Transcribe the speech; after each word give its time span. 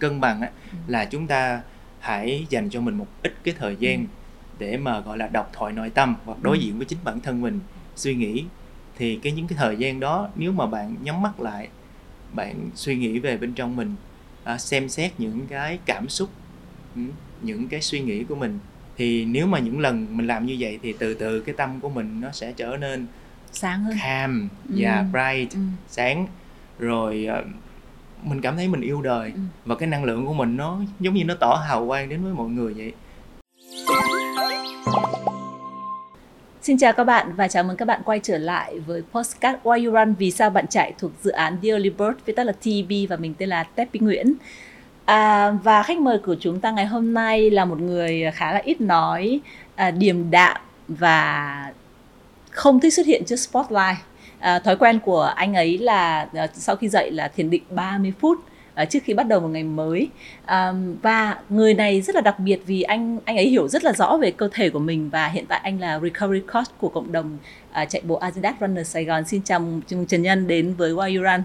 cân 0.00 0.20
bằng 0.20 0.40
á, 0.40 0.50
là 0.86 1.04
chúng 1.04 1.26
ta 1.26 1.60
hãy 2.00 2.46
dành 2.50 2.70
cho 2.70 2.80
mình 2.80 2.94
một 2.98 3.06
ít 3.22 3.34
cái 3.44 3.54
thời 3.58 3.76
gian 3.80 4.06
để 4.58 4.76
mà 4.76 5.00
gọi 5.00 5.18
là 5.18 5.26
đọc 5.26 5.50
thoại 5.52 5.72
nội 5.72 5.90
tâm 5.90 6.14
hoặc 6.24 6.38
đối 6.42 6.56
Ừ. 6.58 6.62
diện 6.62 6.76
với 6.78 6.86
chính 6.86 6.98
bản 7.04 7.20
thân 7.20 7.40
mình 7.40 7.60
suy 7.94 8.14
nghĩ 8.14 8.44
thì 8.98 9.18
cái 9.22 9.32
những 9.32 9.46
cái 9.46 9.58
thời 9.58 9.76
gian 9.76 10.00
đó 10.00 10.28
nếu 10.36 10.52
mà 10.52 10.66
bạn 10.66 10.94
nhắm 11.02 11.22
mắt 11.22 11.40
lại 11.40 11.68
bạn 12.34 12.70
suy 12.74 12.96
nghĩ 12.96 13.18
về 13.18 13.36
bên 13.36 13.52
trong 13.52 13.76
mình 13.76 13.94
à, 14.44 14.58
xem 14.58 14.88
xét 14.88 15.12
những 15.18 15.46
cái 15.48 15.78
cảm 15.86 16.08
xúc 16.08 16.30
ừ, 16.96 17.00
những 17.42 17.68
cái 17.68 17.80
suy 17.82 18.00
nghĩ 18.00 18.24
của 18.24 18.34
mình 18.34 18.58
thì 18.96 19.24
nếu 19.24 19.46
mà 19.46 19.58
những 19.58 19.80
lần 19.80 20.06
mình 20.16 20.26
làm 20.26 20.46
như 20.46 20.56
vậy 20.58 20.78
thì 20.82 20.94
từ 20.98 21.14
từ 21.14 21.40
cái 21.40 21.54
tâm 21.58 21.80
của 21.80 21.88
mình 21.88 22.20
nó 22.20 22.30
sẽ 22.32 22.52
trở 22.56 22.76
nên 22.76 23.06
sáng 23.52 23.84
hơn 23.84 23.96
calm 24.02 24.48
và 24.68 24.98
Ừ. 24.98 25.04
bright 25.12 25.52
ừ. 25.54 25.58
sáng 25.88 26.26
rồi 26.78 27.24
ờ, 27.26 27.44
mình 28.26 28.40
cảm 28.40 28.56
thấy 28.56 28.68
mình 28.68 28.80
yêu 28.80 29.02
đời 29.02 29.32
Ừ. 29.34 29.40
và 29.64 29.74
cái 29.74 29.88
năng 29.88 30.04
lượng 30.04 30.26
của 30.26 30.34
mình 30.34 30.56
nó 30.56 30.78
giống 31.00 31.14
như 31.14 31.24
nó 31.24 31.34
tỏ 31.40 31.54
hào 31.68 31.86
quang 31.86 32.08
đến 32.08 32.24
với 32.24 32.32
mọi 32.32 32.48
người 32.48 32.74
vậy 32.74 32.92
Xin 36.62 36.78
chào 36.78 36.92
các 36.92 37.04
bạn 37.04 37.32
và 37.36 37.48
chào 37.48 37.64
mừng 37.64 37.76
các 37.76 37.84
bạn 37.84 38.00
quay 38.04 38.20
trở 38.22 38.38
lại 38.38 38.78
với 38.80 39.02
Postcard 39.12 39.58
Why 39.62 39.84
You 39.86 39.92
Run 39.94 40.14
Vì 40.14 40.30
sao 40.30 40.50
bạn 40.50 40.66
chạy 40.66 40.92
thuộc 40.98 41.10
dự 41.22 41.30
án 41.30 41.56
Dearly 41.62 41.90
Bird 41.90 42.16
viết 42.26 42.36
tắt 42.36 42.44
là 42.44 42.52
TB 42.52 42.92
và 43.08 43.16
mình 43.16 43.34
tên 43.38 43.48
là 43.48 43.62
Teppy 43.64 43.98
Nguyễn. 44.00 44.34
À, 45.04 45.50
và 45.50 45.82
khách 45.82 45.98
mời 45.98 46.18
của 46.18 46.36
chúng 46.40 46.60
ta 46.60 46.70
ngày 46.70 46.86
hôm 46.86 47.14
nay 47.14 47.50
là 47.50 47.64
một 47.64 47.80
người 47.80 48.22
khá 48.34 48.52
là 48.52 48.60
ít 48.64 48.80
nói, 48.80 49.40
à, 49.74 49.90
điềm 49.90 50.30
đạm 50.30 50.56
và 50.88 51.72
không 52.50 52.80
thích 52.80 52.92
xuất 52.94 53.06
hiện 53.06 53.22
trước 53.26 53.36
spotlight. 53.36 53.96
À, 54.38 54.58
thói 54.58 54.76
quen 54.76 54.98
của 54.98 55.22
anh 55.22 55.54
ấy 55.54 55.78
là 55.78 56.28
à, 56.34 56.46
sau 56.52 56.76
khi 56.76 56.88
dậy 56.88 57.10
là 57.10 57.28
thiền 57.28 57.50
định 57.50 57.62
30 57.70 58.12
phút 58.20 58.38
à, 58.76 58.84
trước 58.84 58.98
khi 59.04 59.14
bắt 59.14 59.28
đầu 59.28 59.40
một 59.40 59.48
ngày 59.48 59.62
mới. 59.62 60.08
À, 60.44 60.72
và 61.02 61.38
người 61.48 61.74
này 61.74 62.02
rất 62.02 62.14
là 62.14 62.20
đặc 62.20 62.38
biệt 62.38 62.60
vì 62.66 62.82
anh 62.82 63.18
anh 63.24 63.36
ấy 63.36 63.48
hiểu 63.48 63.68
rất 63.68 63.84
là 63.84 63.92
rõ 63.92 64.16
về 64.16 64.30
cơ 64.30 64.48
thể 64.52 64.70
của 64.70 64.78
mình 64.78 65.10
và 65.10 65.28
hiện 65.28 65.46
tại 65.46 65.60
anh 65.62 65.80
là 65.80 66.00
recovery 66.00 66.46
coach 66.52 66.78
của 66.78 66.88
cộng 66.88 67.12
đồng 67.12 67.38
à, 67.72 67.84
chạy 67.84 68.02
bộ 68.04 68.14
Adidas 68.14 68.54
Runner 68.60 68.86
Sài 68.86 69.04
Gòn. 69.04 69.24
Xin 69.24 69.42
chào 69.42 69.60
Trần 70.08 70.22
Nhân 70.22 70.46
đến 70.46 70.74
với 70.74 70.92
Why 70.92 71.16
You 71.16 71.22
Run. 71.22 71.42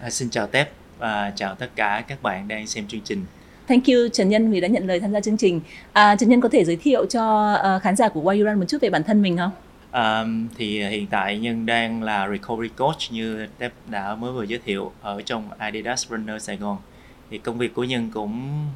À, 0.00 0.10
xin 0.10 0.30
chào 0.30 0.46
Tép 0.46 0.70
và 0.98 1.32
chào 1.36 1.54
tất 1.54 1.68
cả 1.76 2.04
các 2.08 2.22
bạn 2.22 2.48
đang 2.48 2.66
xem 2.66 2.86
chương 2.88 3.00
trình. 3.04 3.24
Thank 3.68 3.86
you 3.86 4.08
Trần 4.12 4.28
Nhân 4.28 4.50
vì 4.50 4.60
đã 4.60 4.68
nhận 4.68 4.86
lời 4.86 5.00
tham 5.00 5.12
gia 5.12 5.20
chương 5.20 5.36
trình. 5.36 5.60
À, 5.92 6.16
Trần 6.16 6.28
Nhân 6.28 6.40
có 6.40 6.48
thể 6.48 6.64
giới 6.64 6.76
thiệu 6.76 7.06
cho 7.06 7.52
à, 7.52 7.78
khán 7.78 7.96
giả 7.96 8.08
của 8.08 8.22
Why 8.22 8.38
You 8.38 8.44
Run 8.44 8.60
một 8.60 8.66
chút 8.68 8.78
về 8.80 8.90
bản 8.90 9.02
thân 9.02 9.22
mình 9.22 9.36
không? 9.36 9.50
À, 9.92 10.24
thì 10.56 10.88
hiện 10.88 11.06
tại 11.06 11.38
nhân 11.38 11.66
đang 11.66 12.02
là 12.02 12.28
recovery 12.28 12.68
coach 12.68 12.98
như 13.10 13.46
Tép 13.58 13.72
đã 13.86 14.14
mới 14.14 14.32
vừa 14.32 14.42
giới 14.42 14.58
thiệu 14.64 14.92
ở 15.02 15.22
trong 15.22 15.50
Adidas 15.58 16.08
Runner 16.08 16.42
Sài 16.42 16.56
Gòn 16.56 16.78
thì 17.30 17.38
công 17.38 17.58
việc 17.58 17.74
của 17.74 17.84
nhân 17.84 18.10
cũng 18.14 18.66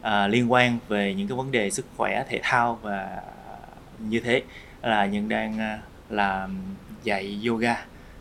à, 0.00 0.26
liên 0.28 0.52
quan 0.52 0.78
về 0.88 1.14
những 1.14 1.28
cái 1.28 1.36
vấn 1.36 1.50
đề 1.52 1.70
sức 1.70 1.86
khỏe 1.96 2.24
thể 2.28 2.40
thao 2.42 2.78
và 2.82 3.22
như 3.98 4.20
thế 4.20 4.42
là 4.82 5.06
nhân 5.06 5.28
đang 5.28 5.58
à, 5.58 5.78
làm 6.10 6.56
dạy 7.04 7.40
yoga 7.46 7.76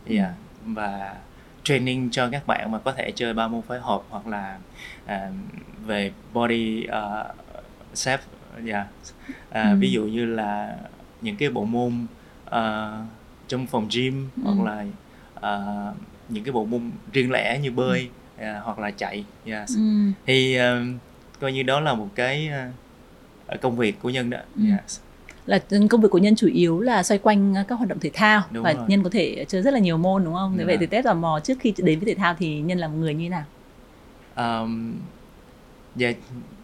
yeah, 0.09 0.31
và 0.65 1.15
training 1.63 2.09
cho 2.11 2.29
các 2.29 2.47
bạn 2.47 2.71
mà 2.71 2.79
có 2.79 2.91
thể 2.91 3.11
chơi 3.15 3.33
ba 3.33 3.47
môn 3.47 3.61
phối 3.61 3.79
hợp 3.79 4.01
hoặc 4.09 4.27
là 4.27 4.57
à, 5.05 5.29
về 5.85 6.11
body 6.33 6.87
uh, 6.87 7.35
shape 7.93 8.23
yeah. 8.67 8.87
à, 9.49 9.69
Ừ. 9.71 9.77
ví 9.79 9.91
dụ 9.91 10.03
như 10.03 10.25
là 10.25 10.75
những 11.21 11.35
cái 11.35 11.49
bộ 11.49 11.65
môn 11.65 12.05
ờ, 12.53 12.93
trong 13.47 13.67
phòng 13.67 13.87
gym 13.95 14.27
Ừ. 14.45 14.51
hoặc 14.51 14.63
là 14.65 14.85
ờ, 15.35 15.93
những 16.29 16.43
cái 16.43 16.51
bộ 16.51 16.65
môn 16.65 16.91
riêng 17.13 17.31
lẻ 17.31 17.59
như 17.63 17.71
bơi 17.71 18.09
à, 18.37 18.61
hoặc 18.63 18.79
là 18.79 18.91
chạy 18.91 19.23
yeah. 19.45 19.67
Ừ. 19.67 19.75
thì 20.25 20.55
ờ, 20.55 20.81
coi 21.39 21.53
như 21.53 21.63
đó 21.63 21.79
là 21.79 21.93
một 21.93 22.07
cái 22.15 22.49
ờ, 23.47 23.57
công 23.61 23.77
việc 23.77 23.95
của 24.01 24.09
nhân 24.09 24.29
đó 24.29 24.37
Ừ. 24.57 24.63
yes. 24.71 24.99
là 25.45 25.59
công 25.89 26.01
việc 26.01 26.09
của 26.11 26.17
nhân 26.17 26.35
chủ 26.35 26.47
yếu 26.47 26.79
là 26.79 27.03
xoay 27.03 27.17
quanh 27.17 27.53
các 27.67 27.75
hoạt 27.75 27.89
động 27.89 27.99
thể 27.99 28.09
thao 28.13 28.41
Đúng 28.52 28.63
và 28.63 28.73
rồi. 28.73 28.83
nhân 28.87 29.03
có 29.03 29.09
thể 29.09 29.45
chơi 29.47 29.61
rất 29.61 29.73
là 29.73 29.80
nhiều 29.80 29.97
môn 29.97 30.23
đúng 30.23 30.33
không? 30.33 30.58
Thế 30.58 30.63
vậy 30.65 30.77
thì 30.80 30.86
Tết 30.86 31.05
tò 31.05 31.13
mò 31.13 31.39
trước 31.43 31.58
khi 31.59 31.73
đến 31.77 31.99
với 31.99 32.05
thể 32.05 32.15
thao 32.15 32.36
thì 32.39 32.59
nhân 32.61 32.77
là 32.77 32.87
một 32.87 32.95
người 32.97 33.13
như 33.13 33.25
thế 33.25 33.30
nào? 33.30 33.45
Um, 34.63 34.93
dạ 35.95 36.11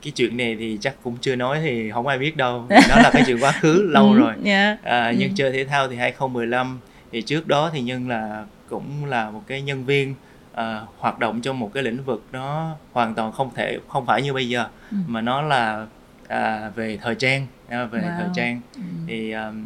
cái 0.02 0.12
chuyện 0.16 0.38
này 0.38 0.56
thì 0.60 0.78
chắc 0.82 0.96
cũng 1.04 1.18
chưa 1.22 1.36
nói 1.36 1.60
thì 1.64 1.92
không 1.92 2.08
ai 2.08 2.18
biết 2.18 2.38
đâu 2.38 2.66
nó 2.90 2.96
là 2.96 3.12
cái 3.14 3.24
chuyện 3.28 3.44
quá 3.44 3.52
khứ 3.52 3.82
lâu 3.90 4.12
Ừ, 4.14 4.18
rồi 4.20 4.36
yeah. 4.46 4.84
à, 4.84 5.12
nhân 5.12 5.30
Ừ. 5.30 5.34
chơi 5.36 5.52
thể 5.52 5.66
thao 5.66 5.88
thì 5.88 5.96
2015 5.96 6.80
thì 7.12 7.22
trước 7.22 7.48
đó 7.48 7.70
thì 7.74 7.82
nhân 7.82 8.10
là 8.10 8.46
cũng 8.70 9.06
là 9.06 9.30
một 9.32 9.44
cái 9.48 9.62
nhân 9.62 9.86
viên 9.86 10.16
à, 10.54 10.82
hoạt 10.98 11.20
động 11.20 11.42
trong 11.42 11.60
một 11.60 11.72
cái 11.74 11.84
lĩnh 11.84 12.04
vực 12.04 12.24
nó 12.32 12.76
hoàn 12.92 13.16
toàn 13.16 13.32
không 13.32 13.50
thể 13.56 13.78
không 13.88 14.06
phải 14.06 14.22
như 14.22 14.34
bây 14.34 14.50
giờ 14.50 14.68
Ừ. 14.92 14.98
mà 15.08 15.22
nó 15.22 15.42
là 15.42 15.86
à, 16.28 16.72
về 16.76 16.98
thời 17.02 17.16
trang 17.16 17.48
à, 17.70 17.86
về 17.86 18.00
Wow. 18.02 18.18
thời 18.18 18.30
trang 18.34 18.62
Ừ. 18.76 18.82
thì 19.08 19.32
um, 19.32 19.64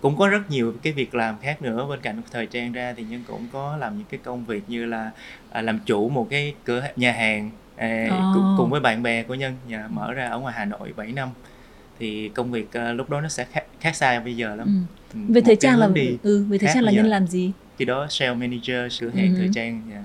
cũng 0.00 0.16
có 0.16 0.28
rất 0.28 0.50
nhiều 0.50 0.74
cái 0.82 0.92
việc 0.92 1.14
làm 1.14 1.34
khác 1.42 1.62
nữa 1.62 1.86
bên 1.90 2.00
cạnh 2.00 2.22
thời 2.32 2.46
trang 2.46 2.72
ra 2.72 2.94
thì 2.96 3.04
nhân 3.04 3.24
cũng 3.26 3.48
có 3.52 3.76
làm 3.76 3.98
những 3.98 4.06
cái 4.10 4.20
công 4.24 4.44
việc 4.44 4.62
như 4.68 4.86
là 4.86 5.10
à, 5.50 5.62
làm 5.62 5.78
chủ 5.86 6.08
một 6.08 6.26
cái 6.30 6.54
cửa 6.64 6.82
nhà 6.96 7.12
hàng 7.12 7.50
à, 7.76 8.06
Ồ. 8.10 8.30
cùng, 8.34 8.54
cùng 8.56 8.70
với 8.70 8.80
bạn 8.80 9.02
bè 9.02 9.22
của 9.22 9.34
nhân 9.34 9.56
nhà 9.68 9.88
mở 9.90 10.12
ra 10.12 10.28
ở 10.28 10.38
ngoài 10.38 10.54
Hà 10.58 10.64
Nội 10.64 10.92
7 10.96 11.12
năm 11.12 11.28
thì 11.98 12.28
công 12.28 12.50
việc 12.52 12.72
à, 12.72 12.92
lúc 12.92 13.10
đó 13.10 13.20
nó 13.20 13.28
sẽ 13.28 13.44
khác, 13.44 13.64
khác 13.80 13.96
xa 13.96 14.20
bây 14.20 14.36
giờ 14.36 14.54
lắm 14.56 14.66
Ừ. 14.66 15.18
Ừ, 15.18 15.20
Về 15.28 15.40
một 15.40 15.44
thời 15.46 15.56
trang 15.56 15.78
là 15.78 15.88
đi 15.88 16.16
ừ, 16.22 16.44
về 16.48 16.58
thời 16.58 16.70
trang 16.74 16.82
là 16.84 16.92
nhân 16.92 17.04
giờ. 17.04 17.10
làm 17.10 17.26
gì? 17.26 17.52
khi 17.78 17.84
đó 17.84 18.06
sales 18.10 18.36
manager 18.38 19.00
cửa 19.00 19.10
hàng 19.16 19.28
Ừ. 19.34 19.38
thời 19.38 19.48
trang 19.52 19.82
dạ. 19.92 20.02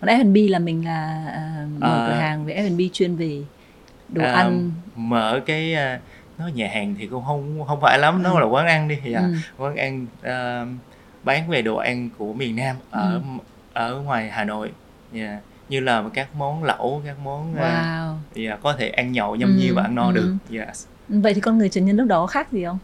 Còn 0.00 0.10
F&B 0.10 0.50
là 0.50 0.58
mình 0.58 0.84
là 0.84 1.24
à, 1.34 1.66
mở 1.78 1.86
À. 2.00 2.06
cửa 2.06 2.12
hàng 2.14 2.44
về 2.44 2.54
F&B 2.54 2.80
chuyên 2.92 3.16
về 3.16 3.42
đồ 4.08 4.22
À, 4.24 4.32
ăn. 4.32 4.70
mở 4.96 5.40
cái 5.46 5.74
à, 5.74 6.00
nó 6.38 6.48
nhà 6.48 6.68
hàng 6.74 6.94
thì 6.98 7.06
cũng 7.06 7.24
không 7.26 7.64
không 7.66 7.80
phải 7.80 7.98
lắm 7.98 8.22
nó 8.22 8.34
Ừ. 8.34 8.40
là 8.40 8.46
quán 8.46 8.66
ăn 8.66 8.88
đi 8.88 8.96
dạ. 9.04 9.20
Ừ. 9.20 9.34
quán 9.58 9.76
ăn 9.76 10.06
à, 10.22 10.64
bán 11.24 11.48
về 11.48 11.62
đồ 11.62 11.76
ăn 11.76 12.08
của 12.18 12.32
miền 12.32 12.56
Nam 12.56 12.76
ở 12.90 13.12
Ừ. 13.14 13.20
ở 13.72 13.96
ngoài 14.00 14.30
Hà 14.30 14.44
Nội 14.44 14.70
Dạ. 15.12 15.38
Như 15.70 15.80
là 15.80 16.04
các 16.14 16.34
món 16.34 16.64
lẩu 16.64 17.02
các 17.06 17.18
món 17.18 17.54
à, 17.54 18.00
Wow. 18.34 18.42
dạ, 18.44 18.56
có 18.62 18.72
thể 18.72 18.88
ăn 18.88 19.12
nhậu 19.12 19.36
nhâm 19.36 19.56
nhi 19.56 19.68
Ừ, 19.68 19.74
và 19.74 19.82
ăn 19.82 19.94
no 19.94 20.06
ừ. 20.06 20.12
được 20.12 20.36
yes. 20.50 20.86
Vậy 21.08 21.34
thì 21.34 21.40
con 21.40 21.58
người 21.58 21.68
Trần 21.68 21.84
Nhân 21.84 21.96
lúc 21.96 22.06
đó 22.08 22.26
khác 22.26 22.52
gì 22.52 22.64
không? 22.64 22.78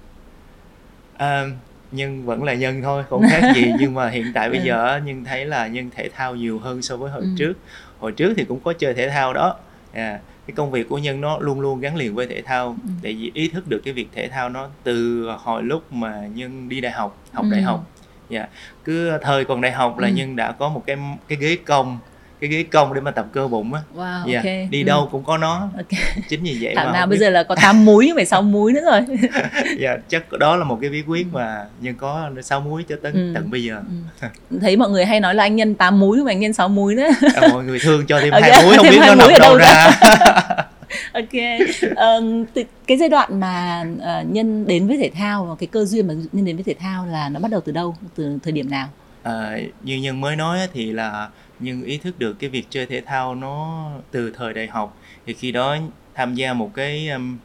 à, 1.17 1.45
nhân 1.93 2.27
vẫn 2.27 2.45
là 2.45 2.55
nhân 2.55 2.83
thôi 2.83 3.05
không 3.11 3.23
khác 3.31 3.43
gì 3.55 3.73
nhưng 3.79 3.95
mà 3.95 4.09
hiện 4.09 4.33
tại 4.35 4.51
bây 4.51 4.59
Ừ. 4.59 4.65
giờ 4.65 5.01
nhân 5.05 5.25
thấy 5.25 5.45
là 5.47 5.67
nhân 5.67 5.91
thể 5.97 6.09
thao 6.09 6.35
nhiều 6.35 6.59
hơn 6.59 6.83
so 6.83 6.97
với 6.97 7.11
hồi 7.11 7.21
Ừ. 7.21 7.29
trước 7.37 7.53
hồi 7.99 8.13
trước 8.13 8.35
thì 8.37 8.45
cũng 8.45 8.61
có 8.61 8.73
chơi 8.73 8.95
thể 8.95 9.09
thao 9.09 9.33
đó 9.33 9.57
à, 9.93 10.21
cái 10.47 10.55
công 10.55 10.71
việc 10.71 10.89
của 10.89 10.99
nhân 10.99 11.21
nó 11.21 11.39
luôn 11.39 11.61
luôn 11.61 11.81
gắn 11.81 11.97
liền 11.97 12.15
với 12.15 12.27
thể 12.27 12.43
thao 12.43 12.67
Ừ. 12.69 12.91
để 13.03 13.13
vì 13.13 13.31
ý 13.35 13.49
thức 13.49 13.69
được 13.69 13.81
cái 13.85 13.95
việc 13.95 14.09
thể 14.15 14.29
thao 14.29 14.49
nó 14.49 14.69
từ 14.83 15.27
hồi 15.39 15.63
lúc 15.63 15.93
mà 15.93 16.27
nhân 16.35 16.69
đi 16.69 16.81
đại 16.81 16.93
học 16.93 17.17
học 17.33 17.45
Ừ. 17.45 17.53
đại 17.53 17.63
học 17.63 17.85
dạ 18.29 18.47
cứ 18.85 19.19
thời 19.23 19.45
còn 19.45 19.61
đại 19.61 19.73
học 19.73 19.99
là 19.99 20.09
Ừ. 20.09 20.15
nhân 20.15 20.37
đã 20.37 20.53
có 20.53 20.69
một 20.69 20.83
cái 20.87 20.97
cái 21.29 21.39
ghế 21.39 21.57
cong 21.67 21.99
cái 22.41 22.51
ghế 22.51 22.63
cong 22.63 22.95
để 22.95 23.01
mà 23.01 23.11
tập 23.11 23.27
cơ 23.33 23.49
bụng 23.49 23.75
á 23.75 23.81
Wow, 23.97 24.27
dạ 24.29 24.39
ok. 24.39 24.71
đi 24.71 24.83
Ừ. 24.83 24.87
đâu 24.87 25.09
cũng 25.13 25.25
có 25.25 25.39
nó 25.39 25.69
Ok. 25.77 25.87
chính 26.29 26.43
vì 26.43 26.59
vậy 26.61 26.75
Thảo 26.77 26.87
mà 26.87 26.93
nào 26.93 27.07
bây 27.07 27.17
biết- 27.19 27.21
giờ 27.21 27.31
là 27.31 27.43
có 27.43 27.55
8 27.55 27.85
múi 27.85 28.13
phải 28.15 28.27
6 28.27 28.43
múi 28.43 28.73
nữa 28.73 28.81
rồi. 28.85 29.01
dạ 29.79 29.97
chắc 30.09 30.33
đó 30.33 30.57
là 30.57 30.65
một 30.65 30.79
cái 30.81 30.91
bí 30.91 31.03
quyết 31.07 31.27
mà 31.33 31.65
nhân 31.81 31.95
có 31.95 32.31
sáu 32.43 32.61
muối 32.61 32.85
cho 32.89 32.97
tới 33.03 33.13
Ừ. 33.13 33.33
tận 33.35 33.51
bây 33.51 33.65
giờ 33.65 33.81
Ừ. 34.21 34.29
Thấy 34.61 34.77
mọi 34.77 34.91
người 34.91 35.05
hay 35.05 35.21
nói 35.21 35.35
là 35.35 35.43
anh 35.43 35.57
nhân 35.57 35.75
8 35.75 36.01
múi 36.01 36.23
mà 36.25 36.31
anh 36.31 36.41
nhân 36.41 36.53
6 36.53 36.69
múi 36.69 36.95
nữa. 36.95 37.09
à, 37.35 37.49
mọi 37.53 37.65
người 37.65 37.79
thương 37.83 38.07
cho 38.07 38.21
thêm 38.21 38.33
hai 38.33 38.63
muối 38.65 38.77
không 38.77 38.85
thêm 38.87 38.93
biết 38.93 38.99
nó 39.01 39.07
muối 39.07 39.17
nằm 39.17 39.29
ở 39.29 39.39
đâu 39.39 39.39
đâu 39.39 39.59
ra 39.59 39.91
ok 41.13 41.61
Ờm, 41.97 42.45
từ 42.47 42.63
cái 42.87 42.97
giai 42.97 43.09
đoạn 43.09 43.41
mà 43.41 43.85
ờ, 44.01 44.23
nhân 44.31 44.67
đến 44.67 44.87
với 44.89 44.97
thể 44.97 45.11
thao 45.15 45.45
và 45.45 45.55
cái 45.59 45.67
cơ 45.67 45.85
duyên 45.85 46.07
mà 46.07 46.15
nhân 46.33 46.45
đến 46.45 46.57
với 46.57 46.63
thể 46.65 46.75
thao 46.81 47.07
là 47.07 47.29
nó 47.29 47.41
bắt 47.41 47.51
đầu 47.51 47.61
từ 47.61 47.73
đâu 47.73 47.97
từ 48.17 48.39
thời 48.43 48.53
điểm 48.53 48.71
nào 48.71 48.89
à, 49.23 49.59
như 49.83 49.97
nhân 49.97 50.21
mới 50.21 50.37
nói 50.37 50.59
thì 50.75 50.93
là 50.93 51.29
nhân 51.59 51.83
ý 51.83 51.99
thức 51.99 52.19
được 52.19 52.33
cái 52.39 52.51
việc 52.51 52.67
chơi 52.71 52.87
thể 52.87 53.01
thao 53.01 53.35
nó 53.35 53.91
từ 54.11 54.31
thời 54.31 54.55
đại 54.55 54.67
học 54.67 54.99
thì 55.27 55.35
khi 55.35 55.53
đó 55.53 55.77
tham 56.15 56.35
gia 56.35 56.53
một 56.53 56.71
cái 56.75 57.09
um, 57.09 57.39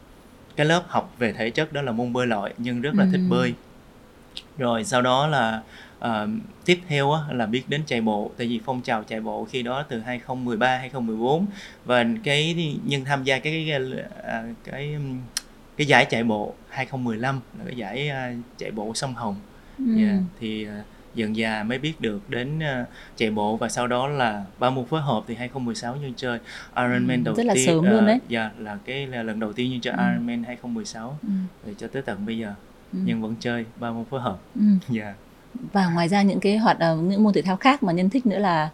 cái 0.56 0.66
lớp 0.66 0.84
học 0.88 1.14
về 1.18 1.32
thể 1.32 1.50
chất 1.50 1.72
đó 1.72 1.82
là 1.82 1.92
môn 1.92 2.12
bơi 2.12 2.26
lội 2.26 2.52
nhân 2.58 2.80
rất 2.80 2.94
là 2.94 3.06
thích 3.06 3.20
Ừm. 3.20 3.28
bơi 3.28 3.54
rồi 4.58 4.84
sau 4.84 5.02
đó 5.02 5.26
là 5.26 5.62
ờ, 5.98 6.28
tiếp 6.64 6.80
theo 6.88 7.12
á, 7.12 7.20
là 7.32 7.46
biết 7.46 7.62
đến 7.68 7.82
chạy 7.86 8.00
bộ 8.00 8.30
tại 8.36 8.46
vì 8.46 8.60
phong 8.64 8.82
trào 8.82 9.02
chạy 9.02 9.20
bộ 9.20 9.44
khi 9.44 9.62
đó 9.62 9.84
từ 9.88 10.00
2013 10.00 10.78
2014 10.78 11.46
và 11.84 12.06
cái 12.24 12.54
nhân 12.84 13.04
tham 13.04 13.24
gia 13.24 13.38
cái 13.38 13.64
cái 13.68 14.00
à, 14.24 14.44
cái 14.64 14.94
um, 14.94 15.18
cái 15.76 15.86
giải 15.86 16.04
chạy 16.10 16.24
bộ 16.24 16.54
2015 16.68 17.40
là 17.58 17.64
cái 17.66 17.76
giải 17.76 18.08
à, 18.08 18.32
chạy 18.58 18.70
bộ 18.70 18.92
sông 18.94 19.14
Hồng 19.14 19.36
Ừ. 19.78 19.84
Dạ, 19.96 20.18
thì 20.40 20.66
à, 20.66 20.82
dần 21.14 21.34
dà 21.34 21.62
mới 21.62 21.78
biết 21.78 22.00
được 22.00 22.30
đến 22.30 22.60
à, 22.62 22.86
chạy 23.16 23.30
bộ 23.30 23.56
và 23.56 23.68
sau 23.68 23.86
đó 23.86 24.08
là 24.08 24.44
ba 24.58 24.70
môn 24.70 24.84
phối 24.84 25.00
hợp 25.00 25.24
thì 25.26 25.34
2016 25.34 25.96
nhân 25.96 26.12
chơi 26.16 26.38
Ironman 26.76 27.20
Ừ, 27.20 27.24
đầu 27.24 27.34
rất 27.34 27.46
là 27.46 27.54
tiên 27.54 27.66
sớm 27.66 27.84
luôn 27.90 28.00
à, 28.04 28.06
đấy. 28.06 28.20
dạ 28.28 28.50
là 28.58 28.78
cái 28.84 29.06
là 29.06 29.22
lần 29.22 29.40
đầu 29.40 29.52
tiên 29.52 29.70
nhân 29.70 29.80
chơi 29.80 29.94
Ừ. 29.94 29.98
Ironman 30.10 30.44
2016 30.44 31.18
Ừ. 31.22 31.28
rồi 31.66 31.74
cho 31.78 31.88
tới 31.88 32.02
tận 32.02 32.26
bây 32.26 32.38
giờ 32.38 32.54
Ừ. 32.92 32.98
nhân 33.04 33.22
vẫn 33.22 33.34
chơi 33.40 33.64
ba 33.80 33.90
môn 33.90 34.04
phối 34.04 34.20
hợp 34.20 34.38
Ừ. 34.54 34.62
dạ 34.88 35.14
và 35.72 35.86
ngoài 35.88 36.08
ra 36.08 36.22
những 36.22 36.40
cái 36.40 36.56
hoạt 36.56 36.78
động 36.78 37.08
những 37.08 37.22
môn 37.22 37.32
thể 37.32 37.42
thao 37.42 37.56
khác 37.56 37.82
mà 37.82 37.92
nhân 37.92 38.10
thích 38.10 38.26
nữa 38.26 38.38
là 38.38 38.68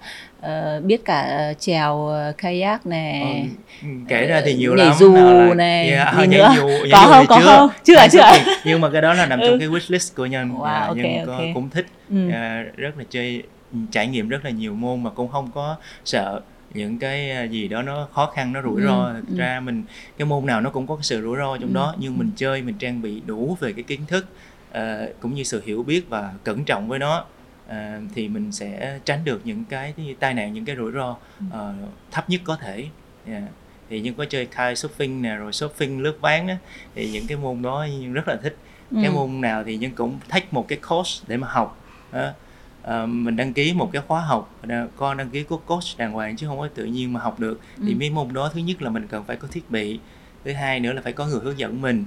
uh, 0.47 0.85
biết 0.85 1.05
cả 1.05 1.49
uh, 1.53 1.61
chèo 1.61 1.95
uh, 2.31 2.39
kayak 2.39 2.87
này 2.87 3.49
ừ, 3.83 3.89
kể 4.09 4.27
ra 4.27 4.43
thì 4.45 4.55
nhiều 4.55 4.75
nhảy 4.77 4.87
lắm 4.87 4.97
dù 4.99 5.15
là- 5.15 5.55
này 5.55 5.91
Yeah, 5.91 6.15
gì 6.15 6.19
nhảy 6.27 6.27
nữa 6.29 6.53
dù- 6.57 6.87
có 6.93 6.99
dù 7.05 7.13
không 7.13 7.27
có 7.29 7.41
không 7.45 7.69
chưa 7.85 7.95
Nhân 7.95 8.09
chưa 8.13 8.23
thích 8.33 8.43
thì- 8.47 8.53
nhưng 8.65 8.81
mà 8.81 8.91
cái 8.93 9.03
đó 9.03 9.15
là 9.15 9.27
nằm 9.27 9.41
trong 9.41 9.51
Ừ. 9.51 9.57
cái 9.59 9.69
wish 9.69 9.87
list 9.89 10.15
của 10.17 10.27
nhân 10.27 10.51
Wow, 10.55 10.65
Dạ, 10.65 10.87
ok, 10.87 10.97
nhân 10.97 11.27
có, 11.27 11.33
ok. 11.37 11.47
cũng 11.55 11.71
thích 11.71 11.87
ừ. 12.11 12.31
à, 12.31 12.65
rất 12.77 12.99
là 12.99 13.05
chơi 13.11 13.43
trải 13.91 14.07
nghiệm 14.07 14.29
rất 14.29 14.45
là 14.45 14.51
nhiều 14.51 14.75
môn 14.75 15.03
mà 15.03 15.11
cũng 15.11 15.29
không 15.29 15.51
có 15.55 15.77
sợ 16.05 16.41
những 16.75 16.99
cái 16.99 17.31
à, 17.31 17.43
gì 17.43 17.69
đó 17.69 17.83
nó 17.83 18.09
khó 18.13 18.33
khăn 18.35 18.53
nó 18.53 18.63
rủi 18.63 18.81
Ừ, 18.81 18.87
ro 18.87 19.05
ừ. 19.05 19.23
thực 19.29 19.37
ra 19.39 19.61
mình 19.61 19.83
cái 20.19 20.27
môn 20.27 20.47
nào 20.47 20.61
nó 20.61 20.71
cũng 20.71 20.87
có 20.87 20.97
cái 20.97 21.03
sự 21.05 21.23
rủi 21.23 21.37
ro 21.37 21.57
trong 21.57 21.69
Ừ, 21.71 21.75
đó 21.75 21.95
nhưng 21.99 22.15
ừ. 22.15 22.19
mình 22.19 22.31
chơi 22.37 22.63
mình 22.63 22.75
trang 22.79 23.03
bị 23.03 23.23
đủ 23.27 23.57
về 23.61 23.73
cái 23.73 23.83
kiến 23.83 24.01
thức 24.07 24.27
à, 24.73 25.07
cũng 25.21 25.35
như 25.35 25.43
sự 25.43 25.63
hiểu 25.67 25.83
biết 25.83 26.09
và 26.09 26.33
cẩn 26.45 26.65
trọng 26.65 26.89
với 26.89 26.99
nó 26.99 27.25
à, 27.69 28.01
thì 28.15 28.29
mình 28.29 28.53
sẽ 28.53 28.99
tránh 29.05 29.25
được 29.25 29.41
những 29.45 29.65
cái 29.65 29.95
tai 30.21 30.35
nạn 30.35 30.53
những 30.55 30.65
cái 30.65 30.77
rủi 30.77 30.93
ro 30.93 31.17
ờ, 31.51 31.75
thấp 32.11 32.31
nhất 32.31 32.41
có 32.45 32.57
thể 32.57 32.87
Yeah. 33.27 33.43
thì 33.91 34.01
nhưng 34.01 34.15
có 34.15 34.25
chơi 34.25 34.47
kite 34.47 34.73
surfing 34.75 35.21
nè 35.21 35.37
rồi 35.37 35.51
surfing 35.53 36.01
lướt 36.01 36.19
ván 36.21 36.47
á 36.47 36.59
thì 36.95 37.11
những 37.11 37.27
cái 37.27 37.37
môn 37.39 37.63
đó 37.63 37.87
nhưng 38.01 38.13
rất 38.13 38.29
là 38.29 38.37
thích 38.37 38.57
cái 38.95 39.05
Ừ. 39.07 39.11
môn 39.11 39.41
nào 39.41 39.65
thì 39.65 39.77
nhưng 39.77 39.91
cũng 39.95 40.19
take 40.29 40.47
một 40.51 40.69
cái 40.69 40.79
course 40.89 41.25
để 41.29 41.37
mà 41.37 41.49
học 41.51 41.85
Đó. 42.13 42.31
Ờ, 42.83 43.07
mình 43.07 43.37
đăng 43.37 43.53
ký 43.53 43.73
một 43.73 43.91
cái 43.93 44.03
khóa 44.07 44.21
học 44.21 44.55
con 44.97 45.17
đăng 45.17 45.31
ký 45.31 45.43
có 45.43 45.57
coach 45.57 45.83
đàng 45.97 46.13
hoàng 46.13 46.37
chứ 46.37 46.47
không 46.47 46.59
có 46.59 46.69
tự 46.75 46.85
nhiên 46.85 47.13
mà 47.13 47.21
học 47.21 47.41
được 47.41 47.61
thì 47.87 47.93
Ừ. 47.93 47.97
mấy 47.99 48.11
môn 48.11 48.33
đó 48.33 48.51
thứ 48.55 48.61
nhất 48.61 48.83
là 48.83 48.91
mình 48.91 49.07
cần 49.07 49.25
phải 49.25 49.37
có 49.37 49.49
thiết 49.51 49.71
bị 49.71 50.01
thứ 50.45 50.53
hai 50.53 50.81
nữa 50.81 50.93
là 50.93 51.03
phải 51.03 51.13
có 51.13 51.27
người 51.27 51.41
hướng 51.43 51.59
dẫn 51.59 51.81
mình 51.83 52.05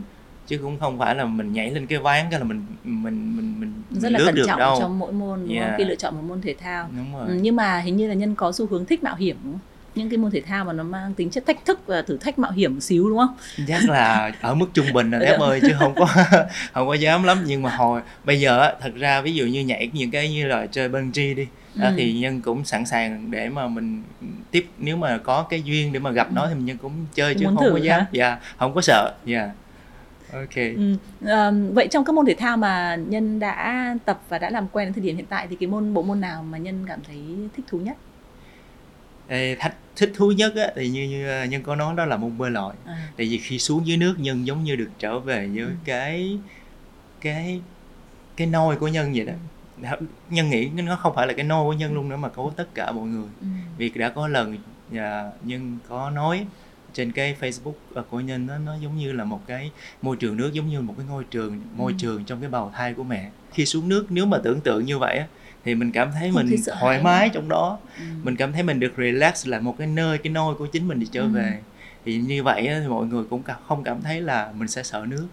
chứ 0.47 0.57
cũng 0.57 0.79
không 0.79 0.99
phải 0.99 1.15
là 1.15 1.25
mình 1.25 1.53
nhảy 1.53 1.71
lên 1.71 1.87
cái 1.87 1.99
ván 1.99 2.25
cái 2.31 2.39
là 2.39 2.45
mình 2.45 2.65
mình 2.83 3.35
mình 3.35 3.59
mình, 3.59 3.73
rất 3.91 4.09
là 4.11 4.19
cẩn 4.25 4.35
trọng 4.47 4.59
đâu 4.59 4.77
trong 4.79 4.99
mỗi 4.99 5.11
môn 5.11 5.39
đúng 5.39 5.47
không? 5.47 5.57
Yeah. 5.67 5.75
khi 5.77 5.83
lựa 5.85 5.95
chọn 5.95 6.15
một 6.15 6.21
môn 6.27 6.41
thể 6.41 6.55
thao 6.59 6.89
đúng 6.97 7.13
rồi 7.17 7.27
ừ, 7.27 7.37
nhưng 7.41 7.55
mà 7.55 7.79
hình 7.79 7.95
như 7.97 8.07
là 8.07 8.13
nhân 8.13 8.35
có 8.35 8.51
xu 8.51 8.67
hướng 8.67 8.85
thích 8.85 9.03
mạo 9.03 9.15
hiểm 9.15 9.37
đúng 9.43 9.53
không? 9.53 9.59
những 9.95 10.09
cái 10.09 10.17
môn 10.17 10.31
thể 10.31 10.41
thao 10.41 10.65
mà 10.65 10.73
nó 10.73 10.83
mang 10.83 11.13
tính 11.13 11.29
chất 11.29 11.45
thách 11.47 11.65
thức 11.65 11.79
và 11.87 12.01
thử 12.01 12.17
thách 12.17 12.39
mạo 12.39 12.51
hiểm 12.51 12.73
một 12.73 12.79
xíu 12.81 13.09
đúng 13.09 13.17
không 13.17 13.35
chắc 13.67 13.89
là 13.89 14.31
ở 14.41 14.55
mức 14.55 14.65
trung 14.73 14.93
bình 14.93 15.11
là 15.11 15.19
Dạ. 15.19 15.25
thép 15.25 15.39
ơi 15.39 15.59
chứ 15.61 15.73
không 15.79 15.95
có 15.95 16.05
không 16.73 16.87
có 16.87 16.93
dám 16.93 17.23
lắm 17.23 17.43
nhưng 17.45 17.61
mà 17.61 17.69
hồi 17.75 18.01
bây 18.23 18.39
giờ 18.39 18.59
á, 18.61 18.73
thật 18.81 18.91
ra 18.95 19.21
ví 19.21 19.33
dụ 19.33 19.45
như 19.45 19.61
nhảy 19.65 19.89
những 19.93 20.11
cái 20.11 20.29
như 20.33 20.47
là 20.47 20.65
chơi 20.67 20.89
bungee 20.89 21.33
đi 21.33 21.47
đó, 21.75 21.87
Ừ. 21.87 21.93
thì 21.97 22.13
nhân 22.19 22.41
cũng 22.41 22.65
sẵn 22.65 22.85
sàng 22.85 23.31
để 23.31 23.49
mà 23.49 23.67
mình 23.67 24.03
tiếp 24.51 24.67
nếu 24.77 24.97
mà 24.97 25.17
có 25.17 25.43
cái 25.43 25.61
duyên 25.63 25.93
để 25.93 25.99
mà 25.99 26.11
gặp 26.11 26.31
nó 26.33 26.47
thì 26.47 26.55
nhân 26.61 26.77
cũng 26.77 26.91
chơi 27.13 27.33
chứ 27.35 27.45
Muốn 27.45 27.55
không 27.57 27.71
có 27.71 27.77
dám 27.77 28.03
dạ 28.11 28.37
không 28.57 28.73
có 28.73 28.81
sợ 28.81 29.13
dạ 29.25 29.49
ok 30.33 30.55
Ừ. 30.55 30.97
Ờm, 31.27 31.73
vậy 31.73 31.87
trong 31.91 32.05
các 32.05 32.13
môn 32.15 32.25
thể 32.25 32.33
thao 32.33 32.57
mà 32.57 32.95
nhân 32.95 33.39
đã 33.39 33.95
tập 34.05 34.21
và 34.29 34.37
đã 34.39 34.49
làm 34.49 34.67
quen 34.67 34.85
đến 34.87 34.93
thời 34.93 35.03
điểm 35.03 35.15
hiện 35.15 35.25
tại 35.29 35.47
thì 35.49 35.55
cái 35.55 35.67
môn 35.67 35.93
bộ 35.93 36.03
môn 36.03 36.21
nào 36.21 36.43
mà 36.43 36.57
nhân 36.57 36.85
cảm 36.87 36.99
thấy 37.07 37.49
thích 37.55 37.65
thú 37.67 37.79
nhất 37.79 37.97
thách 39.59 39.75
thích 39.95 40.11
thú 40.15 40.31
nhất 40.31 40.55
á 40.55 40.71
thì 40.75 40.89
như, 40.89 41.07
như 41.07 41.27
ờ, 41.27 41.45
nhân 41.45 41.63
có 41.63 41.75
nói 41.75 41.95
đó 41.97 42.05
là 42.05 42.17
môn 42.17 42.37
bơi 42.37 42.51
lội 42.51 42.73
à, 42.85 43.07
tại 43.17 43.27
vì 43.27 43.37
khi 43.37 43.59
xuống 43.59 43.87
dưới 43.87 43.97
nước 43.97 44.15
nhân 44.19 44.45
giống 44.47 44.63
như 44.63 44.75
được 44.75 44.89
trở 44.99 45.19
về 45.19 45.47
với 45.53 45.63
Ừ. 45.63 45.69
cái 45.85 46.39
cái 47.21 47.61
cái 48.37 48.47
nôi 48.47 48.75
của 48.75 48.87
nhân 48.87 49.13
vậy 49.15 49.25
đó 49.25 49.33
nhân 50.29 50.49
nghĩ 50.49 50.69
nó 50.75 50.95
không 50.95 51.15
phải 51.15 51.27
là 51.27 51.33
cái 51.33 51.45
nôi 51.45 51.65
của 51.65 51.73
nhân 51.73 51.93
luôn 51.93 52.09
nữa 52.09 52.17
mà 52.17 52.29
có 52.29 52.51
tất 52.57 52.65
cả 52.73 52.91
mọi 52.91 53.07
người 53.07 53.27
ừ. 53.41 53.47
vì 53.77 53.89
đã 53.89 54.09
có 54.09 54.27
lần 54.27 54.57
nhà 54.91 55.23
nhân 55.45 55.77
có 55.87 56.09
nói 56.09 56.45
trên 56.93 57.11
cái 57.11 57.35
Facebook 57.41 57.73
ờ, 57.93 58.03
của 58.09 58.19
nhân 58.19 58.47
nó 58.47 58.57
nó 58.57 58.75
giống 58.81 58.97
như 58.97 59.11
là 59.11 59.23
một 59.23 59.41
cái 59.47 59.71
môi 60.01 60.17
trường 60.17 60.37
nước 60.37 60.53
giống 60.53 60.67
như 60.69 60.81
một 60.81 60.93
cái 60.97 61.05
ngôi 61.09 61.23
trường 61.23 61.61
môi 61.75 61.91
Ừ. 61.91 61.95
trường 61.99 62.25
trong 62.25 62.41
cái 62.41 62.49
bào 62.49 62.71
thai 62.75 62.93
của 62.93 63.03
mẹ 63.03 63.29
khi 63.53 63.65
xuống 63.65 63.89
nước 63.89 64.05
nếu 64.09 64.25
mà 64.25 64.37
tưởng 64.43 64.61
tượng 64.61 64.85
như 64.85 64.97
vậy 64.99 65.17
á, 65.17 65.27
thì 65.63 65.75
mình 65.75 65.91
cảm 65.91 66.11
thấy 66.11 66.31
Không 66.33 66.35
mình 66.47 66.55
thoải 66.79 66.95
hãi 66.95 67.03
mái 67.03 67.29
trong 67.29 67.49
đó 67.49 67.79
Ừ. 67.97 68.03
mình 68.23 68.35
cảm 68.35 68.53
thấy 68.53 68.63
mình 68.63 68.79
được 68.79 68.93
relax 68.97 69.47
là 69.47 69.59
một 69.59 69.75
cái 69.77 69.87
nơi 69.87 70.17
cái 70.17 70.33
nôi 70.33 70.55
của 70.55 70.65
chính 70.67 70.87
mình 70.87 70.99
đi 70.99 71.07
trở 71.11 71.21
Ừ. 71.21 71.27
về 71.29 71.59
thì 72.05 72.17
như 72.17 72.43
vậy 72.43 72.67
á, 72.67 72.79
thì 72.81 72.87
mọi 72.87 73.05
người 73.05 73.23
cũng 73.29 73.41
không 73.67 73.83
cảm 73.83 74.01
thấy 74.01 74.21
là 74.21 74.51
mình 74.57 74.67
sẽ 74.67 74.83
sợ 74.83 75.05
nước 75.07 75.27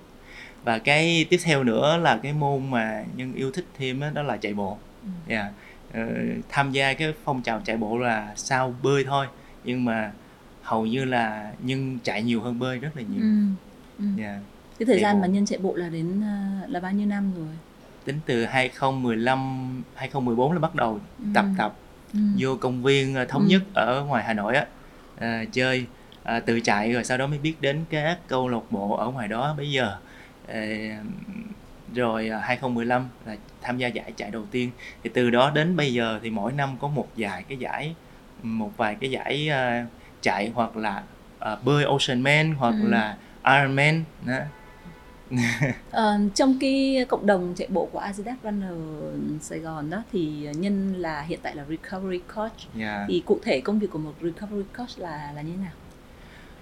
và 0.64 0.78
cái 0.78 1.26
tiếp 1.30 1.38
theo 1.44 1.64
nữa 1.64 1.96
là 2.02 2.20
cái 2.22 2.32
môn 2.32 2.70
mà 2.70 3.04
nhân 3.16 3.34
yêu 3.34 3.50
thích 3.52 3.66
thêm 3.78 4.00
á, 4.00 4.10
đó 4.14 4.22
là 4.22 4.36
chạy 4.36 4.54
bộ 4.54 4.78
Ừ. 5.02 5.08
yeah. 5.34 5.46
ờ, 5.94 6.00
tham 6.48 6.72
gia 6.72 6.92
cái 6.94 7.12
phong 7.24 7.42
trào 7.42 7.60
chạy 7.64 7.76
bộ 7.76 7.98
là 7.98 8.32
sao 8.36 8.74
bơi 8.82 9.04
thôi 9.04 9.26
nhưng 9.64 9.84
mà 9.84 10.12
hầu 10.68 10.86
như 10.86 11.04
là 11.04 11.52
nhân 11.62 11.98
chạy 12.04 12.22
nhiều 12.22 12.40
hơn 12.40 12.58
bơi 12.58 12.78
rất 12.78 12.90
là 12.96 13.02
nhiều 13.02 13.22
Ừ. 13.22 13.28
Ừ. 13.98 14.22
yeah. 14.22 14.36
cái 14.78 14.86
thời 14.86 15.00
gian 15.00 15.14
bộ. 15.16 15.20
mà 15.20 15.26
nhân 15.26 15.46
chạy 15.46 15.58
bộ 15.58 15.74
là 15.74 15.88
đến 15.88 16.20
à, 16.22 16.62
là 16.68 16.80
bao 16.80 16.92
nhiêu 16.92 17.06
năm 17.06 17.32
rồi 17.36 17.54
tính 18.04 18.20
từ 18.26 18.44
2015 18.44 19.82
2014 19.94 20.52
là 20.52 20.58
bắt 20.58 20.74
đầu 20.74 21.00
tập 21.34 21.44
Ừ. 21.44 21.54
tập 21.58 21.74
ừ. 22.12 22.18
vô 22.38 22.56
công 22.60 22.82
viên 22.82 23.14
ờ, 23.14 23.24
thống 23.24 23.42
Ừ. 23.42 23.48
nhất 23.48 23.62
ở 23.74 24.04
ngoài 24.04 24.24
Hà 24.24 24.34
Nội 24.34 24.54
á 24.56 24.66
à, 25.20 25.44
chơi 25.52 25.86
à, 26.22 26.40
tự 26.40 26.60
chạy 26.60 26.92
rồi 26.92 27.04
sau 27.04 27.18
đó 27.18 27.26
mới 27.26 27.38
biết 27.38 27.54
đến 27.60 27.84
các 27.90 28.18
câu 28.28 28.48
lạc 28.48 28.70
bộ 28.70 28.96
ở 28.96 29.10
ngoài 29.10 29.28
đó 29.28 29.54
bây 29.58 29.70
giờ 29.70 29.96
Ờ, 30.48 30.60
rồi 31.94 32.28
à, 32.28 32.38
2015 32.40 33.08
là 33.26 33.36
tham 33.60 33.78
gia 33.78 33.88
giải 33.88 34.12
chạy 34.16 34.30
đầu 34.30 34.46
tiên 34.50 34.70
thì 35.04 35.10
từ 35.14 35.30
đó 35.30 35.50
đến 35.50 35.76
bây 35.76 35.92
giờ 35.92 36.20
thì 36.22 36.30
mỗi 36.30 36.52
năm 36.52 36.76
có 36.80 36.88
một 36.88 37.08
vài 37.16 37.42
cái 37.48 37.58
giải 37.58 37.94
một 38.42 38.72
vài 38.76 38.96
cái 39.00 39.10
giải 39.10 39.48
à, 39.48 39.86
chạy 40.22 40.50
hoặc 40.54 40.76
là 40.76 41.02
à, 41.38 41.56
bơi 41.64 41.84
Ocean 41.84 42.20
Man 42.22 42.54
hoặc 42.54 42.74
Ừ. 42.82 42.88
là 42.88 43.16
Ironman 43.44 44.04
đó. 44.26 44.38
Ờ, 45.90 46.18
trong 46.34 46.58
cái 46.60 47.04
cộng 47.08 47.26
đồng 47.26 47.54
chạy 47.56 47.68
bộ 47.70 47.88
của 47.92 47.98
Adidas 47.98 48.36
Runner 48.44 48.72
Sài 49.40 49.58
Gòn 49.58 49.90
đó 49.90 50.02
thì 50.12 50.48
nhân 50.56 50.94
là 50.94 51.22
hiện 51.22 51.38
tại 51.42 51.56
là 51.56 51.64
recovery 51.68 52.18
coach 52.34 52.52
Yeah. 52.78 53.04
thì 53.08 53.22
cụ 53.26 53.38
thể 53.42 53.60
công 53.60 53.78
việc 53.78 53.90
của 53.90 53.98
một 53.98 54.12
recovery 54.22 54.64
coach 54.78 54.98
là 54.98 55.32
là 55.36 55.42
như 55.42 55.52
thế 55.56 55.62
nào? 55.62 55.72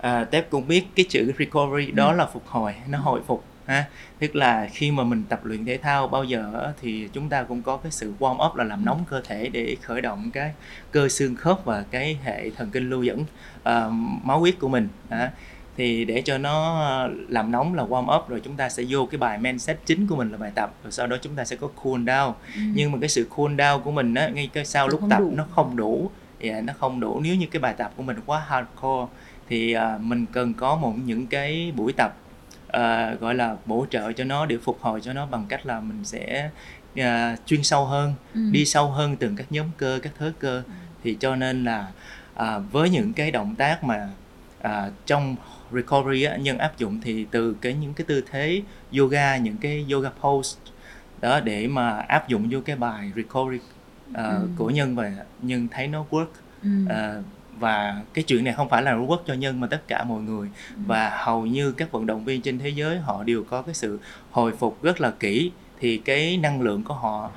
À, 0.01 0.25
Tép 0.25 0.51
cũng 0.51 0.69
biết 0.69 0.85
cái 0.97 1.07
chữ 1.09 1.33
recovery 1.39 1.91
đó 1.93 2.11
Ừ. 2.13 2.17
là 2.17 2.27
phục 2.27 2.47
hồi, 2.47 2.75
nó 2.89 2.99
hồi 2.99 3.21
phục 3.27 3.45
ha. 3.67 3.85
Tức 4.19 4.37
là 4.37 4.69
khi 4.73 4.91
mà 4.91 5.05
mình 5.05 5.23
tập 5.29 5.41
luyện 5.45 5.65
thể 5.65 5.79
thao 5.79 6.09
bao 6.09 6.25
giờ 6.25 6.73
thì 6.81 7.09
chúng 7.13 7.29
ta 7.29 7.43
cũng 7.43 7.63
có 7.63 7.77
cái 7.77 7.93
sự 7.93 8.13
warm 8.19 8.49
up 8.51 8.57
là 8.57 8.65
làm 8.65 8.85
nóng 8.85 9.05
cơ 9.11 9.21
thể 9.25 9.49
để 9.49 9.77
khởi 9.83 10.01
động 10.01 10.31
cái 10.33 10.53
cơ 10.91 11.09
xương 11.09 11.35
khớp 11.37 11.65
và 11.65 11.85
cái 11.91 12.19
hệ 12.25 12.51
thần 12.51 12.71
kinh 12.71 12.91
lưu 12.91 13.03
dẫn 13.03 13.25
à, 13.63 13.89
máu 14.23 14.41
huyết 14.41 14.59
của 14.61 14.69
mình. 14.69 14.89
Ha. 15.11 15.31
Thì 15.77 16.05
để 16.05 16.23
cho 16.25 16.39
nó 16.39 16.81
làm 17.29 17.51
nóng 17.51 17.75
là 17.75 17.85
warm 17.85 18.17
up 18.19 18.29
rồi 18.29 18.41
chúng 18.45 18.57
ta 18.57 18.69
sẽ 18.69 18.83
vô 18.89 19.07
cái 19.11 19.19
bài 19.19 19.39
mindset 19.39 19.79
chính 19.87 20.07
của 20.07 20.17
mình 20.17 20.31
là 20.33 20.39
bài 20.39 20.51
tập 20.55 20.75
rồi 20.83 20.93
sau 20.93 21.07
đó 21.07 21.17
chúng 21.23 21.35
ta 21.35 21.45
sẽ 21.45 21.57
có 21.57 21.69
cool 21.83 22.01
down 22.01 22.33
Ừ. 22.55 22.61
nhưng 22.75 22.93
mà 22.93 22.99
cái 23.01 23.09
sự 23.09 23.27
cool 23.37 23.53
down 23.55 23.81
của 23.81 23.91
mình 23.91 24.15
á 24.15 24.29
ngay 24.29 24.51
cái 24.53 24.65
sau 24.65 24.89
lúc 24.89 25.01
tập 25.11 25.19
đủ. 25.19 25.33
nó 25.37 25.47
không 25.51 25.77
đủ 25.77 26.11
yeah, 26.41 26.65
nó 26.65 26.73
không 26.79 27.01
đủ 27.01 27.21
nếu 27.21 27.35
như 27.37 27.47
cái 27.51 27.61
bài 27.61 27.75
tập 27.79 27.93
của 27.97 28.03
mình 28.03 28.17
quá 28.27 28.43
hardcore 28.49 29.13
thì 29.49 29.73
à, 29.73 29.99
mình 30.01 30.27
cần 30.33 30.55
có 30.55 30.77
một 30.77 30.95
những 31.05 31.27
cái 31.27 31.73
buổi 31.77 31.93
tập 31.93 32.17
à, 32.69 33.15
gọi 33.21 33.35
là 33.35 33.57
bổ 33.67 33.87
trợ 33.91 34.13
cho 34.13 34.25
nó 34.25 34.47
để 34.47 34.57
phục 34.63 34.79
hồi 34.81 35.01
cho 35.01 35.13
nó 35.13 35.27
bằng 35.27 35.47
cách 35.49 35.67
là 35.67 35.81
mình 35.81 36.05
sẽ 36.05 36.51
à, 36.97 37.37
chuyên 37.47 37.63
sâu 37.63 37.85
hơn 37.87 38.15
Ừ. 38.35 38.41
đi 38.51 38.65
sâu 38.65 38.91
hơn 38.91 39.17
từng 39.17 39.37
các 39.37 39.47
nhóm 39.51 39.67
cơ 39.77 39.99
các 40.03 40.13
thớ 40.19 40.33
cơ 40.39 40.63
thì 41.05 41.17
cho 41.21 41.37
nên 41.37 41.65
là 41.65 41.93
à, 42.35 42.59
với 42.59 42.91
những 42.91 43.13
cái 43.13 43.31
động 43.31 43.55
tác 43.55 43.85
mà 43.85 44.09
à, 44.63 44.91
trong 45.07 45.37
recovery 45.73 46.23
á, 46.23 46.37
nhân 46.37 46.59
áp 46.59 46.79
dụng 46.79 47.01
thì 47.01 47.27
từ 47.31 47.57
cái 47.61 47.75
những 47.75 47.95
cái 47.95 48.05
tư 48.09 48.23
thế 48.31 48.63
yoga 48.99 49.37
những 49.37 49.57
cái 49.57 49.87
yoga 49.93 50.11
pose 50.11 50.59
đó 51.21 51.41
để 51.41 51.67
mà 51.67 51.91
áp 51.99 52.29
dụng 52.29 52.49
vô 52.51 52.61
cái 52.65 52.77
bài 52.77 53.13
recovery 53.17 53.59
à, 54.15 54.27
Ừ. 54.29 54.49
của 54.57 54.71
nhân 54.71 54.97
và 54.97 55.13
nhân 55.43 55.69
thấy 55.71 55.89
nó 55.89 56.05
work 56.11 56.27
Ừ. 56.63 56.69
à, 56.89 57.15
và 57.59 58.03
cái 58.15 58.25
chuyện 58.25 58.45
này 58.45 58.55
không 58.55 58.69
phải 58.69 58.83
là 58.83 58.93
work 58.95 59.19
cho 59.27 59.35
nhân 59.35 59.61
mà 59.61 59.67
tất 59.67 59.89
cả 59.89 60.05
mọi 60.05 60.21
người 60.23 60.49
Ừ. 60.77 60.81
và 60.87 61.11
hầu 61.25 61.47
như 61.47 61.73
các 61.73 61.93
vận 61.93 62.07
động 62.07 62.25
viên 62.25 62.43
trên 62.43 62.59
thế 62.59 62.69
giới 62.69 62.99
họ 62.99 63.23
đều 63.25 63.45
có 63.45 63.63
cái 63.63 63.75
sự 63.75 63.99
hồi 64.31 64.53
phục 64.59 64.83
rất 64.83 65.01
là 65.01 65.11
kỹ 65.11 65.51
thì 65.81 65.99
cái 65.99 66.37
năng 66.37 66.61
lượng 66.61 66.83
của 66.85 66.95
họ 66.95 67.31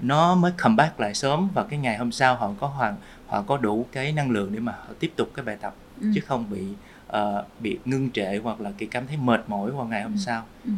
nó 0.00 0.34
mới 0.34 0.52
comeback 0.62 1.00
lại 1.00 1.14
sớm 1.14 1.48
và 1.54 1.64
cái 1.64 1.78
ngày 1.78 1.96
hôm 1.98 2.12
sau 2.12 2.36
họ 2.36 2.50
có 2.60 2.66
hoàn 2.66 2.96
họ 3.26 3.42
có 3.42 3.56
đủ 3.56 3.86
cái 3.92 4.12
năng 4.12 4.30
lượng 4.30 4.52
để 4.54 4.60
mà 4.60 4.72
họ 4.72 4.86
tiếp 5.00 5.12
tục 5.16 5.30
cái 5.34 5.44
bài 5.44 5.56
tập 5.60 5.74
Ừ. 6.00 6.06
chứ 6.14 6.20
không 6.20 6.44
bị 6.50 6.62
ờ, 7.06 7.44
bị 7.60 7.78
ngưng 7.84 8.10
trệ 8.10 8.36
hoặc 8.42 8.60
là 8.60 8.70
cái 8.78 8.88
cảm 8.92 9.06
thấy 9.06 9.16
mệt 9.16 9.44
mỏi 9.48 9.70
vào 9.70 9.84
ngày 9.86 10.02
hôm 10.02 10.12
Ừ. 10.12 10.18
sau 10.18 10.42
Ừ. 10.64 10.70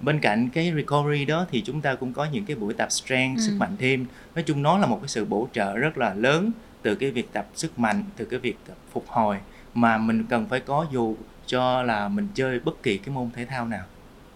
bên 0.00 0.20
cạnh 0.20 0.48
cái 0.48 0.72
recovery 0.76 1.24
đó 1.24 1.46
thì 1.50 1.62
chúng 1.66 1.80
ta 1.80 1.94
cũng 1.94 2.12
có 2.12 2.24
những 2.32 2.44
cái 2.44 2.56
buổi 2.56 2.74
tập 2.74 2.92
strength 2.92 3.36
Ừ. 3.38 3.42
sức 3.42 3.56
mạnh 3.58 3.76
thêm 3.78 4.06
nói 4.34 4.42
chung 4.42 4.62
nó 4.62 4.78
là 4.78 4.86
một 4.86 4.98
cái 5.02 5.08
sự 5.08 5.24
bổ 5.24 5.48
trợ 5.52 5.76
rất 5.76 5.98
là 5.98 6.14
lớn 6.14 6.50
từ 6.84 6.94
cái 6.94 7.10
việc 7.10 7.32
tập 7.32 7.46
sức 7.54 7.78
mạnh 7.78 8.02
từ 8.16 8.24
cái 8.24 8.38
việc 8.40 8.56
tập 8.66 8.76
phục 8.92 9.04
hồi 9.08 9.36
mà 9.74 9.98
mình 9.98 10.24
cần 10.28 10.46
phải 10.46 10.60
có 10.60 10.86
dù 10.92 11.16
cho 11.46 11.82
là 11.82 12.08
mình 12.08 12.28
chơi 12.34 12.60
bất 12.60 12.82
kỳ 12.82 12.98
cái 12.98 13.14
môn 13.14 13.30
thể 13.34 13.44
thao 13.44 13.66
nào 13.66 13.84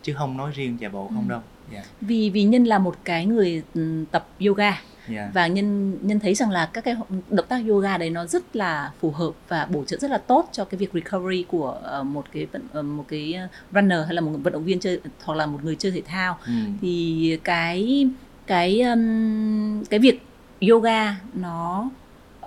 chứ 0.02 0.14
không 0.18 0.36
nói 0.36 0.50
riêng 0.54 0.78
chạy 0.80 0.90
bộ 0.90 1.10
không 1.14 1.24
Ừ. 1.28 1.30
đâu 1.30 1.40
dạ 1.72 1.82
Vì 2.00 2.30
vì 2.30 2.42
nhân 2.44 2.64
là 2.64 2.78
một 2.78 2.96
cái 3.04 3.26
người 3.26 3.62
ừ, 3.74 4.04
tập 4.10 4.28
yoga 4.46 4.72
dạ 5.08 5.30
và 5.34 5.46
nhân 5.46 5.98
nhân 6.06 6.20
thấy 6.20 6.34
rằng 6.34 6.50
là 6.50 6.70
các 6.72 6.84
cái 6.84 6.96
động 7.30 7.46
tác 7.48 7.62
yoga 7.68 7.98
đấy 7.98 8.10
nó 8.10 8.26
rất 8.26 8.56
là 8.56 8.92
phù 9.00 9.10
hợp 9.10 9.30
và 9.48 9.66
bổ 9.70 9.84
trợ 9.84 9.96
rất 9.96 10.10
là 10.10 10.18
tốt 10.18 10.48
cho 10.52 10.64
cái 10.64 10.78
việc 10.78 10.90
recovery 10.94 11.44
của 11.48 11.70
ờ, 11.82 12.02
một 12.02 12.24
cái 12.32 12.46
vận 12.46 12.62
ờ, 12.72 12.82
một 12.82 13.04
cái 13.08 13.34
runner 13.72 13.98
hay 14.06 14.14
là 14.14 14.20
một 14.20 14.30
vận 14.42 14.52
động 14.52 14.64
viên 14.64 14.80
chơi 14.80 15.00
hoặc 15.24 15.34
là 15.34 15.46
một 15.46 15.64
người 15.64 15.76
chơi 15.76 15.92
thể 15.92 16.02
thao 16.06 16.38
ừ. 16.46 16.52
thì 16.80 17.38
cái 17.44 18.06
cái 18.46 18.82
cái 19.90 19.98
việc 19.98 20.22
yoga 20.70 21.16
nó 21.34 21.90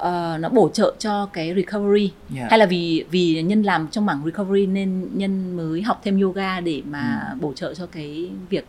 uh, 0.08 0.39
nó 0.41 0.50
bổ 0.50 0.70
trợ 0.74 0.96
cho 1.00 1.25
cái 1.34 1.53
recovery 1.55 2.12
Yeah. 2.36 2.50
hay 2.50 2.60
là 2.60 2.65
vì 2.65 3.05
vì 3.12 3.41
nhân 3.43 3.63
làm 3.63 3.88
trong 3.91 4.05
mảng 4.05 4.22
recovery 4.25 4.65
nên 4.65 5.08
nhân 5.13 5.58
mới 5.58 5.81
học 5.81 6.01
thêm 6.03 6.22
yoga 6.22 6.60
để 6.60 6.81
mà 6.89 7.34
bổ 7.41 7.53
trợ 7.53 7.74
cho 7.74 7.86
cái 7.86 8.29
việc 8.50 8.65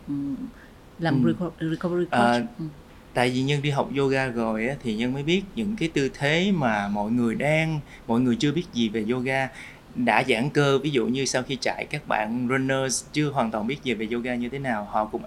làm 0.99 1.23
Ừ. 1.25 1.33
reco- 1.33 1.69
recovery 1.71 2.05
coach. 2.05 2.11
Ờ, 2.11 2.33
Ừ. 2.59 2.65
tại 3.13 3.29
vì 3.29 3.41
nhân 3.41 3.61
đi 3.61 3.69
học 3.69 3.89
yoga 3.97 4.27
rồi 4.27 4.67
á, 4.67 4.75
thì 4.83 4.95
nhân 4.95 5.13
mới 5.13 5.23
biết 5.23 5.41
những 5.55 5.75
cái 5.75 5.89
tư 5.93 6.09
thế 6.13 6.51
mà 6.51 6.87
mọi 6.87 7.11
người 7.11 7.35
đang 7.35 7.79
mọi 8.07 8.19
người 8.21 8.35
chưa 8.35 8.51
biết 8.51 8.63
gì 8.73 8.89
về 8.89 9.05
yoga 9.11 9.47
đã 9.95 10.23
giãn 10.29 10.49
cơ 10.49 10.77
ví 10.79 10.89
dụ 10.89 11.05
như 11.07 11.25
sau 11.25 11.43
khi 11.43 11.57
chạy 11.61 11.85
các 11.89 12.07
bạn 12.07 12.47
runners 12.49 13.03
chưa 13.13 13.29
hoàn 13.29 13.51
toàn 13.51 13.67
biết 13.67 13.83
gì 13.83 13.93
về 13.93 14.07
yoga 14.13 14.35
như 14.35 14.49
thế 14.49 14.59
nào 14.59 14.87
họ 14.91 15.05
cũng 15.05 15.21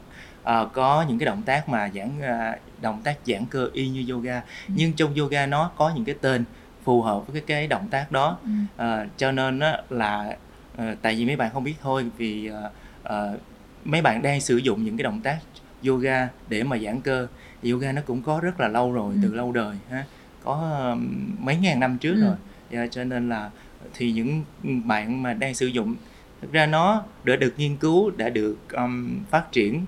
ờ, 0.46 0.68
có 0.72 1.04
những 1.08 1.18
cái 1.18 1.26
động 1.26 1.42
tác 1.42 1.68
mà 1.68 1.90
giãn 1.94 2.20
à, 2.22 2.56
động 2.80 3.00
tác 3.04 3.16
giãn 3.26 3.44
cơ 3.50 3.68
y 3.72 3.88
như 3.88 4.04
yoga 4.14 4.40
Ừ. 4.68 4.74
nhưng 4.76 4.92
trong 4.92 5.14
yoga 5.14 5.46
nó 5.46 5.70
có 5.76 5.92
những 5.94 6.04
cái 6.04 6.14
tên 6.20 6.44
phù 6.84 7.02
hợp 7.02 7.26
với 7.26 7.40
cái, 7.40 7.42
cái 7.58 7.66
động 7.66 7.88
tác 7.90 8.12
đó 8.12 8.38
Ừ. 8.44 8.48
Ờ, 8.76 9.06
cho 9.16 9.32
nên 9.32 9.60
á, 9.60 9.78
là 9.90 10.36
ờ, 10.76 10.94
tại 11.02 11.14
vì 11.14 11.24
mấy 11.26 11.36
bạn 11.36 11.50
không 11.52 11.64
biết 11.64 11.74
thôi 11.82 12.06
vì 12.16 12.46
ờ, 12.46 12.70
ờ, 13.02 13.38
mấy 13.84 14.02
bạn 14.02 14.22
đang 14.22 14.40
sử 14.40 14.56
dụng 14.56 14.84
những 14.84 14.96
cái 14.96 15.02
động 15.04 15.20
tác 15.20 15.38
yoga 15.86 16.28
để 16.48 16.62
mà 16.62 16.78
giãn 16.78 17.00
cơ 17.00 17.26
yoga 17.70 17.92
nó 17.92 18.02
cũng 18.06 18.22
có 18.22 18.40
rất 18.42 18.60
là 18.60 18.68
lâu 18.68 18.92
rồi 18.92 19.14
Ừ. 19.14 19.18
từ 19.22 19.34
lâu 19.34 19.52
đời 19.52 19.76
ha 19.90 20.04
có 20.44 20.52
um, 20.92 21.34
mấy 21.38 21.56
ngàn 21.56 21.80
năm 21.80 21.98
trước 21.98 22.14
Ừ. 22.14 22.20
rồi 22.20 22.36
Dạ, 22.70 22.86
cho 22.90 23.04
nên 23.04 23.28
là 23.28 23.50
thì 23.94 24.12
những 24.12 24.42
bạn 24.84 25.22
mà 25.22 25.32
đang 25.34 25.54
sử 25.54 25.66
dụng 25.66 25.94
thực 26.40 26.52
ra 26.52 26.66
nó 26.66 27.02
đã 27.24 27.36
được 27.36 27.54
nghiên 27.56 27.76
cứu 27.76 28.10
đã 28.10 28.28
được 28.28 28.56
um, 28.72 29.24
phát 29.30 29.52
triển 29.52 29.84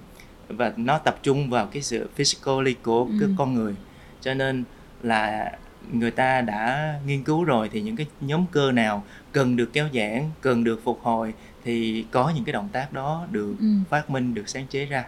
và 0.49 0.73
nó 0.76 0.99
tập 0.99 1.19
trung 1.23 1.50
vào 1.50 1.67
cái 1.67 1.83
sự 1.83 2.09
physically 2.14 2.75
của 2.83 3.05
Ừ. 3.05 3.11
cái 3.21 3.28
con 3.38 3.55
người 3.55 3.75
cho 4.21 4.35
nên 4.35 4.64
là 5.02 5.52
người 5.93 6.11
ta 6.11 6.40
đã 6.40 6.95
nghiên 7.07 7.23
cứu 7.23 7.45
rồi 7.45 7.69
thì 7.73 7.81
những 7.81 7.97
cái 7.97 8.07
nhóm 8.21 8.45
cơ 8.52 8.73
nào 8.73 9.05
cần 9.33 9.57
được 9.57 9.73
kéo 9.73 9.88
giãn 9.95 10.23
cần 10.40 10.64
được 10.64 10.81
phục 10.85 11.00
hồi 11.02 11.35
thì 11.64 12.05
có 12.11 12.33
những 12.35 12.45
cái 12.45 12.52
động 12.52 12.69
tác 12.73 12.93
đó 12.93 13.26
được 13.31 13.55
Ừ. 13.61 13.67
phát 13.90 14.11
minh 14.11 14.35
được 14.35 14.49
sáng 14.49 14.67
chế 14.67 14.85
ra 14.85 15.05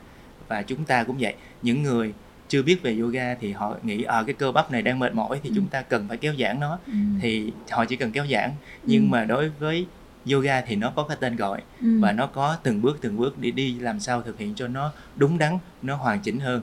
và 0.48 0.62
chúng 0.62 0.84
ta 0.84 1.04
cũng 1.04 1.16
vậy 1.20 1.34
những 1.62 1.82
người 1.82 2.12
chưa 2.48 2.62
biết 2.62 2.82
về 2.82 2.98
yoga 3.00 3.34
thì 3.40 3.52
họ 3.52 3.76
nghĩ 3.82 4.02
ở 4.02 4.24
cái 4.24 4.34
cơ 4.34 4.52
bắp 4.52 4.70
này 4.72 4.82
đang 4.82 4.98
mệt 4.98 5.14
mỏi 5.14 5.40
thì 5.42 5.48
Ừ. 5.50 5.52
chúng 5.56 5.66
ta 5.66 5.82
cần 5.82 6.08
phải 6.08 6.16
kéo 6.16 6.34
giãn 6.38 6.60
nó 6.60 6.78
Ừ. 6.86 6.92
thì 7.20 7.52
họ 7.70 7.84
chỉ 7.84 7.96
cần 7.96 8.12
kéo 8.12 8.26
giãn 8.30 8.50
nhưng 8.82 9.02
Ừ. 9.02 9.08
mà 9.08 9.24
đối 9.24 9.48
với 9.48 9.86
yoga 10.32 10.60
thì 10.60 10.76
nó 10.76 10.92
có 10.96 11.02
cái 11.02 11.16
tên 11.20 11.36
gọi 11.36 11.62
Ừ. 11.82 11.88
và 12.00 12.12
nó 12.12 12.26
có 12.26 12.56
từng 12.62 12.82
bước 12.82 12.98
từng 13.00 13.16
bước 13.16 13.38
để 13.38 13.50
đi 13.50 13.78
làm 13.80 14.00
sao 14.00 14.22
thực 14.22 14.38
hiện 14.38 14.54
cho 14.54 14.68
nó 14.68 14.92
đúng 15.16 15.38
đắn 15.38 15.58
nó 15.82 15.96
hoàn 15.96 16.20
chỉnh 16.20 16.40
hơn 16.40 16.62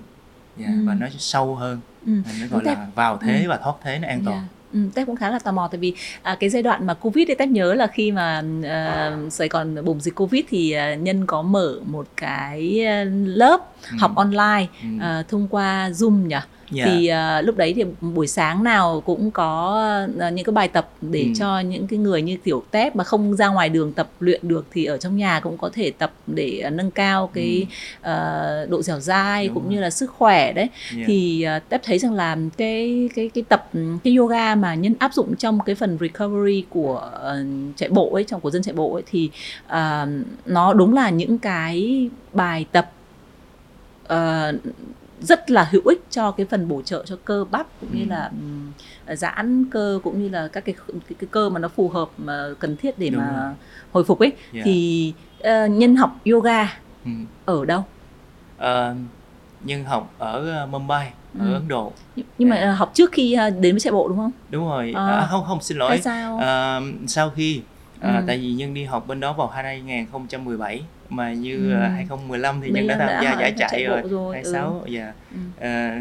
Dạ, 0.58 0.68
Ừ. 0.68 0.74
và 0.88 0.94
nó 0.94 1.08
sâu 1.18 1.56
hơn 1.56 1.80
Ừ. 2.06 2.12
nó 2.42 2.48
gọi 2.52 2.62
Thế- 2.66 2.72
là 2.76 2.88
vào 2.96 3.18
thế 3.18 3.44
Ừ. 3.44 3.50
và 3.50 3.58
thoát 3.58 3.74
thế 3.84 4.00
nó 4.00 4.08
an 4.08 4.22
toàn 4.26 4.38
Yeah. 4.38 4.50
Ừ, 4.74 4.80
Tép 4.96 5.08
cũng 5.08 5.16
khá 5.16 5.30
là 5.30 5.40
tò 5.40 5.52
mò 5.52 5.68
tại 5.72 5.80
vì 5.80 5.94
à, 6.22 6.38
cái 6.40 6.50
giai 6.50 6.64
đoạn 6.64 6.86
mà 6.88 6.94
Covid 6.94 7.28
thì 7.28 7.36
Tép 7.36 7.50
nhớ 7.50 7.74
là 7.74 7.88
khi 7.88 8.12
mà 8.12 8.44
à, 8.64 9.18
Sài 9.30 9.48
Gòn 9.48 9.86
bùng 9.86 10.00
dịch 10.02 10.16
Covid 10.16 10.42
thì 10.50 10.72
à, 10.72 10.96
Nhân 10.96 11.26
có 11.26 11.42
mở 11.42 11.80
một 11.86 12.08
cái 12.18 12.86
à, 12.86 13.04
lớp 13.26 13.58
Ừ. 13.92 13.98
học 14.00 14.12
online 14.16 14.68
Ừ. 14.82 14.88
à, 15.02 15.24
thông 15.30 15.48
qua 15.48 15.90
Zoom 15.90 16.28
nhỉ? 16.28 16.36
Dạ. 16.72 16.86
Thì 16.86 17.08
à, 17.08 17.42
lúc 17.42 17.58
đấy 17.58 17.74
thì 17.76 17.84
buổi 18.02 18.28
sáng 18.28 18.64
nào 18.64 19.02
cũng 19.06 19.32
có 19.32 19.82
à, 20.20 20.30
những 20.30 20.46
cái 20.46 20.54
bài 20.54 20.68
tập 20.68 20.90
để 21.02 21.22
Ừ. 21.22 21.28
cho 21.40 21.60
những 21.60 21.88
cái 21.88 22.00
người 22.00 22.22
như 22.22 22.38
tiểu 22.44 22.64
Tép 22.72 22.96
mà 22.96 23.04
không 23.04 23.36
ra 23.36 23.48
ngoài 23.48 23.70
đường 23.70 23.94
tập 23.94 24.10
luyện 24.20 24.48
được 24.48 24.66
thì 24.72 24.86
ở 24.86 24.98
trong 24.98 25.18
nhà 25.18 25.40
cũng 25.40 25.58
có 25.58 25.70
thể 25.74 25.92
tập 25.92 26.12
để 26.28 26.60
à, 26.64 26.70
nâng 26.70 26.92
cao 26.92 27.30
cái 27.34 27.66
à, 28.02 28.46
độ 28.70 28.82
dẻo 28.82 29.00
dai 29.00 29.44
Ừ. 29.44 29.48
Đúng 29.48 29.54
cũng 29.56 29.64
rồi. 29.64 29.74
như 29.74 29.82
là 29.82 29.90
sức 29.90 30.12
khỏe 30.12 30.54
đấy 30.54 30.68
Dạ. 30.98 31.04
thì 31.08 31.46
uh, 31.58 31.70
tép 31.70 31.82
thấy 31.84 32.00
rằng 32.00 32.14
là 32.14 32.38
cái 32.58 33.10
cái 33.16 33.30
cái 33.34 33.44
tập 33.50 33.70
cái 34.04 34.16
yoga 34.16 34.56
mà 34.56 34.76
nhân 34.76 34.94
áp 35.00 35.14
dụng 35.14 35.36
trong 35.36 35.60
cái 35.66 35.76
phần 35.76 35.98
recovery 36.02 36.64
của 36.70 36.98
ờ, 37.14 37.44
chạy 37.76 37.90
bộ 37.90 38.14
ấy 38.14 38.24
trong 38.24 38.42
của 38.42 38.52
dân 38.52 38.64
chạy 38.64 38.74
bộ 38.74 38.94
ấy 38.94 39.04
thì 39.12 39.30
ờ, 39.68 40.08
nó 40.46 40.74
đúng 40.74 40.94
là 40.94 41.10
những 41.10 41.38
cái 41.38 42.10
bài 42.34 42.66
tập 42.72 42.92
ờ, 44.08 44.54
rất 45.22 45.52
là 45.52 45.64
hữu 45.72 45.82
ích 45.86 46.02
cho 46.12 46.32
cái 46.32 46.46
phần 46.50 46.68
bổ 46.68 46.82
trợ 46.82 47.04
cho 47.06 47.16
cơ 47.26 47.46
bắp 47.52 47.68
cũng 47.82 47.96
như 47.96 48.04
Ừ. 48.04 48.08
là 48.10 48.24
ừm, 48.32 48.72
giãn 49.18 49.66
cơ 49.72 50.00
cũng 50.04 50.24
như 50.24 50.30
là 50.30 50.48
các 50.48 50.66
cái, 50.66 50.76
cái 50.88 51.16
cái 51.20 51.28
cơ 51.32 51.50
mà 51.50 51.60
nó 51.60 51.68
phù 51.68 51.90
hợp 51.90 52.10
mà 52.18 52.48
cần 52.60 52.78
thiết 52.78 53.00
để 53.00 53.10
Đúng 53.10 53.22
mà 53.22 53.34
rồi. 53.46 53.54
hồi 53.92 54.04
phục 54.04 54.20
ấy 54.20 54.32
Dạ. 54.54 54.62
thì 54.66 55.14
ờ, 55.44 55.66
nhân 55.68 55.96
học 55.96 56.16
yoga 56.32 56.80
Ừ. 57.06 57.12
ở 57.46 57.66
đâu 57.66 57.84
Ờ, 58.58 58.96
nhân 59.64 59.84
học 59.84 60.14
ở 60.18 60.52
ờ, 60.52 60.66
Mumbai 60.66 61.12
ở 61.40 61.46
Ừ. 61.46 61.54
Ấn 61.54 61.68
Độ 61.68 61.92
nhưng 62.38 62.50
mà 62.50 62.56
Dạ. 62.56 62.62
ờ, 62.62 62.72
học 62.74 62.92
trước 62.94 63.12
khi 63.12 63.34
ờ, 63.34 63.50
đến 63.50 63.74
với 63.76 63.80
chạy 63.80 63.92
bộ 63.94 64.08
đúng 64.08 64.18
không? 64.18 64.32
đúng 64.50 64.66
rồi 64.66 64.94
À. 64.96 65.08
à, 65.08 65.28
không 65.32 65.44
không 65.48 65.62
xin 65.62 65.78
lỗi 65.78 65.90
Hay 65.90 66.02
sao? 66.02 66.38
Ờ, 66.42 66.82
sau 67.08 67.30
khi 67.36 67.62
à, 68.00 68.18
Ừ. 68.20 68.24
tại 68.28 68.38
vì 68.38 68.54
nhân 68.54 68.74
đi 68.74 68.84
học 68.84 69.08
bên 69.08 69.20
đó 69.20 69.34
vào 69.34 69.48
2017 69.48 70.82
mà 71.10 71.34
như 71.34 71.70
Ừ. 71.70 71.74
ừ. 71.74 71.78
2015 71.88 72.62
thì 72.62 72.72
Mình 72.72 72.88
nhân 72.88 72.88
đã 72.88 72.98
tham 72.98 73.24
gia 73.24 73.40
giải 73.40 73.54
chạy 73.58 73.70
chạy 73.72 73.84
rồi, 73.84 74.02
rồi, 74.10 74.34
26 74.36 74.84
dạ 74.90 75.14
Ừ. 75.32 75.38
Ờ, 75.60 75.92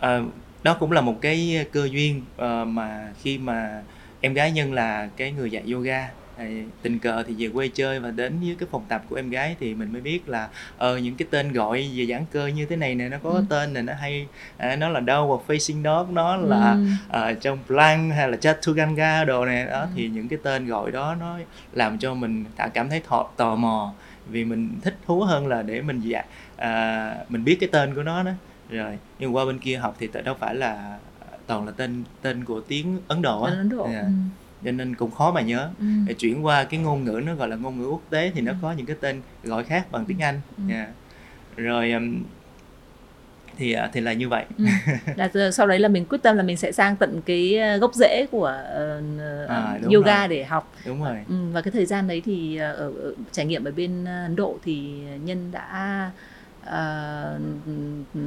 ờ, 0.00 0.24
đó 0.62 0.76
cũng 0.80 0.92
là 0.92 1.00
một 1.00 1.18
cái 1.20 1.66
cơ 1.72 1.88
duyên 1.92 2.22
ờ, 2.36 2.64
mà 2.64 3.12
khi 3.22 3.38
mà 3.38 3.82
em 4.20 4.34
gái 4.34 4.52
nhân 4.52 4.72
là 4.72 5.08
cái 5.16 5.32
người 5.32 5.50
dạy 5.50 5.62
yoga 5.72 6.08
thì 6.48 6.62
tình 6.82 6.98
cờ 6.98 7.22
thì 7.22 7.34
về 7.38 7.48
quê 7.54 7.68
chơi 7.74 8.00
và 8.00 8.10
đến 8.10 8.40
với 8.40 8.56
cái 8.60 8.68
phòng 8.72 8.84
tập 8.88 9.02
của 9.08 9.16
em 9.16 9.30
gái 9.30 9.56
thì 9.60 9.74
mình 9.74 9.92
mới 9.92 10.00
biết 10.00 10.28
là 10.28 10.48
ờ 10.78 10.98
những 10.98 11.14
cái 11.14 11.28
tên 11.30 11.52
gọi 11.52 11.90
về 11.96 12.06
giãn 12.06 12.24
cơ 12.32 12.46
như 12.46 12.66
thế 12.66 12.76
này 12.76 12.94
nè 12.94 13.08
nó 13.08 13.16
có 13.22 13.30
Ừ. 13.30 13.44
tên 13.48 13.72
này 13.72 13.82
nó 13.82 13.92
hay 13.94 14.26
à, 14.56 14.76
nó 14.76 14.88
là 14.88 15.00
downward 15.00 15.40
facing 15.46 15.82
dog 16.04 16.14
nó 16.14 16.36
là 16.36 16.72
Ừ. 16.72 16.84
ờ, 17.08 17.32
trong 17.34 17.58
plank 17.66 18.12
hay 18.14 18.28
là 18.28 18.36
chaturanga 18.36 19.24
đồ 19.24 19.44
này 19.46 19.64
đó 19.64 19.80
Ừ. 19.80 19.86
thì 19.96 20.08
những 20.08 20.28
cái 20.28 20.38
tên 20.42 20.66
gọi 20.66 20.90
đó 20.92 21.14
nó 21.20 21.38
làm 21.72 21.98
cho 21.98 22.14
mình 22.14 22.44
cảm 22.74 22.88
thấy 22.90 23.00
thọ, 23.08 23.30
tò 23.36 23.56
mò 23.56 23.92
vì 24.28 24.44
mình 24.44 24.70
thích 24.82 24.96
thú 25.06 25.20
hơn 25.20 25.46
là 25.46 25.62
để 25.62 25.82
mình 25.82 26.00
dạ 26.00 26.22
à, 26.56 27.14
mình 27.28 27.44
biết 27.44 27.56
cái 27.60 27.68
tên 27.72 27.94
của 27.94 28.02
nó 28.02 28.22
đó 28.22 28.30
rồi 28.70 28.98
nhưng 29.18 29.34
qua 29.36 29.44
bên 29.44 29.58
kia 29.58 29.76
học 29.76 29.96
thì 29.98 30.06
tại 30.06 30.22
đâu 30.22 30.34
phải 30.40 30.54
là 30.54 30.98
toàn 31.46 31.66
là 31.66 31.72
tên 31.76 32.04
tên 32.22 32.44
của 32.44 32.60
tiếng 32.60 32.98
Ấn 33.08 33.22
Độ 33.22 33.42
á 33.42 33.52
Ấn 33.52 33.68
Độ. 33.68 33.88
Dạ. 33.92 34.00
Ừ. 34.00 34.06
cho 34.64 34.72
nên 34.72 34.94
cũng 34.94 35.10
khó 35.10 35.32
mà 35.32 35.40
nhớ 35.40 35.70
Ừ. 35.78 35.84
để 36.06 36.14
chuyển 36.14 36.44
qua 36.44 36.64
cái 36.64 36.80
ngôn 36.80 37.04
ngữ 37.04 37.20
nó 37.26 37.34
gọi 37.34 37.48
là 37.48 37.56
ngôn 37.56 37.78
ngữ 37.80 37.86
quốc 37.88 38.02
tế 38.10 38.32
thì 38.34 38.40
nó 38.40 38.52
Ừ. 38.52 38.56
có 38.62 38.72
những 38.72 38.86
cái 38.86 38.96
tên 39.00 39.20
gọi 39.44 39.64
khác 39.64 39.86
bằng 39.92 40.04
tiếng 40.04 40.18
Anh 40.22 40.40
Ừ. 40.58 40.62
Dạ. 40.68 40.86
rồi 41.56 41.92
um, 41.92 42.22
thì 43.56 43.72
à, 43.72 43.90
thì 43.92 44.00
là 44.00 44.12
như 44.12 44.28
vậy 44.28 44.44
Ừ. 44.58 44.64
Là 45.16 45.28
giờ- 45.34 45.50
sau 45.50 45.66
đấy 45.66 45.78
là 45.78 45.88
mình 45.88 46.04
quyết 46.04 46.22
tâm 46.22 46.36
là 46.36 46.42
mình 46.42 46.56
sẽ 46.56 46.72
sang 46.72 46.96
tận 46.96 47.20
cái 47.26 47.58
ờ, 47.58 47.76
gốc 47.76 47.94
rễ 47.94 48.26
của 48.30 48.46
ờ, 48.46 49.02
À, 49.48 49.78
yoga 49.92 50.18
rồi. 50.18 50.28
để 50.36 50.44
học 50.44 50.72
đúng 50.86 51.04
rồi 51.04 51.16
ừ, 51.28 51.34
và 51.52 51.60
cái 51.62 51.72
thời 51.72 51.86
gian 51.86 52.08
đấy 52.08 52.22
thì 52.24 52.56
ờ, 52.56 52.72
ở, 52.72 52.92
ở 53.02 53.14
trải 53.32 53.46
nghiệm 53.46 53.64
ở 53.64 53.70
bên 53.76 54.04
Ấn 54.04 54.36
Độ 54.36 54.58
thì 54.64 55.00
nhân 55.24 55.50
đã 55.52 56.10
ờ, 56.64 57.38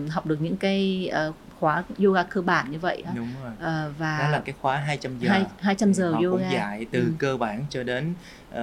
học 0.10 0.26
được 0.26 0.42
những 0.42 0.58
cái 0.58 1.10
ờ, 1.12 1.32
khóa 1.60 1.84
yoga 2.04 2.24
cơ 2.24 2.42
bản 2.42 2.72
như 2.72 2.80
vậy 2.80 3.04
đúng 3.16 3.28
rồi 3.44 3.52
Ờ, 3.60 3.92
và 3.98 4.20
đó 4.20 4.28
là 4.30 4.40
cái 4.46 4.56
khóa 4.62 4.78
200 4.78 5.20
giờ 5.20 5.30
hai 5.30 5.46
200 5.62 5.94
giờ 5.94 6.12
họ 6.12 6.20
yoga 6.24 6.30
cũng 6.44 6.52
dạy 6.54 6.86
từ 6.92 7.00
Ừ. 7.00 7.12
cơ 7.20 7.38
bản 7.38 7.66
cho 7.70 7.84
đến 7.84 8.14
uh, 8.54 8.60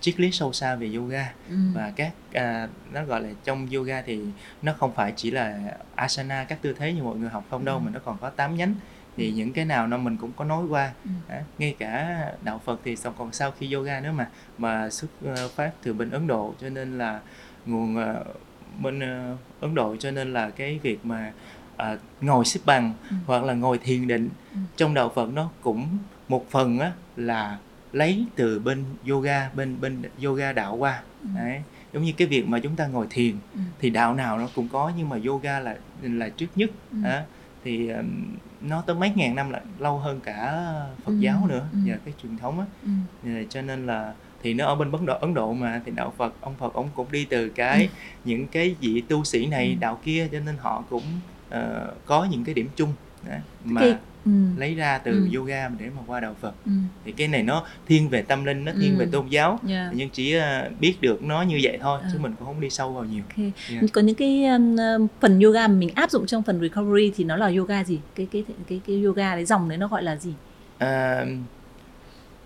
triết 0.00 0.20
lý 0.20 0.32
sâu 0.32 0.52
xa 0.52 0.74
về 0.74 0.92
yoga 0.96 1.32
Ừ. 1.48 1.54
và 1.74 1.92
các 1.96 2.12
à, 2.32 2.68
nó 2.92 3.04
gọi 3.04 3.20
là 3.20 3.28
trong 3.44 3.68
yoga 3.74 4.02
thì 4.02 4.20
nó 4.62 4.72
không 4.78 4.92
phải 4.94 5.12
chỉ 5.16 5.30
là 5.30 5.58
asana 5.94 6.44
các 6.44 6.58
tư 6.62 6.74
thế 6.78 6.92
như 6.92 7.02
mọi 7.02 7.16
người 7.16 7.28
học 7.30 7.44
không 7.50 7.64
đâu 7.64 7.76
Ừ. 7.76 7.80
mà 7.84 7.90
nó 7.94 8.00
còn 8.04 8.18
có 8.20 8.30
8 8.30 8.56
nhánh 8.56 8.74
thì 9.16 9.32
những 9.32 9.52
cái 9.52 9.64
nào 9.64 9.86
nó 9.86 9.96
mình 9.96 10.16
cũng 10.16 10.32
có 10.36 10.44
nói 10.44 10.64
qua 10.66 10.92
Ừ. 11.04 11.10
Đó, 11.28 11.36
ngay 11.58 11.74
cả 11.78 12.18
đạo 12.42 12.60
Phật 12.64 12.80
thì 12.84 12.96
còn 13.18 13.32
sau 13.32 13.50
khi 13.58 13.72
yoga 13.72 14.00
nữa 14.00 14.12
mà 14.12 14.28
mà 14.58 14.90
xuất 14.90 15.08
ờ, 15.24 15.48
phát 15.48 15.70
từ 15.82 15.92
bên 15.92 16.10
Ấn 16.10 16.26
Độ 16.26 16.54
cho 16.60 16.68
nên 16.68 16.98
là 16.98 17.20
nguồn 17.66 17.96
ờ, 17.96 18.24
bên 18.82 19.00
ờ, 19.00 19.36
Ấn 19.60 19.74
Độ 19.74 19.96
cho 19.98 20.10
nên 20.10 20.32
là 20.32 20.50
cái 20.50 20.78
việc 20.82 21.04
mà 21.06 21.32
ờ, 21.82 21.98
ngồi 22.20 22.44
xếp 22.44 22.60
bằng 22.64 22.92
Ừ. 23.10 23.16
hoặc 23.26 23.44
là 23.44 23.54
ngồi 23.54 23.78
thiền 23.78 24.06
định 24.08 24.28
Ừ. 24.54 24.58
trong 24.76 24.94
đạo 24.94 25.12
Phật 25.14 25.28
nó 25.32 25.50
cũng 25.62 25.88
một 26.28 26.50
phần 26.50 26.78
á 26.78 26.92
là 27.16 27.58
lấy 27.92 28.26
từ 28.36 28.58
bên 28.58 28.84
yoga 29.08 29.50
bên 29.54 29.80
bên 29.80 30.02
yoga 30.24 30.52
đạo 30.52 30.76
qua 30.76 31.02
Ừ. 31.22 31.28
đấy 31.36 31.62
giống 31.92 32.02
như 32.02 32.12
cái 32.12 32.28
việc 32.28 32.48
mà 32.48 32.58
chúng 32.58 32.76
ta 32.76 32.86
ngồi 32.86 33.06
thiền 33.10 33.36
Ừ. 33.54 33.60
thì 33.78 33.90
đạo 33.90 34.14
nào 34.14 34.38
nó 34.38 34.48
cũng 34.54 34.68
có 34.68 34.92
nhưng 34.96 35.08
mà 35.08 35.16
yoga 35.26 35.60
là 35.60 35.76
là 36.02 36.28
trước 36.28 36.46
nhất 36.56 36.70
Ừ. 36.92 36.98
đó. 37.04 37.20
thì 37.64 37.88
um, 37.88 38.06
nó 38.60 38.82
tới 38.86 38.96
mấy 38.96 39.12
ngàn 39.16 39.34
năm 39.34 39.50
là 39.50 39.60
lâu 39.78 39.98
hơn 39.98 40.20
cả 40.24 40.52
Phật 41.04 41.12
Ừ. 41.12 41.18
giáo 41.18 41.46
nữa 41.48 41.66
Ừ. 41.72 41.78
và 41.86 41.96
cái 42.04 42.14
truyền 42.22 42.36
thống 42.38 42.60
á 42.60 42.66
Ừ. 42.82 42.90
Ờ, 43.24 43.44
cho 43.50 43.62
nên 43.62 43.86
là 43.86 44.12
thì 44.42 44.54
nó 44.54 44.66
ở 44.66 44.74
bên 44.74 44.92
Ấn 44.92 45.06
Độ 45.06 45.18
Ấn 45.20 45.34
Độ 45.34 45.52
mà 45.52 45.80
thì 45.86 45.92
đạo 45.94 46.12
Phật 46.16 46.34
ông 46.40 46.54
Phật 46.58 46.74
ông 46.74 46.88
cũng 46.94 47.06
đi 47.12 47.24
từ 47.24 47.48
cái 47.48 47.88
những 48.24 48.46
cái 48.48 48.76
vị 48.80 49.02
tu 49.08 49.24
sĩ 49.24 49.46
này 49.46 49.66
Ừ. 49.68 49.80
đạo 49.80 49.98
kia 50.04 50.28
cho 50.32 50.40
nên 50.40 50.56
họ 50.58 50.84
cũng 50.90 51.02
ờ, 51.52 51.92
có 52.06 52.24
những 52.30 52.44
cái 52.44 52.54
điểm 52.54 52.68
chung 52.76 52.92
đó. 53.26 53.34
mà 53.64 53.80
cái 53.80 53.96
ừ. 54.24 54.30
lấy 54.56 54.74
ra 54.74 54.98
từ 54.98 55.12
ừ. 55.12 55.36
yoga 55.36 55.68
để 55.68 55.86
mà 55.96 56.02
qua 56.06 56.20
đạo 56.20 56.36
Phật 56.40 56.54
ừ. 56.64 56.72
thì 57.04 57.12
cái 57.12 57.28
này 57.28 57.42
nó 57.42 57.66
thiên 57.86 58.08
về 58.08 58.22
tâm 58.22 58.44
linh 58.44 58.64
nó 58.64 58.72
thiên 58.80 58.94
ừ. 58.94 58.98
về 58.98 59.06
tôn 59.12 59.28
giáo 59.28 59.58
yeah. 59.68 59.92
nhưng 59.94 60.10
chỉ 60.10 60.36
uh, 60.36 60.80
biết 60.80 61.00
được 61.00 61.22
nó 61.22 61.42
như 61.42 61.60
vậy 61.62 61.78
thôi 61.80 62.00
à. 62.02 62.10
chứ 62.12 62.18
mình 62.18 62.32
cũng 62.38 62.46
không 62.46 62.60
đi 62.60 62.70
sâu 62.70 62.92
vào 62.92 63.04
nhiều 63.04 63.22
okay. 63.28 63.52
yeah. 63.70 63.84
có 63.92 64.00
những 64.00 64.14
cái 64.16 64.44
um, 64.44 64.76
phần 65.20 65.40
yoga 65.40 65.68
mà 65.68 65.74
mình 65.74 65.90
áp 65.94 66.10
dụng 66.10 66.26
trong 66.26 66.42
phần 66.42 66.60
recovery 66.60 67.12
thì 67.16 67.24
nó 67.24 67.36
là 67.36 67.52
yoga 67.56 67.84
gì 67.84 68.00
cái 68.14 68.28
cái 68.32 68.44
cái 68.48 68.56
cái, 68.68 68.80
cái 68.86 69.02
yoga 69.02 69.34
đấy 69.34 69.44
dòng 69.44 69.68
đấy 69.68 69.78
nó 69.78 69.88
gọi 69.88 70.02
là 70.02 70.16
gì 70.16 70.34
uh, 70.84 71.28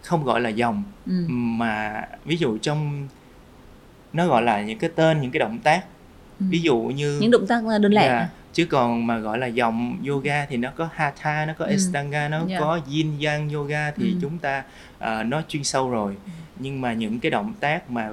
không 0.02 0.24
gọi 0.24 0.40
là 0.40 0.48
dòng 0.48 0.82
ừ. 1.06 1.24
mà 1.28 2.02
ví 2.24 2.36
dụ 2.36 2.58
trong 2.58 3.08
nó 4.12 4.26
gọi 4.26 4.42
là 4.42 4.62
những 4.62 4.78
cái 4.78 4.90
tên 4.94 5.20
những 5.20 5.30
cái 5.30 5.40
động 5.40 5.58
tác 5.58 5.84
ừ. 6.40 6.46
ví 6.48 6.60
dụ 6.60 6.78
như 6.78 7.18
những 7.20 7.30
động 7.30 7.46
tác 7.46 7.62
đơn 7.80 7.92
lẻ 7.92 8.08
yeah, 8.08 8.28
chứ 8.52 8.64
còn 8.64 9.06
mà 9.06 9.18
gọi 9.18 9.38
là 9.38 9.46
dòng 9.46 9.96
yoga 10.08 10.46
thì 10.46 10.56
nó 10.56 10.70
có 10.76 10.88
hatha 10.94 11.44
nó 11.46 11.52
có 11.58 11.64
ừ. 11.64 11.70
ashtanga 11.70 12.28
nó 12.28 12.44
yeah. 12.48 12.60
có 12.60 12.80
yin 12.90 13.20
yang 13.24 13.50
yoga 13.50 13.90
thì 13.90 14.10
ừ. 14.10 14.18
chúng 14.22 14.38
ta 14.38 14.64
uh, 14.98 15.26
nó 15.26 15.42
chuyên 15.48 15.64
sâu 15.64 15.90
rồi 15.90 16.16
ừ. 16.26 16.30
nhưng 16.58 16.80
mà 16.80 16.92
những 16.92 17.20
cái 17.20 17.30
động 17.30 17.54
tác 17.60 17.90
mà 17.90 18.10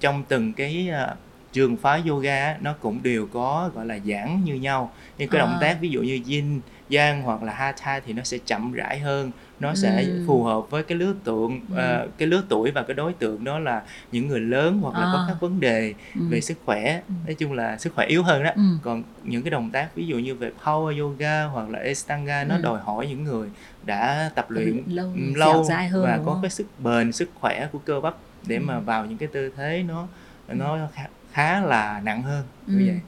trong 0.00 0.24
từng 0.28 0.52
cái 0.52 0.90
uh, 0.90 1.18
trường 1.52 1.76
phái 1.76 2.02
yoga 2.08 2.56
nó 2.60 2.74
cũng 2.80 3.02
đều 3.02 3.26
có 3.32 3.70
gọi 3.74 3.86
là 3.86 3.98
giãn 4.06 4.44
như 4.44 4.54
nhau 4.54 4.92
nhưng 5.18 5.28
cái 5.28 5.40
à. 5.40 5.44
động 5.44 5.58
tác 5.60 5.80
ví 5.80 5.88
dụ 5.88 6.02
như 6.02 6.20
yin 6.26 6.60
yang 6.90 7.22
hoặc 7.22 7.42
là 7.42 7.52
hatha 7.52 8.00
thì 8.06 8.12
nó 8.12 8.22
sẽ 8.22 8.38
chậm 8.46 8.72
rãi 8.72 8.98
hơn 8.98 9.30
nó 9.60 9.74
sẽ 9.74 10.02
ừ. 10.02 10.24
phù 10.26 10.42
hợp 10.42 10.70
với 10.70 10.82
cái 10.82 10.98
lứa 10.98 11.14
tượng 11.24 11.60
ừ. 11.74 12.04
uh, 12.04 12.18
cái 12.18 12.28
lứa 12.28 12.42
tuổi 12.48 12.70
và 12.70 12.82
cái 12.82 12.94
đối 12.94 13.12
tượng 13.12 13.44
đó 13.44 13.58
là 13.58 13.82
những 14.12 14.28
người 14.28 14.40
lớn 14.40 14.78
hoặc 14.82 14.94
là 14.94 15.06
à. 15.06 15.10
có 15.12 15.24
các 15.28 15.40
vấn 15.40 15.60
đề 15.60 15.94
ừ. 16.14 16.20
về 16.28 16.40
sức 16.40 16.58
khỏe 16.64 17.00
ừ. 17.08 17.14
nói 17.26 17.34
chung 17.34 17.52
là 17.52 17.78
sức 17.78 17.94
khỏe 17.94 18.06
yếu 18.06 18.22
hơn 18.22 18.42
đó 18.42 18.50
ừ. 18.54 18.62
còn 18.82 19.02
những 19.24 19.42
cái 19.42 19.50
động 19.50 19.70
tác 19.70 19.94
ví 19.94 20.06
dụ 20.06 20.18
như 20.18 20.34
về 20.34 20.52
power 20.64 21.00
yoga 21.00 21.44
hoặc 21.44 21.70
là 21.70 21.78
Ashtanga 21.78 22.44
nó 22.44 22.54
ừ. 22.54 22.60
đòi 22.62 22.80
hỏi 22.80 23.06
những 23.06 23.24
người 23.24 23.48
đã 23.86 24.30
tập 24.34 24.50
luyện 24.50 24.82
lâu, 24.86 25.12
lâu 25.34 25.66
hơn, 25.90 26.04
và 26.04 26.18
có 26.26 26.32
không? 26.32 26.42
cái 26.42 26.50
sức 26.50 26.66
bền 26.78 27.12
sức 27.12 27.30
khỏe 27.34 27.68
của 27.72 27.78
cơ 27.78 28.00
bắp 28.00 28.14
để 28.46 28.56
ừ. 28.56 28.62
mà 28.66 28.78
vào 28.78 29.06
những 29.06 29.18
cái 29.18 29.28
tư 29.32 29.52
thế 29.56 29.84
nó 29.88 30.06
nó 30.48 30.88
khá, 30.94 31.06
khá 31.32 31.60
là 31.60 32.00
nặng 32.04 32.22
hơn 32.22 32.44
như 32.66 32.78
ừ. 32.78 32.84
vậy 32.86 33.00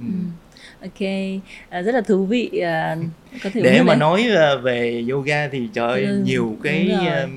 ừ. 0.00 0.06
Ừ 0.06 0.45
ok 0.80 1.08
à, 1.68 1.82
rất 1.82 1.94
là 1.94 2.00
thú 2.00 2.24
vị 2.24 2.48
à, 2.62 2.96
có 3.44 3.50
thể 3.52 3.60
để 3.60 3.82
mà 3.82 3.94
đấy. 3.94 3.96
nói 3.96 4.28
à, 4.36 4.54
về 4.56 5.04
yoga 5.10 5.48
thì 5.48 5.68
trời 5.72 6.04
ừ, 6.04 6.22
nhiều 6.24 6.56
cái 6.62 6.96
uh, 7.24 7.30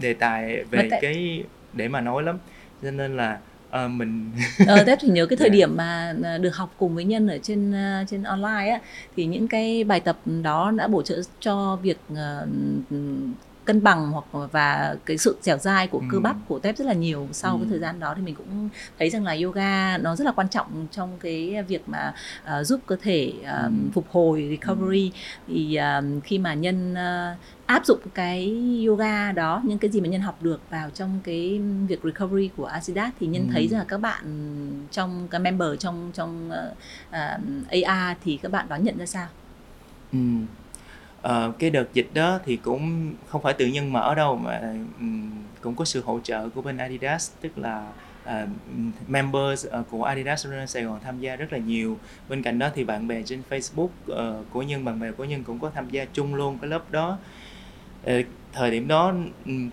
đề 0.00 0.14
tài 0.14 0.64
về 0.70 0.88
tại... 0.90 0.98
cái 1.02 1.42
để 1.72 1.88
mà 1.88 2.00
nói 2.00 2.22
lắm 2.22 2.38
cho 2.82 2.90
nên 2.90 3.16
là 3.16 3.38
uh, 3.84 3.90
mình 3.90 4.30
ờ, 4.66 4.84
Tép 4.84 4.98
thì 5.00 5.08
nhớ 5.08 5.26
cái 5.26 5.36
thời 5.36 5.48
dạ. 5.48 5.52
điểm 5.52 5.76
mà 5.76 6.14
được 6.40 6.56
học 6.56 6.74
cùng 6.78 6.94
với 6.94 7.04
nhân 7.04 7.28
ở 7.28 7.38
trên 7.42 7.70
uh, 7.70 8.08
trên 8.08 8.22
online 8.22 8.70
á 8.70 8.80
thì 9.16 9.26
những 9.26 9.48
cái 9.48 9.84
bài 9.84 10.00
tập 10.00 10.18
đó 10.42 10.70
đã 10.76 10.88
bổ 10.88 11.02
trợ 11.02 11.20
cho 11.40 11.78
việc 11.82 11.98
uh, 12.12 12.48
cân 13.64 13.82
bằng 13.82 14.10
hoặc 14.10 14.24
và 14.52 14.96
cái 15.04 15.18
sự 15.18 15.36
dẻo 15.42 15.58
dai 15.58 15.86
của 15.86 16.02
cơ 16.10 16.20
bắp 16.20 16.36
của 16.48 16.58
tép 16.58 16.76
rất 16.76 16.84
là 16.84 16.92
nhiều 16.92 17.28
sau 17.32 17.52
ừ. 17.52 17.58
cái 17.60 17.66
thời 17.70 17.78
gian 17.78 18.00
đó 18.00 18.14
thì 18.16 18.22
mình 18.22 18.34
cũng 18.34 18.68
thấy 18.98 19.10
rằng 19.10 19.24
là 19.24 19.36
yoga 19.42 19.98
nó 19.98 20.16
rất 20.16 20.24
là 20.24 20.32
quan 20.32 20.48
trọng 20.48 20.86
trong 20.90 21.18
cái 21.20 21.62
việc 21.68 21.88
mà 21.88 22.14
uh, 22.44 22.66
giúp 22.66 22.80
cơ 22.86 22.96
thể 23.02 23.32
uh, 23.40 23.46
ừ. 23.46 23.70
phục 23.92 24.06
hồi 24.10 24.46
recovery 24.50 25.12
ừ. 25.48 25.54
thì 25.54 25.78
uh, 25.78 26.24
khi 26.24 26.38
mà 26.38 26.54
nhân 26.54 26.92
uh, 26.92 27.38
áp 27.66 27.86
dụng 27.86 27.98
cái 28.14 28.62
yoga 28.86 29.32
đó 29.32 29.62
những 29.64 29.78
cái 29.78 29.90
gì 29.90 30.00
mà 30.00 30.08
nhân 30.08 30.20
học 30.20 30.42
được 30.42 30.60
vào 30.70 30.90
trong 30.90 31.20
cái 31.24 31.60
việc 31.88 32.00
recovery 32.04 32.50
của 32.56 32.66
Asidat 32.66 33.14
thì 33.20 33.26
nhân 33.26 33.46
ừ. 33.46 33.50
thấy 33.52 33.68
rằng 33.68 33.78
là 33.78 33.84
các 33.88 34.00
bạn 34.00 34.24
trong 34.90 35.28
các 35.28 35.38
member 35.38 35.78
trong 35.78 36.10
trong 36.14 36.50
uh, 36.50 36.76
uh, 37.08 37.84
AR 37.84 38.18
thì 38.24 38.38
các 38.42 38.52
bạn 38.52 38.66
đón 38.68 38.84
nhận 38.84 38.98
ra 38.98 39.06
sao? 39.06 39.26
Ừ 40.12 40.18
uh, 41.28 41.58
cái 41.58 41.70
đợt 41.70 41.92
dịch 41.92 42.08
đó 42.14 42.38
thì 42.44 42.56
cũng 42.56 43.14
không 43.26 43.42
phải 43.42 43.54
tự 43.54 43.66
nhiên 43.66 43.92
mở 43.92 44.14
đâu 44.14 44.36
mà 44.36 44.74
um, 44.98 45.30
cũng 45.60 45.74
có 45.76 45.84
sự 45.84 46.02
hỗ 46.04 46.20
trợ 46.20 46.48
của 46.48 46.62
bên 46.62 46.76
Adidas 46.76 47.32
tức 47.40 47.58
là 47.58 47.92
uh, 48.24 48.48
members 49.06 49.66
uh, 49.66 49.90
của 49.90 50.04
Adidas 50.04 50.46
Runner 50.46 50.70
Sài 50.70 50.82
Gòn 50.82 51.00
tham 51.04 51.20
gia 51.20 51.36
rất 51.36 51.52
là 51.52 51.58
nhiều. 51.58 51.98
Bên 52.28 52.42
cạnh 52.42 52.58
đó 52.58 52.68
thì 52.74 52.84
bạn 52.84 53.08
bè 53.08 53.22
trên 53.22 53.42
Facebook 53.50 53.88
uh, 54.12 54.46
của 54.50 54.62
nhân 54.62 54.84
bạn 54.84 55.00
bè 55.00 55.12
của 55.12 55.24
nhân 55.24 55.44
cũng 55.44 55.58
có 55.58 55.70
tham 55.70 55.90
gia 55.90 56.04
chung 56.04 56.34
luôn 56.34 56.58
cái 56.60 56.70
lớp 56.70 56.90
đó. 56.90 57.18
Uh, 58.10 58.26
thời 58.54 58.70
điểm 58.70 58.88
đó 58.88 59.14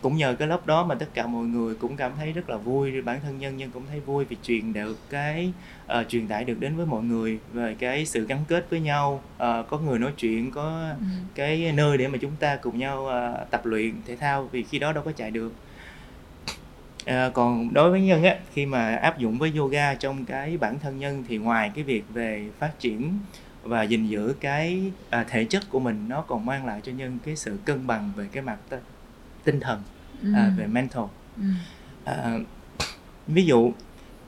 cũng 0.01 0.17
nhờ 0.17 0.35
cái 0.39 0.47
lớp 0.47 0.65
đó 0.65 0.83
mà 0.83 0.95
tất 0.95 1.05
cả 1.13 1.27
mọi 1.27 1.45
người 1.45 1.75
cũng 1.75 1.95
cảm 1.95 2.11
thấy 2.17 2.31
rất 2.31 2.49
là 2.49 2.57
vui 2.57 3.01
bản 3.01 3.19
thân 3.23 3.39
nhân 3.39 3.57
nhân 3.57 3.69
cũng 3.73 3.83
thấy 3.89 3.99
vui 3.99 4.25
vì 4.25 4.37
truyền 4.43 4.73
được 4.73 4.97
cái 5.09 5.53
uh, 5.85 6.09
truyền 6.09 6.27
tải 6.27 6.43
được 6.43 6.59
đến 6.59 6.75
với 6.75 6.85
mọi 6.85 7.03
người 7.03 7.39
về 7.53 7.75
cái 7.79 8.05
sự 8.05 8.25
gắn 8.25 8.39
kết 8.47 8.67
với 8.69 8.79
nhau 8.79 9.21
uh, 9.35 9.39
có 9.69 9.79
người 9.85 9.99
nói 9.99 10.11
chuyện 10.17 10.51
có 10.51 10.89
ừ. 10.99 11.05
cái 11.35 11.71
nơi 11.71 11.97
để 11.97 12.07
mà 12.07 12.17
chúng 12.21 12.35
ta 12.39 12.55
cùng 12.55 12.77
nhau 12.77 13.03
uh, 13.03 13.51
tập 13.51 13.65
luyện 13.65 13.93
thể 14.07 14.15
thao 14.15 14.49
vì 14.51 14.63
khi 14.63 14.79
đó 14.79 14.93
đâu 14.93 15.03
có 15.03 15.11
chạy 15.11 15.31
được 15.31 15.53
À, 17.05 17.29
còn 17.33 17.73
đối 17.73 17.91
với 17.91 18.01
nhân 18.01 18.23
á 18.23 18.35
khi 18.53 18.65
mà 18.65 18.95
áp 18.95 19.19
dụng 19.19 19.37
với 19.37 19.51
yoga 19.57 19.93
trong 19.93 20.25
cái 20.25 20.57
bản 20.57 20.79
thân 20.79 20.99
nhân 20.99 21.23
thì 21.27 21.37
ngoài 21.37 21.71
cái 21.75 21.83
việc 21.83 22.03
về 22.13 22.49
phát 22.59 22.79
triển 22.79 23.19
và 23.63 23.83
gìn 23.83 24.07
giữ 24.07 24.35
cái 24.39 24.91
à, 25.09 25.25
thể 25.29 25.45
chất 25.45 25.63
của 25.69 25.79
mình 25.79 26.05
nó 26.07 26.21
còn 26.21 26.45
mang 26.45 26.65
lại 26.65 26.81
cho 26.83 26.91
nhân 26.91 27.17
cái 27.25 27.35
sự 27.35 27.57
cân 27.65 27.87
bằng 27.87 28.11
về 28.15 28.27
cái 28.31 28.43
mặt 28.43 28.57
t- 28.69 28.77
tinh 29.43 29.59
thần 29.59 29.81
ừ. 30.21 30.33
à, 30.35 30.51
về 30.57 30.67
mental 30.67 31.03
ừ. 31.37 31.43
à, 32.03 32.39
ví 33.27 33.45
dụ 33.45 33.71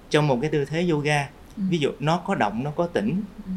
trong 0.10 0.28
một 0.28 0.38
cái 0.42 0.50
tư 0.50 0.66
thế 0.66 0.88
yoga 0.90 1.30
ừ. 1.58 1.64
ví 1.70 1.78
dụ 1.78 1.92
nó 2.00 2.18
có 2.18 2.36
động 2.36 2.64
nó 2.64 2.72
có 2.72 2.88
tĩnh 2.88 3.22
ừ. 3.46 3.52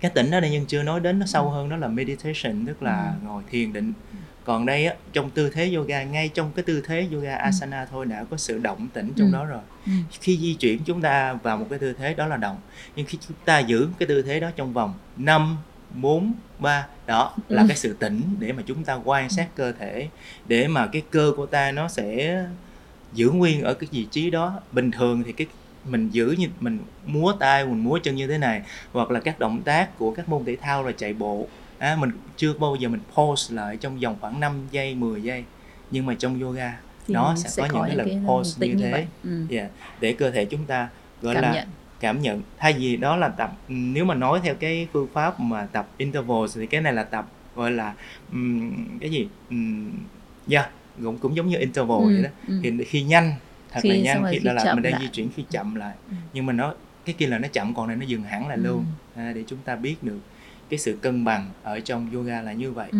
cái 0.00 0.10
tĩnh 0.14 0.30
đó 0.30 0.40
đây 0.40 0.50
nhân 0.50 0.64
chưa 0.66 0.82
nói 0.82 1.00
đến 1.00 1.18
nó 1.18 1.26
sâu 1.26 1.48
ừ. 1.48 1.54
hơn 1.54 1.68
đó 1.68 1.76
là 1.76 1.88
meditation 1.88 2.66
tức 2.66 2.82
là 2.82 3.14
ừ. 3.22 3.26
ngồi 3.26 3.42
thiền 3.50 3.72
định 3.72 3.92
ừ 4.12 4.15
còn 4.46 4.66
đây 4.66 4.86
á 4.86 4.94
trong 5.12 5.30
tư 5.30 5.50
thế 5.50 5.72
yoga 5.74 6.02
ngay 6.02 6.28
trong 6.28 6.52
cái 6.56 6.62
tư 6.62 6.80
thế 6.80 7.08
yoga 7.12 7.36
ừ. 7.36 7.38
asana 7.42 7.80
ừ. 7.80 7.86
thôi 7.90 8.06
đã 8.06 8.24
có 8.30 8.36
sự 8.36 8.58
động 8.58 8.88
tĩnh 8.94 9.12
trong 9.16 9.26
ừ. 9.26 9.32
đó 9.32 9.44
rồi 9.44 9.60
ừ. 9.86 9.92
khi 10.20 10.38
di 10.38 10.54
chuyển 10.54 10.84
chúng 10.84 11.00
ta 11.00 11.32
vào 11.32 11.56
một 11.56 11.66
cái 11.70 11.78
tư 11.78 11.92
thế 11.98 12.14
đó 12.14 12.26
là 12.26 12.36
động 12.36 12.56
nhưng 12.96 13.06
khi 13.06 13.18
chúng 13.28 13.36
ta 13.44 13.58
giữ 13.58 13.88
cái 13.98 14.06
tư 14.06 14.22
thế 14.22 14.40
đó 14.40 14.50
trong 14.56 14.72
vòng 14.72 14.94
5 15.16 15.56
4 15.94 16.32
3 16.58 16.86
đó 17.06 17.34
là 17.48 17.62
ừ. 17.62 17.68
cái 17.68 17.76
sự 17.76 17.92
tĩnh 17.92 18.22
để 18.38 18.52
mà 18.52 18.62
chúng 18.66 18.84
ta 18.84 18.94
quan 19.04 19.30
sát 19.30 19.48
cơ 19.54 19.72
thể 19.72 20.08
để 20.46 20.68
mà 20.68 20.86
cái 20.86 21.02
cơ 21.10 21.32
của 21.36 21.46
ta 21.46 21.72
nó 21.72 21.88
sẽ 21.88 22.42
giữ 23.12 23.30
nguyên 23.30 23.62
ở 23.62 23.74
cái 23.74 23.88
vị 23.92 24.06
trí 24.10 24.30
đó 24.30 24.60
bình 24.72 24.90
thường 24.90 25.22
thì 25.26 25.32
cái 25.32 25.46
mình 25.84 26.08
giữ 26.10 26.34
như 26.38 26.48
mình 26.60 26.78
múa 27.06 27.32
tay 27.40 27.64
mình 27.64 27.84
múa 27.84 27.98
chân 28.02 28.16
như 28.16 28.26
thế 28.26 28.38
này 28.38 28.62
hoặc 28.92 29.10
là 29.10 29.20
các 29.20 29.38
động 29.38 29.62
tác 29.62 29.98
của 29.98 30.10
các 30.10 30.28
môn 30.28 30.44
thể 30.44 30.56
thao 30.56 30.82
là 30.82 30.92
chạy 30.92 31.12
bộ 31.12 31.46
à, 31.78 31.96
mình 31.96 32.10
chưa 32.36 32.52
bao 32.52 32.76
giờ 32.76 32.88
mình 32.88 33.00
pause 33.14 33.54
lại 33.54 33.76
trong 33.76 34.00
vòng 34.00 34.16
khoảng 34.20 34.40
5 34.40 34.68
giây 34.70 34.94
10 34.94 35.22
giây 35.22 35.44
nhưng 35.90 36.06
mà 36.06 36.14
trong 36.14 36.42
yoga 36.42 36.78
thì 37.06 37.14
nó 37.14 37.34
sẽ, 37.36 37.48
sẽ 37.48 37.68
có, 37.68 37.68
những 37.74 37.96
cái 37.96 37.96
lần 37.96 38.26
pause 38.26 38.66
như 38.66 38.74
thế 38.74 39.06
ừ. 39.24 39.46
yeah, 39.50 39.70
để 40.00 40.12
cơ 40.12 40.30
thể 40.30 40.44
chúng 40.44 40.64
ta 40.64 40.88
gọi 41.22 41.34
cảm 41.34 41.42
là 41.42 41.52
nhận. 41.54 41.68
cảm 42.00 42.22
nhận 42.22 42.42
thay 42.58 42.72
vì 42.72 42.96
đó 42.96 43.16
là 43.16 43.28
tập 43.28 43.52
nếu 43.68 44.04
mà 44.04 44.14
nói 44.14 44.40
theo 44.42 44.54
cái 44.54 44.88
phương 44.92 45.08
pháp 45.12 45.40
mà 45.40 45.66
tập 45.72 45.88
intervals 45.96 46.58
thì 46.58 46.66
cái 46.66 46.80
này 46.80 46.92
là 46.92 47.02
tập 47.02 47.28
gọi 47.56 47.70
là 47.70 47.94
um, 48.32 48.72
cái 49.00 49.10
gì 49.10 49.28
um, 49.50 49.92
yeah 50.50 50.70
cũng 51.02 51.18
cũng 51.18 51.36
giống 51.36 51.48
như 51.48 51.58
interval 51.58 51.98
ừ, 51.98 52.06
vậy 52.06 52.22
đó 52.22 52.30
ừ. 52.48 52.60
thì 52.62 52.84
khi 52.84 53.02
nhanh 53.02 53.34
thật 53.72 53.80
khi, 53.82 53.88
là 53.88 53.96
nhanh 53.96 54.24
khi, 54.30 54.38
khi 54.38 54.44
là, 54.44 54.52
là 54.52 54.74
mình 54.74 54.82
đang 54.82 54.92
lại. 54.92 55.02
di 55.02 55.08
chuyển 55.08 55.28
khi 55.36 55.44
chậm 55.50 55.74
lại 55.74 55.94
ừ. 56.10 56.14
nhưng 56.32 56.46
mà 56.46 56.52
nó 56.52 56.74
cái 57.04 57.14
kia 57.18 57.26
là 57.26 57.38
nó 57.38 57.48
chậm 57.48 57.74
còn 57.74 57.88
này 57.88 57.96
nó 57.96 58.06
dừng 58.06 58.22
hẳn 58.22 58.48
lại 58.48 58.56
ừ. 58.56 58.62
luôn 58.62 58.84
à, 59.14 59.32
để 59.34 59.44
chúng 59.46 59.58
ta 59.64 59.76
biết 59.76 60.02
được 60.02 60.18
cái 60.68 60.78
sự 60.78 60.98
cân 61.02 61.24
bằng 61.24 61.50
ở 61.62 61.80
trong 61.80 62.10
yoga 62.14 62.42
là 62.42 62.52
như 62.52 62.72
vậy 62.72 62.88
ừ. 62.92 62.98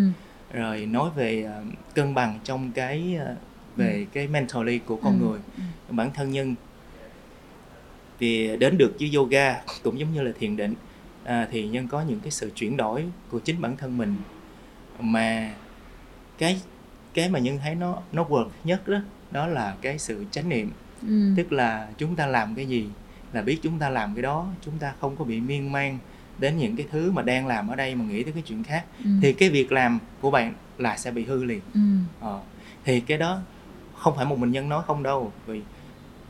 rồi 0.53 0.85
nói 0.85 1.09
về 1.15 1.49
uh, 1.61 1.73
cân 1.95 2.13
bằng 2.13 2.39
trong 2.43 2.71
cái 2.71 3.17
uh, 3.31 3.37
về 3.75 3.93
ừ. 3.93 4.05
cái 4.13 4.27
mentally 4.27 4.79
của 4.79 4.95
con 4.95 5.19
ừ. 5.19 5.25
người 5.25 5.39
ừ. 5.57 5.93
bản 5.93 6.11
thân 6.13 6.31
nhân 6.31 6.55
thì 8.19 8.57
đến 8.57 8.77
được 8.77 8.95
với 8.99 9.11
yoga 9.15 9.61
cũng 9.83 9.99
giống 9.99 10.13
như 10.13 10.21
là 10.21 10.31
thiền 10.39 10.57
định 10.57 10.73
à, 11.23 11.47
thì 11.51 11.67
nhân 11.67 11.87
có 11.87 12.01
những 12.01 12.19
cái 12.19 12.31
sự 12.31 12.51
chuyển 12.55 12.77
đổi 12.77 13.05
của 13.29 13.39
chính 13.39 13.61
bản 13.61 13.77
thân 13.77 13.97
mình 13.97 14.15
mà 14.99 15.53
cái 16.37 16.61
cái 17.13 17.29
mà 17.29 17.39
nhân 17.39 17.59
thấy 17.63 17.75
nó 17.75 18.01
nó 18.11 18.23
work 18.23 18.49
nhất 18.63 18.87
đó 18.87 18.99
đó 19.31 19.47
là 19.47 19.75
cái 19.81 19.99
sự 19.99 20.25
chánh 20.31 20.49
niệm 20.49 20.71
ừ. 21.01 21.33
tức 21.37 21.51
là 21.51 21.87
chúng 21.97 22.15
ta 22.15 22.25
làm 22.25 22.55
cái 22.55 22.65
gì 22.65 22.87
là 23.33 23.41
biết 23.41 23.59
chúng 23.63 23.79
ta 23.79 23.89
làm 23.89 24.15
cái 24.15 24.21
đó 24.21 24.47
chúng 24.61 24.77
ta 24.77 24.93
không 24.99 25.15
có 25.15 25.25
bị 25.25 25.39
miên 25.39 25.71
man 25.71 25.97
đến 26.39 26.57
những 26.57 26.75
cái 26.75 26.85
thứ 26.91 27.11
mà 27.11 27.21
đang 27.21 27.47
làm 27.47 27.67
ở 27.67 27.75
đây 27.75 27.95
mà 27.95 28.05
nghĩ 28.05 28.23
tới 28.23 28.33
cái 28.33 28.43
chuyện 28.45 28.63
khác 28.63 28.85
ừ. 29.03 29.09
thì 29.21 29.33
cái 29.33 29.49
việc 29.49 29.71
làm 29.71 29.99
của 30.21 30.31
bạn 30.31 30.53
là 30.77 30.97
sẽ 30.97 31.11
bị 31.11 31.25
hư 31.25 31.43
liền 31.43 31.61
ừ. 31.73 31.79
ờ, 32.19 32.39
thì 32.85 32.99
cái 32.99 33.17
đó 33.17 33.39
không 33.97 34.15
phải 34.15 34.25
một 34.25 34.39
mình 34.39 34.51
nhân 34.51 34.69
nói 34.69 34.83
không 34.87 35.03
đâu 35.03 35.31
vì 35.45 35.61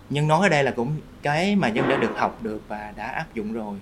nhân 0.09 0.27
nói 0.27 0.39
ở 0.41 0.49
đây 0.49 0.63
là 0.63 0.71
cũng 0.71 0.91
cái 1.21 1.55
mà 1.55 1.69
nhân 1.69 1.89
đã 1.89 1.97
được 1.97 2.17
học 2.17 2.39
được 2.43 2.61
và 2.67 2.93
đã 2.95 3.05
áp 3.05 3.33
dụng 3.33 3.53
rồi 3.53 3.77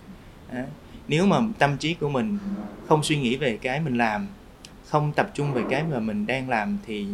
à, 0.51 0.65
nếu 1.07 1.25
mà 1.25 1.37
tâm 1.59 1.77
trí 1.77 1.93
của 1.93 2.09
mình 2.09 2.37
không 2.87 3.03
suy 3.03 3.17
nghĩ 3.17 3.35
về 3.35 3.57
cái 3.57 3.79
mình 3.79 3.97
làm 3.97 4.27
không 4.85 5.11
tập 5.13 5.31
trung 5.33 5.53
về 5.53 5.63
cái 5.69 5.83
mà 5.91 5.99
mình 5.99 6.25
đang 6.25 6.49
làm 6.49 6.77
thì 6.85 7.07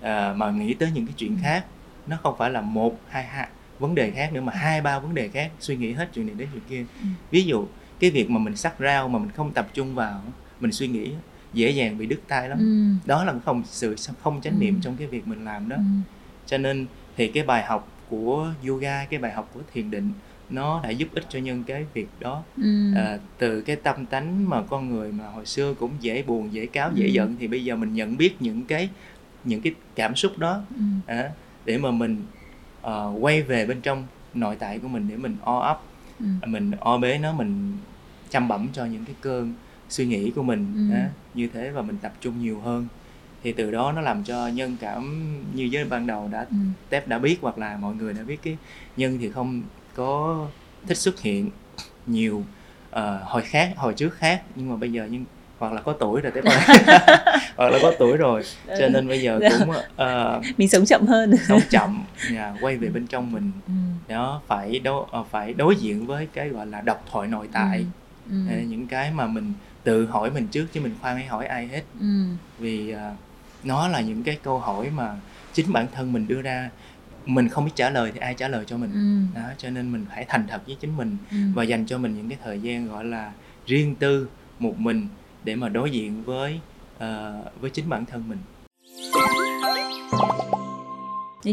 à, 0.00 0.34
mà 0.36 0.50
nghĩ 0.50 0.74
tới 0.74 0.90
những 0.94 1.06
cái 1.06 1.14
chuyện 1.16 1.36
ừ. 1.36 1.40
khác 1.42 1.64
nó 2.06 2.16
không 2.22 2.34
phải 2.38 2.50
là 2.50 2.60
một 2.60 3.00
hai 3.08 3.24
hai 3.24 3.48
vấn 3.78 3.94
đề 3.94 4.10
khác 4.10 4.32
nữa 4.32 4.40
mà 4.40 4.52
hai 4.52 4.80
ba 4.80 4.98
vấn 4.98 5.14
đề 5.14 5.28
khác 5.28 5.50
suy 5.60 5.76
nghĩ 5.76 5.92
hết 5.92 6.08
chuyện 6.14 6.26
này 6.26 6.34
đến 6.38 6.48
chuyện 6.52 6.62
kia 6.68 6.84
ừ. 7.02 7.06
ví 7.30 7.42
dụ 7.42 7.66
cái 8.00 8.10
việc 8.10 8.30
mà 8.30 8.38
mình 8.38 8.56
sắc 8.56 8.74
rau 8.80 9.08
mà 9.08 9.18
mình 9.18 9.30
không 9.30 9.52
tập 9.52 9.68
trung 9.74 9.94
vào 9.94 10.22
mình 10.60 10.72
suy 10.72 10.88
nghĩ 10.88 11.10
dễ 11.52 11.70
dàng 11.70 11.98
bị 11.98 12.06
đứt 12.06 12.20
tay 12.28 12.48
lắm 12.48 12.58
ừ. 12.58 13.08
đó 13.08 13.24
là 13.24 13.34
không 13.44 13.62
sự 13.66 13.96
không 14.22 14.40
chánh 14.40 14.58
niệm 14.60 14.74
Ừ. 14.74 14.80
trong 14.82 14.96
cái 14.96 15.06
việc 15.06 15.26
mình 15.28 15.44
làm 15.44 15.68
đó 15.68 15.76
Ừ. 15.76 15.82
cho 16.46 16.58
nên 16.58 16.86
thì 17.16 17.28
cái 17.28 17.42
bài 17.42 17.64
học 17.64 17.88
của 18.10 18.52
yoga 18.68 19.04
cái 19.04 19.20
bài 19.20 19.32
học 19.32 19.50
của 19.54 19.60
thiền 19.72 19.90
định 19.90 20.12
nó 20.50 20.80
đã 20.84 20.90
giúp 20.90 21.08
ích 21.14 21.24
cho 21.28 21.38
nhân 21.38 21.64
cái 21.64 21.86
việc 21.94 22.08
đó 22.20 22.42
Ừ. 22.56 22.92
à, 22.94 23.18
từ 23.38 23.60
cái 23.60 23.76
tâm 23.76 24.06
tánh 24.06 24.48
mà 24.50 24.62
con 24.62 24.88
người 24.90 25.12
mà 25.12 25.26
hồi 25.28 25.46
xưa 25.46 25.74
cũng 25.74 25.90
dễ 26.00 26.22
buồn 26.22 26.52
dễ 26.52 26.66
cáo 26.66 26.90
dễ 26.94 27.06
Ừ. 27.06 27.10
giận 27.10 27.36
thì 27.40 27.46
bây 27.46 27.64
giờ 27.64 27.76
mình 27.76 27.92
nhận 27.94 28.16
biết 28.16 28.36
những 28.40 28.64
cái 28.64 28.88
những 29.44 29.62
cái 29.62 29.74
cảm 29.94 30.16
xúc 30.16 30.38
đó 30.38 30.60
Ừ. 30.76 30.82
à, 31.06 31.30
để 31.64 31.78
mà 31.78 31.90
mình 31.90 32.22
ờ, 32.82 33.12
quay 33.20 33.42
về 33.42 33.66
bên 33.66 33.80
trong 33.80 34.06
nội 34.34 34.56
tại 34.58 34.78
của 34.78 34.88
mình 34.88 35.08
để 35.08 35.16
mình 35.16 35.36
o 35.44 35.58
ấp 35.58 35.82
Ừ. 36.20 36.26
mình 36.46 36.70
o 36.80 36.98
bế 36.98 37.18
nó 37.18 37.32
mình 37.32 37.72
chăm 38.30 38.48
bẩm 38.48 38.68
cho 38.72 38.84
những 38.84 39.04
cái 39.04 39.14
cơn 39.20 39.52
suy 39.88 40.06
nghĩ 40.06 40.30
của 40.30 40.42
mình 40.42 40.88
Ừ. 40.88 40.94
á, 40.94 41.10
như 41.34 41.48
thế 41.54 41.70
và 41.70 41.82
mình 41.82 41.96
tập 42.02 42.12
trung 42.20 42.42
nhiều 42.42 42.60
hơn 42.60 42.86
thì 43.42 43.52
từ 43.52 43.70
đó 43.70 43.92
nó 43.92 44.00
làm 44.00 44.24
cho 44.24 44.48
nhân 44.48 44.76
cảm 44.80 45.26
như 45.54 45.68
với 45.72 45.84
ban 45.84 46.06
đầu 46.06 46.28
đã 46.32 46.46
Ừ. 46.50 46.56
Tép 46.88 47.08
đã 47.08 47.18
biết 47.18 47.38
hoặc 47.42 47.58
là 47.58 47.76
mọi 47.76 47.94
người 47.94 48.12
đã 48.14 48.22
biết 48.22 48.38
cái 48.42 48.56
nhân 48.96 49.18
thì 49.20 49.30
không 49.30 49.62
có 49.94 50.46
thích 50.86 50.96
xuất 50.98 51.20
hiện 51.20 51.50
nhiều 52.06 52.44
ờ, 52.90 53.22
hồi 53.24 53.42
khác 53.42 53.72
hồi 53.76 53.94
trước 53.94 54.14
khác 54.14 54.42
nhưng 54.56 54.68
mà 54.70 54.76
bây 54.76 54.92
giờ 54.92 55.08
nhưng 55.10 55.24
hoặc 55.58 55.72
là 55.72 55.80
có 55.80 55.92
tuổi 55.92 56.20
rồi 56.20 56.32
Tép 56.32 56.44
ơi 56.44 56.56
hoặc 57.56 57.68
là 57.68 57.78
có 57.82 57.92
tuổi 57.98 58.16
rồi. 58.16 58.42
Cho 58.78 58.88
nên 58.88 59.08
bây 59.08 59.20
giờ 59.22 59.40
cũng 59.58 59.70
ờ, 59.96 60.40
mình 60.56 60.68
sống 60.68 60.84
chậm 60.86 61.06
hơn. 61.06 61.32
sống 61.48 61.60
chậm 61.70 62.02
nhà 62.30 62.54
quay 62.60 62.76
về 62.76 62.88
bên 62.88 63.06
trong 63.06 63.32
mình. 63.32 63.50
Ừ. 63.66 63.72
đó 64.14 64.40
phải 64.46 64.78
đối 64.78 65.06
ờ, 65.10 65.24
phải 65.30 65.52
đối 65.54 65.76
diện 65.76 66.06
với 66.06 66.28
cái 66.32 66.48
gọi 66.48 66.66
là 66.66 66.80
độc 66.80 67.04
thoại 67.12 67.28
nội 67.28 67.48
tại. 67.52 67.86
Ừ. 68.30 68.36
Ờ, 68.50 68.56
những 68.68 68.86
cái 68.86 69.10
mà 69.10 69.26
mình 69.26 69.52
tự 69.84 70.06
hỏi 70.06 70.30
mình 70.30 70.46
trước 70.48 70.66
chứ 70.72 70.80
mình 70.80 70.94
khoan 71.00 71.16
hay 71.16 71.26
hỏi 71.26 71.46
ai 71.46 71.66
hết. 71.66 71.82
Ừ. 72.00 72.06
vì 72.58 72.90
à, 72.92 73.12
nó 73.64 73.88
là 73.88 74.00
những 74.00 74.22
cái 74.22 74.38
câu 74.42 74.58
hỏi 74.58 74.90
mà 74.94 75.16
chính 75.52 75.72
bản 75.72 75.86
thân 75.94 76.12
mình 76.12 76.28
đưa 76.28 76.42
ra. 76.42 76.70
Mình 77.26 77.48
không 77.48 77.64
biết 77.64 77.70
trả 77.74 77.90
lời 77.90 78.10
thì 78.14 78.20
ai 78.20 78.34
trả 78.34 78.48
lời 78.48 78.64
cho 78.66 78.76
mình. 78.76 78.90
Ừ. 78.92 79.40
đó 79.40 79.46
cho 79.58 79.70
nên 79.70 79.92
mình 79.92 80.06
phải 80.08 80.24
thành 80.28 80.46
thật 80.48 80.60
với 80.66 80.76
chính 80.80 80.96
mình 80.96 81.16
Ừ. 81.30 81.36
và 81.54 81.62
dành 81.64 81.86
cho 81.86 81.98
mình 81.98 82.16
những 82.16 82.28
cái 82.28 82.38
thời 82.44 82.60
gian 82.60 82.88
gọi 82.88 83.04
là 83.04 83.32
riêng 83.66 83.94
tư 83.94 84.28
một 84.58 84.78
mình 84.78 85.08
để 85.48 85.54
mà 85.54 85.68
đối 85.68 85.90
diện 85.90 86.22
với 86.24 86.60
uh, 86.96 87.60
với 87.60 87.70
chính 87.70 87.88
bản 87.88 88.04
thân 88.06 88.22
mình. 88.28 88.38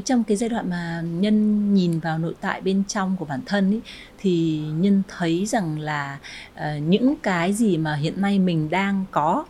Trong 0.05 0.23
cái 0.23 0.37
giai 0.37 0.49
đoạn 0.49 0.69
mà 0.69 1.01
nhân 1.05 1.73
nhìn 1.73 1.99
vào 1.99 2.17
nội 2.17 2.33
tại 2.41 2.61
bên 2.61 2.83
trong 2.87 3.15
của 3.19 3.25
bản 3.25 3.41
thân 3.45 3.71
ý, 3.71 3.79
thì 4.17 4.61
nhân 4.79 5.01
thấy 5.17 5.45
rằng 5.45 5.79
là 5.79 6.19
uh, 6.55 6.61
những 6.87 7.15
cái 7.23 7.53
gì 7.53 7.77
mà 7.77 7.95
hiện 7.95 8.21
nay 8.21 8.39
mình 8.39 8.69
đang 8.69 9.05
có 9.11 9.45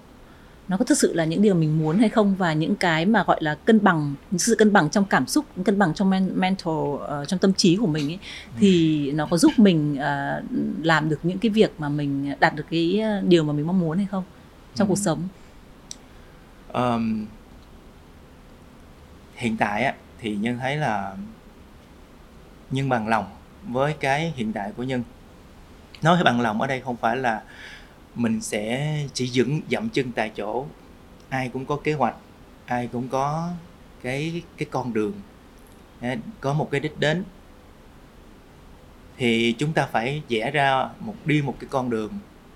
nó 0.67 0.77
có 0.77 0.85
thực 0.85 0.97
sự 0.97 1.13
là 1.13 1.25
những 1.25 1.41
điều 1.41 1.55
mình 1.55 1.79
muốn 1.79 1.97
hay 1.97 2.09
không? 2.09 2.35
Và 2.35 2.53
những 2.53 2.75
cái 2.75 3.05
mà 3.05 3.23
gọi 3.23 3.37
là 3.41 3.55
cân 3.55 3.83
bằng 3.83 4.15
sự 4.37 4.55
cân 4.55 4.73
bằng 4.73 4.89
trong 4.89 5.05
cảm 5.05 5.27
xúc 5.27 5.45
cân 5.65 5.79
bằng 5.79 5.93
trong 5.93 6.09
men, 6.09 6.31
mental 6.35 6.73
uh, 6.73 7.27
trong 7.27 7.39
tâm 7.39 7.53
trí 7.53 7.75
của 7.75 7.87
mình 7.87 8.11
ấy, 8.11 8.19
thì 8.59 9.11
nó 9.11 9.25
có 9.25 9.37
giúp 9.37 9.51
mình 9.57 9.93
uh, 9.93 10.43
làm 10.83 11.09
được 11.09 11.19
những 11.23 11.37
cái 11.37 11.49
việc 11.49 11.71
mà 11.77 11.89
mình 11.89 12.33
đạt 12.39 12.55
được 12.55 12.65
cái 12.71 13.01
điều 13.27 13.43
mà 13.43 13.53
mình 13.53 13.67
mong 13.67 13.79
muốn 13.79 13.97
hay 13.97 14.07
không? 14.11 14.23
Trong 14.75 14.87
Ừ. 14.87 14.89
cuộc 14.89 14.97
sống 14.97 15.27
Ờm, 16.67 17.25
hiện 19.35 19.57
tại 19.57 19.83
á, 19.83 19.95
thì 20.21 20.35
nhân 20.35 20.57
thấy 20.59 20.77
là 20.77 21.15
nhân 22.71 22.89
bằng 22.89 23.07
lòng 23.07 23.25
với 23.67 23.93
cái 23.99 24.33
hiện 24.35 24.53
tại 24.53 24.71
của 24.77 24.83
nhân 24.83 25.03
nói 26.01 26.23
bằng 26.23 26.41
lòng 26.41 26.61
ở 26.61 26.67
đây 26.67 26.81
không 26.81 26.97
phải 26.97 27.17
là 27.17 27.43
mình 28.15 28.41
sẽ 28.41 28.97
chỉ 29.13 29.27
dững 29.27 29.61
dậm 29.69 29.89
chân 29.89 30.11
tại 30.11 30.31
chỗ 30.35 30.65
ai 31.29 31.49
cũng 31.49 31.65
có 31.65 31.77
kế 31.83 31.93
hoạch 31.93 32.15
ai 32.65 32.87
cũng 32.87 33.09
có 33.09 33.49
cái 34.01 34.43
cái 34.57 34.67
con 34.71 34.93
đường 34.93 35.13
có 36.41 36.53
một 36.53 36.67
cái 36.71 36.79
đích 36.81 36.99
đến 36.99 37.23
thì 39.17 39.55
chúng 39.57 39.73
ta 39.73 39.87
phải 39.91 40.23
vẽ 40.29 40.51
ra 40.51 40.89
một 40.99 41.15
đi 41.25 41.41
một 41.41 41.55
cái 41.59 41.67
con 41.71 41.89
đường 41.89 42.11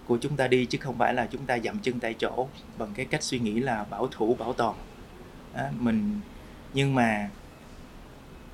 của 0.09 0.17
chúng 0.21 0.35
ta 0.35 0.47
đi 0.47 0.65
chứ 0.65 0.77
không 0.81 0.97
phải 0.97 1.13
là 1.13 1.25
chúng 1.31 1.45
ta 1.45 1.59
dậm 1.59 1.79
chân 1.79 1.99
tại 1.99 2.13
chỗ 2.13 2.47
bằng 2.77 2.89
cái 2.95 3.05
cách 3.05 3.23
suy 3.23 3.39
nghĩ 3.39 3.59
là 3.59 3.83
bảo 3.89 4.07
thủ 4.11 4.35
bảo 4.39 4.53
toàn 4.53 4.75
đó, 5.55 5.63
mình 5.79 6.19
nhưng 6.73 6.95
mà 6.95 7.29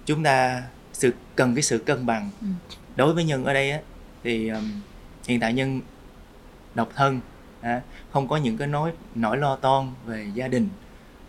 chúng 0.05 0.23
ta 0.23 0.63
sự 0.93 1.13
cần 1.35 1.55
cái 1.55 1.61
sự 1.63 1.77
cân 1.77 2.05
bằng 2.05 2.29
Ừ. 2.41 2.47
đối 2.95 3.13
với 3.13 3.23
nhân 3.23 3.45
ở 3.45 3.53
đây 3.53 3.71
á, 3.71 3.79
thì 4.23 4.49
um, 4.49 4.71
hiện 5.27 5.39
tại 5.39 5.53
nhân 5.53 5.81
độc 6.75 6.89
thân 6.95 7.19
á, 7.61 7.81
không 8.11 8.27
có 8.27 8.37
những 8.37 8.57
cái 8.57 8.67
nỗi 8.67 8.91
nỗi 9.15 9.37
lo 9.37 9.55
toan 9.55 9.87
về 10.05 10.27
gia 10.33 10.47
đình 10.47 10.69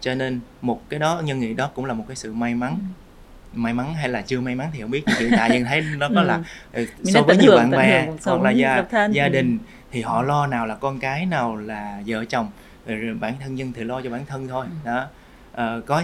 cho 0.00 0.14
nên 0.14 0.40
một 0.62 0.82
cái 0.88 1.00
đó 1.00 1.20
nhân 1.24 1.40
nghĩ 1.40 1.54
đó 1.54 1.70
cũng 1.74 1.84
là 1.84 1.94
một 1.94 2.04
cái 2.08 2.16
sự 2.16 2.32
may 2.32 2.54
mắn 2.54 2.78
may 3.52 3.74
mắn 3.74 3.94
hay 3.94 4.08
là 4.08 4.22
chưa 4.22 4.40
may 4.40 4.54
mắn 4.54 4.70
thì 4.72 4.80
không 4.80 4.90
biết 4.90 5.04
hiện 5.18 5.30
tại 5.36 5.50
nhân 5.50 5.64
thấy 5.64 5.80
nó 5.80 6.08
có 6.14 6.20
Ừ. 6.20 6.26
là 6.26 6.40
ừ, 6.72 6.86
so 7.04 7.22
với 7.22 7.36
nhiều 7.36 7.56
bạn 7.56 7.70
bè 7.70 8.08
hoặc 8.24 8.42
là 8.42 8.50
gia 8.50 8.84
gia 9.12 9.24
Ừ. 9.24 9.28
đình 9.28 9.58
thì 9.96 10.02
họ 10.02 10.22
lo 10.22 10.46
nào 10.46 10.66
là 10.66 10.74
con 10.74 10.98
cái 10.98 11.26
nào 11.26 11.56
là 11.56 12.02
vợ 12.06 12.24
chồng 12.24 12.50
rồi 12.86 12.96
rồi 12.96 13.14
bản 13.14 13.34
thân 13.40 13.54
nhân 13.54 13.72
thì 13.76 13.84
lo 13.84 14.00
cho 14.02 14.10
bản 14.10 14.26
thân 14.26 14.48
thôi 14.48 14.66
Ừ. 14.70 14.72
đó 14.84 15.06
Ờ, 15.52 15.80
có 15.86 16.02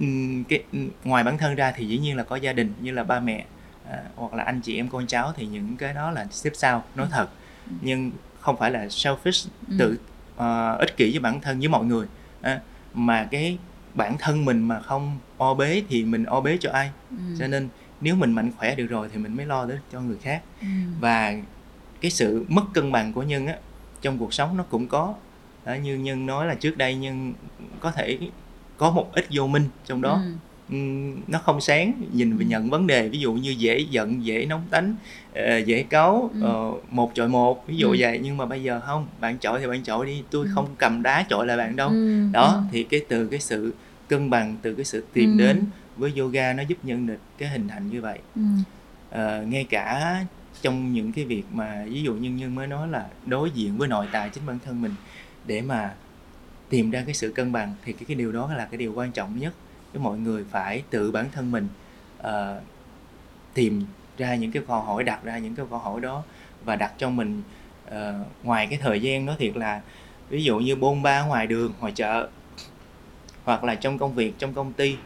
ừm, 0.00 0.44
cái 0.44 0.62
ngoài 1.04 1.24
bản 1.24 1.38
thân 1.38 1.54
ra 1.54 1.72
thì 1.76 1.86
dĩ 1.88 1.98
nhiên 1.98 2.16
là 2.16 2.22
có 2.22 2.36
gia 2.36 2.52
đình 2.52 2.72
như 2.80 2.92
là 2.92 3.04
ba 3.04 3.20
mẹ 3.20 3.44
à, 3.90 3.98
hoặc 4.16 4.34
là 4.34 4.44
anh 4.44 4.60
chị 4.60 4.76
em 4.76 4.88
con 4.88 5.06
cháu 5.06 5.32
thì 5.36 5.46
những 5.46 5.76
cái 5.76 5.94
đó 5.94 6.10
là 6.10 6.26
xếp 6.30 6.50
sau 6.54 6.84
nói 6.94 7.06
thật 7.10 7.28
Ừ. 7.70 7.72
nhưng 7.80 8.10
không 8.40 8.56
phải 8.56 8.70
là 8.70 8.84
selfish 8.86 9.48
Ừ. 9.68 9.74
tự 9.78 9.98
ờ, 10.36 10.76
ích 10.80 10.96
kỷ 10.96 11.10
với 11.10 11.20
bản 11.20 11.40
thân 11.40 11.58
với 11.58 11.68
mọi 11.68 11.84
người 11.84 12.06
á, 12.42 12.60
mà 12.94 13.28
cái 13.30 13.58
bản 13.94 14.16
thân 14.18 14.44
mình 14.44 14.68
mà 14.68 14.80
không 14.80 15.18
o 15.38 15.54
bế 15.54 15.82
thì 15.88 16.04
mình 16.04 16.24
o 16.24 16.40
bế 16.40 16.56
cho 16.60 16.70
ai 16.72 16.90
Ừ. 17.10 17.16
cho 17.38 17.46
nên 17.46 17.68
nếu 18.00 18.14
mình 18.14 18.32
mạnh 18.32 18.50
khỏe 18.56 18.74
được 18.74 18.86
rồi 18.86 19.08
thì 19.12 19.18
mình 19.18 19.36
mới 19.36 19.46
lo 19.46 19.66
đến 19.66 19.78
cho 19.92 20.00
người 20.00 20.18
khác 20.22 20.42
Ừ. 20.60 20.66
và 21.00 21.34
cái 22.00 22.10
sự 22.10 22.44
mất 22.48 22.62
cân 22.74 22.92
bằng 22.92 23.12
của 23.12 23.22
nhân 23.22 23.46
á 23.46 23.54
trong 24.02 24.18
cuộc 24.18 24.34
sống 24.34 24.56
nó 24.56 24.64
cũng 24.70 24.86
có 24.86 25.14
đó, 25.66 25.74
như 25.74 25.96
nhân 25.96 26.26
nói 26.26 26.46
là 26.46 26.54
trước 26.54 26.76
đây 26.78 26.94
nhân 26.94 27.32
có 27.80 27.90
thể 27.90 28.18
có 28.76 28.90
một 28.90 29.10
ít 29.14 29.26
vô 29.30 29.46
minh 29.46 29.64
trong 29.86 30.02
đó 30.02 30.20
Ừ. 30.24 30.30
Ừm, 30.72 31.16
nó 31.28 31.38
không 31.38 31.60
sáng 31.60 31.92
nhìn 32.12 32.30
và 32.36 32.44
Ừ. 32.44 32.46
nhận 32.48 32.70
vấn 32.70 32.86
đề 32.86 33.08
ví 33.08 33.18
dụ 33.18 33.32
như 33.32 33.50
dễ 33.50 33.78
giận 33.78 34.24
dễ 34.24 34.46
nóng 34.46 34.62
tánh 34.70 34.94
ờ, 35.34 35.58
dễ 35.58 35.82
cáu 35.82 36.30
Ừ. 36.34 36.40
ờ, 36.42 36.72
một 36.90 37.10
chọi 37.14 37.28
một 37.28 37.66
ví 37.66 37.76
dụ 37.76 37.90
Ừ. 37.90 37.96
vậy 37.98 38.20
nhưng 38.22 38.36
mà 38.36 38.46
bây 38.46 38.62
giờ 38.62 38.80
không 38.86 39.06
bạn 39.20 39.38
chọi 39.38 39.60
thì 39.60 39.66
bạn 39.66 39.82
chọi 39.82 40.06
đi 40.06 40.22
tôi 40.30 40.46
Ừ. 40.46 40.50
không 40.54 40.66
cầm 40.78 41.02
đá 41.02 41.26
chọi 41.28 41.46
lại 41.46 41.56
bạn 41.56 41.76
đâu 41.76 41.90
Ừ. 41.90 42.24
đó 42.32 42.52
Ừ. 42.56 42.60
thì 42.72 42.84
cái 42.84 43.00
từ 43.08 43.26
cái 43.26 43.40
sự 43.40 43.74
cân 44.08 44.30
bằng 44.30 44.56
từ 44.62 44.74
cái 44.74 44.84
sự 44.84 45.04
tìm 45.12 45.38
Ừ. 45.38 45.44
đến 45.44 45.64
với 45.96 46.12
yoga 46.18 46.52
nó 46.52 46.62
giúp 46.62 46.78
nhân 46.82 47.06
được 47.06 47.18
cái 47.38 47.48
hình 47.48 47.68
thành 47.68 47.88
như 47.90 48.00
vậy 48.00 48.18
Ừ. 48.36 48.42
Ờ, 49.10 49.42
ngay 49.48 49.64
cả 49.64 50.16
trong 50.62 50.92
những 50.92 51.12
cái 51.12 51.24
việc 51.24 51.44
mà 51.52 51.84
ví 51.88 52.02
dụ 52.02 52.14
như 52.14 52.30
nhân 52.30 52.54
mới 52.54 52.66
nói 52.66 52.88
là 52.88 53.06
đối 53.26 53.50
diện 53.50 53.78
với 53.78 53.88
nội 53.88 54.06
tại 54.12 54.30
chính 54.30 54.46
bản 54.46 54.58
thân 54.64 54.82
mình 54.82 54.94
để 55.46 55.60
mà 55.60 55.94
tìm 56.68 56.90
ra 56.90 57.02
cái 57.06 57.14
sự 57.14 57.32
cân 57.32 57.52
bằng 57.52 57.74
thì 57.84 57.92
cái 57.92 58.04
cái 58.08 58.14
điều 58.14 58.32
đó 58.32 58.52
là 58.56 58.64
cái 58.64 58.78
điều 58.78 58.92
quan 58.94 59.12
trọng 59.12 59.38
nhất 59.38 59.54
cái 59.92 60.02
mọi 60.02 60.18
người 60.18 60.44
phải 60.50 60.82
tự 60.90 61.10
bản 61.10 61.26
thân 61.32 61.50
mình 61.50 61.68
uh, 62.20 62.26
tìm 63.54 63.84
ra 64.18 64.34
những 64.34 64.52
cái 64.52 64.62
câu 64.68 64.80
hỏi 64.80 65.04
đặt 65.04 65.24
ra 65.24 65.38
những 65.38 65.54
cái 65.54 65.66
câu 65.70 65.78
hỏi 65.78 66.00
đó 66.00 66.22
và 66.64 66.76
đặt 66.76 66.92
cho 66.98 67.10
mình 67.10 67.42
uh, 67.88 67.94
ngoài 68.42 68.66
cái 68.70 68.78
thời 68.82 69.00
gian 69.00 69.26
đó 69.26 69.34
thiệt 69.38 69.56
là 69.56 69.80
ví 70.28 70.44
dụ 70.44 70.58
như 70.58 70.76
bôn 70.76 71.02
ba 71.02 71.22
ngoài 71.22 71.46
đường 71.46 71.72
ngoài 71.80 71.92
chợ 71.92 72.28
hoặc 73.44 73.64
là 73.64 73.74
trong 73.74 73.98
công 73.98 74.14
việc 74.14 74.34
trong 74.38 74.54
công 74.54 74.72
ty 74.72 74.96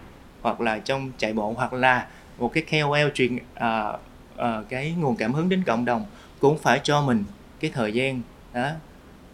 hoặc 0.42 0.60
là 0.60 0.78
trong 0.78 1.12
chạy 1.18 1.32
bộ 1.32 1.52
hoặc 1.56 1.72
là 1.72 2.06
một 2.38 2.52
cái 2.54 2.64
KOL 2.70 3.10
truyền 3.14 3.36
uh, 3.36 4.00
ờ, 4.36 4.64
cái 4.68 4.92
nguồn 4.92 5.16
cảm 5.16 5.32
hứng 5.34 5.48
đến 5.48 5.62
cộng 5.66 5.84
đồng 5.84 6.06
cũng 6.40 6.58
phải 6.58 6.80
cho 6.84 7.02
mình 7.02 7.24
cái 7.60 7.70
thời 7.74 7.92
gian 7.92 8.20
đó 8.54 8.70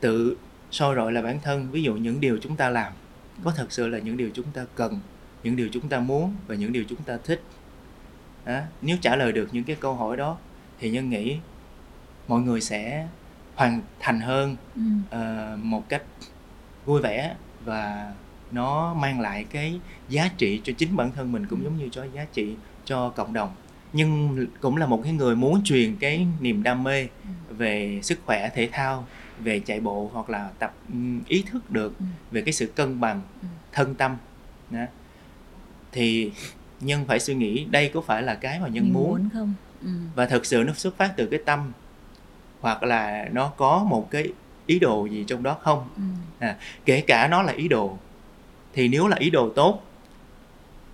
tự 0.00 0.36
soi 0.70 0.94
rọi 0.96 1.12
là 1.12 1.22
bản 1.22 1.38
thân 1.42 1.68
ví 1.70 1.82
dụ 1.82 1.94
những 1.94 2.20
điều 2.20 2.38
chúng 2.42 2.56
ta 2.56 2.68
làm 2.68 2.92
có 3.44 3.50
thật 3.56 3.72
sự 3.72 3.88
là 3.88 3.98
những 3.98 4.16
điều 4.16 4.30
chúng 4.34 4.46
ta 4.54 4.64
cần 4.74 5.00
những 5.42 5.56
điều 5.56 5.68
chúng 5.72 5.88
ta 5.88 6.00
muốn 6.00 6.34
và 6.46 6.54
những 6.54 6.72
điều 6.72 6.84
chúng 6.88 7.02
ta 7.02 7.18
thích 7.24 7.42
đó. 8.46 8.60
nếu 8.82 8.96
trả 9.00 9.16
lời 9.16 9.32
được 9.32 9.48
những 9.52 9.64
cái 9.64 9.76
câu 9.80 9.94
hỏi 9.94 10.16
đó 10.16 10.36
thì 10.78 10.90
nhân 10.90 11.10
nghĩ 11.10 11.36
mọi 12.28 12.40
người 12.40 12.60
sẽ 12.60 13.08
hoàn 13.54 13.82
thành 14.00 14.20
hơn 14.20 14.56
Ừ. 14.76 14.82
ờ, 15.10 15.56
một 15.62 15.88
cách 15.88 16.02
vui 16.86 17.00
vẻ 17.02 17.34
và 17.64 18.12
nó 18.50 18.94
mang 18.94 19.20
lại 19.20 19.46
cái 19.50 19.80
giá 20.08 20.28
trị 20.38 20.60
cho 20.64 20.72
chính 20.78 20.96
bản 20.96 21.10
thân 21.16 21.32
mình 21.32 21.46
cũng 21.46 21.64
giống 21.64 21.76
như 21.78 21.88
cho 21.92 22.04
giá 22.14 22.26
trị 22.32 22.54
cho 22.84 23.08
cộng 23.08 23.32
đồng 23.32 23.50
nhưng 23.92 24.46
cũng 24.60 24.76
là 24.76 24.86
một 24.86 25.00
cái 25.04 25.12
người 25.12 25.36
muốn 25.36 25.60
truyền 25.64 25.96
cái 25.96 26.26
niềm 26.40 26.62
đam 26.62 26.84
mê 26.84 27.06
về 27.48 28.00
sức 28.02 28.18
khỏe 28.26 28.50
thể 28.54 28.68
thao 28.72 29.06
về 29.38 29.60
chạy 29.60 29.80
bộ 29.80 30.10
hoặc 30.12 30.30
là 30.30 30.50
tập 30.58 30.74
ừm, 30.92 31.22
ý 31.28 31.42
thức 31.50 31.70
được 31.70 31.98
Ừ. 31.98 32.04
về 32.30 32.42
cái 32.42 32.52
sự 32.52 32.66
cân 32.66 33.00
bằng 33.00 33.20
Ừ. 33.42 33.48
thân 33.72 33.94
tâm 33.94 34.16
đó. 34.70 34.84
thì 35.92 36.32
nhân 36.80 37.04
phải 37.08 37.20
suy 37.20 37.34
nghĩ 37.34 37.64
đây 37.70 37.90
có 37.94 38.00
phải 38.00 38.22
là 38.22 38.34
cái 38.34 38.60
mà 38.60 38.68
nhân 38.68 38.84
Mình 38.84 38.92
muốn 38.92 39.08
muốn 39.10 39.28
không 39.32 39.54
ừ. 39.82 39.88
và 40.14 40.26
thực 40.26 40.46
sự 40.46 40.64
nó 40.66 40.72
xuất 40.72 40.96
phát 40.96 41.12
từ 41.16 41.26
cái 41.26 41.40
tâm 41.46 41.72
hoặc 42.60 42.82
là 42.82 43.28
nó 43.32 43.48
có 43.56 43.84
một 43.88 44.08
cái 44.10 44.28
ý 44.66 44.78
đồ 44.78 45.06
gì 45.06 45.24
trong 45.28 45.42
đó 45.42 45.56
không 45.62 45.88
ừ. 45.96 46.02
à, 46.46 46.56
kể 46.84 47.00
cả 47.00 47.28
nó 47.28 47.42
là 47.42 47.52
ý 47.52 47.68
đồ 47.68 47.98
thì 48.72 48.88
nếu 48.88 49.06
là 49.08 49.16
ý 49.16 49.30
đồ 49.30 49.50
tốt 49.50 49.82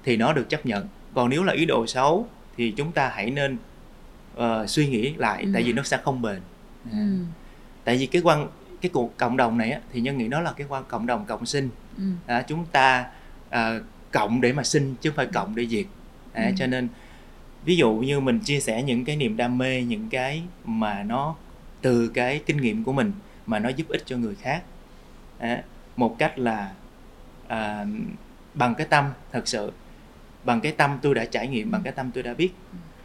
thì 0.05 0.17
nó 0.17 0.33
được 0.33 0.49
chấp 0.49 0.67
nhận 0.67 0.89
còn 1.15 1.31
nếu 1.31 1.43
là 1.45 1.53
ý 1.53 1.65
đồ 1.65 1.87
xấu 1.87 2.29
thì 2.57 2.71
chúng 2.77 2.93
ta 2.93 3.09
hãy 3.15 3.31
nên 3.31 3.57
uh, 4.37 4.43
suy 4.71 4.89
nghĩ 4.89 5.15
lại 5.15 5.43
Ừ. 5.43 5.51
tại 5.55 5.63
vì 5.63 5.73
nó 5.73 5.83
sẽ 5.83 5.99
không 6.05 6.23
bền 6.23 6.41
à, 6.85 6.93
Ừ. 6.93 6.99
tại 7.85 7.97
vì 7.97 8.07
cái 8.07 8.23
quan 8.23 8.49
cái 8.81 8.91
cuộc 8.93 9.17
cộng 9.17 9.37
đồng 9.37 9.59
này 9.59 9.71
á, 9.71 9.81
thì 9.93 10.01
nhân 10.01 10.19
nghĩ 10.19 10.29
nó 10.29 10.41
là 10.41 10.53
cái 10.53 10.67
quan 10.71 10.85
cộng 10.89 11.07
đồng 11.07 11.25
cộng 11.25 11.47
sinh 11.47 11.69
Ừ. 11.97 12.03
à, 12.27 12.43
chúng 12.43 12.67
ta 12.73 13.07
à, 13.51 13.81
cộng 14.13 14.41
để 14.41 14.53
mà 14.53 14.63
sinh 14.63 14.95
chứ 15.01 15.11
không 15.11 15.17
phải 15.17 15.27
cộng 15.27 15.55
để 15.55 15.67
diệt 15.67 15.87
à, 16.33 16.45
Ừ. 16.47 16.53
cho 16.57 16.67
nên 16.67 16.89
ví 17.65 17.77
dụ 17.77 17.95
như 17.95 18.21
mình 18.21 18.39
chia 18.41 18.61
sẻ 18.61 18.83
những 18.83 19.05
cái 19.05 19.17
niềm 19.17 19.37
đam 19.37 19.59
mê 19.59 19.83
những 19.83 20.09
cái 20.11 20.43
mà 20.65 21.03
nó 21.03 21.35
từ 21.83 22.09
cái 22.09 22.41
kinh 22.47 22.57
nghiệm 22.57 22.85
của 22.85 22.93
mình 22.93 23.13
mà 23.47 23.59
nó 23.59 23.69
giúp 23.69 23.89
ích 23.89 24.03
cho 24.07 24.17
người 24.17 24.35
khác 24.35 24.63
à, 25.39 25.63
một 25.97 26.17
cách 26.19 26.39
là 26.39 26.73
à, 27.49 27.87
bằng 28.55 28.75
cái 28.75 28.87
tâm 28.91 29.05
thật 29.33 29.49
sự 29.49 29.73
bằng 30.47 30.61
cái 30.61 30.73
tâm 30.73 30.99
tôi 31.03 31.15
đã 31.15 31.25
trải 31.25 31.49
nghiệm 31.49 31.71
bằng 31.71 31.83
cái 31.83 31.93
tâm 31.93 32.11
tôi 32.15 32.23
đã 32.23 32.35
biết 32.35 32.51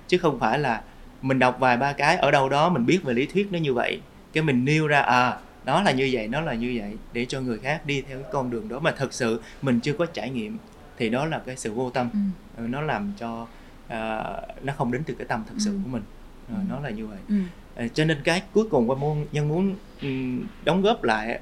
chứ 0.07 0.17
không 0.17 0.39
phải 0.39 0.59
là 0.59 0.81
mình 1.21 1.39
đọc 1.39 1.57
vài 1.59 1.77
ba 1.77 1.93
cái 1.93 2.15
ở 2.17 2.31
đâu 2.31 2.49
đó 2.49 2.69
mình 2.69 2.85
biết 2.85 2.99
về 3.03 3.13
lý 3.13 3.25
thuyết 3.25 3.47
nó 3.51 3.59
như 3.59 3.73
vậy 3.73 4.01
cái 4.33 4.43
mình 4.43 4.65
nêu 4.65 4.87
ra 4.87 5.01
à 5.01 5.37
nó 5.65 5.81
là 5.81 5.91
như 5.91 6.09
vậy 6.11 6.27
nó 6.27 6.41
là 6.41 6.53
như 6.53 6.75
vậy 6.79 6.97
để 7.13 7.25
cho 7.25 7.41
người 7.41 7.59
khác 7.59 7.85
đi 7.85 8.01
theo 8.01 8.21
cái 8.21 8.31
con 8.33 8.49
đường 8.49 8.67
đó 8.69 8.79
mà 8.79 8.91
thật 8.97 9.13
sự 9.13 9.41
mình 9.61 9.79
chưa 9.79 9.93
có 9.93 10.05
trải 10.05 10.29
nghiệm 10.29 10.57
thì 10.97 11.09
đó 11.09 11.25
là 11.25 11.39
cái 11.45 11.57
sự 11.57 11.73
vô 11.73 11.89
tâm 11.89 12.09
Ừ. 12.13 12.19
Ừ, 12.63 12.67
nó 12.67 12.81
làm 12.81 13.13
cho 13.19 13.47
à, 13.87 14.23
nó 14.63 14.73
không 14.77 14.91
đến 14.91 15.03
từ 15.03 15.13
cái 15.13 15.27
tâm 15.27 15.43
thật 15.47 15.55
sự 15.57 15.71
Ừ. 15.71 15.77
của 15.83 15.89
mình 15.89 16.03
Ờ, 16.49 16.55
Ừ. 16.57 16.63
nó 16.69 16.79
là 16.79 16.89
như 16.89 17.07
vậy 17.07 17.17
Ừ. 17.29 17.35
Ờ, 17.75 17.87
cho 17.87 18.05
nên 18.05 18.17
cái 18.23 18.41
cuối 18.53 18.65
cùng 18.71 18.89
qua 18.89 18.95
môn 18.95 19.25
nhân 19.31 19.47
muốn 19.49 19.75
ừm, 20.01 20.43
đóng 20.65 20.81
góp 20.81 21.03
lại 21.03 21.39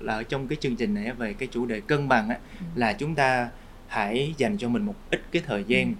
là 0.00 0.14
ở 0.14 0.22
trong 0.22 0.48
cái 0.48 0.56
chương 0.60 0.76
trình 0.76 0.94
này 0.94 1.12
về 1.12 1.34
cái 1.34 1.48
chủ 1.52 1.66
đề 1.66 1.80
cân 1.80 2.08
bằng 2.08 2.28
á, 2.28 2.38
Ừ. 2.60 2.66
là 2.74 2.92
chúng 2.92 3.14
ta 3.14 3.48
hãy 3.90 4.34
dành 4.36 4.56
cho 4.58 4.68
mình 4.68 4.82
một 4.82 4.94
ít 5.10 5.22
cái 5.32 5.42
thời 5.46 5.64
gian 5.64 5.88
Ừ. 5.88 5.94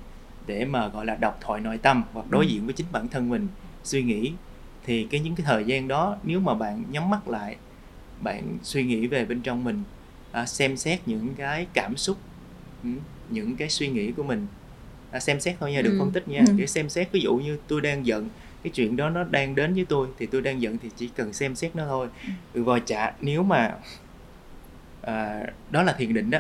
để 0.47 0.65
mà 0.65 0.89
gọi 0.89 1.07
là 1.07 1.15
đọc 1.17 1.39
thoại 1.41 1.61
nội 1.61 1.79
tâm 1.79 2.03
hoặc 2.13 2.27
đối 2.31 2.45
Ừ. 2.45 2.49
diện 2.51 2.65
với 2.67 2.75
chính 2.75 2.87
bản 2.93 3.09
thân 3.09 3.29
mình 3.29 3.49
suy 3.85 4.03
nghĩ 4.03 4.33
thì 4.87 5.07
cái 5.11 5.21
những 5.21 5.35
cái 5.35 5.47
thời 5.47 5.65
gian 5.65 5.89
đó 5.89 6.17
nếu 6.23 6.41
mà 6.41 6.55
bạn 6.55 6.85
nhắm 6.91 7.11
mắt 7.11 7.29
lại 7.29 7.57
bạn 8.25 8.59
suy 8.63 8.83
nghĩ 8.85 9.07
về 9.07 9.25
bên 9.25 9.41
trong 9.43 9.65
mình 9.65 9.83
à, 10.33 10.47
xem 10.47 10.77
xét 10.77 11.01
những 11.07 11.35
cái 11.35 11.67
cảm 11.75 11.97
xúc 11.97 12.19
ừ, 12.83 12.89
những 13.31 13.57
cái 13.57 13.69
suy 13.69 13.89
nghĩ 13.89 14.13
của 14.13 14.23
mình 14.23 14.47
à, 15.11 15.21
xem 15.21 15.41
xét 15.41 15.57
thôi 15.61 15.73
nha 15.73 15.83
đừng 15.83 15.93
Ừ. 15.95 15.99
phân 15.99 16.11
tích 16.13 16.29
nha 16.29 16.45
Ừ. 16.47 16.53
để 16.57 16.67
xem 16.67 16.89
xét 16.89 17.13
ví 17.13 17.21
dụ 17.21 17.37
như 17.37 17.59
tôi 17.69 17.81
đang 17.81 18.07
giận 18.07 18.29
cái 18.63 18.71
chuyện 18.75 18.97
đó 18.97 19.11
nó 19.11 19.25
đang 19.25 19.55
đến 19.55 19.75
với 19.75 19.85
tôi 19.89 20.09
thì 20.19 20.27
tôi 20.27 20.43
đang 20.43 20.63
giận 20.63 20.79
thì 20.79 20.91
chỉ 20.97 21.09
cần 21.09 21.33
xem 21.33 21.55
xét 21.55 21.77
nó 21.77 21.87
thôi 21.87 22.09
Ừ. 22.55 22.63
vò 22.63 22.79
chạ 22.79 23.13
nếu 23.21 23.43
mà 23.43 23.75
à, 25.03 25.43
đó 25.71 25.83
là 25.83 25.93
thiền 25.93 26.15
định 26.15 26.31
đó 26.31 26.39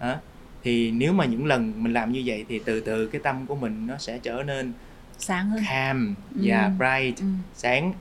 Ừ. 0.00 0.14
thì 0.62 0.90
nếu 0.90 1.12
mà 1.12 1.24
những 1.24 1.46
lần 1.46 1.72
mình 1.82 1.92
làm 1.92 2.12
như 2.12 2.22
vậy 2.26 2.44
thì 2.48 2.60
từ 2.64 2.80
từ 2.80 3.06
cái 3.06 3.20
tâm 3.24 3.46
của 3.46 3.54
mình 3.54 3.86
nó 3.86 3.96
sẽ 3.98 4.18
trở 4.18 4.42
nên 4.42 4.72
sáng 5.18 5.50
hơn 5.50 5.62
calm 5.68 6.14
Ừ. 6.34 6.40
và 6.44 6.70
bright 6.78 7.18
ừ. 7.20 7.24
sáng 7.54 7.92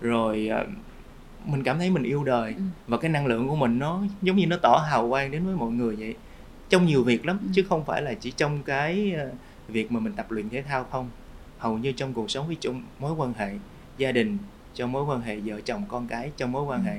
rồi 0.00 0.48
ờ, 0.48 0.66
mình 1.44 1.62
cảm 1.62 1.78
thấy 1.78 1.90
mình 1.90 2.02
yêu 2.02 2.24
đời 2.24 2.54
Ừ. 2.56 2.62
và 2.86 2.96
cái 2.98 3.10
năng 3.10 3.26
lượng 3.26 3.48
của 3.48 3.56
mình 3.56 3.78
nó 3.78 4.02
giống 4.22 4.36
như 4.36 4.46
nó 4.46 4.56
tỏ 4.62 4.84
hào 4.90 5.08
quang 5.10 5.30
đến 5.30 5.44
với 5.46 5.56
mọi 5.56 5.70
người 5.70 5.96
vậy 5.96 6.14
trong 6.68 6.86
nhiều 6.86 7.02
việc 7.04 7.26
lắm 7.26 7.38
Ừ. 7.42 7.48
chứ 7.54 7.62
không 7.68 7.84
phải 7.84 8.02
là 8.02 8.14
chỉ 8.14 8.30
trong 8.30 8.62
cái 8.62 9.12
ờ, 9.18 9.30
việc 9.68 9.92
mà 9.92 10.00
mình 10.00 10.12
tập 10.12 10.30
luyện 10.30 10.48
thể 10.48 10.62
thao 10.62 10.84
không 10.84 11.10
hầu 11.58 11.78
như 11.78 11.92
trong 11.92 12.12
cuộc 12.14 12.30
sống 12.30 12.46
với 12.46 12.56
trong 12.60 12.82
mối 12.98 13.12
quan 13.12 13.32
hệ 13.34 13.54
gia 13.98 14.12
đình 14.12 14.38
trong 14.74 14.92
mối 14.92 15.04
quan 15.04 15.20
hệ 15.20 15.36
vợ 15.36 15.60
chồng 15.60 15.84
con 15.88 16.06
cái 16.06 16.30
trong 16.36 16.52
mối 16.52 16.64
quan 16.64 16.80
Ừ. 16.80 16.86
hệ 16.86 16.98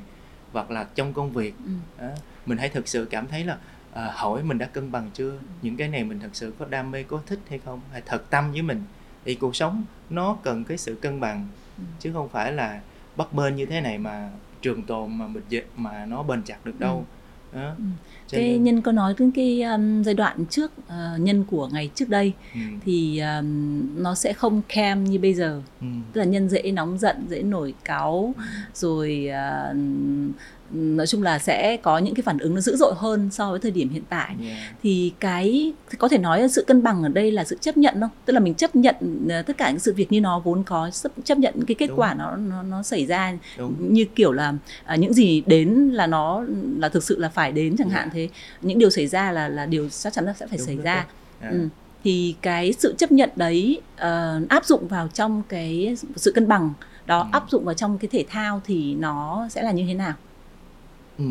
hoặc 0.53 0.71
là 0.71 0.83
trong 0.95 1.13
công 1.13 1.31
việc 1.31 1.53
Ừ. 1.65 1.71
đó, 2.01 2.07
mình 2.45 2.57
hãy 2.57 2.69
thực 2.69 2.87
sự 2.87 3.05
cảm 3.05 3.27
thấy 3.27 3.43
là 3.43 3.57
à, 3.93 4.11
hỏi 4.15 4.43
mình 4.43 4.57
đã 4.57 4.65
cân 4.65 4.91
bằng 4.91 5.09
chưa? 5.13 5.33
Những 5.61 5.75
cái 5.77 5.87
này 5.87 6.03
mình 6.03 6.19
thật 6.19 6.29
sự 6.33 6.53
có 6.59 6.65
đam 6.69 6.91
mê 6.91 7.03
có 7.03 7.21
thích 7.25 7.39
hay 7.49 7.59
không? 7.65 7.81
Hay 7.91 8.01
thật 8.05 8.29
tâm 8.29 8.51
với 8.51 8.61
mình? 8.61 8.81
Thì 9.25 9.35
cuộc 9.35 9.55
sống 9.55 9.83
nó 10.09 10.37
cần 10.43 10.63
cái 10.63 10.77
sự 10.77 10.95
cân 10.95 11.19
bằng 11.19 11.47
Ừ. 11.77 11.83
chứ 11.99 12.13
không 12.13 12.29
phải 12.29 12.51
là 12.53 12.81
bắt 13.17 13.33
bên 13.33 13.55
như 13.55 13.65
thế 13.65 13.81
này 13.81 13.97
mà 13.97 14.29
trường 14.61 14.83
tồn 14.83 15.17
mà 15.17 15.27
mình 15.27 15.43
mà 15.77 16.05
nó 16.05 16.23
bền 16.23 16.43
chặt 16.43 16.65
được 16.65 16.79
đâu. 16.79 17.05
Đó. 17.53 17.61
Ừ. 17.77 17.83
Cho 18.27 18.37
cái 18.37 18.49
nên- 18.49 18.63
nhân 18.63 18.81
có 18.81 18.91
nói 18.91 19.13
đến 19.19 19.31
cái 19.31 19.61
um, 19.61 20.03
giai 20.03 20.15
đoạn 20.15 20.45
trước 20.45 20.71
ờ, 20.87 21.17
nhân 21.19 21.43
của 21.45 21.67
ngày 21.67 21.89
trước 21.95 22.09
đây 22.09 22.33
ừ, 22.53 22.59
thì 22.85 23.19
um, 23.19 23.81
nó 24.03 24.15
sẽ 24.15 24.33
không 24.33 24.61
cam 24.67 25.03
như 25.03 25.19
bây 25.19 25.33
giờ. 25.33 25.61
Ừ, 25.81 25.87
tức 26.13 26.19
là 26.21 26.25
nhân 26.25 26.49
dễ 26.49 26.71
nóng 26.71 26.97
giận 26.97 27.25
dễ 27.29 27.41
nổi 27.43 27.73
cáu 27.85 28.33
rồi 28.73 29.27
à, 29.27 29.73
nói 30.71 31.07
chung 31.07 31.23
là 31.23 31.39
sẽ 31.39 31.77
có 31.77 31.97
những 31.97 32.15
cái 32.15 32.23
phản 32.23 32.37
ứng 32.37 32.55
nó 32.55 32.61
dữ 32.61 32.75
dội 32.75 32.93
hơn 32.97 33.29
so 33.31 33.51
với 33.51 33.59
thời 33.59 33.71
điểm 33.71 33.89
hiện 33.89 34.03
tại 34.09 34.35
yeah. 34.43 34.57
thì 34.83 35.13
cái 35.19 35.73
có 35.97 36.07
thể 36.07 36.17
nói 36.17 36.49
sự 36.49 36.63
cân 36.67 36.83
bằng 36.83 37.03
ở 37.03 37.09
đây 37.09 37.31
là 37.31 37.43
sự 37.43 37.57
chấp 37.61 37.77
nhận 37.77 37.99
không 38.01 38.09
tức 38.25 38.33
là 38.33 38.39
mình 38.39 38.53
chấp 38.53 38.75
nhận 38.75 38.95
ờ, 39.29 39.41
tất 39.41 39.57
cả 39.57 39.69
những 39.69 39.79
sự 39.79 39.93
việc 39.93 40.11
như 40.11 40.21
nó 40.21 40.39
vốn 40.39 40.63
có 40.63 40.89
chấp 41.23 41.37
nhận 41.37 41.53
cái 41.67 41.75
kết 41.75 41.87
Đúng. 41.87 41.99
quả 41.99 42.13
nó 42.13 42.35
nó 42.35 42.63
nó 42.63 42.83
xảy 42.83 43.05
ra 43.05 43.33
đúng 43.57 43.93
như 43.93 44.05
kiểu 44.15 44.31
là 44.31 44.53
à, 44.85 44.95
những 44.95 45.13
gì 45.13 45.43
đến 45.45 45.69
là 45.93 46.07
nó 46.07 46.43
là 46.77 46.89
thực 46.89 47.03
sự 47.03 47.19
là 47.19 47.29
phải 47.29 47.51
đến 47.51 47.75
chẳng 47.77 47.89
hạn 47.89 47.99
Yeah. 48.09 48.13
thế 48.13 48.29
những 48.61 48.79
điều 48.79 48.89
xảy 48.89 49.07
ra 49.07 49.31
là 49.31 49.47
là 49.49 49.65
điều 49.65 49.89
chắc 49.89 50.13
chắn 50.13 50.25
là 50.25 50.33
sẽ 50.33 50.47
phải 50.47 50.57
Đúng, 50.57 50.67
xảy 50.67 50.77
ra. 50.77 51.05
À, 51.41 51.49
ừ. 51.51 51.67
thì 52.03 52.35
cái 52.41 52.73
sự 52.73 52.95
chấp 52.97 53.11
nhận 53.11 53.29
đấy 53.35 53.81
ờ, 53.97 54.41
áp 54.49 54.65
dụng 54.65 54.87
vào 54.87 55.07
trong 55.07 55.43
cái 55.49 55.95
sự 56.15 56.31
cân 56.31 56.47
bằng 56.47 56.73
đó 57.05 57.19
Ừ. 57.21 57.27
áp 57.31 57.43
dụng 57.49 57.65
vào 57.65 57.73
trong 57.75 57.97
cái 57.97 58.09
thể 58.11 58.25
thao 58.29 58.61
thì 58.65 58.95
nó 58.95 59.47
sẽ 59.51 59.61
là 59.63 59.71
như 59.71 59.83
thế 59.87 59.93
nào 59.93 60.13
ừ. 61.19 61.25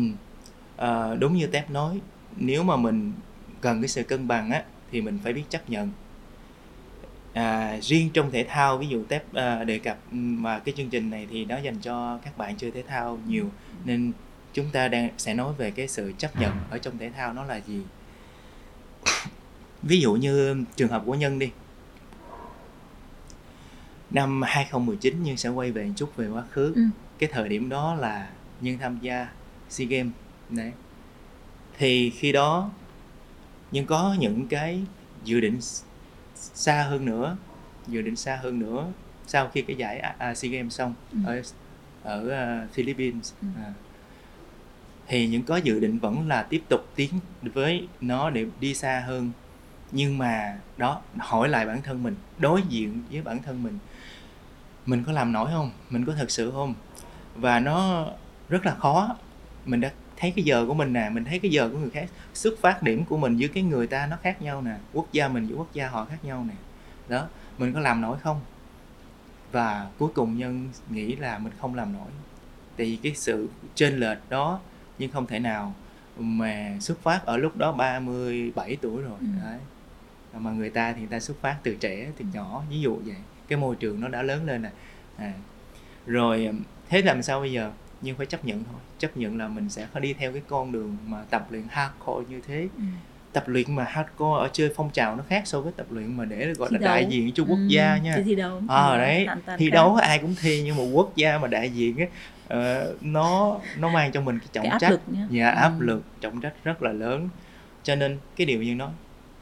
À, 0.77 1.15
đúng 1.19 1.33
như 1.37 1.47
Tép 1.47 1.69
nói 1.71 1.99
nếu 2.37 2.63
mà 2.63 2.75
mình 2.75 3.13
cần 3.61 3.81
cái 3.81 3.87
sự 3.87 4.03
cân 4.03 4.27
bằng 4.27 4.51
á 4.51 4.63
thì 4.91 5.01
mình 5.01 5.19
phải 5.23 5.33
biết 5.33 5.43
chấp 5.49 5.69
nhận 5.69 5.91
à, 7.33 7.77
riêng 7.81 8.09
trong 8.13 8.31
thể 8.31 8.45
thao 8.49 8.77
ví 8.77 8.87
dụ 8.87 9.03
Tép 9.05 9.33
à, 9.33 9.63
đề 9.63 9.79
cập 9.79 9.97
ừ, 10.11 10.15
mà 10.17 10.59
cái 10.59 10.73
chương 10.77 10.89
trình 10.89 11.09
này 11.09 11.27
thì 11.31 11.45
nó 11.45 11.57
dành 11.57 11.75
cho 11.81 12.19
các 12.25 12.37
bạn 12.37 12.55
chơi 12.57 12.71
thể 12.71 12.83
thao 12.87 13.19
nhiều 13.27 13.49
nên 13.85 14.11
chúng 14.53 14.65
ta 14.71 14.87
đang 14.87 15.09
sẽ 15.17 15.33
nói 15.33 15.53
về 15.57 15.71
cái 15.71 15.87
sự 15.87 16.13
chấp 16.17 16.39
nhận 16.39 16.51
ở 16.69 16.77
trong 16.77 16.97
thể 16.97 17.09
thao 17.17 17.33
nó 17.33 17.43
là 17.45 17.59
gì 17.67 17.81
ví 19.83 19.99
dụ 20.01 20.13
như 20.13 20.63
trường 20.75 20.89
hợp 20.89 21.03
của 21.05 21.15
nhân 21.15 21.39
đi 21.39 21.51
năm 24.11 24.41
2019 24.41 25.23
nhân 25.23 25.37
sẽ 25.37 25.49
quay 25.49 25.71
về 25.71 25.83
một 25.85 25.93
chút 25.95 26.15
về 26.15 26.27
quá 26.27 26.43
khứ 26.51 26.73
Ừ. 26.75 26.81
cái 27.19 27.29
thời 27.33 27.49
điểm 27.49 27.69
đó 27.69 27.95
là 27.95 28.29
nhân 28.61 28.77
tham 28.77 28.99
gia 29.01 29.27
SEA 29.69 29.87
Games. 29.87 30.11
Đấy. 30.49 30.71
Thì 31.77 32.09
khi 32.09 32.31
đó 32.31 32.69
nhân 33.71 33.85
có 33.85 34.15
những 34.19 34.47
cái 34.47 34.81
dự 35.23 35.39
định 35.39 35.57
xa 36.35 36.83
hơn 36.89 37.05
nữa 37.05 37.37
dự 37.87 38.01
định 38.01 38.15
xa 38.15 38.35
hơn 38.43 38.59
nữa 38.59 38.87
sau 39.27 39.49
khi 39.53 39.61
cái 39.61 39.75
giải 39.75 39.99
A- 39.99 40.33
SEA 40.35 40.51
Games 40.51 40.73
xong 40.77 40.93
Ừ. 41.11 41.17
ở 41.25 41.41
ở 42.03 42.29
à, 42.29 42.67
Philippines. 42.73 43.33
Ừ. 43.41 43.47
à. 43.57 43.73
thì 45.07 45.27
những 45.27 45.43
có 45.43 45.57
dự 45.57 45.79
định 45.79 45.99
vẫn 45.99 46.27
là 46.27 46.43
tiếp 46.43 46.63
tục 46.69 46.81
tiến 46.95 47.09
với 47.41 47.87
nó 48.01 48.29
để 48.29 48.45
đi 48.59 48.73
xa 48.73 49.03
hơn. 49.07 49.31
Nhưng 49.91 50.17
mà 50.17 50.57
đó 50.77 51.01
hỏi 51.17 51.49
lại 51.49 51.65
bản 51.65 51.81
thân 51.81 52.03
mình 52.03 52.15
đối 52.37 52.61
diện 52.69 53.03
với 53.11 53.21
bản 53.21 53.41
thân 53.43 53.63
mình 53.63 53.77
mình 54.85 55.03
có 55.03 55.11
làm 55.11 55.31
nổi 55.31 55.49
không? 55.53 55.71
Mình 55.89 56.05
có 56.05 56.13
thật 56.17 56.31
sự 56.31 56.51
không? 56.51 56.73
Và 57.35 57.59
nó 57.59 58.05
rất 58.49 58.65
là 58.65 58.75
khó 58.75 59.15
mình 59.65 59.81
đã 59.81 59.91
thấy 60.17 60.33
cái 60.35 60.45
giờ 60.45 60.65
của 60.67 60.73
mình 60.73 60.93
nè 60.93 61.09
mình 61.09 61.25
thấy 61.25 61.39
cái 61.39 61.51
giờ 61.51 61.69
của 61.71 61.77
người 61.77 61.89
khác. 61.89 62.09
Xuất 62.33 62.53
phát 62.61 62.83
điểm 62.83 63.05
của 63.05 63.17
mình 63.17 63.37
với 63.37 63.47
cái 63.47 63.63
người 63.63 63.87
ta 63.87 64.07
nó 64.07 64.17
khác 64.23 64.41
nhau 64.41 64.61
nè 64.61 64.75
quốc 64.93 65.07
gia 65.11 65.27
mình 65.27 65.47
với 65.47 65.55
quốc 65.57 65.73
gia 65.73 65.87
họ 65.89 66.05
khác 66.05 66.17
nhau 66.25 66.45
nè. 66.47 66.53
Đó 67.07 67.27
mình 67.57 67.73
có 67.73 67.79
làm 67.79 68.01
nổi 68.01 68.17
không? 68.21 68.41
Và 69.51 69.87
cuối 69.99 70.09
cùng 70.13 70.37
nhân 70.37 70.69
nghĩ 70.89 71.15
là 71.15 71.37
mình 71.37 71.53
không 71.61 71.75
làm 71.75 71.93
nổi. 71.93 72.07
Tại 72.77 72.85
vì 72.87 72.95
cái 73.03 73.13
sự 73.15 73.49
chênh 73.75 73.97
lệch 73.99 74.17
đó 74.29 74.59
nhưng 74.99 75.11
không 75.11 75.27
thể 75.27 75.39
nào 75.39 75.73
mà 76.17 76.77
xuất 76.79 76.99
phát 77.03 77.25
ở 77.25 77.37
lúc 77.37 77.57
đó 77.57 77.71
37 77.71 78.77
tuổi 78.81 79.01
rồi 79.01 79.17
Ừ. 79.19 79.25
đấy. 79.43 79.59
Mà 80.33 80.51
người 80.51 80.69
ta 80.69 80.93
thì 80.93 80.99
người 80.99 81.09
ta 81.09 81.19
xuất 81.19 81.41
phát 81.41 81.55
từ 81.63 81.75
trẻ 81.79 82.11
từ 82.17 82.25
nhỏ 82.33 82.63
ví 82.69 82.79
dụ 82.81 82.95
vậy. 83.05 83.15
Cái 83.47 83.57
môi 83.59 83.75
trường 83.75 83.99
nó 83.99 84.07
đã 84.07 84.21
lớn 84.21 84.45
lên 84.45 84.61
nè. 84.61 84.71
À. 85.17 85.33
rồi 86.05 86.49
thế 86.89 87.01
làm 87.01 87.23
sao 87.23 87.39
bây 87.39 87.51
giờ 87.51 87.71
nhưng 88.01 88.15
phải 88.17 88.25
chấp 88.25 88.45
nhận 88.45 88.63
thôi. 88.63 88.81
Chấp 88.99 89.17
nhận 89.17 89.37
là 89.37 89.47
mình 89.47 89.69
sẽ 89.69 89.87
phải 89.93 90.01
đi 90.01 90.13
theo 90.13 90.31
cái 90.33 90.41
con 90.47 90.71
đường 90.71 90.97
mà 91.05 91.23
tập 91.29 91.47
luyện 91.51 91.63
hardcore 91.69 92.25
như 92.29 92.41
thế. 92.47 92.67
Ừ. 92.77 92.83
tập 93.33 93.43
luyện 93.47 93.75
mà 93.75 93.83
hardcore 93.83 94.39
ở 94.43 94.49
chơi 94.53 94.73
phong 94.75 94.89
trào 94.89 95.15
nó 95.15 95.23
khác 95.29 95.41
so 95.45 95.61
với 95.61 95.71
tập 95.77 95.85
luyện 95.89 96.17
mà 96.17 96.25
để 96.25 96.53
gọi 96.53 96.69
Thi 96.69 96.77
là 96.79 96.87
đại 96.87 97.01
đấu. 97.01 97.11
diện 97.11 97.31
cho 97.33 97.43
quốc 97.43 97.57
Ừ, 97.57 97.67
gia 97.67 97.97
nha. 97.97 98.13
cái 98.15 98.23
thi 98.23 98.35
đấu. 98.35 98.61
Ờ 98.67 98.91
Ừ, 98.93 98.97
đấy. 98.97 99.27
thi 99.57 99.69
khác. 99.69 99.73
đấu 99.73 99.95
ai 99.95 100.19
cũng 100.19 100.35
thi 100.41 100.61
nhưng 100.65 100.75
mà 100.77 100.83
quốc 100.93 101.15
gia 101.15 101.37
mà 101.37 101.47
đại 101.47 101.69
diện 101.69 101.97
á 101.97 102.05
ờ, 102.47 102.93
nó 103.01 103.59
nó 103.75 103.89
mang 103.89 104.11
cho 104.11 104.21
mình 104.21 104.39
cái 104.39 104.47
trọng 104.51 104.63
cái 104.63 104.71
áp 104.71 104.79
trách. 104.79 104.89
lực 104.91 105.01
nhá. 105.07 105.27
Dạ 105.29 105.49
áp 105.49 105.71
Ừ. 105.79 105.85
lực 105.85 106.03
trọng 106.21 106.41
trách 106.41 106.53
rất 106.63 106.83
là 106.83 106.91
lớn. 106.93 107.29
Cho 107.83 107.95
nên 107.95 108.17
cái 108.35 108.47
điều 108.47 108.63
như 108.63 108.75
nói 108.75 108.89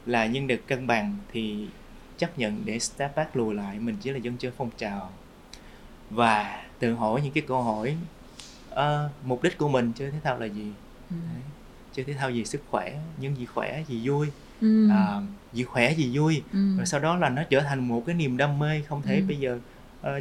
là 0.06 0.26
nhân 0.26 0.46
được 0.46 0.66
cân 0.66 0.86
bằng 0.86 1.16
thì 1.32 1.66
chấp 2.18 2.38
nhận 2.38 2.62
để 2.64 2.78
step 2.78 3.16
back 3.16 3.36
lùi 3.36 3.54
lại. 3.54 3.78
Mình 3.78 3.96
chỉ 4.00 4.10
là 4.10 4.18
dân 4.18 4.36
chơi 4.38 4.52
phong 4.56 4.70
trào. 4.76 5.10
Và 6.10 6.62
tự 6.78 6.94
hỏi 6.94 7.20
những 7.24 7.32
cái 7.32 7.42
câu 7.48 7.62
hỏi 7.62 7.96
uh, 8.72 9.10
mục 9.24 9.42
đích 9.42 9.58
của 9.58 9.68
mình 9.68 9.92
chơi 9.96 10.10
thể 10.10 10.18
thao 10.24 10.38
là 10.38 10.46
gì 10.46 10.72
Ừ. 11.10 11.16
Đấy. 11.34 11.42
chơi 11.92 12.04
thể 12.04 12.12
thao 12.14 12.30
gì 12.30 12.44
sức 12.44 12.62
khỏe 12.70 12.92
những 13.20 13.36
gì 13.36 13.46
khỏe 13.46 13.82
gì 13.88 14.08
vui 14.08 14.26
Ừ. 14.60 14.88
à, 14.90 15.20
gì 15.52 15.64
khỏe 15.64 15.94
gì 15.94 16.10
vui 16.18 16.42
Ừ. 16.52 16.58
rồi 16.76 16.86
sau 16.86 17.00
đó 17.00 17.16
là 17.16 17.28
nó 17.28 17.42
trở 17.50 17.60
thành 17.60 17.88
một 17.88 18.02
cái 18.06 18.14
niềm 18.14 18.36
đam 18.36 18.58
mê 18.58 18.82
không 18.88 19.02
thể 19.02 19.16
Ừ. 19.16 19.24
bây 19.28 19.36
giờ 19.36 19.58
ờ, 20.02 20.20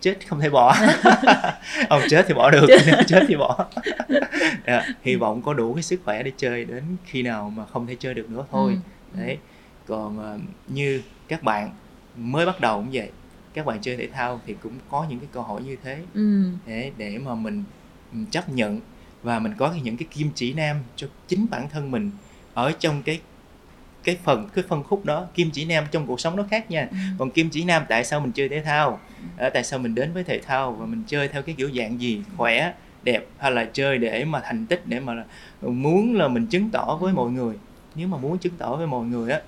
chết 0.00 0.26
không 0.28 0.40
thể 0.40 0.50
bỏ 0.50 0.74
không 1.88 2.02
chết 2.08 2.24
thì 2.28 2.34
bỏ 2.34 2.50
được 2.50 2.66
chết 3.06 3.24
thì 3.28 3.36
bỏ 3.36 3.66
Dạ, 4.66 4.86
hy 5.02 5.16
vọng 5.16 5.42
có 5.42 5.54
đủ 5.54 5.74
cái 5.74 5.82
sức 5.82 6.00
khỏe 6.04 6.22
để 6.22 6.32
chơi 6.36 6.64
đến 6.64 6.84
khi 7.04 7.22
nào 7.22 7.52
mà 7.56 7.66
không 7.66 7.86
thể 7.86 7.96
chơi 8.00 8.14
được 8.14 8.30
nữa 8.30 8.44
thôi 8.50 8.78
Ừ. 9.14 9.18
đấy 9.20 9.38
còn 9.86 10.18
ờ, 10.18 10.38
như 10.66 11.02
các 11.28 11.42
bạn 11.42 11.70
mới 12.16 12.46
bắt 12.46 12.60
đầu 12.60 12.76
cũng 12.78 12.88
vậy 12.92 13.10
các 13.56 13.66
bạn 13.66 13.78
chơi 13.80 13.96
thể 13.96 14.08
thao 14.12 14.40
thì 14.46 14.54
cũng 14.62 14.72
có 14.88 15.06
những 15.08 15.18
cái 15.18 15.28
câu 15.32 15.42
hỏi 15.42 15.62
như 15.62 15.76
thế. 15.82 15.98
Ừ. 16.14 16.50
để 16.66 16.92
để 16.96 17.18
mà 17.18 17.34
mình 17.34 17.64
ừ, 18.12 18.18
chấp 18.30 18.48
nhận 18.48 18.80
và 19.22 19.38
mình 19.38 19.52
có 19.58 19.74
những 19.82 19.96
cái 19.96 20.08
kim 20.10 20.30
chỉ 20.34 20.52
nam 20.52 20.76
cho 20.96 21.06
chính 21.28 21.46
bản 21.50 21.68
thân 21.68 21.90
mình 21.90 22.10
ở 22.54 22.72
trong 22.78 23.02
cái 23.02 23.20
cái 24.04 24.16
phần 24.24 24.48
cái 24.54 24.64
phân 24.68 24.82
khúc 24.82 25.04
đó 25.04 25.26
kim 25.34 25.50
chỉ 25.52 25.64
nam 25.64 25.84
trong 25.90 26.06
cuộc 26.06 26.20
sống 26.20 26.36
nó 26.36 26.42
khác 26.50 26.70
nha. 26.70 26.88
Ừ. 26.90 26.96
còn 27.18 27.30
kim 27.30 27.50
chỉ 27.50 27.64
nam 27.64 27.82
tại 27.88 28.04
sao 28.04 28.20
mình 28.20 28.32
chơi 28.32 28.48
thể 28.48 28.62
thao? 28.62 29.00
Ờ, 29.36 29.50
tại 29.50 29.64
sao 29.64 29.78
mình 29.78 29.94
đến 29.94 30.12
với 30.12 30.24
thể 30.24 30.38
thao 30.38 30.72
và 30.72 30.86
mình 30.86 31.02
chơi 31.06 31.28
theo 31.28 31.42
cái 31.42 31.54
kiểu 31.58 31.70
dạng 31.74 32.00
gì? 32.00 32.22
Khỏe 32.36 32.72
đẹp 33.02 33.26
hay 33.38 33.50
là 33.50 33.64
chơi 33.72 33.98
để 33.98 34.24
mà 34.24 34.40
thành 34.44 34.66
tích 34.66 34.82
để 34.86 35.00
mà 35.00 35.24
muốn 35.60 36.14
là 36.16 36.28
mình 36.28 36.46
chứng 36.46 36.70
tỏ 36.70 36.98
với 37.00 37.12
mọi 37.12 37.30
người? 37.30 37.54
Nếu 37.94 38.08
mà 38.08 38.18
muốn 38.18 38.38
chứng 38.38 38.54
tỏ 38.58 38.76
với 38.76 38.86
mọi 38.86 39.06
người 39.06 39.32
á 39.32 39.40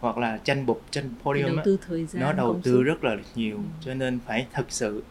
hoặc 0.00 0.18
là 0.18 0.38
tranh 0.44 0.66
bục 0.66 0.82
tranh 0.90 1.04
Phải 1.08 1.22
podium 1.24 1.56
đầu 1.56 1.64
tư 1.64 1.78
thời 1.88 2.06
gian 2.06 2.22
nó 2.22 2.32
đầu 2.32 2.60
tư 2.62 2.82
rất 2.82 3.04
là 3.04 3.16
nhiều 3.34 3.56
Ừ. 3.56 3.62
cho 3.80 3.94
nên 3.94 4.18
phải 4.26 4.46
thực 4.52 4.66
sự 4.72 5.02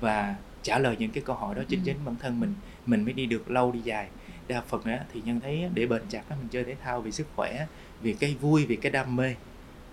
và 0.00 0.34
trả 0.62 0.78
lời 0.78 0.96
những 0.98 1.10
cái 1.10 1.22
câu 1.26 1.36
hỏi 1.36 1.54
đó 1.54 1.62
chính 1.68 1.80
Ừ. 1.80 1.82
chính 1.86 1.96
bản 2.04 2.14
thân 2.20 2.40
mình 2.40 2.54
mình 2.86 3.04
mới 3.04 3.12
đi 3.12 3.26
được 3.26 3.50
lâu 3.50 3.72
đi 3.72 3.80
dài 3.84 4.08
đa 4.48 4.60
phần 4.68 4.82
á 4.84 5.00
thì 5.12 5.20
nhân 5.24 5.40
thấy 5.40 5.68
để 5.74 5.86
bền 5.86 6.02
chặt 6.08 6.22
á 6.28 6.36
mình 6.40 6.48
chơi 6.50 6.64
thể 6.64 6.76
thao 6.84 7.00
vì 7.00 7.12
sức 7.12 7.26
khỏe 7.36 7.66
vì 8.00 8.12
cái 8.12 8.36
vui 8.40 8.66
vì 8.66 8.76
cái 8.76 8.92
đam 8.92 9.16
mê 9.16 9.34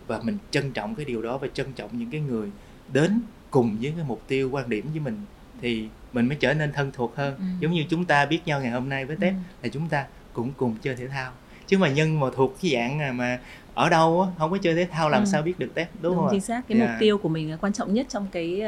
và 0.07 0.19
mình 0.23 0.37
trân 0.51 0.71
trọng 0.71 0.95
cái 0.95 1.05
điều 1.05 1.21
đó 1.21 1.37
và 1.37 1.47
trân 1.53 1.73
trọng 1.73 1.89
những 1.97 2.09
cái 2.11 2.21
người 2.21 2.49
đến 2.93 3.21
cùng 3.51 3.77
với 3.81 3.93
cái 3.95 4.05
mục 4.07 4.21
tiêu 4.27 4.49
quan 4.51 4.69
điểm 4.69 4.85
với 4.91 4.99
mình 4.99 5.17
thì 5.61 5.87
mình 6.13 6.27
mới 6.27 6.37
trở 6.39 6.53
nên 6.53 6.73
thân 6.73 6.91
thuộc 6.93 7.15
hơn 7.15 7.35
Ừ. 7.37 7.43
giống 7.59 7.71
như 7.71 7.83
chúng 7.89 8.05
ta 8.05 8.25
biết 8.25 8.39
nhau 8.45 8.61
ngày 8.61 8.71
hôm 8.71 8.89
nay 8.89 9.05
với 9.05 9.15
tép 9.15 9.33
Ừ. 9.33 9.37
là 9.63 9.69
chúng 9.69 9.89
ta 9.89 10.05
cũng 10.33 10.51
cùng 10.57 10.75
chơi 10.81 10.95
thể 10.95 11.07
thao 11.07 11.31
chứ 11.67 11.77
mà 11.77 11.89
nhân 11.89 12.19
mà 12.19 12.27
thuộc 12.35 12.57
cái 12.61 12.71
dạng 12.71 12.99
à, 12.99 13.11
mà 13.11 13.39
ở 13.73 13.89
đâu 13.89 14.21
á 14.21 14.29
không 14.37 14.51
có 14.51 14.57
chơi 14.57 14.75
thể 14.75 14.87
thao 14.91 15.09
làm 15.09 15.21
Ừ. 15.21 15.25
sao 15.25 15.41
biết 15.41 15.59
được 15.59 15.71
tép 15.75 15.89
đúng, 15.93 16.01
đúng, 16.03 16.15
không 16.15 16.27
chính 16.31 16.41
xác 16.41 16.61
cái 16.67 16.77
Dạ. 16.77 16.85
mục 16.85 16.95
tiêu 16.99 17.17
của 17.17 17.29
mình 17.29 17.51
là 17.51 17.57
quan 17.57 17.73
trọng 17.73 17.93
nhất 17.93 18.05
trong 18.09 18.27
cái 18.31 18.61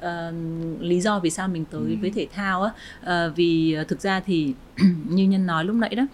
ờ, 0.00 0.32
lý 0.80 1.00
do 1.00 1.18
vì 1.18 1.30
sao 1.30 1.48
mình 1.48 1.64
tới 1.70 1.80
Ừ. 1.80 1.96
với 2.00 2.10
thể 2.10 2.26
thao 2.34 2.62
á 2.62 2.70
Ờ, 3.02 3.32
vì 3.36 3.76
thực 3.88 4.00
ra 4.00 4.20
thì 4.20 4.54
như 5.08 5.24
nhân 5.24 5.46
nói 5.46 5.64
lúc 5.64 5.76
nãy 5.76 5.94
đó 5.94 6.06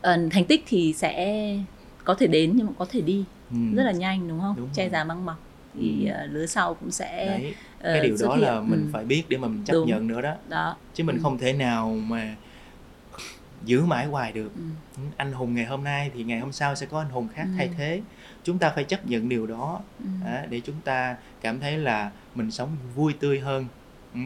ờ, 0.00 0.16
thành 0.30 0.44
tích 0.44 0.64
thì 0.66 0.92
sẽ 0.96 1.36
có 2.04 2.14
thể 2.14 2.26
đến 2.26 2.52
nhưng 2.54 2.66
mà 2.66 2.72
có 2.78 2.86
thể 2.90 3.00
đi 3.00 3.24
Ừ. 3.50 3.56
rất 3.76 3.82
là 3.82 3.92
nhanh 3.92 4.28
đúng 4.28 4.40
không 4.40 4.54
Đúng 4.56 4.68
che 4.74 4.82
rồi. 4.82 4.90
già 4.92 5.04
măng 5.04 5.24
mọc 5.26 5.38
thì 5.74 6.06
ờ, 6.06 6.26
lứa 6.26 6.46
sau 6.46 6.74
cũng 6.74 6.90
sẽ 6.90 7.26
Đấy, 7.26 7.54
cái 7.82 8.00
điều 8.00 8.16
xuất 8.16 8.28
đó 8.28 8.34
hiện. 8.34 8.44
là 8.44 8.60
mình 8.60 8.80
Ừ. 8.80 8.90
phải 8.92 9.04
biết 9.04 9.22
để 9.28 9.36
mà 9.38 9.48
mình 9.48 9.64
chấp 9.64 9.72
Đúng. 9.72 9.86
nhận 9.88 10.06
nữa 10.06 10.20
đó 10.20 10.34
đó 10.48 10.76
chứ 10.94 11.04
mình 11.04 11.16
Ừ. 11.16 11.20
không 11.22 11.38
thể 11.38 11.52
nào 11.52 11.96
mà 12.08 12.34
giữ 13.64 13.84
mãi 13.86 14.06
hoài 14.06 14.32
được 14.32 14.52
ừ. 14.56 14.60
Ừ, 14.96 15.02
anh 15.16 15.32
hùng 15.32 15.54
ngày 15.54 15.64
hôm 15.64 15.84
nay 15.84 16.10
thì 16.14 16.24
ngày 16.24 16.40
hôm 16.40 16.52
sau 16.52 16.74
sẽ 16.74 16.86
có 16.86 16.98
anh 17.00 17.10
hùng 17.10 17.28
khác 17.34 17.42
Ừ. 17.44 17.50
thay 17.56 17.70
thế 17.76 18.02
chúng 18.44 18.58
ta 18.58 18.72
phải 18.74 18.84
chấp 18.84 19.06
nhận 19.06 19.28
điều 19.28 19.46
đó 19.46 19.80
Ừ. 19.98 20.04
à, 20.26 20.46
để 20.50 20.60
chúng 20.60 20.76
ta 20.84 21.16
cảm 21.40 21.60
thấy 21.60 21.78
là 21.78 22.10
mình 22.34 22.50
sống 22.50 22.76
vui 22.94 23.12
tươi 23.20 23.40
hơn 23.40 23.66
ừ. 24.14 24.20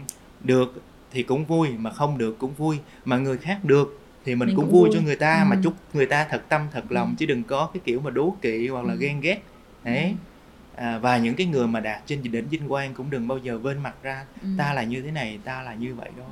được 0.45 0.83
thì 1.11 1.23
cũng 1.23 1.45
vui 1.45 1.69
mà 1.79 1.91
không 1.91 2.19
được 2.19 2.37
cũng 2.39 2.55
vui 2.55 2.79
mà 3.05 3.19
người 3.19 3.39
khác 3.39 3.59
được 3.65 4.01
thì 4.25 4.35
mình, 4.35 4.49
Mình 4.49 4.57
cũng, 4.57 4.65
cũng 4.65 4.73
vui, 4.73 4.89
vui. 4.89 4.91
cho 4.95 5.01
người 5.01 5.17
ta 5.17 5.43
Ừ. 5.43 5.49
mà 5.51 5.57
chúc 5.63 5.75
người 5.93 6.07
ta 6.07 6.27
thật 6.31 6.43
tâm 6.49 6.67
thật 6.73 6.85
lòng 6.89 7.09
Ừ. 7.09 7.15
chứ 7.19 7.27
đừng 7.27 7.43
có 7.43 7.71
cái 7.75 7.81
kiểu 7.85 8.01
mà 8.01 8.11
đố 8.11 8.37
kỵ 8.43 8.69
hoặc 8.69 8.85
là 8.85 8.93
Ừ. 8.93 8.99
ghen 8.99 9.21
ghét 9.21 9.43
đấy 9.85 10.15
à, 10.77 10.99
và 10.99 11.19
những 11.19 11.35
cái 11.35 11.47
người 11.47 11.67
mà 11.67 11.81
đạt 11.81 12.03
trên 12.07 12.23
đỉnh 12.23 12.49
vinh 12.49 12.69
quang 12.69 12.95
cũng 12.95 13.11
đừng 13.11 13.29
bao 13.29 13.39
giờ 13.39 13.59
vên 13.59 13.79
mặt 13.83 13.95
ra 14.03 14.25
Ừ. 14.43 14.49
ta 14.59 14.73
là 14.73 14.83
như 14.83 15.03
thế 15.03 15.11
này 15.11 15.39
ta 15.45 15.63
là 15.63 15.75
như 15.75 15.95
vậy 15.95 16.11
đó 16.19 16.27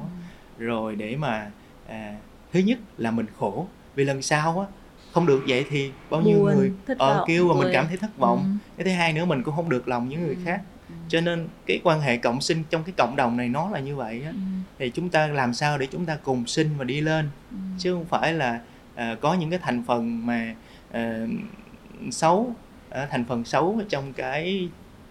Ừ. 0.59 0.65
rồi 0.65 0.97
để 0.97 1.17
mà 1.17 1.51
à, 1.88 2.17
thứ 2.53 2.61
nhất 2.61 2.79
là 2.97 3.11
mình 3.11 3.27
khổ 3.38 3.67
vì 3.95 4.05
lần 4.05 4.23
sau 4.23 4.61
á 4.61 4.67
không 5.12 5.27
được 5.27 5.45
vậy 5.49 5.67
thì 5.71 5.91
bao 6.11 6.21
nhiêu 6.21 6.38
Buồn, 6.38 6.55
người 6.55 6.73
ờ, 6.99 7.17
vọng, 7.17 7.25
kêu 7.29 7.49
và 7.49 7.55
mình 7.55 7.69
cảm 7.73 7.87
thấy 7.88 7.97
thất 7.97 8.17
vọng 8.17 8.38
Ừ. 8.38 8.75
cái 8.77 8.85
thứ 8.85 8.91
hai 8.91 9.12
nữa 9.12 9.25
mình 9.25 9.43
cũng 9.43 9.57
không 9.57 9.69
được 9.69 9.88
lòng 9.88 10.09
những 10.09 10.21
người 10.27 10.35
Ừ. 10.35 10.43
khác 10.45 10.61
Ừ. 10.88 10.95
cho 11.09 11.21
nên 11.21 11.49
cái 11.67 11.81
quan 11.85 12.01
hệ 12.01 12.17
cộng 12.17 12.41
sinh 12.41 12.62
trong 12.71 12.83
cái 12.85 12.95
cộng 12.99 13.17
đồng 13.17 13.37
này 13.37 13.49
nó 13.49 13.71
là 13.71 13.79
như 13.81 13.97
vậy 13.97 14.23
á 14.25 14.31
Ừ. 14.31 14.38
thì 14.79 14.91
chúng 14.91 15.09
ta 15.11 15.27
làm 15.27 15.55
sao 15.55 15.79
để 15.79 15.87
chúng 15.87 16.07
ta 16.07 16.17
cùng 16.23 16.47
sinh 16.47 16.69
và 16.79 16.85
đi 16.85 17.01
lên 17.01 17.29
Ừ. 17.51 17.57
chứ 17.79 17.93
không 17.95 18.05
phải 18.05 18.33
là 18.33 18.61
à, 18.95 19.17
có 19.21 19.35
những 19.35 19.51
cái 19.51 19.59
thành 19.62 19.83
phần 19.87 20.27
mà 20.27 20.55
à, 20.93 21.27
xấu 22.11 22.55
à, 22.91 23.07
thành 23.11 23.25
phần 23.25 23.45
xấu 23.45 23.81
trong 23.88 24.12
cái 24.12 24.69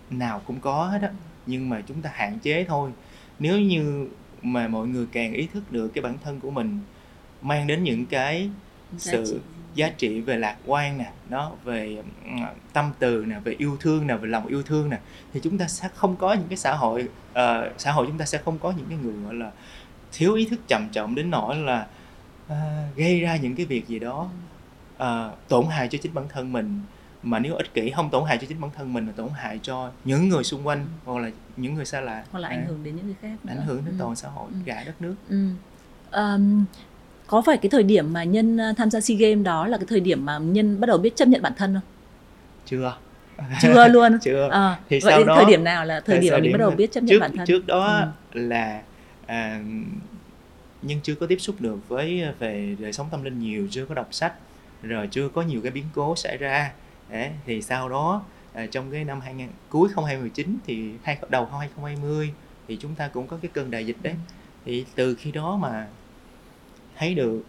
nào 0.10 0.42
cũng 0.46 0.60
có 0.60 0.86
hết 0.86 1.02
á 1.02 1.10
nhưng 1.46 1.70
mà 1.70 1.82
chúng 1.88 2.02
ta 2.02 2.10
hạn 2.14 2.40
chế 2.40 2.64
thôi 2.68 2.92
nếu 3.40 3.60
như 3.60 4.08
mà 4.42 4.68
mọi 4.68 4.88
người 4.88 5.06
càng 5.12 5.34
ý 5.34 5.48
thức 5.54 5.72
được 5.72 5.88
cái 5.94 6.02
bản 6.02 6.18
thân 6.24 6.40
của 6.40 6.52
mình 6.52 6.80
mang 7.42 7.68
đến 7.68 7.84
những 7.84 8.06
cái 8.06 8.50
Giá 8.98 9.12
sự 9.12 9.24
trị. 9.26 9.38
giá 9.76 9.90
trị 9.90 10.22
về 10.22 10.38
lạc 10.38 10.56
quan 10.66 10.98
nè 10.98 11.12
nó 11.30 11.52
về 11.64 12.04
tâm 12.74 12.92
từ 13.00 13.26
nè 13.28 13.40
về 13.44 13.54
yêu 13.58 13.78
thương 13.80 14.08
nè 14.08 14.16
về 14.16 14.28
lòng 14.30 14.48
yêu 14.48 14.64
thương 14.64 14.90
nè 14.90 15.00
thì 15.34 15.40
chúng 15.44 15.58
ta 15.58 15.68
sẽ 15.68 15.90
không 15.96 16.16
có 16.16 16.34
những 16.34 16.48
cái 16.50 16.58
xã 16.58 16.76
hội 16.76 17.08
ờ, 17.34 17.72
xã 17.78 17.92
hội 17.92 18.08
chúng 18.08 18.18
ta 18.18 18.26
sẽ 18.26 18.38
không 18.38 18.60
có 18.60 18.72
những 18.78 18.86
cái 18.90 18.98
người 19.04 19.14
gọi 19.24 19.34
là 19.34 19.52
thiếu 20.14 20.34
ý 20.34 20.46
thức 20.46 20.60
trầm 20.68 20.88
trọng 20.92 21.16
đến 21.16 21.30
nỗi 21.30 21.56
là 21.56 21.88
à, 22.48 22.88
gây 22.96 23.20
ra 23.20 23.36
những 23.36 23.56
cái 23.56 23.66
việc 23.66 23.88
gì 23.88 24.00
đó 24.00 24.30
à, 24.98 25.30
tổn 25.48 25.66
hại 25.70 25.88
cho 25.88 25.98
chính 26.02 26.14
bản 26.14 26.26
thân 26.30 26.52
mình 26.54 26.80
mà 27.24 27.40
nếu 27.40 27.56
ích 27.56 27.74
kỷ 27.74 27.92
không 27.92 28.10
tổn 28.10 28.24
hại 28.28 28.38
cho 28.38 28.48
chính 28.50 28.62
bản 28.62 28.72
thân 28.78 28.94
mình 28.94 29.06
mà 29.06 29.12
tổn 29.16 29.30
hại 29.36 29.60
cho 29.64 29.92
những 30.04 30.30
người 30.30 30.44
xung 30.44 30.68
quanh 30.68 30.86
hoặc 31.06 31.22
là 31.22 31.30
những 31.58 31.74
người 31.74 31.86
xa 31.86 32.02
lạ 32.02 32.26
hoặc 32.32 32.40
là 32.40 32.48
À, 32.48 32.56
ảnh 32.56 32.66
hưởng 32.66 32.84
đến 32.84 32.96
những 32.96 33.06
người 33.06 33.16
khác 33.22 33.36
nữa. 33.44 33.54
ảnh 33.58 33.66
hưởng 33.66 33.78
đến 33.86 33.94
Ừ. 33.98 34.00
toàn 34.00 34.16
xã 34.16 34.30
hội 34.30 34.50
Ừ. 34.52 34.58
cả 34.66 34.84
đất 34.86 35.02
nước 35.02 35.16
Ừ. 35.30 35.48
Ờm, 36.12 36.66
có 37.32 37.42
phải 37.42 37.58
cái 37.58 37.70
thời 37.70 37.84
điểm 37.84 38.14
mà 38.14 38.24
nhân 38.24 38.58
ờ, 38.58 38.74
tham 38.78 38.90
gia 38.90 39.02
SEA 39.02 39.18
Games 39.18 39.46
đó 39.46 39.68
là 39.68 39.78
cái 39.78 39.86
thời 39.90 40.00
điểm 40.00 40.26
mà 40.26 40.38
nhân 40.38 40.80
bắt 40.80 40.88
đầu 40.88 40.98
biết 40.98 41.16
chấp 41.16 41.28
nhận 41.28 41.42
bản 41.42 41.54
thân 41.58 41.74
không? 41.74 41.82
chưa 42.66 42.94
Chưa 43.62 43.88
luôn. 43.88 44.20
chưa 44.22 44.48
Ờ, 44.52 44.76
Thì 44.90 45.00
vậy 45.04 45.12
sau 45.12 45.24
đó- 45.24 45.36
thời 45.36 45.46
điểm 45.46 45.64
nào 45.64 45.86
là 45.86 46.00
thời 46.00 46.20
điểm 46.20 46.34
mà 46.34 46.40
mình 46.40 46.52
bắt 46.52 46.58
đầu 46.58 46.72
biết 46.72 46.92
chấp 46.92 47.02
nhận 47.04 47.10
trước, 47.10 47.20
bản 47.20 47.32
thân? 47.38 47.46
trước 47.48 47.68
đó 47.68 48.06
Ừ. 48.34 48.40
là 48.40 48.82
à, 49.26 49.62
nhưng 50.82 51.00
chưa 51.04 51.16
có 51.16 51.26
tiếp 51.28 51.38
xúc 51.42 51.56
được 51.60 51.78
với 51.90 52.24
về 52.40 52.76
đời 52.80 52.94
sống 52.94 53.08
tâm 53.12 53.24
linh 53.24 53.40
nhiều 53.40 53.68
chưa 53.72 53.86
có 53.86 53.96
đọc 53.96 54.08
sách 54.12 54.34
rồi 54.84 55.08
chưa 55.12 55.30
có 55.30 55.42
nhiều 55.42 55.60
cái 55.64 55.72
biến 55.72 55.86
cố 55.96 56.16
xảy 56.16 56.38
ra 56.38 56.72
Đấy, 57.12 57.30
thì 57.46 57.62
sau 57.62 57.90
đó 57.90 58.22
à, 58.54 58.66
trong 58.72 58.92
cái 58.92 59.04
năm 59.04 59.22
2000 59.22 59.48
cuối 59.70 59.90
2019 59.96 60.58
thì 60.66 60.92
hai 61.04 61.18
đầu 61.30 61.46
2020 61.46 62.34
thì 62.68 62.78
chúng 62.82 62.96
ta 62.96 63.08
cũng 63.08 63.28
có 63.28 63.38
cái 63.42 63.52
cơn 63.54 63.72
đại 63.72 63.86
dịch 63.86 63.98
đấy 64.04 64.14
thì 64.66 64.86
từ 64.96 65.16
khi 65.16 65.32
đó 65.32 65.58
mà 65.62 65.88
thấy 66.98 67.16
được 67.16 67.44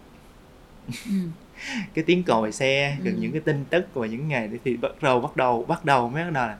Ừ. 1.06 1.12
cái 1.94 2.04
tiếng 2.06 2.22
còi 2.22 2.52
xe 2.52 2.96
Ừ. 3.04 3.10
những 3.18 3.32
cái 3.32 3.40
tin 3.40 3.64
tức 3.70 3.86
và 3.94 4.06
những 4.06 4.28
ngày 4.28 4.48
đấy 4.48 4.58
thì 4.64 4.76
bắt 4.76 5.02
đầu 5.02 5.20
bắt 5.20 5.36
đầu 5.36 5.64
bắt 5.68 5.84
đầu 5.84 6.08
mới 6.08 6.24
bắt 6.24 6.30
đầu 6.30 6.46
là 6.46 6.58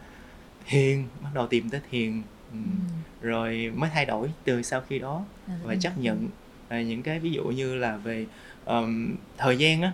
thiền 0.67 1.05
bắt 1.23 1.31
đầu 1.35 1.47
tìm 1.47 1.71
tới 1.71 1.81
thiền 1.91 2.23
ừ. 2.53 2.59
Ừ. 3.23 3.29
rồi 3.29 3.73
mới 3.77 3.91
thay 3.95 4.05
đổi 4.07 4.31
từ 4.45 4.63
sau 4.63 4.81
khi 4.89 4.99
đó 4.99 5.25
À, 5.49 5.55
và 5.63 5.73
ừ. 5.73 5.79
chấp 5.81 5.99
nhận 5.99 6.29
à, 6.69 6.83
những 6.83 7.03
cái 7.03 7.19
ví 7.19 7.31
dụ 7.31 7.45
như 7.45 7.75
là 7.75 7.97
về 7.97 8.27
ờm, 8.65 9.15
thời 9.39 9.57
gian 9.57 9.83
á 9.83 9.93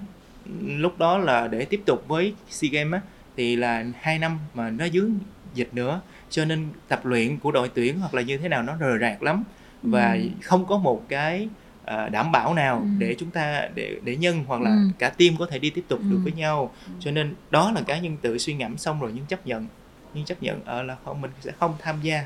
lúc 0.67 0.99
đó 0.99 1.19
là 1.19 1.49
để 1.49 1.65
tiếp 1.65 1.83
tục 1.87 2.05
với 2.09 2.35
SEA 2.51 2.71
Games 2.73 2.93
á 2.93 3.01
thì 3.37 3.57
là 3.57 3.85
hai 4.01 4.19
năm 4.19 4.39
mà 4.55 4.71
nó 4.71 4.89
dướng 4.89 5.11
dịch 5.55 5.69
nữa 5.75 6.01
cho 6.31 6.45
nên 6.45 6.67
tập 6.89 7.07
luyện 7.07 7.39
của 7.39 7.51
đội 7.53 7.69
tuyển 7.75 8.01
hoặc 8.01 8.15
là 8.15 8.23
như 8.23 8.39
thế 8.39 8.49
nào 8.49 8.63
nó 8.63 8.77
rời 8.77 8.99
rạc 8.99 9.23
lắm 9.23 9.45
và 9.83 10.13
Ừ. 10.13 10.29
không 10.43 10.67
có 10.67 10.79
một 10.79 11.05
cái 11.09 11.49
à, 11.89 12.09
đảm 12.09 12.33
bảo 12.33 12.55
nào 12.55 12.79
Ừ. 12.81 12.87
để 12.99 13.15
chúng 13.19 13.31
ta 13.31 13.69
để 13.75 14.01
để 14.05 14.17
nhân 14.17 14.45
hoặc 14.47 14.61
là 14.61 14.71
Ừ. 14.71 14.89
cả 14.99 15.09
team 15.11 15.37
có 15.39 15.47
thể 15.47 15.59
đi 15.59 15.71
tiếp 15.71 15.85
tục 15.89 16.01
được 16.11 16.17
Ừ. 16.17 16.25
với 16.25 16.33
nhau 16.33 16.75
cho 17.01 17.11
nên 17.11 17.35
đó 17.51 17.73
là 17.73 17.81
cái 17.87 18.01
nhân 18.01 18.17
tự 18.23 18.39
suy 18.39 18.55
ngẫm 18.55 18.79
xong 18.79 19.01
rồi 19.01 19.13
nhưng 19.15 19.25
chấp 19.27 19.47
nhận 19.47 19.67
nhưng 20.15 20.25
chấp 20.25 20.43
nhận 20.43 20.65
ở 20.65 20.83
là 20.83 20.97
không 21.05 21.21
mình 21.21 21.31
sẽ 21.41 21.53
không 21.59 21.75
tham 21.79 21.97
gia 22.03 22.25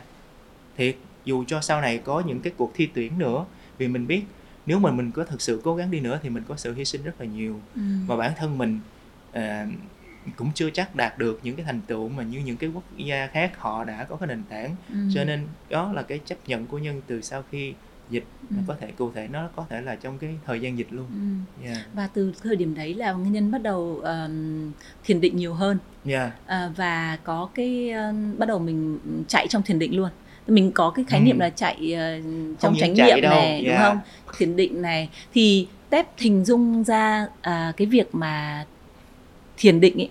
thiệt 0.76 0.96
dù 1.24 1.44
cho 1.46 1.60
sau 1.60 1.80
này 1.80 1.98
có 1.98 2.22
những 2.26 2.40
cái 2.40 2.52
cuộc 2.56 2.72
thi 2.74 2.88
tuyển 2.94 3.18
nữa 3.18 3.44
vì 3.78 3.88
mình 3.88 4.06
biết 4.06 4.22
nếu 4.66 4.78
mà 4.78 4.90
mình 4.90 5.10
có 5.10 5.24
thực 5.24 5.42
sự 5.42 5.60
cố 5.64 5.74
gắng 5.76 5.90
đi 5.90 6.00
nữa 6.00 6.20
thì 6.22 6.28
mình 6.28 6.42
có 6.48 6.56
sự 6.56 6.74
hy 6.74 6.84
sinh 6.84 7.02
rất 7.02 7.20
là 7.20 7.26
nhiều 7.26 7.60
Ừ. 7.74 7.80
và 8.06 8.16
bản 8.16 8.32
thân 8.36 8.58
mình 8.58 8.80
à, 9.32 9.66
cũng 10.36 10.50
chưa 10.54 10.70
chắc 10.70 10.96
đạt 10.96 11.18
được 11.18 11.40
những 11.42 11.56
cái 11.56 11.64
thành 11.64 11.80
tựu 11.86 12.08
mà 12.08 12.22
như 12.22 12.38
những 12.38 12.56
cái 12.56 12.70
quốc 12.74 12.84
gia 12.96 13.26
khác 13.26 13.52
họ 13.58 13.84
đã 13.84 14.04
có 14.04 14.16
cái 14.16 14.26
nền 14.26 14.42
tảng 14.48 14.76
Ừ. 14.88 14.94
cho 15.14 15.24
nên 15.24 15.46
đó 15.70 15.92
là 15.92 16.02
cái 16.02 16.18
chấp 16.26 16.36
nhận 16.46 16.66
của 16.66 16.78
nhân 16.78 17.00
từ 17.06 17.20
sau 17.20 17.42
khi 17.50 17.74
dịch 18.12 18.24
nó 18.50 18.56
Ừ. 18.58 18.62
có 18.66 18.76
thể 18.80 18.90
cụ 18.98 19.10
thể 19.14 19.28
nó 19.32 19.48
có 19.56 19.66
thể 19.70 19.80
là 19.80 19.94
trong 19.96 20.18
cái 20.18 20.30
thời 20.46 20.60
gian 20.60 20.78
dịch 20.78 20.86
luôn 20.92 21.06
Ừ. 21.60 21.64
yeah 21.64 21.78
Và 21.94 22.06
từ 22.14 22.32
thời 22.42 22.56
điểm 22.56 22.74
đấy 22.74 22.94
là 22.94 23.12
nguyên 23.12 23.32
nhân 23.32 23.50
bắt 23.50 23.62
đầu 23.62 24.00
ờm, 24.02 24.72
thiền 25.04 25.20
định 25.20 25.36
nhiều 25.36 25.54
hơn 25.54 25.78
yeah 26.06 26.32
à, 26.46 26.70
và 26.76 27.18
có 27.24 27.48
cái 27.54 27.90
ờm, 27.90 28.38
bắt 28.38 28.46
đầu 28.48 28.58
mình 28.58 28.98
chạy 29.28 29.46
trong 29.48 29.62
thiền 29.62 29.78
định 29.78 29.96
luôn 29.96 30.08
mình 30.46 30.72
có 30.72 30.90
cái 30.90 31.04
khái 31.08 31.20
Ừ. 31.20 31.24
niệm 31.24 31.38
là 31.38 31.50
chạy 31.50 31.92
ờ, 31.94 32.20
trong 32.60 32.74
chánh 32.80 32.94
niệm 32.94 33.20
đâu, 33.20 33.30
này 33.30 33.62
đúng 33.64 33.74
yeah. 33.74 33.88
không 33.88 33.98
thiền 34.38 34.56
định 34.56 34.82
này 34.82 35.08
thì 35.34 35.66
tép 35.90 36.06
hình 36.18 36.44
dung 36.44 36.84
ra 36.84 37.26
à, 37.40 37.72
cái 37.76 37.86
việc 37.86 38.14
mà 38.14 38.64
thiền 39.56 39.80
định 39.80 40.00
ấy 40.00 40.10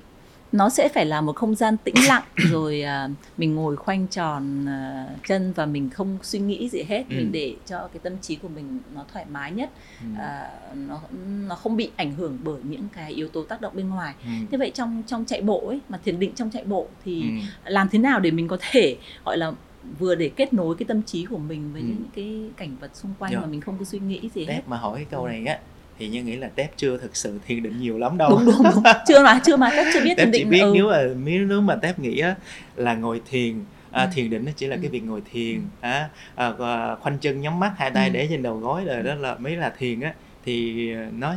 nó 0.52 0.70
sẽ 0.70 0.90
phải 0.90 1.06
là 1.06 1.22
một 1.22 1.36
không 1.36 1.56
gian 1.56 1.78
tĩnh 1.78 1.96
lặng 2.08 2.24
rồi 2.36 2.82
à, 2.82 3.10
mình 3.38 3.56
ngồi 3.56 3.76
khoanh 3.78 4.08
tròn 4.08 4.66
à, 4.68 5.08
chân 5.28 5.54
và 5.54 5.66
mình 5.66 5.90
không 5.90 6.18
suy 6.22 6.40
nghĩ 6.40 6.70
gì 6.70 6.84
hết 6.84 7.04
Ừ. 7.10 7.16
mình 7.16 7.32
để 7.32 7.56
cho 7.66 7.80
cái 7.94 8.00
tâm 8.04 8.14
trí 8.22 8.36
của 8.36 8.48
mình 8.48 8.80
nó 8.96 9.06
thoải 9.14 9.26
mái 9.32 9.52
nhất 9.52 9.70
Ừ. 10.02 10.08
à, 10.20 10.52
nó 10.76 11.02
nó 11.48 11.56
không 11.56 11.76
bị 11.78 11.90
ảnh 11.96 12.14
hưởng 12.14 12.38
bởi 12.44 12.60
những 12.64 12.88
cái 12.96 13.12
yếu 13.14 13.28
tố 13.30 13.44
tác 13.44 13.62
động 13.62 13.74
bên 13.76 13.90
ngoài 13.90 14.14
Ừ. 14.26 14.30
thế 14.52 14.58
vậy 14.58 14.72
trong 14.74 15.04
trong 15.08 15.26
chạy 15.26 15.42
bộ 15.42 15.68
ấy 15.68 15.80
mà 15.90 16.00
thiền 16.06 16.20
định 16.20 16.32
trong 16.36 16.50
chạy 16.50 16.64
bộ 16.64 16.88
thì 17.06 17.22
Ừ. 17.22 17.28
làm 17.72 17.90
thế 17.90 18.00
nào 18.00 18.20
để 18.20 18.32
mình 18.32 18.48
có 18.48 18.58
thể 18.72 18.96
gọi 19.26 19.38
là 19.38 19.52
vừa 20.00 20.16
để 20.16 20.30
kết 20.36 20.54
nối 20.54 20.76
cái 20.76 20.86
tâm 20.86 21.04
trí 21.04 21.26
của 21.26 21.38
mình 21.38 21.74
với 21.74 21.82
Ừ. 21.82 21.88
những 21.88 22.04
cái 22.16 22.42
cảnh 22.58 22.76
vật 22.80 22.92
xung 22.96 23.14
quanh 23.20 23.32
Dạ. 23.34 23.40
mà 23.40 23.46
mình 23.46 23.62
không 23.62 23.78
có 23.78 23.86
suy 23.86 24.00
nghĩ 24.00 24.30
gì 24.36 24.42
hết 24.46 24.54
Tép 24.54 24.68
mà 24.68 24.78
hỏi 24.78 24.96
cái 24.96 25.06
câu 25.12 25.28
này 25.28 25.46
á 25.46 25.60
thì 26.02 26.08
như 26.08 26.24
nghĩ 26.24 26.36
là 26.36 26.48
Tép 26.56 26.78
chưa 26.78 26.98
thực 26.98 27.16
sự 27.16 27.40
thiền 27.48 27.64
định 27.64 27.80
nhiều 27.82 27.98
lắm 27.98 28.18
đâu 28.18 28.30
đúng 28.30 28.46
đúng 28.46 28.64
đúng 28.64 28.84
chưa 29.08 29.24
mà 29.24 29.42
chưa 29.46 29.58
mà 29.58 29.72
các 29.76 29.88
chưa 29.94 30.02
biết 30.02 30.14
Tép 30.18 30.26
thiền 30.26 30.32
chỉ 30.34 30.40
định 30.40 30.50
biết 30.50 30.62
ừ. 30.62 30.72
nếu 30.76 30.90
mà 30.90 31.04
nếu 31.48 31.62
mà 31.62 31.76
Tép 31.76 32.00
nghĩ 32.00 32.20
á 32.20 32.36
là 32.76 32.96
ngồi 32.96 33.22
thiền 33.30 33.56
à, 33.92 34.04
Ừ. 34.04 34.10
thiền 34.14 34.30
định 34.30 34.46
nó 34.46 34.52
chỉ 34.56 34.68
là 34.68 34.76
Ừ. 34.76 34.80
cái 34.82 34.90
việc 34.92 35.04
ngồi 35.04 35.22
thiền 35.32 35.62
á 35.82 36.10
à, 36.36 36.52
và 36.52 36.96
khoanh 36.96 37.18
chân 37.18 37.42
nhắm 37.42 37.60
mắt 37.60 37.74
hai 37.78 37.92
tay 37.92 38.08
Ừ. 38.08 38.14
để 38.14 38.28
trên 38.30 38.44
đầu 38.44 38.58
gối 38.58 38.86
rồi 38.86 39.04
đó 39.04 39.16
là 39.16 39.36
mới 39.36 39.56
là 39.56 39.74
thiền 39.78 40.00
á 40.02 40.14
thì 40.46 40.90
nó 41.18 41.34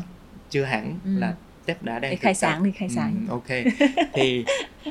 chưa 0.51 0.65
hẳn 0.65 0.99
Ừ. 1.05 1.11
là 1.19 1.35
Tép 1.67 1.83
đã 1.83 1.99
đang 1.99 2.17
khai 2.17 2.35
sáng 2.35 2.65
đi 2.65 2.71
khai 2.71 2.89
sáng 2.89 3.15
Ừ, 3.29 3.33
ok 3.33 3.75
thì 4.15 4.45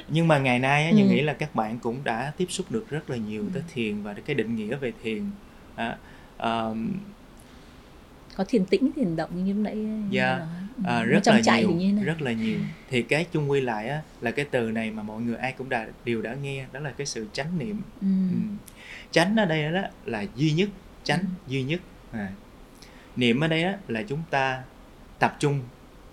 nhưng 0.07 0.27
mà 0.27 0.37
ngày 0.37 0.59
nay 0.59 0.83
á, 0.85 0.89
Ừ. 0.91 0.95
nghĩ 0.95 1.21
là 1.21 1.33
các 1.33 1.55
bạn 1.55 1.79
cũng 1.81 1.97
đã 2.03 2.31
tiếp 2.37 2.45
xúc 2.49 2.65
được 2.69 2.89
rất 2.89 3.09
là 3.09 3.17
nhiều 3.17 3.41
Ừ. 3.41 3.47
tới 3.53 3.63
thiền 3.73 4.01
và 4.03 4.13
cái 4.25 4.35
định 4.35 4.55
nghĩa 4.55 4.75
về 4.75 4.91
thiền 5.03 5.23
à, 5.75 5.97
um, 6.37 6.91
có 8.35 8.43
thiền 8.47 8.65
tĩnh 8.65 8.91
thiền 8.95 9.15
động 9.15 9.45
như 9.45 9.53
nãy 9.53 9.77
Dạ. 10.09 10.37
nói. 10.37 10.47
À, 10.85 11.03
rất 11.03 11.27
là 11.27 11.41
chạy 11.43 11.59
nhiều 11.65 11.75
thì 11.79 11.85
như 11.91 12.03
rất 12.03 12.21
là 12.21 12.31
nhiều 12.31 12.59
thì 12.89 13.01
cái 13.01 13.25
chung 13.31 13.49
quy 13.51 13.61
lại 13.61 13.89
á 13.89 14.01
là 14.21 14.31
cái 14.31 14.45
từ 14.51 14.71
này 14.71 14.91
mà 14.91 15.03
mọi 15.03 15.21
người 15.21 15.35
ai 15.35 15.51
cũng 15.51 15.69
đã 15.69 15.87
đều 16.05 16.21
đã 16.21 16.33
nghe 16.33 16.65
đó 16.71 16.79
là 16.79 16.91
cái 16.91 17.07
sự 17.07 17.27
chánh 17.33 17.59
niệm 17.59 17.81
ừ. 18.01 18.07
ừ. 18.31 18.37
chánh 19.11 19.35
ở 19.35 19.45
đây 19.45 19.71
đó 19.71 19.81
là 20.05 20.25
duy 20.35 20.51
nhất 20.51 20.69
chánh 21.03 21.19
Ừ. 21.19 21.25
duy 21.47 21.63
nhất 21.63 21.79
à. 22.11 22.31
niệm 23.15 23.39
ở 23.39 23.47
đây 23.47 23.63
đó 23.63 23.71
là 23.87 24.03
chúng 24.03 24.23
ta 24.29 24.63
tập 25.19 25.35
trung 25.39 25.59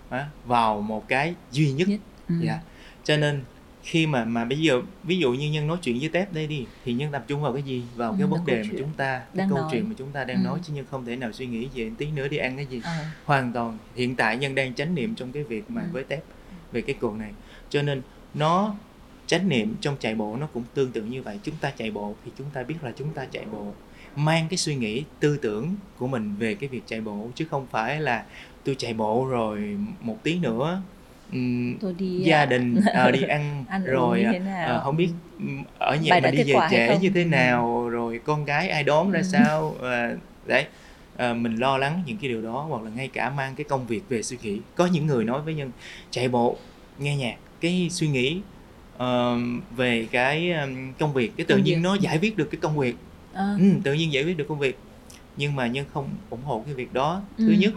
á, 0.09 0.27
vào 0.45 0.81
một 0.81 1.07
cái 1.07 1.35
duy 1.51 1.71
nhất 1.71 1.87
Nhất. 1.87 1.99
Ừ. 2.29 2.35
dạ 2.43 2.59
cho 3.03 3.17
nên 3.17 3.43
khi 3.83 4.07
mà 4.07 4.25
mà 4.25 4.45
bây 4.45 4.59
giờ 4.59 4.81
ví 5.03 5.17
dụ 5.17 5.33
như 5.33 5.51
nhân 5.51 5.67
nói 5.67 5.77
chuyện 5.83 5.99
với 5.99 6.09
tép 6.09 6.33
đây 6.33 6.47
đi 6.47 6.65
thì 6.85 6.93
nhân 6.93 7.11
tập 7.11 7.23
trung 7.27 7.41
vào 7.41 7.53
cái 7.53 7.63
gì 7.63 7.83
vào 7.95 8.11
Ừ, 8.11 8.15
cái 8.19 8.27
vấn 8.27 8.45
đề 8.45 8.63
mà 8.63 8.69
chúng 8.77 8.93
ta 8.97 9.21
cái 9.35 9.45
câu 9.49 9.57
nói. 9.57 9.67
chuyện 9.71 9.89
mà 9.89 9.95
chúng 9.97 10.11
ta 10.11 10.23
đang 10.23 10.37
Ừ. 10.37 10.43
nói 10.45 10.59
chứ 10.63 10.73
nhân 10.73 10.85
không 10.91 11.05
thể 11.05 11.15
nào 11.15 11.31
suy 11.31 11.45
nghĩ 11.47 11.67
về 11.75 11.91
tí 11.97 12.11
nữa 12.11 12.27
đi 12.27 12.37
ăn 12.37 12.55
cái 12.55 12.65
gì 12.65 12.81
Ờ. 12.83 12.91
hoàn 13.25 13.53
toàn 13.53 13.77
hiện 13.95 14.15
tại 14.15 14.37
nhân 14.37 14.55
đang 14.55 14.73
chánh 14.73 14.95
niệm 14.95 15.15
trong 15.15 15.31
cái 15.31 15.43
việc 15.43 15.69
mà 15.71 15.81
Ừ. 15.81 15.87
với 15.91 16.03
tép 16.03 16.23
về 16.71 16.81
cái 16.81 16.95
cuộc 17.01 17.15
này 17.15 17.31
cho 17.69 17.81
nên 17.81 18.01
nó 18.33 18.75
chánh 19.27 19.49
niệm 19.49 19.75
trong 19.81 19.95
chạy 19.99 20.15
bộ 20.15 20.35
nó 20.39 20.47
cũng 20.53 20.63
tương 20.73 20.91
tự 20.91 21.01
như 21.03 21.21
vậy 21.21 21.39
chúng 21.43 21.55
ta 21.55 21.71
chạy 21.77 21.91
bộ 21.91 22.15
thì 22.25 22.31
chúng 22.37 22.47
ta 22.53 22.63
biết 22.63 22.75
là 22.81 22.91
chúng 22.97 23.13
ta 23.13 23.25
chạy 23.25 23.45
bộ 23.51 23.73
mang 24.15 24.47
cái 24.49 24.57
suy 24.57 24.75
nghĩ 24.75 25.03
tư 25.19 25.37
tưởng 25.37 25.75
của 25.97 26.07
mình 26.07 26.35
về 26.39 26.55
cái 26.55 26.69
việc 26.69 26.81
chạy 26.85 27.01
bộ 27.01 27.29
chứ 27.35 27.45
không 27.49 27.67
phải 27.71 28.01
là 28.01 28.25
tôi 28.63 28.75
chạy 28.75 28.93
bộ 28.93 29.25
rồi 29.29 29.77
một 30.01 30.23
tí 30.23 30.39
nữa 30.39 30.81
tôi 31.81 31.93
đi 31.93 32.17
gia 32.23 32.37
à, 32.39 32.45
đình 32.45 32.81
ờ, 32.93 33.11
đi 33.11 33.21
ăn, 33.21 33.65
ăn 33.69 33.85
rồi 33.85 34.23
à, 34.23 34.33
ờ, 34.65 34.81
không 34.83 34.97
biết 34.97 35.09
ở 35.79 35.95
nhà 35.95 36.09
Bài 36.09 36.31
đi 36.31 36.43
về 36.43 36.59
trễ 36.71 36.97
như 37.01 37.09
thế 37.09 37.21
Ừ. 37.23 37.27
nào 37.27 37.89
rồi 37.89 38.19
con 38.25 38.45
gái 38.45 38.69
ai 38.69 38.83
đón 38.83 39.11
ra 39.11 39.19
Ừ. 39.19 39.23
sao 39.23 39.75
Ờ, 39.79 40.17
đấy 40.47 40.65
Ờ, 41.17 41.33
mình 41.33 41.55
lo 41.55 41.77
lắng 41.77 42.03
những 42.05 42.17
cái 42.17 42.29
điều 42.29 42.41
đó 42.41 42.65
hoặc 42.69 42.83
là 42.83 42.89
ngay 42.95 43.07
cả 43.07 43.29
mang 43.29 43.55
cái 43.55 43.63
công 43.63 43.87
việc 43.87 44.01
về 44.09 44.23
suy 44.23 44.37
nghĩ 44.43 44.59
có 44.75 44.85
những 44.85 45.05
người 45.07 45.23
nói 45.25 45.41
với 45.41 45.53
nhân 45.53 45.71
chạy 46.11 46.27
bộ 46.29 46.57
nghe 46.97 47.15
nhạc 47.15 47.35
cái 47.61 47.87
suy 47.91 48.07
nghĩ 48.07 48.41
ờ, 48.97 49.37
về 49.75 50.07
cái 50.11 50.53
công 50.99 51.13
việc 51.13 51.31
cái 51.37 51.45
tự 51.45 51.55
Công 51.55 51.63
nhiên 51.63 51.75
việc. 51.75 51.81
nó 51.83 51.95
giải 51.95 52.17
quyết 52.21 52.37
được 52.37 52.47
cái 52.51 52.59
công 52.61 52.77
việc 52.77 52.95
Ờ. 53.33 53.55
ừ, 53.59 53.63
tự 53.83 53.93
nhiên 53.93 54.11
giải 54.13 54.23
quyết 54.23 54.37
được 54.37 54.45
công 54.49 54.59
việc 54.59 54.79
nhưng 55.37 55.55
mà 55.55 55.67
nhân 55.67 55.85
không 55.93 56.09
ủng 56.29 56.43
hộ 56.43 56.63
cái 56.65 56.73
việc 56.75 56.93
đó 56.93 57.21
thứ 57.37 57.45
Ừ. 57.47 57.53
nhất 57.59 57.73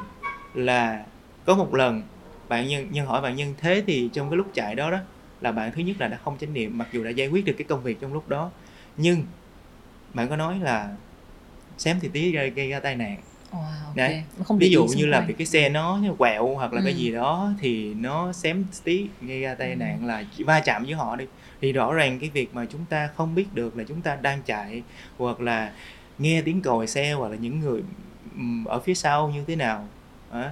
là 0.54 1.04
có 1.44 1.54
một 1.54 1.74
lần 1.74 2.02
bạn 2.48 2.68
nhân 2.68 2.88
nhân 2.90 3.06
hỏi 3.06 3.20
bạn 3.20 3.36
nhân 3.36 3.54
thế 3.60 3.82
thì 3.86 4.10
trong 4.12 4.30
cái 4.30 4.36
lúc 4.36 4.46
chạy 4.54 4.74
đó 4.74 4.90
đó 4.90 4.98
là 5.40 5.52
bạn 5.52 5.72
thứ 5.72 5.82
nhất 5.82 5.96
là 5.98 6.08
đã 6.08 6.16
không 6.24 6.38
chánh 6.38 6.54
niệm 6.54 6.78
mặc 6.78 6.88
dù 6.92 7.04
đã 7.04 7.10
giải 7.10 7.28
quyết 7.28 7.44
được 7.44 7.54
cái 7.58 7.64
công 7.68 7.82
việc 7.82 8.00
trong 8.00 8.12
lúc 8.12 8.28
đó 8.28 8.50
nhưng 8.96 9.22
bạn 10.14 10.28
có 10.28 10.36
nói 10.36 10.58
là 10.62 10.94
xém 11.78 11.98
thì 12.00 12.08
tí 12.08 12.32
gây, 12.32 12.50
gây 12.50 12.68
ra 12.68 12.80
tai 12.80 12.96
nạn 12.96 13.16
Wow, 13.50 13.86
ok. 13.86 13.96
Đấy. 13.96 14.22
Không 14.44 14.58
ví 14.58 14.70
dụ 14.70 14.86
như 14.86 15.06
là 15.06 15.20
vì 15.20 15.34
cái 15.34 15.46
xe 15.46 15.68
nó 15.68 16.00
quẹo 16.18 16.54
hoặc 16.54 16.72
là 16.72 16.80
cái 16.84 16.92
Ừ. 16.92 16.96
gì 16.96 17.12
đó 17.12 17.50
thì 17.60 17.94
nó 17.94 18.32
xém 18.32 18.64
tí 18.84 19.06
gây 19.20 19.40
ra 19.40 19.54
tai 19.54 19.70
Ừ. 19.70 19.76
nạn 19.76 20.06
là 20.06 20.24
chỉ 20.36 20.44
va 20.44 20.60
chạm 20.60 20.84
với 20.84 20.92
họ 20.94 21.16
đi 21.16 21.24
thì 21.60 21.72
rõ 21.72 21.94
ràng 21.94 22.18
cái 22.18 22.30
việc 22.30 22.54
mà 22.54 22.66
chúng 22.70 22.84
ta 22.84 23.08
không 23.16 23.34
biết 23.34 23.46
được 23.54 23.76
là 23.76 23.84
chúng 23.88 24.00
ta 24.00 24.16
đang 24.16 24.42
chạy 24.42 24.82
hoặc 25.18 25.40
là 25.40 25.72
nghe 26.18 26.42
tiếng 26.42 26.62
còi 26.62 26.86
xe 26.86 27.12
hoặc 27.12 27.28
là 27.28 27.36
những 27.36 27.60
người 27.60 27.82
ở 28.64 28.80
phía 28.80 28.94
sau 28.94 29.28
như 29.30 29.44
thế 29.46 29.56
nào 29.56 29.88
Đó. 30.32 30.46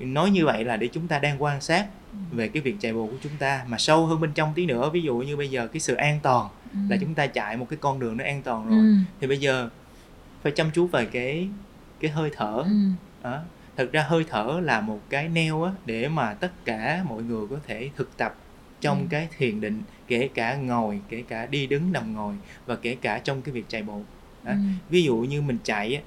Nói 0.00 0.30
như 0.30 0.44
vậy 0.44 0.64
là 0.64 0.76
để 0.76 0.88
chúng 0.92 1.08
ta 1.08 1.18
đang 1.18 1.42
quan 1.42 1.60
sát 1.60 1.86
Ừ. 2.12 2.36
về 2.36 2.48
cái 2.48 2.62
việc 2.62 2.76
chạy 2.80 2.92
bộ 2.92 3.06
của 3.06 3.16
chúng 3.22 3.32
ta 3.38 3.64
mà 3.68 3.78
sâu 3.78 4.06
hơn 4.06 4.20
bên 4.20 4.32
trong 4.32 4.52
tí 4.54 4.66
nữa 4.66 4.90
ví 4.92 5.02
dụ 5.02 5.16
như 5.16 5.36
bây 5.36 5.48
giờ 5.50 5.66
cái 5.66 5.80
sự 5.80 5.94
an 5.94 6.20
toàn 6.22 6.48
Ừ. 6.72 6.78
là 6.88 6.96
chúng 7.00 7.14
ta 7.14 7.26
chạy 7.26 7.56
một 7.56 7.66
cái 7.70 7.76
con 7.80 8.00
đường 8.00 8.16
nó 8.16 8.24
an 8.24 8.42
toàn 8.42 8.68
rồi 8.68 8.78
ừ. 8.78 8.94
thì 9.20 9.26
bây 9.26 9.38
giờ 9.38 9.68
phải 10.42 10.52
chăm 10.52 10.70
chú 10.74 10.86
về 10.86 11.06
cái 11.06 11.48
cái 12.00 12.10
hơi 12.10 12.30
thở 12.36 12.56
Ừ. 12.56 12.70
đó. 13.22 13.40
thật 13.76 13.88
ra 13.92 14.02
hơi 14.08 14.24
thở 14.30 14.60
là 14.62 14.80
một 14.80 15.00
cái 15.10 15.28
neo 15.28 15.62
á 15.62 15.72
để 15.86 16.08
mà 16.08 16.34
tất 16.34 16.50
cả 16.64 17.04
mọi 17.08 17.22
người 17.22 17.46
có 17.50 17.56
thể 17.66 17.90
thực 17.96 18.16
tập 18.16 18.34
trong 18.80 18.98
Ừ. 19.00 19.06
cái 19.10 19.28
thiền 19.38 19.60
định 19.60 19.82
kể 20.06 20.28
cả 20.34 20.56
ngồi 20.56 21.00
kể 21.08 21.22
cả 21.28 21.46
đi 21.46 21.66
đứng 21.66 21.92
nằm 21.92 22.14
ngồi 22.14 22.34
và 22.66 22.76
kể 22.76 22.96
cả 23.00 23.18
trong 23.24 23.42
cái 23.42 23.52
việc 23.52 23.64
chạy 23.68 23.82
bộ 23.82 24.00
đó. 24.44 24.52
Ừ. 24.52 24.56
ví 24.90 25.02
dụ 25.02 25.16
như 25.16 25.42
mình 25.42 25.58
chạy 25.64 25.94
á 25.94 26.02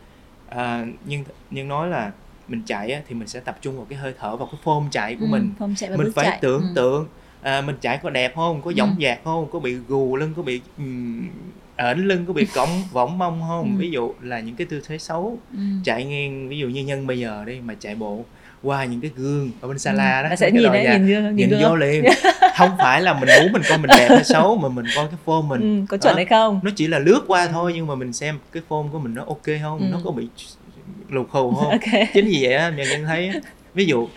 à, 0.64 0.86
nhưng 1.06 1.24
nhưng 1.52 1.68
nói 1.68 1.88
là 1.90 2.12
mình 2.48 2.62
chạy 2.66 2.92
á, 2.92 3.02
thì 3.08 3.16
mình 3.16 3.28
sẽ 3.28 3.40
tập 3.40 3.58
trung 3.62 3.78
vào 3.78 3.86
cái 3.90 4.00
hơi 4.00 4.14
thở 4.20 4.36
vào 4.36 4.48
cái 4.52 4.60
form 4.64 4.90
chạy 4.92 5.16
của 5.16 5.26
Ừ, 5.26 5.30
mình 5.30 5.54
chạy 5.78 5.90
và 5.90 5.96
mình 5.98 6.12
phải 6.16 6.26
chạy. 6.26 6.40
tưởng 6.42 6.62
Ừ. 6.62 6.68
tượng 6.76 7.08
à, 7.42 7.62
mình 7.62 7.76
chạy 7.82 8.00
có 8.04 8.10
đẹp 8.10 8.32
không 8.36 8.62
có 8.62 8.72
Ừ. 8.72 8.76
dõng 8.78 8.96
dạc 9.02 9.20
không 9.24 9.48
có 9.52 9.60
bị 9.60 9.74
gù 9.74 10.16
lưng 10.16 10.34
có 10.36 10.42
bị 10.42 10.62
um, 10.78 11.30
ẩn 11.78 12.06
lưng 12.06 12.26
có 12.28 12.34
bị 12.34 12.46
cong 12.46 12.84
võng 12.92 13.18
mông 13.18 13.42
không 13.48 13.76
Ừ. 13.76 13.80
ví 13.80 13.92
dụ 13.92 14.14
là 14.22 14.40
những 14.40 14.56
cái 14.56 14.68
tư 14.70 14.82
thế 14.88 14.98
xấu 14.98 15.38
Ừ. 15.54 15.60
chạy 15.84 16.06
ngang 16.06 16.50
ví 16.50 16.58
dụ 16.58 16.68
như 16.68 16.84
nhân 16.84 17.08
bây 17.08 17.20
giờ 17.20 17.44
đi 17.48 17.60
mà 17.66 17.74
chạy 17.80 17.96
bộ 17.96 18.26
qua 18.64 18.86
những 18.86 19.02
cái 19.02 19.12
gương 19.16 19.52
ở 19.62 19.68
bên 19.68 19.80
sala 19.80 20.24
đó 20.24 20.30
Là 20.30 20.36
sẽ 20.36 20.52
nhìn 20.52 20.64
đấy, 20.72 20.84
nhà, 20.84 20.98
nhìn 20.98 21.24
vô, 21.24 21.30
nhìn 21.32 21.50
vô. 21.62 21.76
liền 21.76 22.04
không 22.58 22.72
phải 22.80 23.02
là 23.02 23.14
mình 23.20 23.30
muốn 23.40 23.52
mình 23.52 23.62
coi 23.68 23.78
mình 23.78 23.90
đẹp 23.98 24.10
hay 24.10 24.24
xấu 24.24 24.58
mà 24.58 24.70
mình 24.70 24.86
coi 24.96 25.08
cái 25.08 25.18
form 25.26 25.42
mình 25.48 25.62
Ừ, 25.80 25.86
có 25.90 25.98
chuẩn 25.98 26.12
Đó. 26.12 26.16
hay 26.16 26.26
không? 26.26 26.60
nó 26.64 26.72
chỉ 26.76 26.88
là 26.88 27.00
lướt 27.00 27.24
qua 27.28 27.48
thôi 27.48 27.72
nhưng 27.76 27.88
mà 27.88 27.96
mình 27.96 28.14
xem 28.14 28.40
cái 28.52 28.64
form 28.70 28.90
của 28.92 29.00
mình 29.00 29.14
nó 29.14 29.24
ok 29.28 29.46
không 29.62 29.80
Ừ. 29.80 29.86
nó 29.92 30.00
có 30.04 30.12
bị 30.12 30.28
lục 31.10 31.28
khù 31.32 31.54
không 31.56 31.70
Ok. 31.72 32.08
chính 32.14 32.26
vì 32.26 32.38
vậy 32.42 32.54
á 32.54 32.70
nhân 32.70 32.88
nhân 32.90 33.04
thấy 33.06 33.32
ví 33.74 33.86
dụ 33.86 34.08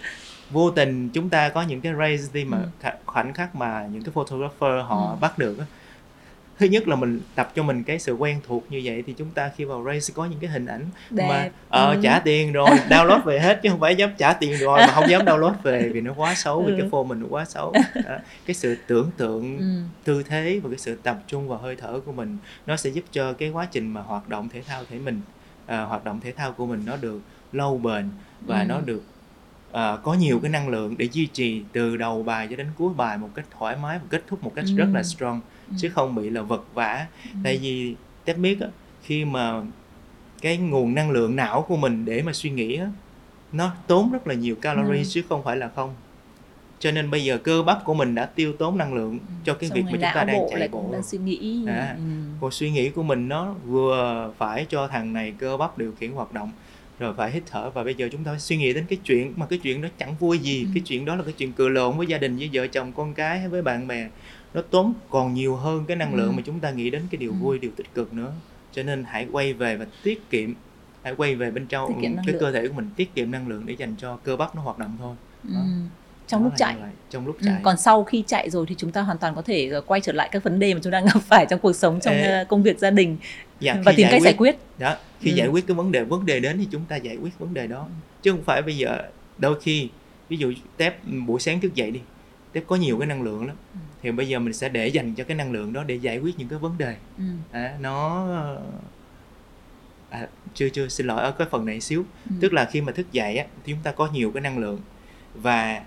vô 0.51 0.71
tình 0.71 1.09
chúng 1.09 1.29
ta 1.29 1.49
có 1.49 1.63
những 1.63 1.81
cái 1.81 1.93
race 1.99 2.23
đi 2.33 2.45
mà 2.45 2.59
Ừ. 2.59 2.67
kh- 2.83 2.97
khoảnh 3.07 3.33
khắc 3.35 3.55
mà 3.57 3.87
những 3.93 4.03
cái 4.03 4.13
photographer 4.15 4.85
họ 4.89 5.11
Ừ. 5.11 5.17
bắt 5.21 5.39
được 5.39 5.59
á 5.59 5.65
thứ 6.59 6.67
nhất 6.67 6.89
là 6.89 6.97
mình 6.97 7.21
tập 7.35 7.53
cho 7.55 7.63
mình 7.63 7.83
cái 7.85 7.99
sự 7.99 8.13
quen 8.15 8.41
thuộc 8.47 8.65
như 8.73 8.81
vậy 8.85 9.03
thì 9.07 9.13
chúng 9.13 9.31
ta 9.31 9.51
khi 9.57 9.65
vào 9.65 9.85
race 9.85 10.13
có 10.15 10.25
những 10.25 10.39
cái 10.41 10.51
hình 10.51 10.67
ảnh 10.67 10.85
mà 11.11 11.43
Đẹp. 11.43 11.51
ờ 11.69 11.91
Ừ. 11.95 12.01
trả 12.03 12.19
tiền 12.19 12.53
rồi 12.53 12.69
download 12.91 13.23
về 13.23 13.41
hết 13.41 13.61
chứ 13.63 13.69
không 13.71 13.81
phải 13.81 13.97
dám 13.97 14.11
trả 14.19 14.33
tiền 14.33 14.57
rồi 14.59 14.79
mà 14.81 14.87
không 14.87 15.09
dám 15.11 15.25
download 15.25 15.53
về 15.63 15.89
vì 15.95 16.01
nó 16.01 16.13
quá 16.17 16.35
xấu 16.35 16.63
vì 16.63 16.73
Ừ. 16.73 16.77
cái 16.79 16.89
form 16.91 17.05
mình 17.07 17.21
nó 17.21 17.27
quá 17.31 17.45
xấu 17.45 17.73
Đó. 17.95 18.17
cái 18.47 18.55
sự 18.55 18.77
tưởng 18.87 19.11
tượng 19.17 19.59
Ừ. 19.59 19.65
tư 20.05 20.23
thế 20.23 20.61
và 20.63 20.71
cái 20.71 20.79
sự 20.79 20.99
tập 21.03 21.19
trung 21.27 21.49
vào 21.49 21.59
hơi 21.59 21.77
thở 21.77 22.01
của 22.07 22.13
mình 22.13 22.37
nó 22.67 22.77
sẽ 22.77 22.91
giúp 22.91 23.05
cho 23.13 23.33
cái 23.33 23.51
quá 23.51 23.67
trình 23.71 23.89
mà 23.95 24.01
hoạt 24.01 24.29
động 24.29 24.49
thể 24.49 24.63
thao 24.67 24.83
thể 24.91 24.99
mình 24.99 25.21
à, 25.71 25.83
hoạt 25.85 26.05
động 26.05 26.21
thể 26.21 26.33
thao 26.33 26.53
của 26.53 26.67
mình 26.67 26.83
nó 26.87 26.97
được 26.97 27.21
lâu 27.53 27.79
bền 27.79 28.09
và 28.47 28.61
Ừ. 28.61 28.67
nó 28.69 28.81
được 28.81 29.03
à, 29.73 29.97
có 30.03 30.15
nhiều 30.15 30.39
cái 30.43 30.51
năng 30.51 30.69
lượng 30.69 30.95
để 30.99 31.09
duy 31.13 31.27
trì 31.27 31.63
từ 31.73 31.97
đầu 31.97 32.23
bài 32.23 32.47
cho 32.51 32.57
đến 32.57 32.67
cuối 32.79 32.95
bài 32.97 33.19
một 33.19 33.31
cách 33.35 33.45
thoải 33.59 33.77
mái 33.83 33.99
và 33.99 34.05
kết 34.11 34.23
thúc 34.27 34.43
một 34.45 34.53
cách 34.55 34.65
Ừ. 34.69 34.77
rất 34.77 34.87
là 34.93 35.03
strong 35.03 35.41
Ừ. 35.71 35.75
chứ 35.79 35.89
không 35.91 36.15
bị 36.15 36.31
là 36.31 36.43
vật 36.43 36.65
vã 36.75 37.07
Ừ. 37.25 37.31
tại 37.45 37.59
vì 37.63 37.95
tép 38.25 38.39
biết 38.39 38.61
á, 38.61 38.69
khi 39.03 39.25
mà 39.25 39.63
cái 40.43 40.57
nguồn 40.57 40.95
năng 40.95 41.11
lượng 41.11 41.37
não 41.37 41.65
của 41.69 41.77
mình 41.77 42.05
để 42.05 42.23
mà 42.23 42.33
suy 42.33 42.51
nghĩ 42.51 42.77
á, 42.77 42.87
nó 43.53 43.73
tốn 43.87 44.13
rất 44.13 44.27
là 44.27 44.35
nhiều 44.35 44.55
calories 44.57 45.07
Ừ. 45.07 45.11
chứ 45.13 45.23
không 45.29 45.45
phải 45.45 45.57
là 45.57 45.69
không 45.77 45.95
cho 46.81 46.91
nên 46.91 47.11
bây 47.11 47.25
giờ 47.25 47.39
cơ 47.39 47.63
bắp 47.63 47.85
của 47.85 47.95
mình 47.95 48.15
đã 48.15 48.27
tiêu 48.27 48.53
tốn 48.59 48.79
năng 48.79 48.95
lượng 48.95 49.19
cho 49.45 49.55
cái 49.55 49.69
Xong 49.71 49.77
việc 49.77 49.83
mà 49.85 49.91
chúng 49.93 50.01
ta 50.01 50.25
đang 50.25 50.39
bộ 50.39 50.49
chạy 50.53 50.69
bộ 50.69 50.91
đang 50.93 51.03
suy 51.03 51.19
nghĩ. 51.19 51.65
À. 51.67 51.95
Ừ. 51.99 52.03
còn 52.41 52.51
suy 52.51 52.71
nghĩ 52.71 52.91
của 52.91 53.03
mình 53.03 53.29
nó 53.29 53.53
vừa 53.67 54.33
phải 54.39 54.67
cho 54.69 54.89
thằng 54.89 55.13
này 55.13 55.35
cơ 55.39 55.57
bắp 55.57 55.79
điều 55.79 55.93
khiển 56.01 56.13
hoạt 56.13 56.33
động 56.33 56.51
rồi 56.99 57.15
phải 57.17 57.31
hít 57.31 57.43
thở 57.51 57.71
và 57.71 57.85
bây 57.85 57.95
giờ 57.95 58.09
chúng 58.13 58.25
ta 58.25 58.39
suy 58.39 58.57
nghĩ 58.57 58.73
đến 58.73 58.85
cái 58.89 58.99
chuyện 59.05 59.33
mà 59.37 59.47
cái 59.47 59.59
chuyện 59.59 59.83
đó 59.83 59.89
chẳng 59.99 60.15
vui 60.19 60.39
gì 60.39 60.63
Ừ. 60.65 60.71
cái 60.75 60.83
chuyện 60.87 61.05
đó 61.05 61.17
là 61.17 61.23
cái 61.25 61.33
chuyện 61.39 61.53
cười 61.53 61.71
lộn 61.71 61.97
với 61.99 62.07
gia 62.07 62.19
đình 62.19 62.37
với 62.37 62.51
vợ 62.53 62.67
chồng 62.67 62.93
con 62.93 63.15
cái 63.15 63.39
hay 63.39 63.49
với 63.49 63.63
bạn 63.63 63.87
bè 63.87 64.09
nó 64.55 64.63
tốn 64.63 64.95
còn 65.11 65.35
nhiều 65.35 65.57
hơn 65.57 65.85
cái 65.89 65.97
năng 65.97 66.15
lượng 66.15 66.29
Ừ. 66.33 66.37
mà 66.37 66.43
chúng 66.47 66.61
ta 66.61 66.71
nghĩ 66.71 66.91
đến 66.91 67.03
cái 67.11 67.19
điều 67.19 67.31
Ừ. 67.31 67.37
vui 67.41 67.59
điều 67.59 67.71
tích 67.77 67.95
cực 67.95 68.13
nữa 68.13 68.33
cho 68.73 68.83
nên 68.83 69.05
hãy 69.09 69.27
quay 69.33 69.53
về 69.53 69.77
và 69.77 69.87
tiết 70.03 70.31
kiệm 70.31 70.55
hãy 71.03 71.15
quay 71.17 71.35
về 71.35 71.51
bên 71.51 71.67
trong 71.67 72.01
cái 72.03 72.11
lượng. 72.27 72.37
cơ 72.41 72.53
thể 72.53 72.69
của 72.69 72.75
mình 72.75 72.89
tiết 72.97 73.15
kiệm 73.15 73.31
năng 73.31 73.49
lượng 73.49 73.63
để 73.67 73.75
dành 73.79 73.95
cho 73.99 74.17
cơ 74.17 74.37
bắp 74.37 74.55
nó 74.57 74.63
hoạt 74.63 74.79
động 74.79 74.97
thôi 75.01 75.15
ừ. 75.49 75.55
Trong 76.31 76.45
lúc 76.45 76.53
chạy. 76.57 76.77
trong 77.11 77.27
lúc 77.27 77.37
ừ, 77.41 77.45
chạy. 77.47 77.55
ừ, 77.55 77.61
còn 77.63 77.77
sau 77.77 78.05
khi 78.05 78.25
chạy 78.27 78.51
rồi 78.51 78.67
thì 78.69 78.75
chúng 78.79 78.93
ta 78.93 79.01
hoàn 79.01 79.19
toàn 79.19 79.35
có 79.35 79.43
thể 79.43 79.81
quay 79.87 80.01
trở 80.01 80.13
lại 80.13 80.29
các 80.33 80.45
vấn 80.45 80.59
đề 80.59 80.75
mà 80.75 80.81
chúng 80.83 80.93
ta 80.93 81.01
gặp 81.01 81.21
phải 81.23 81.47
trong 81.51 81.61
cuộc 81.61 81.73
sống 81.73 82.01
trong 82.01 82.15
Ê, 82.15 82.45
công 82.45 82.63
việc 82.63 82.79
gia 82.79 82.91
đình 82.91 83.17
dạ, 83.61 83.77
và 83.85 83.93
tìm 83.97 84.09
cách 84.11 84.23
giải 84.23 84.35
quyết. 84.39 84.57
đó 84.79 84.97
khi 85.21 85.31
ừ. 85.31 85.35
giải 85.35 85.49
quyết 85.49 85.67
cái 85.67 85.75
vấn 85.75 85.93
đề 85.93 86.05
vấn 86.05 86.27
đề 86.27 86.41
đến 86.41 86.59
thì 86.59 86.69
chúng 86.71 86.85
ta 86.89 86.97
giải 86.97 87.17
quyết 87.17 87.39
vấn 87.39 87.55
đề 87.55 87.67
đó. 87.67 87.87
Chứ 88.23 88.31
không 88.31 88.43
phải 88.45 88.63
bây 88.63 88.77
giờ 88.77 89.03
đôi 89.39 89.61
khi 89.61 89.89
ví 90.29 90.37
dụ 90.37 90.53
tép 90.77 90.97
buổi 91.27 91.41
sáng 91.41 91.61
thức 91.61 91.75
dậy 91.75 91.91
đi 91.91 92.01
tép 92.53 92.67
có 92.67 92.77
nhiều 92.77 92.99
cái 92.99 93.07
năng 93.07 93.23
lượng 93.23 93.47
lắm. 93.47 93.57
Ừ. 93.75 93.79
thì 94.03 94.11
bây 94.11 94.29
giờ 94.29 94.39
mình 94.39 94.53
sẽ 94.53 94.69
để 94.69 94.89
dành 94.89 95.15
cho 95.15 95.25
cái 95.25 95.37
năng 95.37 95.53
lượng 95.53 95.73
đó 95.73 95.85
để 95.87 95.95
giải 95.95 96.19
quyết 96.19 96.39
những 96.39 96.49
cái 96.49 96.59
vấn 96.59 96.79
đề. 96.79 96.97
Ừ. 97.19 97.25
à, 97.51 97.75
nó 97.81 98.27
à, 100.11 100.27
chưa 100.55 100.69
chưa 100.69 100.89
xin 100.89 101.07
lỗi 101.07 101.23
ở 101.23 101.31
cái 101.31 101.49
phần 101.51 101.67
này 101.67 101.81
xíu. 101.81 102.05
Ừ. 102.31 102.37
tức 102.41 102.53
là 102.53 102.65
khi 102.65 102.81
mà 102.81 102.93
thức 102.93 103.13
dậy 103.13 103.37
á 103.37 103.45
thì 103.65 103.73
chúng 103.73 103.83
ta 103.83 103.93
có 103.93 104.09
nhiều 104.13 104.31
cái 104.31 104.41
năng 104.41 104.59
lượng. 104.59 104.81
Và 105.35 105.83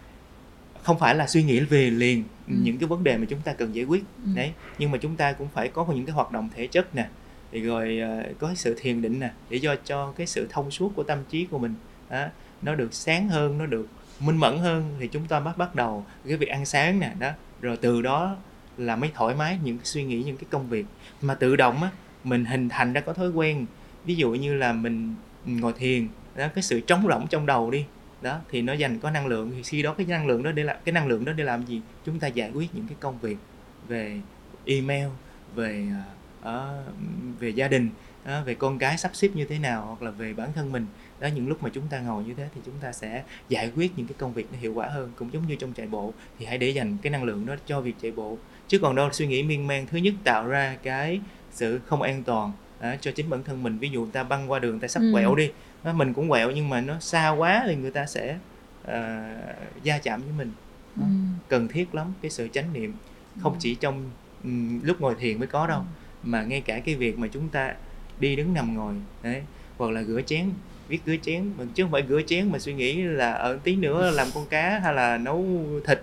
không 0.84 1.00
phải 1.00 1.16
là 1.16 1.28
suy 1.28 1.44
nghĩ 1.44 1.60
về 1.60 1.90
liền 1.90 2.24
ừ. 2.48 2.54
những 2.62 2.78
cái 2.78 2.88
vấn 2.88 3.04
đề 3.04 3.18
mà 3.18 3.26
chúng 3.30 3.42
ta 3.42 3.54
cần 3.54 3.76
giải 3.76 3.86
quyết 3.86 4.04
ừ. 4.26 4.32
đấy 4.36 4.52
nhưng 4.78 4.92
mà 4.92 4.98
chúng 4.98 5.16
ta 5.16 5.32
cũng 5.32 5.48
phải 5.54 5.68
có 5.68 5.86
những 5.86 6.06
cái 6.06 6.14
hoạt 6.14 6.32
động 6.32 6.50
thể 6.56 6.68
chất 6.68 6.96
nè 6.96 7.08
thì 7.52 7.62
rồi 7.62 8.02
uh, 8.30 8.40
có 8.40 8.54
sự 8.56 8.76
thiền 8.80 9.02
định 9.02 9.20
nè 9.20 9.32
để 9.50 9.60
cho 9.64 9.76
cho 9.86 10.12
cái 10.12 10.28
sự 10.28 10.48
thông 10.50 10.72
suốt 10.72 10.92
của 10.96 11.04
tâm 11.04 11.20
trí 11.30 11.46
của 11.46 11.60
mình 11.60 11.74
đó, 12.10 12.26
nó 12.62 12.76
được 12.76 12.94
sáng 12.94 13.30
hơn 13.30 13.58
nó 13.58 13.66
được 13.66 13.88
minh 14.20 14.38
mẫn 14.38 14.58
hơn 14.58 14.96
thì 15.00 15.08
chúng 15.08 15.26
ta 15.26 15.40
bắt 15.40 15.58
bắt 15.58 15.76
đầu 15.76 16.06
cái 16.28 16.38
việc 16.38 16.50
ăn 16.50 16.66
sáng 16.66 17.00
nè 17.00 17.12
đó 17.20 17.32
rồi 17.62 17.78
từ 17.78 18.02
đó 18.02 18.36
là 18.78 18.96
mới 18.96 19.12
thoải 19.14 19.36
mái 19.36 19.60
những 19.64 19.78
cái 19.78 19.86
suy 19.86 20.04
nghĩ 20.04 20.24
những 20.24 20.38
cái 20.38 20.46
công 20.50 20.70
việc 20.70 20.86
mà 21.22 21.36
tự 21.36 21.56
động 21.56 21.84
á 21.84 21.90
mình 22.24 22.46
hình 22.46 22.70
thành 22.70 22.94
ra 22.94 23.02
có 23.02 23.14
thói 23.14 23.30
quen 23.30 23.66
ví 24.06 24.16
dụ 24.16 24.32
như 24.32 24.54
là 24.54 24.74
mình 24.74 25.16
ngồi 25.46 25.74
thiền 25.74 26.08
đó 26.36 26.48
cái 26.56 26.64
sự 26.64 26.80
trống 26.80 27.06
rỗng 27.10 27.28
trong 27.28 27.46
đầu 27.46 27.72
đi 27.72 27.86
đó 28.24 28.40
thì 28.52 28.62
nó 28.62 28.74
dành 28.74 29.00
có 29.00 29.10
năng 29.10 29.28
lượng 29.28 29.52
thì 29.56 29.64
khi 29.64 29.82
đó 29.82 29.94
cái 29.94 30.06
năng 30.06 30.28
lượng 30.28 30.44
đó 30.44 30.52
để 30.52 30.64
làm 30.64 30.78
cái 30.86 30.94
năng 30.94 31.08
lượng 31.08 31.26
đó 31.26 31.34
để 31.34 31.44
làm 31.44 31.66
gì? 31.66 31.82
Chúng 32.06 32.20
ta 32.20 32.28
giải 32.28 32.52
quyết 32.54 32.76
những 32.76 32.88
cái 32.88 32.98
công 33.00 33.20
việc 33.20 33.38
về 33.88 34.20
email 34.66 35.08
về 35.56 35.88
uh, 36.42 36.50
về 37.40 37.50
gia 37.50 37.68
đình 37.68 37.90
uh, 38.24 38.46
về 38.46 38.54
con 38.54 38.80
cái 38.80 38.98
sắp 38.98 39.12
xếp 39.16 39.30
như 39.34 39.46
thế 39.46 39.60
nào 39.60 39.86
hoặc 39.86 40.02
là 40.02 40.12
về 40.12 40.34
bản 40.34 40.54
thân 40.54 40.72
mình. 40.72 40.86
Đó 41.20 41.28
những 41.28 41.48
lúc 41.48 41.64
mà 41.64 41.70
chúng 41.74 41.88
ta 41.88 42.00
ngồi 42.00 42.24
như 42.24 42.34
thế 42.34 42.50
thì 42.56 42.62
chúng 42.66 42.76
ta 42.82 42.92
sẽ 42.92 43.24
giải 43.50 43.72
quyết 43.76 43.92
những 43.96 44.08
cái 44.08 44.16
công 44.18 44.34
việc 44.34 44.48
nó 44.52 44.58
hiệu 44.60 44.74
quả 44.74 44.88
hơn. 44.88 45.12
Cũng 45.16 45.34
giống 45.34 45.48
như 45.48 45.56
trong 45.56 45.74
chạy 45.74 45.88
bộ 45.88 46.14
thì 46.40 46.46
hãy 46.46 46.58
để 46.58 46.70
dành 46.70 46.98
cái 47.02 47.12
năng 47.12 47.24
lượng 47.24 47.46
đó 47.46 47.56
cho 47.66 47.82
việc 47.82 47.96
chạy 48.02 48.12
bộ. 48.12 48.38
Chứ 48.68 48.80
còn 48.80 48.96
đâu 48.96 49.10
suy 49.12 49.28
nghĩ 49.28 49.44
miên 49.44 49.68
man 49.68 49.88
thứ 49.88 49.98
nhất 49.98 50.14
tạo 50.24 50.48
ra 50.48 50.78
cái 50.84 51.22
sự 51.52 51.80
không 51.86 52.02
an 52.02 52.24
toàn 52.24 52.52
à, 52.84 52.98
cho 53.02 53.12
chính 53.12 53.30
bản 53.30 53.44
thân 53.44 53.64
mình 53.64 53.78
ví 53.78 53.90
dụ 53.90 54.02
người 54.02 54.12
ta 54.12 54.24
băng 54.24 54.52
qua 54.52 54.60
đường 54.60 54.72
người 54.72 54.80
ta 54.80 54.88
sắp 54.88 55.00
ừ. 55.00 55.10
quẹo 55.14 55.36
đi 55.36 55.52
à, 55.84 55.94
mình 55.94 56.14
cũng 56.14 56.30
quẹo 56.30 56.52
nhưng 56.52 56.70
mà 56.70 56.82
nó 56.82 57.00
xa 57.00 57.30
quá 57.30 57.64
thì 57.66 57.76
người 57.76 57.92
ta 57.92 58.06
sẽ 58.06 58.38
uh, 58.82 59.84
gia 59.84 59.98
chạm 59.98 60.22
với 60.22 60.32
mình 60.38 60.52
ừ. 60.98 61.04
cần 61.50 61.68
thiết 61.68 61.96
lắm 61.96 62.14
cái 62.22 62.32
sự 62.32 62.48
chánh 62.54 62.74
niệm 62.74 62.94
không 63.42 63.54
ừ. 63.54 63.58
chỉ 63.60 63.76
trong 63.76 64.10
um, 64.44 64.82
lúc 64.84 65.02
ngồi 65.02 65.16
thiền 65.16 65.40
mới 65.40 65.48
có 65.48 65.68
đâu 65.68 65.80
ừ. 65.80 65.86
mà 66.24 66.44
ngay 66.44 66.62
cả 66.62 66.80
cái 66.80 66.96
việc 66.96 67.18
mà 67.20 67.28
chúng 67.28 67.50
ta 67.50 67.76
đi 68.20 68.36
đứng 68.36 68.54
nằm 68.54 68.76
ngồi 68.76 68.94
đấy 69.24 69.42
hoặc 69.78 69.92
là 69.92 70.04
rửa 70.04 70.22
chén 70.22 70.50
viết 70.88 71.00
rửa 71.06 71.16
chén 71.22 71.52
chứ 71.74 71.84
không 71.84 71.92
phải 71.92 72.04
rửa 72.10 72.22
chén 72.28 72.52
mà 72.52 72.60
suy 72.60 72.74
nghĩ 72.74 73.02
là 73.02 73.32
ở 73.32 73.60
tí 73.64 73.76
nữa 73.76 74.12
làm 74.12 74.28
con 74.34 74.46
cá 74.46 74.80
hay 74.80 74.94
là 74.94 75.18
nấu 75.18 75.46
thịt 75.88 76.02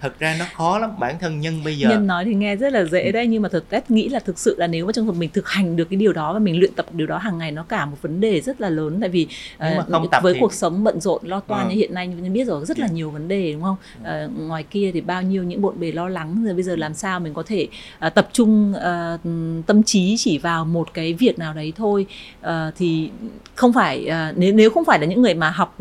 thật 0.00 0.18
ra 0.18 0.36
nó 0.38 0.44
khó 0.54 0.78
lắm 0.78 0.90
bản 0.98 1.18
thân 1.18 1.40
nhân 1.40 1.64
bây 1.64 1.78
giờ 1.78 1.88
nhân 1.88 2.06
nói 2.06 2.24
thì 2.24 2.34
nghe 2.34 2.56
rất 2.56 2.72
là 2.72 2.84
dễ 2.84 3.04
ừ. 3.04 3.12
đấy 3.12 3.26
nhưng 3.26 3.42
mà 3.42 3.48
thực 3.48 3.68
tế 3.68 3.80
nghĩ 3.88 4.08
là 4.08 4.18
thực 4.18 4.38
sự 4.38 4.54
là 4.58 4.66
nếu 4.66 4.86
mà 4.86 4.92
trong 4.92 5.06
hợp 5.06 5.14
mình 5.14 5.30
thực 5.32 5.48
hành 5.48 5.76
được 5.76 5.84
cái 5.90 5.96
điều 5.96 6.12
đó 6.12 6.32
và 6.32 6.38
mình 6.38 6.58
luyện 6.58 6.74
tập 6.74 6.86
điều 6.92 7.06
đó 7.06 7.18
hàng 7.18 7.38
ngày 7.38 7.52
nó 7.52 7.62
cả 7.62 7.86
một 7.86 7.96
vấn 8.02 8.20
đề 8.20 8.40
rất 8.40 8.60
là 8.60 8.68
lớn 8.68 8.98
tại 9.00 9.08
vì 9.08 9.26
uh, 9.56 10.22
với 10.22 10.34
thì... 10.34 10.40
cuộc 10.40 10.52
sống 10.52 10.84
bận 10.84 11.00
rộn 11.00 11.20
lo 11.24 11.40
toan 11.40 11.68
ừ. 11.68 11.70
như 11.70 11.76
hiện 11.76 11.94
nay 11.94 12.06
như 12.06 12.30
biết 12.30 12.44
rồi 12.44 12.66
rất 12.66 12.78
là 12.78 12.86
nhiều 12.86 13.10
vấn 13.10 13.28
đề 13.28 13.52
đúng 13.52 13.62
không 13.62 13.76
uh, 14.02 14.40
ngoài 14.48 14.62
kia 14.62 14.90
thì 14.94 15.00
bao 15.00 15.22
nhiêu 15.22 15.42
những 15.42 15.62
bộn 15.62 15.80
bề 15.80 15.92
lo 15.92 16.08
lắng 16.08 16.44
rồi 16.44 16.54
bây 16.54 16.62
giờ 16.62 16.76
làm 16.76 16.94
sao 16.94 17.20
mình 17.20 17.34
có 17.34 17.42
thể 17.46 17.68
uh, 18.06 18.14
tập 18.14 18.28
trung 18.32 18.74
uh, 18.76 19.20
tâm 19.66 19.82
trí 19.82 20.14
chỉ 20.18 20.38
vào 20.38 20.64
một 20.64 20.94
cái 20.94 21.14
việc 21.14 21.38
nào 21.38 21.54
đấy 21.54 21.72
thôi 21.76 22.06
uh, 22.40 22.48
thì 22.76 23.10
không 23.54 23.72
phải 23.72 24.08
uh, 24.08 24.38
nếu 24.38 24.52
nếu 24.52 24.70
không 24.70 24.84
phải 24.84 24.98
là 24.98 25.06
những 25.06 25.22
người 25.22 25.34
mà 25.34 25.50
học 25.50 25.78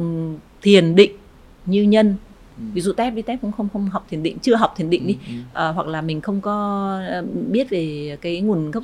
thiền 0.61 0.95
định 0.95 1.11
như 1.65 1.84
nhân 1.84 2.15
Ừ. 2.27 2.27
ví 2.74 2.82
dụ 2.82 2.93
tép 2.93 3.14
đi 3.14 3.22
tép 3.22 3.41
cũng 3.41 3.51
không 3.51 3.70
không 3.74 3.89
học 3.89 4.05
thiền 4.10 4.24
định 4.24 4.38
chưa 4.41 4.55
học 4.55 4.74
thiền 4.78 4.89
định 4.89 5.08
đi 5.08 5.18
ừ, 5.28 5.34
À, 5.53 5.68
hoặc 5.68 5.88
là 5.88 6.01
mình 6.01 6.22
không 6.22 6.41
có 6.41 6.99
biết 7.51 7.70
về 7.70 8.18
cái 8.22 8.41
nguồn 8.41 8.72
gốc 8.72 8.84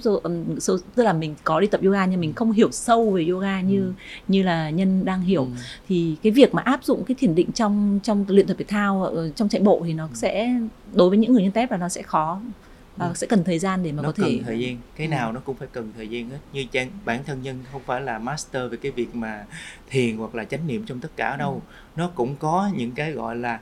sâu 0.60 0.78
tức 0.96 1.04
là 1.04 1.14
mình 1.14 1.36
có 1.44 1.60
đi 1.60 1.68
tập 1.68 1.82
yoga 1.84 2.06
nhưng 2.06 2.22
mình 2.22 2.34
không 2.34 2.52
hiểu 2.52 2.72
sâu 2.72 3.12
về 3.12 3.26
yoga 3.30 3.62
như 3.62 3.82
ừ. 3.82 3.92
như 4.28 4.44
là 4.44 4.70
nhân 4.70 5.06
đang 5.06 5.22
hiểu 5.22 5.44
ừ. 5.44 5.52
thì 5.88 6.16
cái 6.24 6.32
việc 6.32 6.54
mà 6.54 6.62
áp 6.62 6.84
dụng 6.84 7.04
cái 7.04 7.16
thiền 7.20 7.36
định 7.36 7.52
trong 7.52 8.00
trong 8.04 8.26
luyện 8.28 8.48
tập 8.48 8.56
thể 8.58 8.66
thao 8.68 9.14
trong 9.36 9.50
chạy 9.50 9.62
bộ 9.62 9.82
thì 9.86 9.94
nó 9.94 10.04
ừ. 10.04 10.10
sẽ 10.14 10.60
đối 10.94 11.10
với 11.10 11.18
những 11.18 11.34
người 11.34 11.44
như 11.44 11.50
tép 11.50 11.72
là 11.72 11.78
nó 11.78 11.90
sẽ 11.90 12.02
khó 12.02 12.40
uh, 12.96 13.18
sẽ 13.18 13.28
cần 13.28 13.44
thời 13.44 13.60
gian 13.60 13.84
để 13.84 13.92
mà 13.92 14.04
nó 14.04 14.10
có 14.10 14.24
thể 14.24 14.24
cần 14.24 14.44
thời 14.44 14.60
gian 14.60 14.78
cái 14.96 15.08
ừ. 15.08 15.12
nào 15.12 15.32
nó 15.32 15.40
cũng 15.40 15.56
phải 15.56 15.68
cần 15.72 15.92
thời 15.96 16.08
gian 16.08 16.30
hết 16.30 16.38
như 16.54 16.66
trang 16.72 16.90
bản 17.06 17.24
thân 17.24 17.42
nhân 17.42 17.64
không 17.72 17.82
phải 17.86 18.02
là 18.02 18.20
master 18.20 18.72
về 18.72 18.78
cái 18.78 18.92
việc 18.92 19.16
mà 19.16 19.46
thiền 19.90 20.18
hoặc 20.18 20.36
là 20.36 20.46
chánh 20.46 20.68
niệm 20.68 20.86
trong 20.86 21.00
tất 21.00 21.10
cả 21.16 21.36
đâu 21.38 21.62
ừ. 21.68 21.74
nó 21.96 22.12
cũng 22.16 22.36
có 22.36 22.70
những 22.76 22.92
cái 22.92 23.12
gọi 23.12 23.36
là 23.36 23.60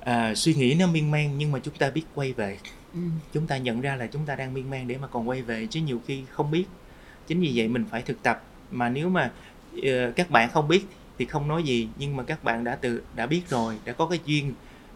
uh, 0.00 0.36
suy 0.36 0.54
nghĩ 0.54 0.74
nó 0.74 0.86
miên 0.86 1.10
man 1.10 1.38
nhưng 1.38 1.52
mà 1.52 1.58
chúng 1.62 1.74
ta 1.74 1.90
biết 1.90 2.04
quay 2.14 2.32
về 2.32 2.58
ừ. 2.94 3.00
chúng 3.32 3.46
ta 3.46 3.56
nhận 3.56 3.80
ra 3.80 3.96
là 3.96 4.06
chúng 4.06 4.26
ta 4.26 4.36
đang 4.36 4.54
miên 4.54 4.70
man 4.70 4.88
để 4.88 4.96
mà 4.96 5.06
còn 5.06 5.28
quay 5.28 5.42
về 5.42 5.66
chứ 5.70 5.80
nhiều 5.80 6.00
khi 6.06 6.22
không 6.30 6.50
biết 6.50 6.64
chính 7.26 7.40
vì 7.40 7.52
vậy 7.54 7.68
mình 7.68 7.84
phải 7.90 8.02
thực 8.02 8.22
tập 8.22 8.44
mà 8.70 8.88
nếu 8.88 9.08
mà 9.08 9.30
uh, 9.78 9.82
các 10.16 10.30
bạn 10.30 10.50
không 10.50 10.68
biết 10.68 10.86
thì 11.18 11.24
không 11.24 11.48
nói 11.48 11.62
gì 11.62 11.88
nhưng 11.98 12.16
mà 12.16 12.22
các 12.22 12.44
bạn 12.44 12.64
đã 12.64 12.76
từ 12.76 13.02
đã 13.14 13.26
biết 13.26 13.42
rồi 13.48 13.74
đã 13.84 13.92
có 13.92 14.06
cái 14.06 14.18
duyên 14.24 14.52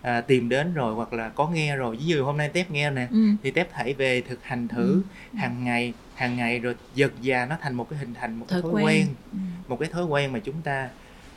à, 0.08 0.20
tìm 0.20 0.48
đến 0.48 0.74
rồi 0.74 0.94
hoặc 0.94 1.12
là 1.12 1.28
có 1.28 1.48
nghe 1.48 1.76
rồi 1.76 1.96
ví 1.96 2.04
dụ 2.04 2.24
hôm 2.24 2.36
nay 2.36 2.48
tép 2.48 2.70
nghe 2.70 2.90
nè 2.90 3.08
ừ. 3.10 3.18
thì 3.42 3.50
tép 3.50 3.68
hãy 3.72 3.94
về 3.94 4.20
thực 4.20 4.44
hành 4.44 4.68
thử 4.68 5.02
ừ. 5.32 5.38
hàng 5.38 5.64
ngày 5.64 5.92
hàng 6.14 6.36
ngày 6.36 6.58
rồi 6.58 6.74
dần 6.94 7.10
già 7.20 7.46
nó 7.46 7.56
thành 7.60 7.74
một 7.74 7.90
cái 7.90 7.98
hình 7.98 8.14
thành 8.14 8.34
một 8.34 8.46
thói 8.48 8.62
cái 8.62 8.70
thói 8.72 8.82
quen, 8.82 8.86
quen. 8.86 9.06
Ừ. 9.32 9.38
một 9.68 9.76
cái 9.80 9.88
thói 9.88 10.04
quen 10.04 10.32
mà 10.32 10.38
chúng 10.38 10.62
ta 10.62 10.88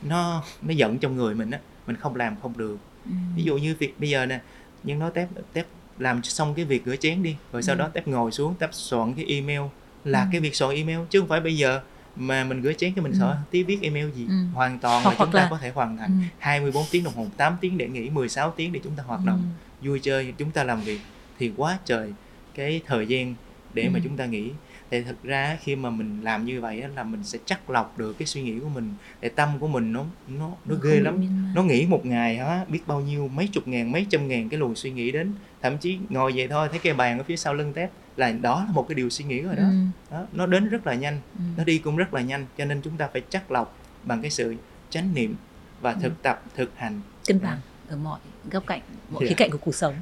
nó 0.02 0.44
nó 0.62 0.72
giận 0.72 0.98
trong 0.98 1.16
người 1.16 1.34
mình 1.34 1.50
á 1.50 1.58
mình 1.86 1.96
không 1.96 2.16
làm 2.16 2.36
không 2.42 2.58
được 2.58 2.78
ừ. 3.04 3.12
ví 3.36 3.42
dụ 3.42 3.56
như 3.56 3.74
việc 3.78 4.00
bây 4.00 4.10
giờ 4.10 4.26
nè 4.26 4.40
nhưng 4.82 4.98
nói 4.98 5.10
tép 5.14 5.28
tép 5.52 5.66
làm 5.98 6.22
xong 6.22 6.54
cái 6.54 6.64
việc 6.64 6.82
rửa 6.86 6.96
chén 6.96 7.22
đi 7.22 7.36
rồi 7.52 7.62
sau 7.62 7.74
ừ. 7.74 7.78
đó 7.78 7.88
tép 7.88 8.08
ngồi 8.08 8.32
xuống 8.32 8.54
tép 8.54 8.70
soạn 8.72 9.14
cái 9.14 9.24
email 9.24 9.60
là 10.04 10.22
ừ. 10.22 10.28
cái 10.32 10.40
việc 10.40 10.54
soạn 10.54 10.74
email 10.74 10.98
chứ 11.10 11.20
không 11.20 11.28
phải 11.28 11.40
bây 11.40 11.56
giờ 11.56 11.80
mà 12.16 12.44
mình 12.44 12.60
gửi 12.62 12.74
chén 12.74 12.92
cho 12.96 13.02
mình 13.02 13.12
ừ. 13.12 13.18
sợ 13.18 13.36
tí 13.50 13.62
viết 13.62 13.78
email 13.82 14.10
gì 14.10 14.26
ừ. 14.28 14.34
hoàn 14.54 14.78
toàn 14.78 15.02
hoặc, 15.04 15.10
là 15.10 15.16
chúng 15.18 15.32
ta 15.32 15.42
là... 15.42 15.48
có 15.50 15.58
thể 15.58 15.70
hoàn 15.70 15.96
thành 15.96 16.10
ừ. 16.10 16.24
24 16.38 16.84
tiếng 16.90 17.04
đồng 17.04 17.14
hồ 17.14 17.26
8 17.36 17.56
tiếng 17.60 17.78
để 17.78 17.88
nghỉ 17.88 18.10
16 18.10 18.50
tiếng 18.56 18.72
để 18.72 18.80
chúng 18.84 18.96
ta 18.96 19.02
hoạt 19.02 19.20
ừ. 19.20 19.26
động 19.26 19.42
vui 19.82 20.00
chơi 20.02 20.34
chúng 20.38 20.50
ta 20.50 20.64
làm 20.64 20.80
việc 20.80 21.00
thì 21.38 21.52
quá 21.56 21.78
trời 21.84 22.12
cái 22.54 22.80
thời 22.86 23.06
gian 23.06 23.34
để 23.74 23.82
ừ. 23.82 23.90
mà 23.90 23.98
chúng 24.04 24.16
ta 24.16 24.26
nghỉ 24.26 24.50
thì 24.90 25.02
thực 25.02 25.22
ra 25.22 25.58
khi 25.62 25.76
mà 25.76 25.90
mình 25.90 26.20
làm 26.22 26.44
như 26.44 26.60
vậy 26.60 26.84
là 26.96 27.02
mình 27.02 27.24
sẽ 27.24 27.38
chắc 27.44 27.70
lọc 27.70 27.98
được 27.98 28.18
cái 28.18 28.26
suy 28.26 28.42
nghĩ 28.42 28.58
của 28.60 28.68
mình 28.68 28.94
để 29.20 29.28
tâm 29.28 29.48
của 29.60 29.68
mình 29.68 29.92
nó 29.92 30.04
nó 30.28 30.50
nó, 30.64 30.74
ghê 30.82 31.00
lắm 31.00 31.20
nó 31.54 31.62
nghĩ 31.62 31.86
một 31.86 32.06
ngày 32.06 32.36
á 32.36 32.64
biết 32.68 32.80
bao 32.86 33.00
nhiêu 33.00 33.28
mấy 33.28 33.46
chục 33.46 33.68
ngàn 33.68 33.92
mấy 33.92 34.06
trăm 34.10 34.28
ngàn 34.28 34.48
cái 34.48 34.60
luồng 34.60 34.74
suy 34.74 34.90
nghĩ 34.90 35.12
đến 35.12 35.32
thậm 35.62 35.78
chí 35.78 35.98
ngồi 36.08 36.32
vậy 36.36 36.48
thôi 36.48 36.68
thấy 36.70 36.78
cái 36.78 36.94
bàn 36.94 37.18
ở 37.18 37.24
phía 37.24 37.36
sau 37.36 37.54
lưng 37.54 37.72
tép 37.72 37.90
là 38.16 38.32
đó 38.32 38.64
là 38.66 38.72
một 38.72 38.88
cái 38.88 38.94
điều 38.94 39.10
suy 39.10 39.24
nghĩ 39.24 39.40
rồi 39.40 39.56
đó, 39.56 39.62
ừ. 39.62 39.74
đó 40.10 40.26
nó 40.32 40.46
đến 40.46 40.68
rất 40.68 40.86
là 40.86 40.94
nhanh 40.94 41.20
ừ. 41.38 41.42
nó 41.56 41.64
đi 41.64 41.78
cũng 41.78 41.96
rất 41.96 42.14
là 42.14 42.20
nhanh 42.20 42.46
cho 42.58 42.64
nên 42.64 42.82
chúng 42.82 42.96
ta 42.96 43.08
phải 43.12 43.22
chắc 43.30 43.50
lọc 43.50 43.78
bằng 44.04 44.22
cái 44.22 44.30
sự 44.30 44.54
chánh 44.90 45.14
niệm 45.14 45.34
và 45.80 45.92
ừ. 45.92 45.98
thực 46.02 46.08
ừ. 46.08 46.22
tập 46.22 46.42
thực 46.56 46.70
hành 46.76 47.00
cân 47.26 47.40
bằng 47.42 47.58
ở 47.88 47.96
mọi 47.96 48.20
góc 48.50 48.66
cạnh 48.66 48.80
mọi 49.10 49.24
yeah. 49.24 49.28
khía 49.28 49.34
cạnh 49.34 49.50
của 49.50 49.58
cuộc 49.58 49.74
sống 49.74 49.94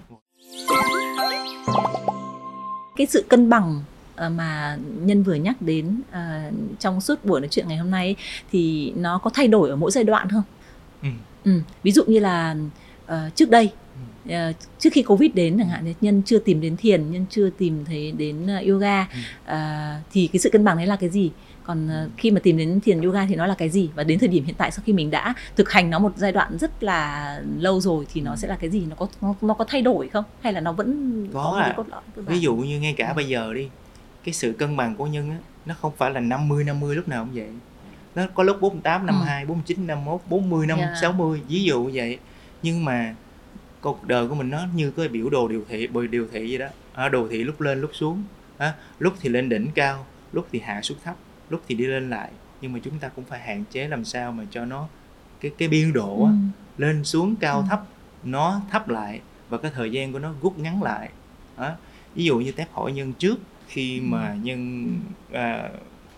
cái 2.96 3.06
sự 3.06 3.24
cân 3.28 3.50
bằng 3.50 3.82
ờ, 4.16 4.28
mà 4.28 4.78
nhân 5.00 5.22
vừa 5.22 5.34
nhắc 5.34 5.62
đến 5.62 6.00
uh, 6.11 6.54
trong 6.78 7.00
suốt 7.00 7.24
buổi 7.24 7.40
nói 7.40 7.48
chuyện 7.50 7.68
ngày 7.68 7.78
hôm 7.78 7.90
nay 7.90 8.16
thì 8.52 8.92
nó 8.96 9.18
có 9.18 9.30
thay 9.34 9.48
đổi 9.48 9.70
ở 9.70 9.76
mỗi 9.76 9.90
giai 9.90 10.04
đoạn 10.04 10.28
không? 10.30 10.42
Ừ. 11.02 11.08
Ừ. 11.44 11.61
Ví 11.82 11.92
dụ 11.92 12.04
như 12.04 12.18
là 12.18 12.56
uh, 13.04 13.12
trước 13.34 13.50
đây 13.50 13.72
uh, 14.28 14.56
trước 14.78 14.90
khi 14.92 15.02
covid 15.02 15.30
đến 15.34 15.58
chẳng 15.58 15.68
hạn 15.68 15.94
nhân 16.00 16.22
chưa 16.26 16.38
tìm 16.38 16.60
đến 16.60 16.76
thiền 16.76 17.10
nhân 17.10 17.26
chưa 17.30 17.50
tìm 17.50 17.84
thấy 17.84 18.12
đến 18.12 18.44
uh, 18.44 18.68
yoga 18.68 19.02
uh, 19.02 19.56
thì 20.12 20.26
cái 20.26 20.40
sự 20.40 20.50
cân 20.50 20.64
bằng 20.64 20.76
đấy 20.76 20.86
là 20.86 20.96
cái 20.96 21.10
gì 21.10 21.30
còn 21.64 22.08
khi 22.16 22.30
mà 22.30 22.40
tìm 22.40 22.56
đến 22.56 22.80
thiền 22.80 23.00
yoga 23.00 23.26
thì 23.26 23.36
nó 23.36 23.46
là 23.46 23.54
cái 23.54 23.68
gì 23.68 23.90
và 23.94 24.04
đến 24.04 24.18
thời 24.18 24.28
điểm 24.28 24.44
hiện 24.44 24.54
tại 24.58 24.70
sau 24.70 24.82
khi 24.86 24.92
mình 24.92 25.10
đã 25.10 25.34
thực 25.56 25.70
hành 25.70 25.90
nó 25.90 25.98
một 25.98 26.12
giai 26.16 26.32
đoạn 26.32 26.58
rất 26.58 26.82
là 26.82 27.40
lâu 27.58 27.80
rồi 27.80 28.06
thì 28.12 28.20
nó 28.20 28.36
sẽ 28.36 28.48
là 28.48 28.56
cái 28.56 28.70
gì 28.70 28.86
nó 28.88 28.96
có 28.96 29.06
nó, 29.20 29.34
nó 29.40 29.54
có 29.54 29.64
thay 29.68 29.82
đổi 29.82 30.08
không 30.08 30.24
hay 30.40 30.52
là 30.52 30.60
nó 30.60 30.72
vẫn 30.72 31.28
có, 31.32 31.50
có 31.52 31.58
à. 31.58 31.74
cốt 31.76 31.86
lõi 31.88 32.00
ví 32.16 32.40
dụ 32.40 32.56
như 32.56 32.80
ngay 32.80 32.94
cả 32.96 33.08
ừ. 33.08 33.14
bây 33.16 33.28
giờ 33.28 33.54
đi 33.54 33.68
cái 34.24 34.34
sự 34.34 34.52
cân 34.52 34.76
bằng 34.76 34.96
của 34.96 35.06
nhân 35.06 35.30
á 35.30 35.38
nó 35.66 35.74
không 35.80 35.92
phải 35.96 36.10
là 36.10 36.20
50 36.20 36.64
50 36.64 36.96
lúc 36.96 37.08
nào 37.08 37.24
cũng 37.24 37.34
vậy 37.34 37.48
nó 38.14 38.26
có 38.34 38.42
lúc 38.42 38.60
48 38.60 39.06
52 39.06 39.42
ừ. 39.42 39.46
49 39.46 39.86
51 39.86 40.20
40 40.28 40.66
năm 40.66 40.78
yeah. 40.78 40.96
60 41.00 41.40
ví 41.48 41.64
dụ 41.64 41.84
như 41.84 41.90
vậy 41.94 42.18
nhưng 42.62 42.84
mà 42.84 43.14
cuộc 43.81 44.05
đời 44.07 44.28
của 44.28 44.35
mình 44.35 44.51
nó 44.51 44.66
như 44.74 44.91
cái 44.91 45.09
biểu 45.09 45.31
đồ 45.31 45.49
điều 45.49 45.64
thị 45.68 45.87
bồi 45.87 46.09
điều 46.09 46.28
thị 46.33 46.47
vậy 46.49 46.59
đó 46.59 46.66
à, 46.95 47.09
đồ 47.09 47.28
thị 47.28 47.45
lúc 47.45 47.61
lên 47.61 47.81
lúc 47.81 47.91
xuống 47.95 48.22
à, 48.59 48.74
lúc 48.99 49.14
thì 49.20 49.28
lên 49.28 49.49
đỉnh 49.49 49.68
cao 49.74 50.07
lúc 50.33 50.47
thì 50.53 50.61
hạ 50.61 50.83
xuống 50.83 50.99
thấp 51.05 51.14
lúc 51.51 51.62
thì 51.68 51.74
đi 51.74 51.87
lên 51.87 52.11
lại 52.11 52.31
nhưng 52.61 52.72
mà 52.72 52.78
chúng 52.83 52.99
ta 52.99 53.09
cũng 53.09 53.24
phải 53.24 53.41
hạn 53.41 53.64
chế 53.70 53.89
làm 53.89 54.05
sao 54.05 54.33
mà 54.33 54.45
cho 54.51 54.64
nó 54.64 54.89
cái 55.41 55.51
cái 55.59 55.68
biên 55.68 55.93
độ 55.93 56.24
á, 56.24 56.31
Ừ. 56.33 56.37
lên 56.83 57.05
xuống 57.05 57.37
cao 57.37 57.57
Ừ. 57.59 57.64
thấp 57.70 57.83
nó 58.24 58.61
thấp 58.70 58.89
lại 58.89 59.20
và 59.49 59.59
cái 59.59 59.70
thời 59.74 59.91
gian 59.93 60.12
của 60.12 60.18
nó 60.18 60.33
rút 60.43 60.59
ngắn 60.59 60.83
lại 60.83 61.11
đó. 61.59 61.72
ví 62.14 62.24
dụ 62.24 62.39
như 62.39 62.53
tép 62.53 62.72
hỏi 62.72 62.93
nhân 62.93 63.12
trước 63.12 63.39
khi 63.68 63.99
Ừ. 63.99 64.05
mà 64.05 64.37
nhân 64.43 64.89
à, 65.33 65.70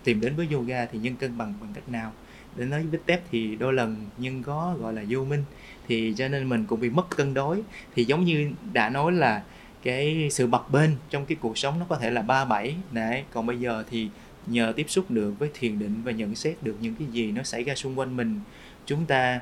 tìm 0.04 0.20
đến 0.20 0.36
với 0.36 0.48
yoga 0.52 0.86
thì 0.86 0.98
nhân 0.98 1.16
cân 1.16 1.38
bằng 1.38 1.54
bằng 1.60 1.70
cách 1.74 1.88
nào 1.88 2.12
để 2.56 2.64
nói 2.64 2.86
với 2.86 3.00
tép 3.06 3.22
thì 3.30 3.56
đôi 3.56 3.72
lần 3.72 3.96
nhân 4.18 4.42
có 4.42 4.74
gọi 4.80 4.92
là 4.94 5.02
vô 5.08 5.24
minh 5.24 5.44
thì 5.88 6.14
cho 6.16 6.28
nên 6.28 6.48
mình 6.48 6.64
cũng 6.66 6.80
bị 6.80 6.90
mất 6.90 7.16
cân 7.16 7.34
đối 7.34 7.62
thì 7.94 8.04
giống 8.04 8.24
như 8.24 8.50
đã 8.72 8.88
nói 8.90 9.12
là 9.12 9.42
cái 9.82 10.28
sự 10.30 10.46
bập 10.46 10.70
bênh 10.70 10.90
trong 11.10 11.26
cái 11.26 11.36
cuộc 11.40 11.58
sống 11.58 11.78
nó 11.78 11.86
có 11.88 11.96
thể 11.96 12.10
là 12.10 12.22
ba 12.22 12.44
bảy 12.44 12.76
đấy 12.92 13.24
còn 13.32 13.46
bây 13.46 13.60
giờ 13.60 13.84
thì 13.90 14.08
nhờ 14.46 14.72
tiếp 14.76 14.86
xúc 14.88 15.10
được 15.10 15.34
với 15.38 15.50
thiền 15.54 15.78
định 15.78 15.94
và 16.04 16.12
nhận 16.12 16.34
xét 16.34 16.62
được 16.62 16.76
những 16.80 16.94
cái 16.98 17.08
gì 17.08 17.32
nó 17.32 17.42
xảy 17.42 17.64
ra 17.64 17.74
xung 17.74 17.98
quanh 17.98 18.16
mình 18.16 18.40
chúng 18.86 19.06
ta 19.06 19.40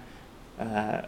à, 0.56 1.02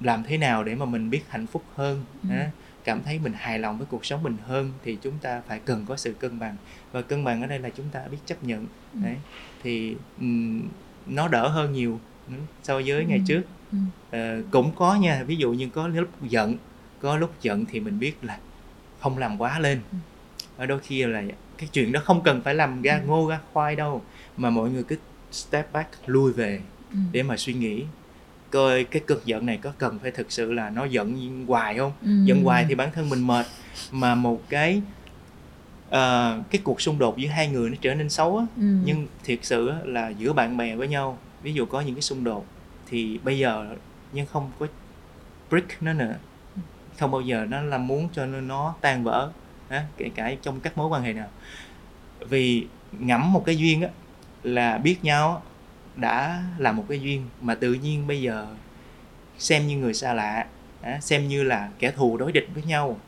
làm 0.00 0.22
thế 0.24 0.38
nào 0.38 0.64
để 0.64 0.74
mà 0.74 0.84
mình 0.84 1.10
biết 1.10 1.22
hạnh 1.28 1.46
phúc 1.46 1.64
hơn 1.74 2.04
Ừ. 2.28 2.34
á, 2.34 2.50
cảm 2.84 3.02
thấy 3.02 3.18
mình 3.18 3.32
hài 3.36 3.58
lòng 3.58 3.78
với 3.78 3.86
cuộc 3.90 4.04
sống 4.06 4.22
mình 4.22 4.36
hơn 4.46 4.72
thì 4.84 4.98
chúng 5.02 5.18
ta 5.18 5.42
phải 5.48 5.60
cần 5.64 5.84
có 5.88 5.96
sự 5.96 6.12
cân 6.12 6.38
bằng 6.38 6.56
và 6.92 7.02
cân 7.02 7.24
bằng 7.24 7.40
ở 7.42 7.46
đây 7.46 7.58
là 7.58 7.70
chúng 7.70 7.86
ta 7.92 8.00
biết 8.10 8.18
chấp 8.26 8.44
nhận 8.44 8.66
Ừ. 8.94 9.00
đấy 9.02 9.16
thì 9.62 9.96
ừm, 10.20 10.62
nó 11.06 11.28
đỡ 11.28 11.48
hơn 11.48 11.72
nhiều 11.72 12.00
ừ, 12.28 12.34
so 12.62 12.74
với 12.86 13.04
ngày 13.04 13.18
Ừ. 13.18 13.24
trước 13.26 13.42
Ừ. 14.10 14.18
Ờ, 14.18 14.42
cũng 14.50 14.72
có 14.76 14.94
nha 14.94 15.24
ví 15.26 15.36
dụ 15.36 15.52
như 15.52 15.68
có 15.74 15.88
lúc 15.88 16.08
giận 16.22 16.56
có 17.00 17.16
lúc 17.16 17.30
giận 17.42 17.64
thì 17.70 17.80
mình 17.80 17.98
biết 17.98 18.24
là 18.24 18.38
không 19.00 19.18
làm 19.18 19.40
quá 19.40 19.58
lên 19.58 19.80
Ừ. 19.92 19.98
ở 20.56 20.66
đôi 20.66 20.78
khi 20.80 21.04
là 21.04 21.22
cái 21.58 21.68
chuyện 21.72 21.92
đó 21.92 22.00
không 22.04 22.22
cần 22.22 22.40
phải 22.42 22.54
làm 22.54 22.82
ra 22.82 22.94
Ừ. 22.94 23.06
ngô 23.06 23.28
ra 23.30 23.40
khoai 23.52 23.76
đâu 23.76 24.02
mà 24.36 24.50
mọi 24.50 24.70
người 24.70 24.82
cứ 24.82 24.96
step 25.32 25.72
back 25.72 25.88
lui 26.06 26.32
về 26.32 26.60
Ừ. 26.92 26.98
để 27.12 27.22
mà 27.22 27.36
suy 27.36 27.52
nghĩ 27.54 27.84
coi 28.50 28.84
cái 28.84 29.02
cơn 29.06 29.18
giận 29.24 29.46
này 29.46 29.56
có 29.62 29.72
cần 29.78 29.98
phải 29.98 30.10
thực 30.10 30.32
sự 30.32 30.52
là 30.52 30.70
nó 30.70 30.84
giận 30.84 31.44
hoài 31.46 31.78
không 31.78 31.92
Ừ. 32.02 32.10
giận 32.24 32.42
hoài 32.44 32.64
thì 32.68 32.74
bản 32.74 32.88
thân 32.94 33.08
mình 33.08 33.26
mệt 33.26 33.46
mà 33.92 34.14
một 34.14 34.42
cái 34.48 34.82
ờ, 35.90 36.38
cái 36.50 36.60
cuộc 36.64 36.80
xung 36.80 36.98
đột 36.98 37.18
giữa 37.18 37.28
hai 37.28 37.48
người 37.48 37.70
nó 37.70 37.76
trở 37.80 37.94
nên 37.94 38.08
xấu 38.10 38.38
á 38.38 38.46
Ừ. 38.56 38.62
nhưng 38.84 39.06
thiệt 39.24 39.38
sự 39.42 39.70
là 39.84 40.08
giữa 40.08 40.32
bạn 40.32 40.56
bè 40.56 40.76
với 40.76 40.88
nhau 40.88 41.18
ví 41.42 41.52
dụ 41.52 41.66
có 41.66 41.80
những 41.80 41.94
cái 41.94 42.02
xung 42.02 42.24
đột 42.24 42.46
thì 42.86 43.18
bây 43.24 43.38
giờ 43.38 43.76
nhưng 44.12 44.26
không 44.26 44.50
có 44.58 44.66
break 45.50 45.82
nó 45.82 45.92
nữa. 45.92 46.14
Không 46.98 47.10
bao 47.10 47.20
giờ 47.20 47.46
nó 47.48 47.62
là 47.62 47.78
muốn 47.78 48.08
cho 48.12 48.26
nó, 48.26 48.74
tan 48.80 49.04
vỡ 49.04 49.30
á, 49.68 49.86
kể 49.96 50.10
cả 50.14 50.34
trong 50.42 50.60
các 50.60 50.78
mối 50.78 50.88
quan 50.88 51.02
hệ 51.02 51.12
nào. 51.12 51.28
Vì 52.28 52.66
ngẫm 52.92 53.32
một 53.32 53.42
cái 53.46 53.56
duyên 53.56 53.82
á 53.82 53.88
là 54.42 54.78
biết 54.78 55.04
nhau 55.04 55.42
đã 55.96 56.42
là 56.58 56.72
một 56.72 56.84
cái 56.88 57.00
duyên 57.00 57.26
mà 57.40 57.54
tự 57.54 57.74
nhiên 57.74 58.06
bây 58.06 58.22
giờ 58.22 58.46
xem 59.38 59.66
như 59.66 59.76
người 59.76 59.94
xa 59.94 60.14
lạ 60.14 60.46
á, 60.82 61.00
xem 61.00 61.28
như 61.28 61.42
là 61.42 61.70
kẻ 61.78 61.90
thù 61.90 62.16
đối 62.16 62.32
địch 62.32 62.48
với 62.54 62.62
nhau. 62.62 62.98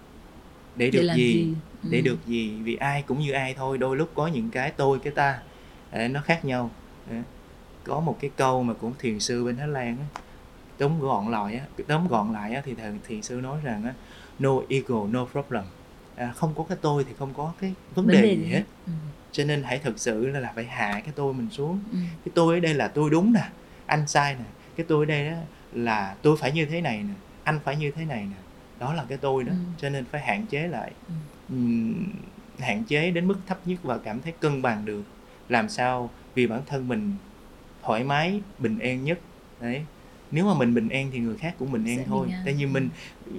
Để 0.77 0.91
được 0.91 1.03
làm 1.03 1.17
gì? 1.17 1.55
Ừ. 1.83 1.89
để 1.91 2.01
được 2.01 2.19
gì? 2.27 2.51
Vì 2.63 2.77
ai 2.77 3.03
cũng 3.03 3.21
như 3.21 3.33
ai 3.33 3.55
thôi 3.55 3.79
đôi 3.79 3.97
lúc 3.97 4.11
có 4.15 4.27
những 4.27 4.51
cái 4.51 4.71
tôi 4.71 4.99
cái 4.99 5.13
ta 5.13 5.39
nó 6.09 6.21
khác 6.21 6.45
nhau. 6.45 6.71
Có 7.87 8.01
một 8.01 8.17
cái 8.21 8.31
câu 8.37 8.63
mà 8.63 8.75
cũng 8.75 8.93
thiền 8.99 9.21
sư 9.21 9.45
bên 9.45 9.57
Thái 9.57 9.69
Lan 9.69 9.97
á, 9.99 10.21
tóm 10.79 11.01
gọn 11.01 11.31
lại 11.31 11.57
á 11.57 11.65
tóm 11.89 12.09
gọn 12.09 12.33
lại 12.33 12.55
á, 12.55 12.63
thì 12.65 12.75
thầy 12.75 12.93
thiền 13.09 13.23
sư 13.23 13.41
nói 13.41 13.61
rằng 13.63 13.85
á, 13.85 13.95
no 14.39 14.51
ego 14.69 15.07
no 15.11 15.25
problem. 15.25 15.65
À, 16.17 16.33
không 16.37 16.55
có 16.57 16.65
cái 16.69 16.79
tôi 16.81 17.05
thì 17.05 17.13
không 17.19 17.35
có 17.35 17.53
cái 17.61 17.75
vấn, 17.95 18.07
đề, 18.07 18.37
gì 18.37 18.47
hết. 18.47 18.63
Ừ. 18.87 18.93
cho 19.33 19.45
nên 19.45 19.63
hãy 19.63 19.79
thực 19.79 19.99
sự 19.99 20.27
là, 20.27 20.41
là 20.41 20.53
phải 20.55 20.65
hạ 20.65 21.01
cái 21.05 21.13
tôi 21.17 21.35
mình 21.35 21.51
xuống. 21.51 21.81
Ừ. 21.93 21.99
cái 22.25 22.33
tôi 22.35 22.55
ở 22.55 22.61
đây 22.61 22.75
là 22.75 22.89
tôi 22.89 23.11
đúng 23.11 23.33
nè 23.33 23.49
anh 23.87 24.07
sai 24.07 24.35
nè. 24.35 24.45
Cái 24.77 24.87
tôi 24.89 25.05
ở 25.05 25.07
đây 25.07 25.31
đó 25.31 25.37
là 25.73 26.17
tôi 26.23 26.37
phải 26.37 26.53
như 26.53 26.67
thế 26.67 26.81
này 26.81 27.03
nè 27.03 27.15
anh 27.45 27.61
phải 27.65 27.77
như 27.77 27.91
thế 27.91 28.05
này 28.05 28.23
nè. 28.23 28.37
Đó 28.79 28.95
là 28.95 29.05
cái 29.09 29.19
tôi 29.19 29.45
đó. 29.45 29.53
Ừ. 29.53 29.73
cho 29.79 29.89
nên 29.89 30.05
phải 30.05 30.21
hạn 30.21 30.47
chế 30.47 30.69
lại. 30.69 30.93
Ừ. 31.09 31.15
Ừm, 31.49 32.05
hạn 32.59 32.85
chế 32.85 33.11
đến 33.11 33.27
mức 33.27 33.37
thấp 33.47 33.59
nhất 33.65 33.79
và 33.83 33.99
cảm 33.99 34.21
thấy 34.21 34.33
cân 34.41 34.63
bằng 34.63 34.85
được. 34.85 35.03
Làm 35.49 35.69
sao 35.69 36.11
vì 36.35 36.47
bản 36.47 36.61
thân 36.67 36.89
mình 36.89 37.13
thoải 37.87 38.05
mái 38.05 38.41
bình 38.59 38.79
an 38.79 39.05
nhất. 39.05 39.19
Đấy. 39.61 39.85
Nếu 40.31 40.47
mà 40.47 40.55
mình 40.55 40.75
bình 40.75 40.89
an 40.89 41.11
thì 41.13 41.19
người 41.19 41.37
khác 41.37 41.55
cũng 41.59 41.73
bình 41.73 41.85
an 41.85 41.97
Sẽ 41.97 42.05
thôi. 42.07 42.27
bình 42.27 42.35
an. 42.35 42.43
tại 42.45 42.55
vì 42.55 42.67
mình 42.67 42.89
ừ, 43.27 43.33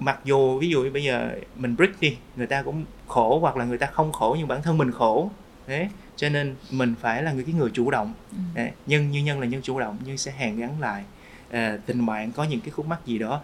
mặc 0.00 0.20
dù 0.24 0.58
ví 0.58 0.68
dụ 0.68 0.90
bây 0.90 1.04
giờ 1.04 1.30
mình 1.56 1.76
break 1.76 2.00
đi 2.00 2.16
người 2.36 2.46
ta 2.46 2.62
cũng 2.62 2.84
khổ 3.08 3.38
hoặc 3.38 3.56
là 3.56 3.64
người 3.64 3.78
ta 3.78 3.86
không 3.86 4.12
khổ 4.12 4.36
nhưng 4.38 4.48
bản 4.48 4.62
thân 4.62 4.78
mình 4.78 4.92
khổ. 4.92 5.30
Thế 5.66 5.88
cho 6.16 6.28
nên 6.28 6.54
mình 6.70 6.94
phải 7.00 7.22
là 7.22 7.32
người 7.32 7.44
cái 7.44 7.54
người 7.54 7.70
chủ 7.74 7.90
động. 7.90 8.12
Ừ. 8.32 8.38
Đấy, 8.54 8.70
nhân 8.86 9.10
như 9.10 9.22
nhân 9.22 9.40
là 9.40 9.46
nhân 9.46 9.62
chủ 9.62 9.80
động 9.80 9.96
nhưng 10.04 10.16
sẽ 10.16 10.30
hàn 10.30 10.56
gắn 10.56 10.80
lại 10.80 11.04
à, 11.50 11.78
tình 11.86 12.06
bạn 12.06 12.32
có 12.32 12.44
những 12.44 12.60
cái 12.60 12.70
khúc 12.70 12.86
mắc 12.86 13.06
gì 13.06 13.18
đó. 13.18 13.40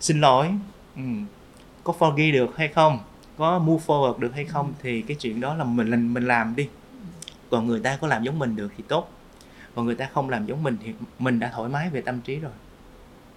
Xin 0.00 0.20
lỗi 0.20 0.50
ừ, 0.96 1.02
có 1.84 1.94
forgive 1.98 2.32
được 2.32 2.56
hay 2.56 2.68
không? 2.68 2.98
Có 3.36 3.58
move 3.58 3.84
forward 3.86 4.18
được 4.18 4.34
hay 4.34 4.44
không? 4.44 4.72
Thì 4.82 5.02
cái 5.02 5.16
chuyện 5.20 5.40
đó 5.40 5.54
là 5.54 5.64
mình 5.64 5.90
mình 5.90 6.14
mình 6.14 6.26
làm 6.26 6.56
đi. 6.56 6.68
Còn 7.50 7.66
người 7.66 7.80
ta 7.80 7.98
có 8.00 8.06
làm 8.06 8.24
giống 8.24 8.38
mình 8.38 8.56
được 8.56 8.72
thì 8.76 8.84
tốt 8.88 9.10
và 9.74 9.82
người 9.82 9.94
ta 9.94 10.08
không 10.12 10.30
làm 10.30 10.46
giống 10.46 10.62
mình 10.62 10.76
thì 10.84 10.94
mình 11.18 11.40
đã 11.40 11.50
thoải 11.54 11.68
mái 11.68 11.90
về 11.90 12.00
tâm 12.00 12.20
trí 12.20 12.38
rồi. 12.38 12.52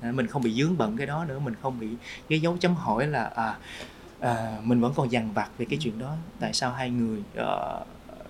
À, 0.01 0.11
mình 0.11 0.27
không 0.27 0.41
bị 0.41 0.53
dướng 0.53 0.77
bận 0.77 0.97
cái 0.97 1.07
đó 1.07 1.25
nữa 1.25 1.39
mình 1.39 1.53
không 1.61 1.79
bị 1.79 1.87
cái 2.29 2.39
dấu 2.41 2.57
chấm 2.57 2.75
hỏi 2.75 3.07
là 3.07 3.23
à, 3.23 3.57
à 4.19 4.57
mình 4.63 4.81
vẫn 4.81 4.93
còn 4.95 5.11
dằn 5.11 5.33
vặt 5.33 5.49
về 5.57 5.65
cái 5.69 5.79
chuyện 5.81 5.99
đó. 5.99 6.15
Tại 6.39 6.53
sao 6.53 6.71
hai 6.71 6.89
người 6.89 7.19
uh, 7.19 7.87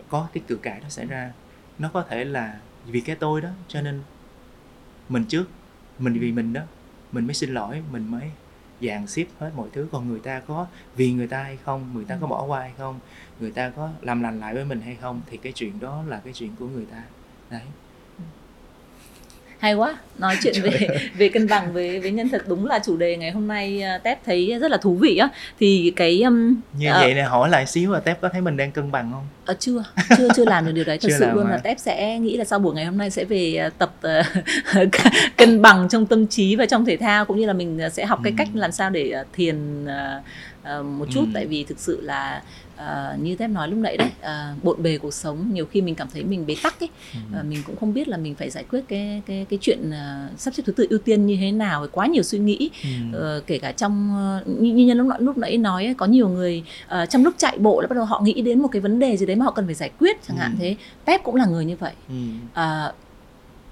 có 0.10 0.28
cái 0.34 0.44
cự 0.48 0.56
cãi 0.56 0.80
đó 0.80 0.90
xảy 0.90 1.06
ra? 1.06 1.32
Nó 1.80 1.90
có 1.94 2.04
thể 2.10 2.26
là 2.26 2.60
vì 2.86 3.02
cái 3.02 3.16
tôi 3.16 3.42
đó 3.42 3.50
cho 3.68 3.82
nên 3.82 4.02
mình 5.10 5.26
trước 5.26 5.46
mình 6.00 6.20
vì 6.20 6.32
mình 6.32 6.54
đó 6.54 6.62
mình 7.12 7.28
mới 7.28 7.34
xin 7.34 7.54
lỗi 7.54 7.84
mình 7.92 8.12
mới 8.12 8.32
dàn 8.82 9.08
xếp 9.08 9.26
hết 9.40 9.52
mọi 9.56 9.68
thứ. 9.74 9.88
Còn 9.92 10.10
người 10.10 10.20
ta 10.20 10.40
có 10.40 10.68
vì 10.96 11.14
người 11.14 11.28
ta 11.28 11.44
hay 11.44 11.58
không 11.58 11.90
người 11.94 12.06
ta 12.06 12.18
có 12.22 12.28
bỏ 12.28 12.46
qua 12.46 12.60
hay 12.60 12.74
không 12.78 13.00
người 13.40 13.52
ta 13.52 13.70
có 13.70 13.90
làm 14.02 14.24
lành 14.24 14.40
lại 14.40 14.54
với 14.54 14.66
mình 14.66 14.82
hay 14.82 14.96
không 15.02 15.22
thì 15.30 15.38
cái 15.38 15.52
chuyện 15.56 15.80
đó 15.80 16.04
là 16.08 16.22
cái 16.24 16.34
chuyện 16.34 16.56
của 16.60 16.68
người 16.68 16.86
ta. 16.86 17.04
Đấy 17.50 17.62
hay 19.64 19.74
quá. 19.74 19.98
Nói 20.18 20.36
chuyện 20.44 20.54
về 20.64 20.88
về 21.18 21.30
cân 21.30 21.48
bằng 21.48 21.74
với 21.74 22.00
với 22.00 22.12
nhân 22.12 22.30
thật 22.30 22.44
đúng 22.48 22.66
là 22.66 22.80
chủ 22.86 22.98
đề 22.98 23.18
ngày 23.18 23.32
hôm 23.32 23.48
nay 23.48 23.84
uh, 23.96 24.04
tép 24.04 24.26
thấy 24.26 24.58
rất 24.62 24.72
là 24.72 24.78
thú 24.78 24.96
vị 24.96 25.18
á. 25.18 25.30
Thì 25.60 25.94
cái 25.96 26.22
um, 26.22 26.56
như 26.78 26.90
ờ, 26.90 27.00
vậy 27.02 27.14
này 27.14 27.24
hỏi 27.24 27.50
lại 27.50 27.66
xíu 27.66 27.92
là 27.92 28.00
tép 28.00 28.22
có 28.22 28.30
thấy 28.30 28.42
mình 28.42 28.58
đang 28.58 28.72
cân 28.72 28.92
bằng 28.92 29.12
không? 29.12 29.28
Ờ, 29.46 29.56
chưa. 29.60 29.84
Chưa 30.18 30.28
chưa 30.36 30.46
làm 30.46 30.66
được 30.66 30.72
điều 30.72 30.84
đấy. 30.84 30.98
Thật 30.98 31.08
Chưa 31.12 31.18
sự 31.20 31.26
luôn 31.34 31.46
hả? 31.46 31.52
là 31.52 31.58
tép 31.58 31.80
sẽ 31.80 32.20
nghĩ 32.20 32.38
là 32.38 32.46
sau 32.46 32.60
buổi 32.60 32.76
ngày 32.76 32.86
hôm 32.86 32.98
nay 32.98 33.10
sẽ 33.10 33.24
về 33.24 33.68
uh, 33.68 33.78
tập 33.78 33.94
uh, 34.82 34.88
cân 35.38 35.62
bằng 35.62 35.90
trong 35.90 36.06
tâm 36.06 36.28
trí 36.28 36.56
và 36.56 36.66
trong 36.66 36.86
thể 36.86 36.98
thao 36.98 37.26
cũng 37.26 37.40
như 37.40 37.46
là 37.46 37.54
mình 37.54 37.80
uh, 37.86 37.94
sẽ 37.94 38.06
học 38.06 38.20
cái 38.24 38.34
Ừ. 38.34 38.36
cách 38.38 38.48
làm 38.54 38.72
sao 38.72 38.90
để 38.90 39.14
uh, 39.22 39.28
thiền 39.34 39.86
uh, 39.86 39.90
uh, 40.80 40.86
một 40.86 41.06
chút. 41.12 41.26
Ừ. 41.26 41.32
tại 41.34 41.46
vì 41.46 41.64
thực 41.64 41.80
sự 41.80 42.02
là 42.02 42.42
uh, 42.78 43.20
như 43.20 43.36
tép 43.36 43.50
nói 43.50 43.68
lúc 43.68 43.80
nãy 43.80 43.98
đấy 43.98 44.10
uh, 44.22 44.64
bộn 44.64 44.84
bề 44.84 44.98
cuộc 44.98 45.14
sống 45.14 45.54
nhiều 45.54 45.66
khi 45.66 45.82
mình 45.82 45.96
cảm 45.96 46.08
thấy 46.14 46.24
mình 46.24 46.46
bế 46.46 46.56
tắc 46.64 46.80
ấy 46.80 46.90
Ừ. 47.14 47.20
và 47.34 47.44
mình 47.44 47.60
cũng 47.68 47.76
không 47.80 47.94
biết 47.94 48.08
là 48.08 48.18
mình 48.18 48.36
phải 48.36 48.50
giải 48.50 48.64
quyết 48.70 48.82
cái 48.88 49.22
cái 49.26 49.46
cái 49.50 49.60
chuyện 49.62 49.80
uh, 49.90 50.40
sắp 50.40 50.54
xếp 50.54 50.64
thứ 50.66 50.72
tự 50.74 50.88
ưu 50.90 51.00
tiên 51.00 51.26
như 51.26 51.38
thế 51.40 51.52
nào 51.52 51.88
quá 51.92 52.08
nhiều 52.08 52.24
suy 52.24 52.40
nghĩ 52.40 52.70
Ừ. 52.84 52.90
Ờ, 53.20 53.42
kể 53.48 53.58
cả 53.60 53.72
trong 53.72 54.16
như, 54.46 54.74
như 54.74 54.86
nhân 54.86 54.98
lúc, 54.98 55.08
lúc 55.20 55.38
nãy 55.38 55.58
nói 55.58 55.86
ấy, 55.86 55.94
có 55.94 56.06
nhiều 56.06 56.30
người 56.30 56.64
ờ, 56.88 57.06
trong 57.06 57.24
lúc 57.24 57.34
chạy 57.38 57.58
bộ 57.58 57.82
là 57.82 57.88
bắt 57.88 57.94
đầu 57.96 58.06
họ 58.06 58.22
nghĩ 58.24 58.42
đến 58.42 58.62
một 58.62 58.68
cái 58.68 58.82
vấn 58.82 59.00
đề 59.00 59.18
gì 59.18 59.26
đấy 59.26 59.36
mà 59.36 59.46
họ 59.46 59.52
cần 59.52 59.66
phải 59.66 59.76
giải 59.76 59.92
quyết 60.00 60.18
chẳng 60.28 60.38
hạn 60.38 60.52
Ừ. 60.52 60.58
thế 60.60 60.76
tép 61.06 61.24
cũng 61.24 61.36
là 61.36 61.46
người 61.46 61.66
như 61.66 61.76
vậy 61.80 61.94
Ừ. 62.10 62.16
à, 62.54 62.92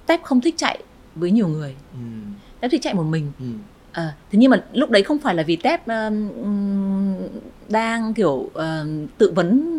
tép 0.05 0.23
không 0.23 0.41
thích 0.41 0.55
chạy 0.57 0.79
với 1.15 1.31
nhiều 1.31 1.47
người 1.47 1.75
Ừ. 1.93 1.99
tép 2.59 2.71
thích 2.71 2.81
chạy 2.83 2.93
một 2.93 3.03
mình 3.03 3.31
Ừ. 3.39 3.45
à, 3.91 4.13
thế 4.31 4.39
nhưng 4.39 4.51
mà 4.51 4.63
lúc 4.73 4.89
đấy 4.89 5.03
không 5.03 5.19
phải 5.19 5.35
là 5.35 5.43
vì 5.43 5.55
tép 5.55 5.87
um, 5.87 6.29
um, 6.43 7.15
đang 7.69 8.13
kiểu 8.13 8.49
um, 8.53 9.07
tự 9.17 9.31
vấn 9.35 9.77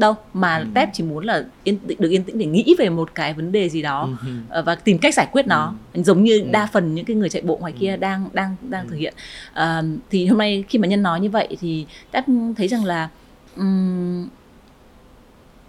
đâu 0.00 0.14
mà 0.32 0.56
Ừ. 0.58 0.64
tép 0.74 0.88
chỉ 0.92 1.02
muốn 1.04 1.24
là 1.24 1.44
yên 1.64 1.78
được 1.98 2.10
yên 2.10 2.24
tĩnh 2.24 2.38
để 2.38 2.46
nghĩ 2.46 2.74
về 2.78 2.88
một 2.90 3.14
cái 3.14 3.34
vấn 3.34 3.52
đề 3.52 3.68
gì 3.68 3.82
đó 3.82 4.08
Ừ. 4.22 4.28
Ờ, 4.48 4.62
và 4.62 4.74
tìm 4.74 4.98
cách 4.98 5.14
giải 5.14 5.28
quyết 5.32 5.46
nó 5.46 5.74
giống 5.94 6.24
như 6.24 6.40
Ừ. 6.40 6.46
đa 6.50 6.66
phần 6.72 6.94
những 6.94 7.04
cái 7.04 7.16
người 7.16 7.28
chạy 7.28 7.42
bộ 7.42 7.56
ngoài 7.56 7.72
Ừ. 7.72 7.80
kia 7.80 7.96
đang 7.96 8.28
đang 8.32 8.56
đang 8.68 8.84
Ừ. 8.86 8.90
thực 8.90 8.96
hiện 8.96 9.14
Ờ, 9.52 9.84
thì 10.10 10.26
hôm 10.26 10.38
nay 10.38 10.64
khi 10.68 10.78
mà 10.78 10.88
nhân 10.88 11.02
nói 11.02 11.20
như 11.20 11.30
vậy 11.30 11.56
thì 11.60 11.86
tép 12.10 12.24
thấy 12.56 12.68
rằng 12.68 12.84
là 12.84 13.08
ừm, 13.56 14.28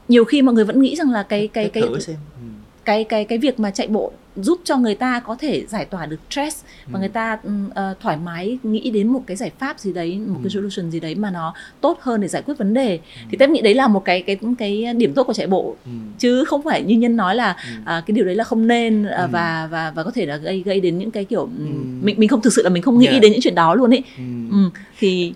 nhiều 0.07 0.25
khi 0.25 0.41
mọi 0.41 0.55
người 0.55 0.65
vẫn 0.65 0.82
nghĩ 0.82 0.95
rằng 0.95 1.11
là 1.11 1.23
cái 1.23 1.47
cái 1.47 1.69
cái 1.69 1.84
thử 1.84 1.99
xem 1.99 2.15
ừ. 2.41 2.47
cái 2.86 3.03
cái 3.03 3.25
cái 3.25 3.38
việc 3.38 3.59
mà 3.59 3.71
chạy 3.71 3.88
bộ 3.88 4.11
giúp 4.43 4.61
cho 4.63 4.77
người 4.77 4.95
ta 4.95 5.19
có 5.19 5.35
thể 5.35 5.65
giải 5.67 5.85
tỏa 5.85 6.05
được 6.05 6.17
stress 6.29 6.63
và 6.85 6.97
Ừ. 6.97 6.99
người 6.99 7.09
ta 7.09 7.37
ờ, 7.75 7.93
thoải 8.01 8.17
mái 8.17 8.57
nghĩ 8.63 8.89
đến 8.91 9.07
một 9.07 9.23
cái 9.27 9.37
giải 9.37 9.51
pháp 9.59 9.79
gì 9.79 9.93
đấy 9.93 10.19
một 10.27 10.35
Ừ. 10.37 10.43
cái 10.43 10.49
solution 10.49 10.91
gì 10.91 10.99
đấy 10.99 11.15
mà 11.15 11.31
nó 11.31 11.53
tốt 11.81 11.97
hơn 12.01 12.21
để 12.21 12.27
giải 12.27 12.41
quyết 12.41 12.57
vấn 12.57 12.73
đề 12.73 12.99
thì 13.31 13.37
tép 13.37 13.49
nghĩ 13.49 13.61
đấy 13.61 13.73
là 13.73 13.87
một 13.87 14.05
cái 14.05 14.21
cái 14.21 14.37
cái 14.57 14.93
điểm 14.93 15.13
tốt 15.13 15.23
của 15.23 15.33
chạy 15.33 15.47
bộ 15.47 15.75
Ừ. 15.85 15.91
chứ 16.19 16.43
không 16.43 16.61
phải 16.63 16.83
như 16.83 16.95
nhân 16.97 17.15
nói 17.15 17.35
là 17.35 17.55
Ừ. 17.63 17.69
à, 17.85 18.03
cái 18.07 18.15
điều 18.15 18.25
đấy 18.25 18.35
là 18.35 18.43
không 18.43 18.67
nên 18.67 19.03
à, 19.03 19.21
Ừ. 19.21 19.27
và 19.31 19.67
và 19.71 19.91
và 19.95 20.03
có 20.03 20.11
thể 20.11 20.25
là 20.25 20.37
gây 20.37 20.61
gây 20.65 20.79
đến 20.81 20.97
những 20.97 21.11
cái 21.11 21.25
kiểu 21.25 21.41
ừm, 21.41 21.99
Ừ. 22.01 22.05
mình 22.05 22.15
mình 22.19 22.29
không 22.29 22.41
thực 22.41 22.53
sự 22.53 22.63
là 22.63 22.69
mình 22.69 22.83
không 22.83 22.99
nghĩ 22.99 23.07
Yeah. 23.07 23.21
đến 23.21 23.31
những 23.31 23.41
chuyện 23.41 23.55
đó 23.55 23.75
luôn 23.75 23.89
ấy 23.93 24.03
Ừ. 24.17 24.23
ừ. 24.51 24.69
thì 24.99 25.33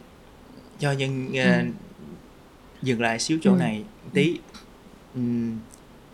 cho 0.79 0.91
nhân 0.91 1.27
Ừ. 1.33 1.39
uh, 1.69 1.73
dừng 2.83 3.01
lại 3.01 3.19
xíu 3.19 3.37
chỗ 3.41 3.51
Ừ. 3.51 3.57
này 3.59 3.81
tí 4.13 4.37
ừm, 5.15 5.57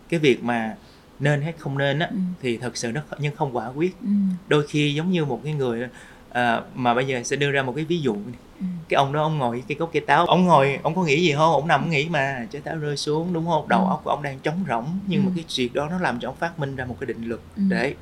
cái 0.08 0.20
việc 0.20 0.44
mà 0.44 0.76
nên 1.20 1.42
hay 1.42 1.52
không 1.58 1.78
nên 1.78 1.98
á 1.98 2.08
Ừ. 2.10 2.16
thì 2.42 2.56
thật 2.56 2.76
sự 2.76 2.92
nó 2.92 3.00
nhưng 3.18 3.36
không 3.36 3.56
quả 3.56 3.66
quyết 3.68 3.96
Ừ. 4.02 4.08
đôi 4.48 4.66
khi 4.66 4.94
giống 4.94 5.10
như 5.10 5.24
một 5.24 5.40
cái 5.44 5.52
người 5.52 5.88
à, 6.30 6.60
mà 6.74 6.94
bây 6.94 7.06
giờ 7.06 7.22
sẽ 7.22 7.36
đưa 7.36 7.50
ra 7.50 7.62
một 7.62 7.72
cái 7.76 7.84
ví 7.84 8.00
dụ 8.00 8.16
Ừ. 8.60 8.66
cái 8.88 8.96
ông 8.96 9.12
đó 9.12 9.22
ông 9.22 9.38
ngồi 9.38 9.62
cái 9.68 9.76
gốc 9.78 9.90
cây 9.92 10.02
táo 10.06 10.26
ông 10.26 10.44
ngồi 10.46 10.78
ông 10.82 10.94
có 10.94 11.02
nghĩ 11.04 11.22
gì 11.22 11.32
không 11.32 11.52
ông 11.52 11.68
nằm 11.68 11.90
nghĩ 11.90 12.08
mà 12.08 12.46
trái 12.50 12.62
táo 12.62 12.76
rơi 12.78 12.96
xuống 12.96 13.32
đúng 13.32 13.46
không 13.46 13.68
đầu 13.68 13.84
Ừ. 13.84 13.88
óc 13.88 14.00
của 14.04 14.10
ông 14.10 14.22
đang 14.22 14.38
trống 14.38 14.64
rỗng 14.68 14.98
nhưng 15.06 15.20
Ừ. 15.22 15.26
mà 15.26 15.32
cái 15.36 15.44
việc 15.56 15.74
đó 15.74 15.88
nó 15.90 15.98
làm 15.98 16.20
cho 16.20 16.28
ông 16.28 16.36
phát 16.36 16.58
minh 16.58 16.76
ra 16.76 16.84
một 16.84 16.96
cái 17.00 17.06
định 17.06 17.24
luật 17.28 17.40
Ừ. 17.56 17.62
để 17.68 17.94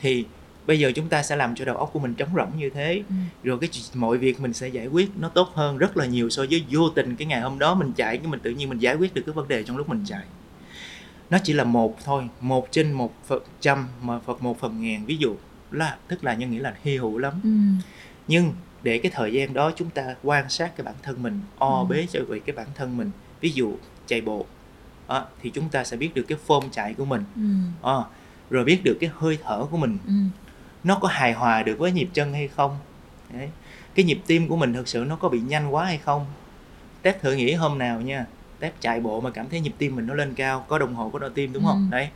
thì 0.00 0.24
bây 0.66 0.78
giờ 0.78 0.92
chúng 0.94 1.08
ta 1.08 1.22
sẽ 1.22 1.36
làm 1.36 1.54
cho 1.54 1.64
đầu 1.64 1.76
óc 1.76 1.90
của 1.92 1.98
mình 1.98 2.14
trống 2.14 2.28
rỗng 2.36 2.58
như 2.58 2.70
thế 2.70 3.02
Ừ. 3.08 3.14
rồi 3.42 3.58
cái 3.60 3.68
chuyện- 3.72 4.00
mọi 4.00 4.18
việc 4.18 4.40
mình 4.40 4.52
sẽ 4.52 4.68
giải 4.68 4.86
quyết 4.86 5.10
nó 5.20 5.28
tốt 5.28 5.48
hơn 5.54 5.78
rất 5.78 5.96
là 5.96 6.06
nhiều 6.06 6.30
so 6.30 6.44
với 6.50 6.64
vô 6.70 6.88
tình 6.88 7.16
cái 7.16 7.26
ngày 7.26 7.40
hôm 7.40 7.58
đó 7.58 7.74
mình 7.74 7.92
chạy 7.92 8.16
cái 8.16 8.26
mình 8.26 8.40
tự 8.40 8.50
nhiên 8.50 8.68
mình 8.68 8.78
giải 8.78 8.94
quyết 8.94 9.14
được 9.14 9.22
cái 9.26 9.32
vấn 9.32 9.48
đề 9.48 9.62
trong 9.62 9.76
lúc 9.76 9.88
mình 9.88 10.02
chạy 10.06 10.22
nó 11.30 11.38
chỉ 11.44 11.52
là 11.52 11.64
một 11.64 11.96
thôi 12.04 12.28
một 12.40 12.68
trên 12.70 12.92
một 12.92 13.14
phần 13.26 13.42
trăm 13.60 13.88
mà 14.02 14.18
phật 14.18 14.42
một 14.42 14.60
phần 14.60 14.82
ngàn 14.82 15.04
ví 15.06 15.16
dụ 15.16 15.34
là 15.70 15.96
tức 16.08 16.24
là 16.24 16.34
nhân 16.34 16.50
nghĩa 16.50 16.58
là 16.60 16.74
hy 16.82 16.96
hữu 16.96 17.18
lắm 17.18 17.32
Ừ. 17.44 17.50
nhưng 18.28 18.52
để 18.82 18.98
cái 18.98 19.12
thời 19.14 19.32
gian 19.32 19.54
đó 19.54 19.70
chúng 19.76 19.90
ta 19.90 20.14
quan 20.22 20.50
sát 20.50 20.76
cái 20.76 20.84
bản 20.84 20.94
thân 21.02 21.22
mình 21.22 21.40
o 21.58 21.78
Ừ. 21.80 21.84
bế 21.88 22.06
cho 22.12 22.20
về 22.28 22.38
cái 22.38 22.56
bản 22.56 22.66
thân 22.74 22.96
mình 22.96 23.10
ví 23.40 23.50
dụ 23.50 23.74
chạy 24.06 24.20
bộ 24.20 24.46
Đó, 25.08 25.26
thì 25.42 25.50
chúng 25.50 25.68
ta 25.68 25.84
sẽ 25.84 25.96
biết 25.96 26.14
được 26.14 26.22
cái 26.28 26.38
form 26.46 26.68
chạy 26.72 26.94
của 26.94 27.04
mình 27.04 27.24
Ừ. 27.36 27.42
Ờ, 27.82 28.04
rồi 28.50 28.64
biết 28.64 28.80
được 28.84 28.96
cái 29.00 29.10
hơi 29.14 29.38
thở 29.44 29.64
của 29.70 29.76
mình 29.76 29.98
Ừ. 30.06 30.12
nó 30.84 30.94
có 31.00 31.08
hài 31.08 31.32
hòa 31.32 31.62
được 31.62 31.78
với 31.78 31.92
nhịp 31.92 32.08
chân 32.12 32.32
hay 32.32 32.48
không 32.48 32.78
Đấy. 33.32 33.48
cái 33.94 34.04
nhịp 34.04 34.20
tim 34.26 34.48
của 34.48 34.56
mình 34.56 34.72
thực 34.74 34.88
sự 34.88 35.04
nó 35.08 35.16
có 35.16 35.28
bị 35.28 35.40
nhanh 35.40 35.74
quá 35.74 35.84
hay 35.84 35.98
không 35.98 36.26
tép 37.02 37.22
thử 37.22 37.32
nghĩ 37.34 37.52
hôm 37.52 37.78
nào 37.78 38.00
nha 38.00 38.26
tép 38.60 38.80
chạy 38.80 39.00
bộ 39.00 39.20
mà 39.20 39.30
cảm 39.30 39.48
thấy 39.48 39.60
nhịp 39.60 39.72
tim 39.78 39.96
mình 39.96 40.06
nó 40.06 40.14
lên 40.14 40.34
cao 40.34 40.64
có 40.68 40.78
đồng 40.78 40.94
hồ 40.94 41.10
có 41.12 41.18
đo 41.18 41.28
tim 41.28 41.52
đúng 41.52 41.64
không? 41.64 41.88
Ừ. 41.92 41.96
đấy. 41.96 42.08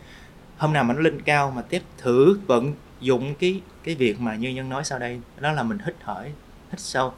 Hôm 0.57 0.73
nào 0.73 0.85
mà 0.85 0.95
nó 0.95 1.01
lên 1.01 1.23
cao 1.23 1.53
mà 1.57 1.63
tép 1.63 1.83
thử 1.99 2.39
vận 2.47 2.75
dụng 3.01 3.35
cái 3.35 3.61
cái 3.85 3.95
việc 3.95 4.21
mà 4.21 4.35
như 4.37 4.51
nhân 4.51 4.69
nói 4.69 4.85
sau 4.85 4.99
đây 4.99 5.21
đó 5.41 5.53
là 5.53 5.63
mình 5.63 5.79
hít 5.87 5.95
thở 6.05 6.23
hít 6.71 6.81
sâu 6.81 7.13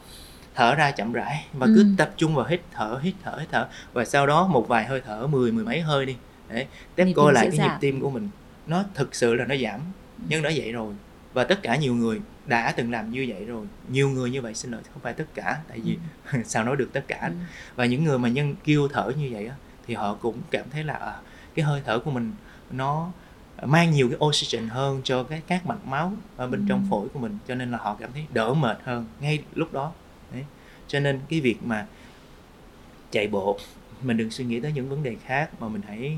thở 0.55 0.75
ra 0.75 0.91
chậm 0.91 1.13
rãi 1.13 1.45
và 1.53 1.67
cứ 1.67 1.83
Ừ. 1.83 1.89
tập 1.99 2.11
trung 2.17 2.35
vào 2.35 2.47
hít 2.47 2.61
thở 2.73 3.01
hít 3.03 3.15
thở 3.25 3.37
hít 3.41 3.49
thở. 3.53 3.69
Và 3.93 4.05
sau 4.05 4.27
đó 4.27 4.47
một 4.47 4.69
vài 4.69 4.85
hơi 4.85 5.01
thở 5.07 5.27
mười 5.27 5.53
mười 5.53 5.65
mấy 5.65 5.81
hơi 5.81 6.07
đi. 6.07 6.17
Để 6.49 6.67
tép 6.95 7.07
Nhịp 7.07 7.13
coi 7.13 7.33
lại 7.33 7.45
cái 7.51 7.59
nhịp 7.59 7.69
giảm. 7.69 7.81
tim 7.81 8.01
của 8.01 8.11
mình. 8.11 8.29
Nó 8.67 8.85
thực 8.95 9.15
sự 9.15 9.35
là 9.35 9.45
nó 9.45 9.55
giảm. 9.57 9.81
Nhưng 10.29 10.43
đã 10.43 10.51
vậy 10.57 10.73
rồi. 10.73 10.95
Và 11.33 11.45
tất 11.45 11.63
cả 11.63 11.77
nhiều 11.77 11.95
người 11.95 12.21
đã 12.47 12.73
từng 12.77 12.91
làm 12.91 13.11
như 13.11 13.27
vậy 13.29 13.45
rồi 13.45 13.67
nhiều 13.89 14.09
người 14.11 14.31
như 14.31 14.43
vậy 14.43 14.55
xin 14.55 14.71
lỗi 14.71 14.81
không 14.93 15.03
phải 15.03 15.13
tất 15.13 15.25
cả 15.35 15.61
tại 15.69 15.81
vì 15.85 15.99
sao 16.45 16.65
nói 16.65 16.77
được 16.77 16.91
tất 16.93 17.05
cả 17.09 17.21
Ừ. 17.29 17.33
và 17.77 17.87
những 17.87 18.05
người 18.05 18.19
mà 18.19 18.29
nhân 18.29 18.55
kêu 18.65 18.89
thở 18.89 19.13
như 19.19 19.29
vậy 19.33 19.47
á, 19.47 19.55
thì 19.87 19.95
họ 19.95 20.15
cũng 20.15 20.39
cảm 20.51 20.65
thấy 20.71 20.85
là 20.85 20.95
à, 20.95 21.17
cái 21.55 21.65
hơi 21.65 21.83
thở 21.87 21.99
của 21.99 22.11
mình 22.11 22.33
nó 22.71 23.11
mang 23.63 23.91
nhiều 23.91 24.09
cái 24.09 24.19
oxygen 24.25 24.69
hơn 24.69 25.01
cho 25.05 25.23
cái 25.23 25.43
các 25.47 25.67
mạch 25.67 25.87
máu 25.87 26.13
ở 26.37 26.47
bên 26.47 26.61
Ừ. 26.61 26.67
trong 26.69 26.87
phổi 26.91 27.09
của 27.09 27.19
mình 27.19 27.39
cho 27.49 27.55
nên 27.55 27.71
là 27.71 27.79
họ 27.79 27.97
cảm 28.01 28.13
thấy 28.13 28.27
đỡ 28.33 28.55
mệt 28.55 28.79
hơn 28.85 29.07
ngay 29.21 29.39
lúc 29.55 29.73
đó 29.73 29.93
Đấy. 30.33 30.45
cho 30.89 31.01
nên 31.01 31.21
cái 31.29 31.41
việc 31.41 31.57
mà 31.65 31.87
chạy 33.11 33.29
bộ 33.29 33.59
mình 34.03 34.17
đừng 34.17 34.31
suy 34.31 34.45
nghĩ 34.45 34.61
tới 34.61 34.73
những 34.73 34.89
vấn 34.89 35.03
đề 35.03 35.17
khác 35.27 35.51
mà 35.61 35.69
mình 35.69 35.83
hãy 35.87 36.17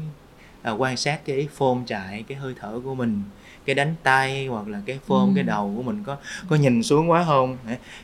à, 0.62 0.70
quan 0.72 0.96
sát 0.96 1.20
cái 1.24 1.48
form 1.58 1.84
chạy 1.86 2.24
cái 2.28 2.38
hơi 2.38 2.54
thở 2.60 2.80
của 2.84 2.94
mình 2.94 3.22
cái 3.66 3.74
đánh 3.74 3.94
tay 4.02 4.46
hoặc 4.46 4.68
là 4.68 4.80
cái 4.86 4.98
form 5.08 5.28
Ừ. 5.28 5.32
cái 5.34 5.44
đầu 5.44 5.72
của 5.76 5.82
mình 5.82 6.02
có 6.06 6.16
có 6.48 6.56
nhìn 6.56 6.82
xuống 6.82 7.10
quá 7.10 7.24
không 7.24 7.56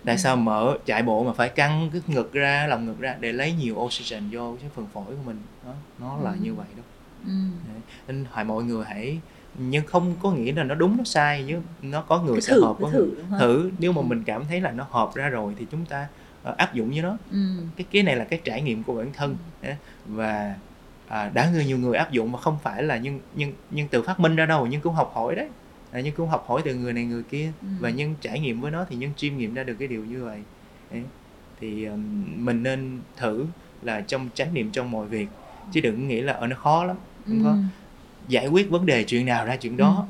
tại 0.05 0.19
sao 0.19 0.37
mở 0.37 0.77
chạy 0.87 1.03
bộ 1.03 1.25
mà 1.25 1.33
phải 1.33 1.49
căng 1.49 1.91
cái 1.93 2.01
ngực 2.07 2.33
ra 2.33 2.67
lòng 2.67 2.87
ngực 2.87 3.01
ra 3.01 3.17
để 3.21 3.33
lấy 3.33 3.53
nhiều 3.53 3.75
oxygen 3.77 4.23
vô 4.31 4.57
cái 4.61 4.71
phần 4.75 4.87
phổi 4.95 5.05
của 5.05 5.23
mình 5.27 5.39
đó 5.67 5.73
nó 6.01 6.17
là 6.23 6.31
Ừ. 6.31 6.37
như 6.43 6.55
vậy 6.55 6.67
đó 6.77 6.83
Ừ. 7.27 7.33
Đấy. 7.69 7.81
nên 8.09 8.25
hỏi 8.31 8.45
mọi 8.45 8.65
người 8.65 8.85
hãy 8.85 9.19
nhưng 9.59 9.87
không 9.87 10.15
có 10.23 10.31
nghĩa 10.31 10.53
là 10.53 10.65
nó 10.65 10.75
đúng 10.75 10.97
nó 10.97 11.05
sai 11.05 11.45
chứ 11.49 11.59
nó 11.83 12.01
có 12.03 12.23
người 12.23 12.35
Cứ 12.35 12.41
sẽ 12.41 12.53
thử, 12.53 12.65
hợp 12.65 12.77
có 12.81 12.91
thử, 12.91 13.07
người 13.31 13.39
thử 13.41 13.71
nếu 13.79 13.93
mà 13.93 14.01
Ừ. 14.01 14.05
mình 14.05 14.23
cảm 14.27 14.45
thấy 14.49 14.61
là 14.61 14.71
nó 14.71 14.87
hợp 14.91 15.11
ra 15.15 15.29
rồi 15.29 15.55
thì 15.59 15.67
chúng 15.71 15.85
ta 15.87 16.07
ờ, 16.43 16.55
áp 16.59 16.75
dụng 16.75 16.91
với 16.91 17.03
nó 17.03 17.17
Ừ. 17.33 17.39
cái 17.77 17.87
cái 17.91 18.03
này 18.03 18.17
là 18.17 18.25
cái 18.25 18.41
trải 18.45 18.63
nghiệm 18.63 18.83
của 18.83 18.95
bản 18.95 19.13
thân 19.13 19.37
Đấy. 19.63 19.77
và 20.07 20.55
à, 21.13 21.31
đã 21.35 21.51
người 21.51 21.65
nhiều 21.65 21.79
người 21.79 21.97
áp 21.97 22.13
dụng 22.13 22.33
mà 22.33 22.39
không 22.39 22.59
phải 22.63 22.83
là 22.83 22.97
nhưng 22.97 23.21
nhưng 23.35 23.53
nhưng 23.71 23.89
tự 23.89 24.03
phát 24.03 24.21
minh 24.21 24.37
ra 24.37 24.47
đâu 24.47 24.67
nhưng 24.67 24.81
cũng 24.81 24.95
học 24.95 25.13
hỏi 25.15 25.35
đấy 25.35 25.49
à, 25.93 26.01
nhưng 26.01 26.15
cũng 26.15 26.29
học 26.29 26.45
hỏi 26.49 26.63
từ 26.65 26.75
người 26.75 26.93
này 26.93 27.05
người 27.05 27.23
kia 27.23 27.53
Ừ. 27.63 27.69
và 27.81 27.91
nhân 27.91 28.15
trải 28.21 28.41
nghiệm 28.41 28.61
với 28.61 28.71
nó 28.71 28.85
thì 28.91 28.97
nhân 28.97 29.11
chiêm 29.17 29.37
nghiệm 29.37 29.55
ra 29.55 29.63
được 29.63 29.75
cái 29.79 29.89
điều 29.89 30.05
như 30.05 30.25
vậy 30.25 30.39
Đấy. 30.91 31.03
thì 31.61 31.85
ừm, 31.85 32.25
mình 32.45 32.63
nên 32.63 33.01
thử 33.17 33.47
là 33.83 34.01
trong 34.01 34.29
chánh 34.35 34.55
niệm 34.55 34.71
trong 34.73 34.91
mọi 34.91 35.07
việc 35.07 35.27
chứ 35.73 35.81
đừng 35.81 36.09
nghĩ 36.09 36.21
là 36.21 36.33
ở 36.33 36.47
nó 36.47 36.57
khó 36.57 36.85
lắm 36.85 36.97
không 37.29 37.41
có 37.45 37.51
Ừ. 37.51 37.57
giải 38.29 38.49
quyết 38.49 38.71
vấn 38.71 38.87
đề 38.87 39.05
chuyện 39.05 39.27
nào 39.27 39.45
ra 39.47 39.57
chuyện 39.57 39.77
đó 39.77 40.07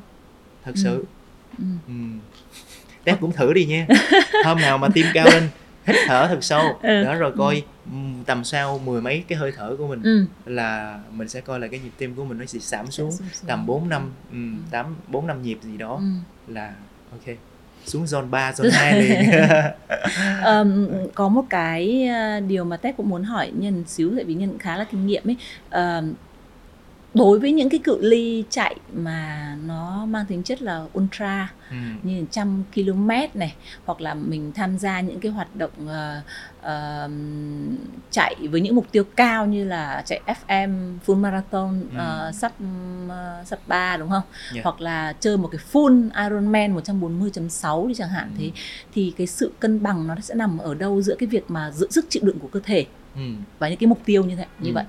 thật 0.65 0.71
Ừ. 0.75 0.79
sự 0.83 1.05
Ừ. 1.57 1.63
ừ. 1.87 1.93
Tép 3.03 3.21
cũng 3.21 3.31
thử 3.31 3.53
đi 3.53 3.65
nha 3.65 3.87
hôm 4.45 4.61
nào 4.61 4.77
mà 4.77 4.87
tim 4.93 5.05
cao 5.13 5.27
lên 5.31 5.49
hít 5.85 5.95
thở 6.07 6.27
thật 6.27 6.43
sâu 6.43 6.79
Ừ. 6.83 7.03
đó 7.03 7.15
rồi 7.15 7.31
coi 7.37 7.55
ừm, 7.55 7.63
tầm 8.25 8.43
sau 8.43 8.79
mười 8.79 9.01
mấy 9.01 9.23
cái 9.27 9.37
hơi 9.37 9.51
thở 9.55 9.75
của 9.77 9.87
mình 9.87 10.01
Ừ. 10.03 10.25
là 10.45 10.99
mình 11.11 11.29
sẽ 11.29 11.41
coi 11.41 11.59
là 11.59 11.67
cái 11.67 11.79
nhịp 11.79 11.91
tim 11.97 12.15
của 12.15 12.23
mình 12.25 12.37
nó 12.37 12.45
sẽ 12.45 12.59
giảm 12.59 12.91
xuống 12.91 13.11
xuống 13.11 13.27
xuống. 13.33 13.47
tầm 13.47 13.65
4 13.65 13.89
năm 13.89 14.11
um, 14.31 14.59
8 14.71 14.95
4 15.07 15.27
năm 15.27 15.41
nhịp 15.41 15.57
gì 15.61 15.77
đó 15.77 15.95
Ừ. 15.95 16.03
là 16.53 16.73
ok 17.11 17.35
xuống 17.85 18.03
zone 18.05 18.29
3 18.29 18.51
zone 18.51 18.71
2 18.71 19.01
liền 19.01 19.31
Ờm, 20.41 20.87
có 21.15 21.29
một 21.29 21.43
cái 21.49 22.07
ờ, 22.07 22.39
điều 22.39 22.63
mà 22.65 22.77
Tép 22.77 22.97
cũng 22.97 23.09
muốn 23.09 23.23
hỏi 23.23 23.51
nhân 23.55 23.83
xíu 23.87 24.11
tại 24.15 24.23
vì 24.25 24.33
nhân 24.33 24.57
khá 24.59 24.77
là 24.77 24.83
kinh 24.83 25.07
nghiệm 25.07 25.27
ấy 25.27 25.37
Ờm, 25.69 26.13
đối 27.13 27.39
với 27.39 27.51
những 27.51 27.69
cái 27.69 27.79
cự 27.83 27.97
ly 28.01 28.43
chạy 28.49 28.75
mà 28.93 29.55
nó 29.65 30.05
mang 30.05 30.25
tính 30.25 30.43
chất 30.43 30.61
là 30.61 30.85
ultra 30.97 31.53
ừ. 31.69 31.75
như 32.03 32.25
trăm 32.31 32.63
km 32.75 33.09
này 33.33 33.55
hoặc 33.85 34.01
là 34.01 34.13
mình 34.13 34.51
tham 34.55 34.77
gia 34.77 35.01
những 35.01 35.19
cái 35.19 35.31
hoạt 35.31 35.55
động 35.55 35.71
ờ, 35.87 36.21
ờm, 36.61 37.77
chạy 38.11 38.35
với 38.51 38.61
những 38.61 38.75
mục 38.75 38.85
tiêu 38.91 39.03
cao 39.15 39.45
như 39.45 39.63
là 39.65 40.03
chạy 40.05 40.21
FM 40.25 40.97
full 41.05 41.15
marathon 41.15 41.81
Ừ. 41.91 41.97
ờ, 41.97 42.31
sub 42.33 42.51
ờ, 43.09 43.43
sub 43.45 43.59
3 43.67 43.97
đúng 43.97 44.09
không? 44.09 44.23
Dạ. 44.55 44.61
Hoặc 44.63 44.81
là 44.81 45.13
chơi 45.19 45.37
một 45.37 45.49
cái 45.51 45.61
full 45.73 46.09
Ironman 46.23 46.75
140.6 46.75 47.87
đi 47.87 47.93
chẳng 47.93 48.09
hạn 48.09 48.29
Ừ. 48.31 48.35
thế 48.39 48.51
thì 48.93 49.13
cái 49.17 49.27
sự 49.27 49.51
cân 49.59 49.83
bằng 49.83 50.07
nó 50.07 50.15
sẽ 50.21 50.35
nằm 50.35 50.57
ở 50.57 50.73
đâu 50.73 51.01
giữa 51.01 51.15
cái 51.19 51.27
việc 51.27 51.43
mà 51.51 51.71
giữ 51.71 51.87
sức 51.89 52.05
chịu 52.09 52.23
đựng 52.25 52.39
của 52.39 52.47
cơ 52.47 52.59
thể 52.63 52.85
Ừ. 53.15 53.21
và 53.59 53.69
những 53.69 53.77
cái 53.77 53.87
mục 53.87 53.99
tiêu 54.05 54.23
như 54.25 54.35
thế 54.35 54.45
như 54.59 54.69
Ừ. 54.69 54.73
vậy. 54.73 54.83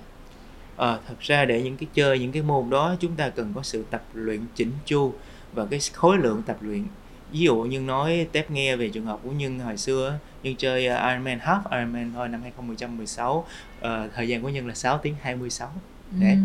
Ờ, 0.76 1.00
thật 1.08 1.20
ra 1.20 1.44
để 1.44 1.62
những 1.62 1.76
cái 1.76 1.88
chơi 1.94 2.18
những 2.18 2.32
cái 2.32 2.42
môn 2.42 2.70
đó 2.70 2.96
chúng 3.00 3.16
ta 3.16 3.28
cần 3.28 3.52
có 3.54 3.62
sự 3.62 3.84
tập 3.90 4.04
luyện 4.14 4.40
chỉnh 4.54 4.70
chu 4.84 5.14
và 5.52 5.66
cái 5.66 5.80
khối 5.92 6.18
lượng 6.18 6.42
tập 6.46 6.56
luyện 6.60 6.84
ví 7.32 7.40
dụ 7.40 7.56
như 7.56 7.80
nói 7.80 8.26
tép 8.32 8.50
nghe 8.50 8.76
về 8.76 8.88
trường 8.88 9.06
hợp 9.06 9.20
của 9.22 9.30
nhân 9.30 9.58
hồi 9.58 9.76
xưa 9.76 10.18
nhân 10.42 10.54
chơi 10.58 10.88
uh, 10.88 10.98
Ironman 11.02 11.38
half 11.38 11.60
Ironman 11.70 12.12
thôi 12.14 12.28
năm 12.28 12.42
2016 12.42 13.46
ờ, 13.80 14.08
thời 14.14 14.28
gian 14.28 14.42
của 14.42 14.48
nhân 14.48 14.68
là 14.68 14.74
6 14.74 14.98
tiếng 14.98 15.14
26 15.22 15.72
Đấy. 16.20 16.30
Ừ. 16.30 16.38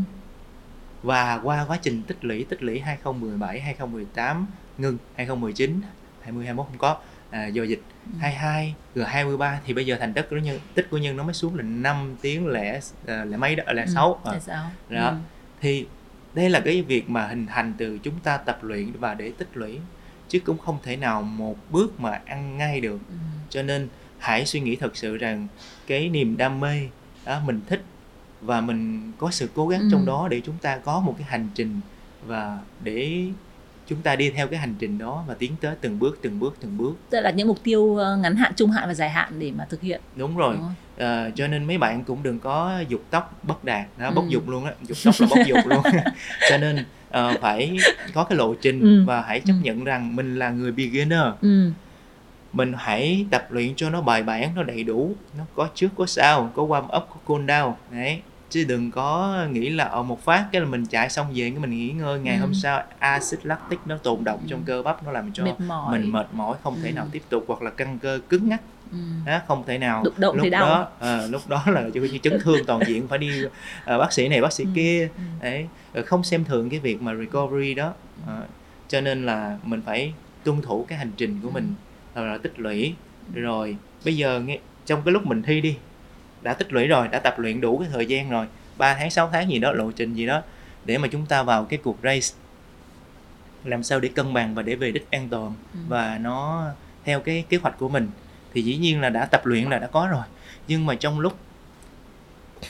và 1.03 1.39
qua 1.43 1.65
quá 1.67 1.79
trình 1.81 2.01
tích 2.07 2.25
lũy 2.25 2.43
tích 2.43 2.63
lũy 2.63 2.79
2017 2.79 3.59
2018 3.59 4.47
ngưng 4.77 4.97
2019 5.15 5.81
20 6.21 6.45
21 6.45 6.65
không 6.65 6.77
có 6.77 6.97
à, 7.31 7.47
do 7.47 7.63
dịch 7.63 7.81
Ừ. 8.13 8.17
22 8.19 8.75
rồi 8.95 9.05
23 9.05 9.59
thì 9.65 9.73
bây 9.73 9.85
giờ 9.85 9.97
thành 9.99 10.13
tích 10.13 10.27
của 10.29 10.37
nhân 10.37 10.59
tích 10.73 10.87
của 10.91 10.97
nhân 10.97 11.17
nó 11.17 11.23
mới 11.23 11.33
xuống 11.33 11.55
là 11.55 11.63
5 11.63 12.15
tiếng 12.21 12.47
lẻ 12.47 12.79
à, 13.07 13.25
lẻ 13.25 13.37
mấy 13.37 13.55
đó 13.55 13.63
lẻ 13.73 13.83
Ừ. 13.83 13.91
sáu 13.93 14.13
à 14.25 14.31
Tại 14.31 14.39
sao? 14.39 14.71
đó 14.89 15.09
Ừ. 15.09 15.15
thì 15.61 15.87
đây 16.33 16.49
là 16.49 16.59
cái 16.59 16.81
việc 16.81 17.09
mà 17.09 17.27
hình 17.27 17.45
thành 17.47 17.73
từ 17.77 17.97
chúng 18.03 18.19
ta 18.19 18.37
tập 18.37 18.59
luyện 18.63 18.91
và 18.99 19.13
để 19.13 19.31
tích 19.37 19.49
lũy 19.53 19.79
chứ 20.27 20.39
cũng 20.39 20.57
không 20.57 20.77
thể 20.83 20.95
nào 20.95 21.21
một 21.21 21.55
bước 21.69 21.99
mà 21.99 22.21
ăn 22.25 22.57
ngay 22.57 22.81
được 22.81 22.99
Ừ. 23.09 23.15
cho 23.49 23.63
nên 23.63 23.87
hãy 24.17 24.45
suy 24.45 24.59
nghĩ 24.59 24.75
thật 24.75 24.97
sự 24.97 25.17
rằng 25.17 25.47
cái 25.87 26.09
niềm 26.09 26.37
đam 26.37 26.59
mê 26.59 26.87
đó 27.25 27.41
mình 27.45 27.61
thích 27.67 27.83
và 28.41 28.61
mình 28.61 29.11
có 29.17 29.31
sự 29.31 29.49
cố 29.55 29.67
gắng 29.67 29.81
Ừ. 29.81 29.87
trong 29.91 30.05
đó 30.05 30.27
để 30.31 30.41
chúng 30.45 30.57
ta 30.61 30.77
có 30.77 30.99
một 30.99 31.15
cái 31.17 31.27
hành 31.29 31.47
trình 31.55 31.79
và 32.25 32.59
để 32.83 33.25
chúng 33.89 34.01
ta 34.01 34.15
đi 34.15 34.29
theo 34.29 34.47
cái 34.47 34.59
hành 34.59 34.75
trình 34.79 34.97
đó 34.97 35.23
và 35.27 35.33
tiến 35.33 35.51
tới 35.61 35.75
từng 35.81 35.99
bước 35.99 36.19
từng 36.21 36.39
bước 36.39 36.55
từng 36.61 36.77
bước 36.77 36.93
Tức 37.09 37.19
là 37.21 37.29
những 37.31 37.47
mục 37.47 37.57
tiêu 37.63 37.95
ờ, 37.95 38.17
ngắn 38.17 38.35
hạn, 38.35 38.51
trung 38.55 38.71
hạn 38.71 38.87
và 38.87 38.93
dài 38.93 39.09
hạn 39.09 39.39
để 39.39 39.51
mà 39.51 39.65
thực 39.69 39.81
hiện. 39.81 40.01
đúng 40.15 40.37
rồi 40.37 40.55
Đúng? 40.55 40.73
Ờ, 40.97 41.31
cho 41.35 41.47
nên 41.47 41.63
mấy 41.65 41.77
bạn 41.77 42.03
cũng 42.03 42.23
đừng 42.23 42.39
có 42.39 42.83
dục 42.89 43.03
tóc 43.09 43.39
bất 43.43 43.63
đạt 43.63 43.85
đó, 43.97 44.11
bốc 44.11 44.25
Ừ. 44.25 44.29
dục 44.29 44.49
luôn 44.49 44.65
á 44.65 44.71
dục 44.87 44.97
tóc 45.03 45.15
là 45.19 45.27
bốc 45.29 45.39
dục 45.47 45.65
luôn 45.65 45.83
cho 46.49 46.57
nên 46.57 46.85
ờ, 47.09 47.35
phải 47.41 47.83
có 48.13 48.23
cái 48.23 48.37
lộ 48.37 48.53
trình 48.61 48.81
Ừ. 48.81 49.05
và 49.05 49.21
hãy 49.21 49.39
chấp 49.39 49.53
Ừ. 49.53 49.59
nhận 49.63 49.83
rằng 49.83 50.15
mình 50.15 50.35
là 50.39 50.49
người 50.49 50.71
beginner 50.71 51.23
Ừ. 51.41 51.71
mình 52.53 52.73
hãy 52.77 53.25
tập 53.31 53.47
luyện 53.51 53.75
cho 53.75 53.89
nó 53.89 54.01
bài 54.01 54.23
bản 54.23 54.55
nó 54.55 54.63
đầy 54.63 54.83
đủ 54.83 55.15
nó 55.37 55.43
có 55.55 55.69
trước 55.75 55.89
có 55.97 56.05
sau 56.05 56.51
có 56.55 56.63
warm 56.63 56.83
up 56.83 56.89
có 57.09 57.15
cool 57.25 57.41
down 57.41 57.73
đấy 57.91 58.21
chứ 58.49 58.65
đừng 58.67 58.91
có 58.91 59.35
nghĩ 59.51 59.69
là 59.69 59.83
ở 59.83 60.03
một 60.03 60.21
phát 60.23 60.45
cái 60.51 60.61
là 60.61 60.67
mình 60.67 60.85
chạy 60.85 61.09
xong 61.09 61.27
về 61.35 61.49
cái 61.49 61.59
mình 61.59 61.69
nghỉ 61.71 61.89
ngơi 61.91 62.19
ngày 62.19 62.37
Ừ. 62.37 62.41
hôm 62.41 62.53
sau 62.53 62.83
axit 62.99 63.45
lactic 63.45 63.79
nó 63.85 63.97
tồn 63.97 64.23
động 64.23 64.39
trong 64.47 64.63
cơ 64.63 64.81
bắp 64.83 65.03
nó 65.03 65.11
làm 65.11 65.33
cho 65.33 65.43
Mệt 65.45 65.59
mỏi. 65.67 65.99
mình 65.99 66.11
mệt 66.11 66.27
mỏi 66.33 66.57
không 66.63 66.77
thể 66.83 66.89
Ừ. 66.89 66.93
nào 66.93 67.07
tiếp 67.11 67.23
tục 67.29 67.43
hoặc 67.47 67.61
là 67.61 67.69
căng 67.71 67.99
cơ 67.99 68.19
cứng 68.29 68.49
ngắc 68.49 68.61
ừ. 68.91 68.97
đó, 69.25 69.39
không 69.47 69.63
thể 69.65 69.77
nào 69.77 70.03
Đụng 70.03 70.13
động 70.19 70.35
lúc 70.35 70.43
thì 70.43 70.49
đau. 70.49 70.65
đó 70.67 70.87
à, 70.99 71.21
lúc 71.27 71.41
đó 71.47 71.63
là 71.67 71.81
như 71.93 72.17
chấn 72.23 72.39
thương 72.39 72.65
toàn 72.65 72.81
diện 72.87 73.07
phải 73.07 73.17
đi 73.17 73.43
à, 73.85 73.97
bác 73.97 74.13
sĩ 74.13 74.27
này 74.27 74.41
bác 74.41 74.53
sĩ 74.53 74.63
Ừ. 74.63 74.69
kia 74.75 75.09
Ừ. 75.17 75.21
đấy 75.41 75.67
không 76.05 76.23
xem 76.23 76.45
thường 76.45 76.69
cái 76.69 76.79
việc 76.79 77.01
mà 77.01 77.15
recovery 77.15 77.73
đó 77.73 77.93
à, 78.27 78.41
cho 78.87 79.01
nên 79.01 79.25
là 79.25 79.57
mình 79.63 79.81
phải 79.85 80.13
tuân 80.43 80.61
thủ 80.61 80.85
cái 80.89 80.97
hành 80.97 81.11
trình 81.17 81.39
của 81.43 81.51
mình 81.51 81.73
rồi 82.15 82.27
là 82.27 82.37
tích 82.37 82.59
lũy 82.59 82.93
rồi 83.33 83.75
bây 84.05 84.17
giờ 84.17 84.39
nghe 84.39 84.59
trong 84.85 85.01
cái 85.05 85.11
lúc 85.11 85.25
mình 85.25 85.43
thi 85.43 85.61
đi 85.61 85.75
đã 86.41 86.53
tích 86.53 86.73
lũy 86.73 86.87
rồi 86.87 87.07
đã 87.07 87.19
tập 87.19 87.39
luyện 87.39 87.61
đủ 87.61 87.77
cái 87.77 87.87
thời 87.93 88.05
gian 88.05 88.29
rồi. 88.29 88.45
3 88.77 88.93
tháng 88.93 89.09
6 89.09 89.29
tháng 89.33 89.49
gì 89.51 89.59
đó 89.59 89.71
lộ 89.71 89.91
trình 89.91 90.13
gì 90.13 90.25
đó 90.25 90.41
để 90.85 90.97
mà 90.97 91.07
chúng 91.07 91.25
ta 91.25 91.43
vào 91.43 91.65
cái 91.65 91.79
cuộc 91.83 91.97
race. 92.03 92.27
Làm 93.63 93.83
sao 93.83 93.99
để 93.99 94.09
cân 94.15 94.33
bằng 94.33 94.55
và 94.55 94.61
để 94.61 94.75
về 94.75 94.91
đích 94.91 95.11
an 95.11 95.27
toàn 95.29 95.53
Ừ. 95.73 95.79
và 95.87 96.17
nó 96.21 96.67
theo 97.05 97.19
cái 97.19 97.43
kế 97.49 97.57
hoạch 97.57 97.77
của 97.79 97.89
mình. 97.89 98.09
Thì 98.53 98.61
dĩ 98.61 98.77
nhiên 98.77 99.01
là 99.01 99.09
đã 99.09 99.25
tập 99.25 99.45
luyện 99.45 99.69
là 99.69 99.79
đã 99.79 99.87
có 99.87 100.07
rồi. 100.11 100.23
Nhưng 100.67 100.85
mà 100.85 100.95
trong 100.95 101.19
lúc 101.19 101.37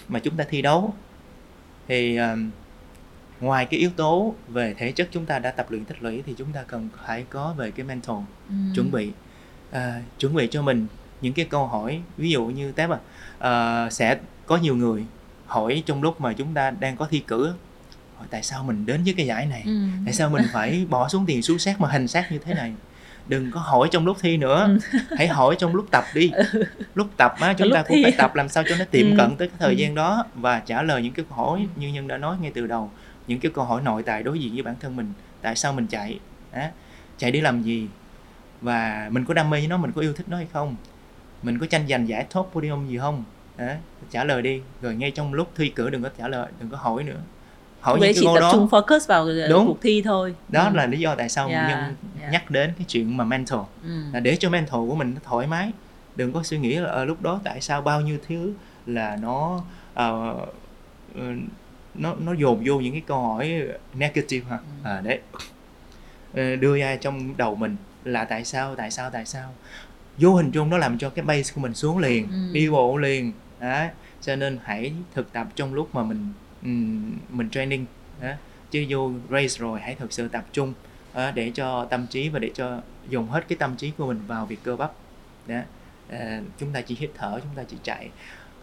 mà 0.07 0.19
chúng 0.19 0.37
ta 0.37 0.43
thi 0.49 0.61
đấu 0.61 0.93
thì 1.87 2.17
um, 2.17 2.49
ngoài 3.39 3.65
cái 3.65 3.79
yếu 3.79 3.89
tố 3.95 4.35
về 4.47 4.73
thể 4.77 4.91
chất 4.91 5.07
chúng 5.11 5.25
ta 5.25 5.39
đã 5.39 5.51
tập 5.51 5.71
luyện 5.71 5.85
tích 5.85 6.03
lũy 6.03 6.23
thì 6.25 6.33
chúng 6.37 6.51
ta 6.53 6.63
cần 6.67 6.89
phải 7.05 7.25
có 7.29 7.53
về 7.57 7.71
cái 7.71 7.85
mental 7.85 8.15
Ừ. 8.49 8.55
chuẩn 8.75 8.91
bị. 8.91 9.11
À, 9.71 10.01
chuẩn 10.19 10.35
bị 10.35 10.47
cho 10.51 10.61
mình 10.61 10.87
những 11.21 11.33
cái 11.33 11.45
câu 11.45 11.67
hỏi 11.67 12.01
ví 12.17 12.29
dụ 12.29 12.45
như 12.45 12.71
tép 12.71 12.89
à, 12.89 12.97
à 13.39 13.87
sẽ 13.91 14.17
có 14.45 14.57
nhiều 14.57 14.75
người 14.75 15.05
hỏi 15.45 15.83
trong 15.85 16.01
lúc 16.03 16.21
mà 16.21 16.33
chúng 16.33 16.53
ta 16.53 16.71
đang 16.71 16.97
có 16.97 17.07
thi 17.11 17.19
cử 17.19 17.53
hỏi 18.17 18.27
tại 18.29 18.43
sao 18.43 18.63
mình 18.63 18.85
đến 18.85 19.03
với 19.03 19.13
cái 19.17 19.25
giải 19.25 19.45
này? 19.45 19.63
Ừ. 19.65 19.71
tại 20.05 20.13
sao 20.13 20.29
mình 20.29 20.45
phải 20.53 20.85
bỏ 20.89 21.07
xuống 21.09 21.25
tiền 21.25 21.41
xuống 21.41 21.59
sát 21.59 21.81
mà 21.81 21.89
hành 21.89 22.07
sát 22.07 22.31
như 22.31 22.37
thế 22.39 22.53
này? 22.53 22.73
Đừng 23.27 23.51
có 23.51 23.59
hỏi 23.59 23.87
trong 23.91 24.05
lúc 24.05 24.17
thi 24.21 24.37
nữa. 24.37 24.77
Hãy 25.17 25.27
hỏi 25.27 25.55
trong 25.59 25.75
lúc 25.75 25.85
tập 25.91 26.03
đi. 26.13 26.31
Lúc 26.95 27.07
tập 27.17 27.33
á 27.39 27.53
chúng 27.57 27.67
lúc 27.67 27.75
ta 27.75 27.83
cũng 27.83 27.97
thi. 27.97 28.03
phải 28.03 28.11
tập 28.17 28.35
làm 28.35 28.49
sao 28.49 28.63
cho 28.69 28.75
nó 28.79 28.85
tiệm 28.91 29.05
Ừ. 29.11 29.17
cận 29.17 29.35
tới 29.37 29.47
cái 29.47 29.57
thời 29.59 29.69
Ừ. 29.69 29.75
gian 29.77 29.95
đó 29.95 30.25
và 30.35 30.59
trả 30.59 30.81
lời 30.81 31.01
những 31.03 31.13
cái 31.13 31.25
câu 31.29 31.37
hỏi 31.37 31.67
như 31.75 31.87
nhân 31.89 32.07
đã 32.07 32.17
nói 32.17 32.37
ngay 32.41 32.51
từ 32.55 32.67
đầu 32.67 32.91
những 33.27 33.39
cái 33.39 33.51
câu 33.55 33.65
hỏi 33.65 33.81
nội 33.81 34.03
tại 34.03 34.23
đối 34.23 34.39
diện 34.39 34.53
với 34.53 34.63
bản 34.63 34.75
thân 34.79 34.95
mình. 34.95 35.13
Tại 35.41 35.55
sao 35.55 35.73
mình 35.73 35.87
chạy? 35.87 36.19
Á 36.51 36.71
chạy 37.17 37.31
để 37.31 37.41
làm 37.41 37.61
gì? 37.63 37.87
Và 38.61 39.07
mình 39.11 39.25
có 39.25 39.33
đam 39.33 39.49
mê 39.49 39.57
với 39.59 39.67
nó 39.67 39.77
mình 39.77 39.91
có 39.91 40.01
yêu 40.01 40.13
thích 40.13 40.25
nó 40.29 40.37
hay 40.37 40.47
không 40.53 40.75
mình 41.43 41.59
có 41.59 41.65
tranh 41.65 41.87
giành 41.87 42.07
giải 42.07 42.25
top 42.33 42.49
podium 42.53 42.87
gì 42.87 42.97
không 42.97 43.23
Đó, 43.57 43.65
trả 44.11 44.23
lời 44.23 44.41
đi 44.41 44.61
rồi 44.81 44.95
ngay 44.95 45.11
trong 45.11 45.33
lúc 45.33 45.51
thi 45.55 45.69
cử 45.69 45.89
đừng 45.89 46.03
có 46.03 46.09
trả 46.17 46.27
lời 46.27 46.51
đừng 46.59 46.69
có 46.69 46.77
hỏi 46.77 47.03
nữa 47.03 47.19
hỏi 47.79 47.99
đấy 47.99 48.13
những 48.15 48.21
chỉ 48.21 48.27
tập 48.35 48.39
đó 48.41 48.49
trung 48.53 48.67
focus 48.71 48.99
vào 49.07 49.23
ờ, 49.25 49.47
Đúng. 49.49 49.67
cuộc 49.67 49.81
thi 49.81 50.01
thôi 50.05 50.35
đó 50.49 50.63
Ừ. 50.63 50.75
là 50.75 50.85
lý 50.85 50.99
do 50.99 51.15
tại 51.15 51.29
sao 51.29 51.49
Yeah, 51.49 51.69
nhân 51.69 51.95
yeah. 52.19 52.31
nhắc 52.31 52.51
đến 52.51 52.73
cái 52.77 52.85
chuyện 52.87 53.17
mà 53.17 53.23
mental 53.23 53.59
Ừ. 53.83 53.89
là 54.13 54.19
để 54.19 54.35
cho 54.35 54.49
mental 54.49 54.79
của 54.87 54.95
mình 54.95 55.13
nó 55.15 55.19
thoải 55.23 55.47
mái 55.47 55.71
đừng 56.15 56.33
có 56.33 56.43
suy 56.43 56.57
nghĩ 56.57 56.75
là 56.75 56.89
ờ, 56.89 57.05
lúc 57.05 57.21
đó 57.21 57.39
tại 57.43 57.61
sao 57.61 57.81
bao 57.81 58.01
nhiêu 58.01 58.17
thứ 58.27 58.53
là 58.85 59.17
nó 59.21 59.63
ờ, 59.93 60.35
nó 61.95 62.15
nó 62.19 62.33
dồn 62.33 62.63
vô 62.65 62.79
những 62.79 62.91
cái 62.93 63.01
câu 63.07 63.21
hỏi 63.21 63.61
negative 63.93 64.45
ha 64.49 64.57
Ừ. 64.57 64.89
à, 64.89 65.01
đấy 65.01 65.19
đưa 66.55 66.77
ra 66.79 66.95
trong 66.95 67.37
đầu 67.37 67.55
mình 67.55 67.75
là 68.03 68.23
tại 68.25 68.45
sao 68.45 68.75
tại 68.75 68.91
sao 68.91 69.09
tại 69.09 69.25
sao 69.25 69.53
vô 70.19 70.35
hình 70.35 70.51
chung 70.51 70.69
nó 70.69 70.77
làm 70.77 70.97
cho 70.97 71.09
cái 71.09 71.25
base 71.25 71.53
của 71.55 71.61
mình 71.61 71.73
xuống 71.73 71.97
liền 71.97 72.27
Ừ. 72.31 72.53
đi 72.53 72.69
bộ 72.69 72.97
liền 72.97 73.31
đó 73.59 73.85
cho 74.21 74.35
nên 74.35 74.59
hãy 74.63 74.93
thực 75.13 75.33
tập 75.33 75.47
trong 75.55 75.73
lúc 75.73 75.95
mà 75.95 76.03
mình 76.03 76.27
ừm, 76.63 77.11
mình 77.29 77.49
training 77.49 77.85
đó. 78.21 78.29
chứ 78.71 78.85
vô 78.89 79.11
race 79.29 79.55
rồi 79.57 79.79
hãy 79.79 79.95
thực 79.95 80.13
sự 80.13 80.27
tập 80.27 80.45
trung 80.53 80.73
đó, 81.15 81.31
để 81.31 81.51
cho 81.55 81.85
tâm 81.85 82.07
trí 82.07 82.29
và 82.29 82.39
để 82.39 82.51
cho 82.55 82.81
dùng 83.09 83.27
hết 83.29 83.45
cái 83.49 83.57
tâm 83.57 83.75
trí 83.75 83.91
của 83.91 84.07
mình 84.07 84.19
vào 84.27 84.45
việc 84.45 84.59
cơ 84.63 84.75
bắp 84.75 84.91
đó 85.47 85.59
à, 86.09 86.41
chúng 86.59 86.69
ta 86.73 86.81
chỉ 86.81 86.95
hít 86.99 87.09
thở 87.17 87.39
chúng 87.43 87.55
ta 87.55 87.63
chỉ 87.63 87.77
chạy 87.83 88.09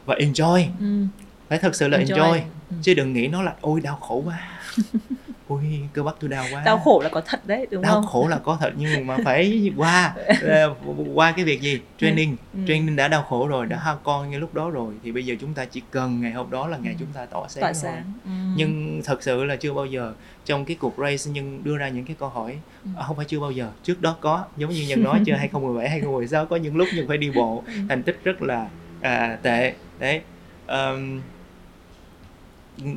và 0.07 0.15
enjoy 0.15 0.67
Ừ. 0.81 1.05
phải 1.49 1.59
thật 1.59 1.75
sự 1.75 1.89
là 1.89 1.99
enjoy, 1.99 2.15
Enjoy. 2.17 2.41
Ừ. 2.71 2.77
chứ 2.83 2.95
đừng 2.95 3.13
nghĩ 3.13 3.29
nó 3.29 3.43
là 3.43 3.55
ôi 3.61 3.81
đau 3.81 3.97
khổ 3.97 4.23
quá 4.27 4.61
ôi 5.49 5.81
cơ 5.93 6.03
bắp 6.03 6.15
tôi 6.21 6.31
đau 6.31 6.45
quá 6.53 6.63
đau 6.65 6.79
khổ 6.79 7.01
là 7.03 7.09
có 7.09 7.21
thật 7.27 7.47
đấy 7.47 7.67
đúng 7.71 7.83
đau 7.83 7.95
không 7.95 8.07
khổ 8.07 8.29
là 8.29 8.39
có 8.39 8.57
thật 8.61 8.73
nhưng 8.77 9.07
mà 9.07 9.17
phải 9.25 9.73
qua 9.77 10.15
ờ, 10.43 10.75
qua 11.15 11.33
cái 11.33 11.45
việc 11.45 11.61
gì 11.61 11.81
training 11.99 12.37
Ừ. 12.53 12.59
training 12.69 12.97
đã 12.97 13.09
đau 13.09 13.23
khổ 13.23 13.47
rồi 13.49 13.67
đã 13.67 13.79
ha 13.79 13.95
con 14.03 14.31
như 14.31 14.39
lúc 14.39 14.55
đó 14.55 14.71
rồi 14.71 14.95
thì 15.03 15.13
bây 15.13 15.27
giờ 15.27 15.35
chúng 15.41 15.55
ta 15.55 15.65
chỉ 15.65 15.83
cần 15.91 16.21
ngày 16.21 16.33
hôm 16.33 16.51
đó 16.51 16.67
là 16.69 16.79
ngày 16.79 16.93
Ừ. 16.93 16.97
chúng 17.01 17.13
ta 17.13 17.27
tỏa 17.27 17.49
sáng 17.49 17.63
thôi. 17.65 17.75
sáng 17.75 18.13
Ừ. 18.25 18.31
nhưng 18.55 19.01
thật 19.05 19.23
sự 19.23 19.45
là 19.45 19.57
chưa 19.57 19.73
bao 19.75 19.87
giờ 19.87 20.15
trong 20.45 20.65
cái 20.65 20.77
cuộc 20.81 20.95
race 20.99 21.31
nhưng 21.33 21.65
đưa 21.65 21.77
ra 21.77 21.89
những 21.89 22.05
cái 22.05 22.17
câu 22.19 22.29
hỏi 22.29 22.59
Ừ. 22.85 22.91
à, 22.97 23.03
không 23.07 23.17
phải 23.17 23.27
chưa 23.29 23.41
bao 23.41 23.51
giờ 23.51 23.71
trước 23.83 24.01
đó 24.03 24.17
có 24.21 24.45
giống 24.57 24.71
như 24.71 24.87
nhân 24.89 25.03
nói 25.03 25.21
chưa 25.27 25.35
2017 25.39 25.89
2016 25.89 26.47
có 26.47 26.57
những 26.57 26.77
lúc 26.77 26.89
nhưng 26.95 27.09
phải 27.09 27.19
đi 27.19 27.31
bộ 27.31 27.63
Ừ. 27.67 27.73
thành 27.89 28.03
tích 28.03 28.21
rất 28.25 28.43
là 28.43 28.69
à, 29.01 29.39
tệ 29.43 29.75
đấy 29.99 30.21
Ờm, 30.67 31.21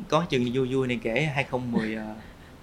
có 0.10 0.26
chừng 0.30 0.46
vui 0.54 0.74
vui 0.74 0.88
này 0.88 1.00
kể 1.04 1.30
2010 1.36 1.96
à, 1.96 2.06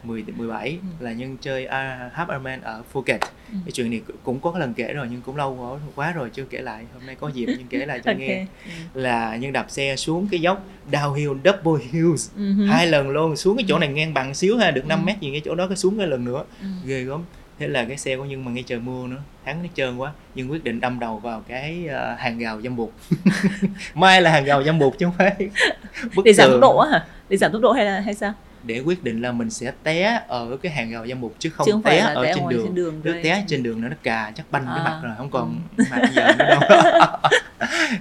10 0.06 0.24
17 0.36 0.70
Ừ. 0.70 1.04
là 1.04 1.12
nhân 1.12 1.36
chơi 1.40 1.66
à, 1.66 2.10
half 2.16 2.26
Ironman 2.28 2.60
ở 2.60 2.82
Phuket 2.92 3.20
Ừ. 3.52 3.58
cái 3.64 3.72
chuyện 3.72 3.90
này 3.90 4.00
cũng 4.24 4.40
có 4.40 4.58
lần 4.58 4.74
kể 4.74 4.92
rồi 4.92 5.06
nhưng 5.10 5.20
cũng 5.22 5.36
lâu 5.36 5.78
quá, 5.94 6.12
rồi 6.12 6.30
chưa 6.30 6.44
kể 6.44 6.60
lại 6.60 6.84
hôm 6.94 7.06
nay 7.06 7.14
có 7.20 7.28
dịp 7.28 7.46
nhưng 7.58 7.66
kể 7.66 7.86
lại 7.86 8.00
cho 8.04 8.10
Ok. 8.10 8.18
nghe 8.18 8.46
Ừ. 8.64 8.70
là 9.00 9.36
nhân 9.36 9.52
đạp 9.52 9.70
xe 9.70 9.96
xuống 9.96 10.28
cái 10.30 10.40
dốc 10.40 10.64
downhill 10.92 11.38
double 11.44 11.84
hills 11.92 12.30
Ừ 12.36 12.52
hai 12.68 12.86
lần 12.86 13.10
luôn 13.10 13.36
xuống 13.36 13.56
cái 13.56 13.64
chỗ 13.68 13.78
này 13.78 13.88
ngang 13.88 14.14
bằng 14.14 14.34
xíu 14.34 14.56
ha 14.56 14.70
được 14.70 14.86
5 14.86 14.98
Ừ. 14.98 15.04
mét 15.04 15.20
gì 15.20 15.30
cái 15.32 15.40
chỗ 15.44 15.54
đó 15.54 15.66
cái 15.66 15.76
xuống 15.76 15.98
cái 15.98 16.06
lần 16.06 16.24
nữa 16.24 16.44
Ừ. 16.60 16.66
ghê 16.86 17.02
gớm 17.02 17.22
thế 17.58 17.68
là 17.68 17.84
cái 17.84 17.96
xe 17.96 18.16
của 18.16 18.24
nhân 18.24 18.44
mà 18.44 18.50
ngay 18.52 18.64
trời 18.66 18.78
mưa 18.80 19.06
nữa 19.06 19.22
thắng 19.44 19.62
nó 19.62 19.68
trơn 19.74 19.96
quá 19.96 20.12
nhưng 20.34 20.50
quyết 20.50 20.64
định 20.64 20.80
đâm 20.80 20.98
đầu 20.98 21.18
vào 21.18 21.42
cái 21.48 21.86
ờ, 21.86 22.14
hàng 22.18 22.38
rào 22.38 22.60
dâm 22.62 22.76
bụt 22.76 22.90
mai 23.94 24.22
là 24.22 24.30
hàng 24.30 24.44
rào 24.44 24.62
dâm 24.64 24.78
bụt 24.78 24.94
chứ 24.98 25.06
không 25.06 25.14
phải 25.18 25.36
bức 26.16 26.24
để 26.24 26.32
giảm 26.32 26.46
tốc 26.46 26.52
tường. 26.52 26.60
độ 26.60 26.78
á 26.78 26.90
hả 26.90 27.06
để 27.28 27.36
giảm 27.36 27.52
tốc 27.52 27.62
độ 27.62 27.72
hay 27.72 27.84
là 27.84 28.00
hay 28.00 28.14
sao 28.14 28.32
để 28.66 28.80
quyết 28.80 29.04
định 29.04 29.22
là 29.22 29.32
mình 29.32 29.50
sẽ 29.50 29.72
té 29.82 30.20
ở 30.28 30.56
cái 30.62 30.72
hàng 30.72 30.90
rào 30.90 31.06
dâm 31.06 31.20
bụt 31.20 31.32
chứ 31.38 31.50
không, 31.50 31.66
chứ 31.66 31.72
không 31.72 31.82
té 31.82 31.98
ở 31.98 32.24
té 32.24 32.32
trên 32.34 32.48
đường, 32.48 32.64
trên 32.66 32.74
đường 32.74 33.00
nếu 33.04 33.14
té 33.22 33.44
trên 33.48 33.62
đường 33.62 33.80
nó 33.80 33.88
nó 33.88 33.96
cà 34.02 34.32
chắc 34.34 34.46
banh 34.50 34.64
cái 34.66 34.78
À. 34.78 34.84
mặt 34.84 35.00
rồi 35.02 35.12
không 35.18 35.30
còn 35.30 35.60
Ừ. 35.76 35.84
mặt 35.90 36.10
giờ 36.14 36.32
nữa 36.38 36.44
đâu 36.60 36.60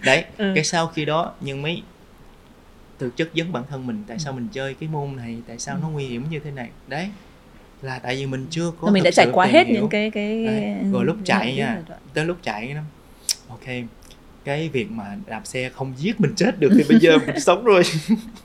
đấy 0.06 0.26
Ừ. 0.38 0.52
cái 0.56 0.64
sau 0.64 0.88
khi 0.88 1.06
đó 1.06 1.34
nhưng 1.42 1.62
mới 1.62 1.82
thực 3.00 3.18
chất 3.18 3.30
vấn 3.36 3.52
bản 3.52 3.64
thân 3.70 3.88
mình 3.88 4.04
tại 4.08 4.20
sao 4.20 4.34
mình 4.34 4.48
chơi 4.52 4.74
cái 4.74 4.90
môn 4.90 5.16
này 5.16 5.38
tại 5.48 5.60
sao 5.60 5.76
Ừ. 5.76 5.80
nó 5.82 5.90
nguy 5.90 6.06
hiểm 6.06 6.26
như 6.30 6.40
thế 6.40 6.52
này 6.52 6.70
đấy 6.88 7.08
là 7.82 8.00
tại 8.00 8.16
vì 8.16 8.26
mình 8.26 8.48
chưa 8.50 8.72
có 8.82 8.92
mình 8.92 9.04
đã 9.04 9.12
trải 9.12 9.28
qua 9.34 9.46
hết 9.46 9.68
hiểu. 9.68 9.76
những 9.76 9.90
cái 9.90 10.12
cái 10.12 10.46
Đấy. 10.46 10.76
Rồi 10.94 11.06
lúc 11.06 11.18
chạy 11.26 11.56
nha. 11.56 11.78
tới 12.14 12.26
lúc 12.26 12.38
chạy 12.44 12.74
nó 12.74 12.82
ok 13.50 13.64
cái 14.46 14.70
việc 14.70 14.92
mà 14.92 15.16
đạp 15.26 15.42
xe 15.48 15.70
không 15.70 15.94
giết 15.98 16.22
mình 16.22 16.34
chết 16.36 16.60
được 16.60 16.70
thì 16.78 16.84
bây 16.90 17.00
giờ 17.00 17.18
mình 17.28 17.40
sống 17.40 17.64
rồi 17.64 17.84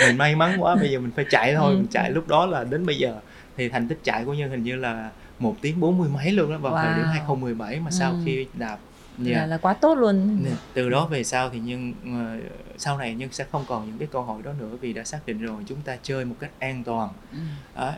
mình 0.00 0.18
may 0.18 0.36
mắn 0.36 0.62
quá 0.62 0.74
bây 0.76 0.90
giờ 0.90 0.98
mình 1.00 1.10
phải 1.16 1.24
chạy 1.30 1.54
thôi 1.54 1.72
Ừ. 1.72 1.76
mình 1.76 1.86
chạy 1.90 2.10
lúc 2.10 2.28
đó 2.28 2.46
là 2.46 2.64
đến 2.64 2.86
bây 2.86 2.98
giờ 2.98 3.20
thì 3.56 3.68
thành 3.68 3.88
tích 3.88 3.98
chạy 4.04 4.24
của 4.24 4.34
nhân 4.34 4.50
hình 4.50 4.62
như 4.62 4.76
là 4.76 5.10
một 5.38 5.56
tiếng 5.60 5.80
bốn 5.80 5.98
mươi 5.98 6.08
mấy 6.08 6.32
luôn 6.32 6.50
đó 6.50 6.58
vào 6.58 6.76
thời 6.82 6.94
điểm 6.94 7.04
Wow. 7.04 7.10
2017 7.10 7.80
mà 7.80 7.90
sau 7.90 8.10
Ừ. 8.12 8.16
khi 8.24 8.46
đạp 8.54 8.78
là, 9.18 9.30
yeah. 9.38 9.48
là 9.48 9.56
quá 9.58 9.72
tốt 9.74 9.94
luôn 9.94 10.44
từ 10.74 10.88
đó 10.90 11.06
về 11.06 11.24
sau 11.24 11.50
thì 11.50 11.58
nhân 11.58 11.92
ờ, 12.04 12.48
sau 12.78 12.98
này 12.98 13.14
nhân 13.14 13.28
sẽ 13.32 13.44
không 13.52 13.64
còn 13.68 13.86
những 13.86 13.98
cái 13.98 14.08
câu 14.12 14.22
hỏi 14.22 14.42
đó 14.44 14.52
nữa 14.58 14.76
vì 14.80 14.92
đã 14.92 15.04
xác 15.04 15.26
định 15.26 15.42
rồi 15.42 15.62
chúng 15.66 15.80
ta 15.80 15.96
chơi 16.02 16.24
một 16.24 16.34
cách 16.40 16.50
an 16.58 16.84
toàn 16.84 17.08
Ừ. 17.32 17.38
đó, 17.76 17.92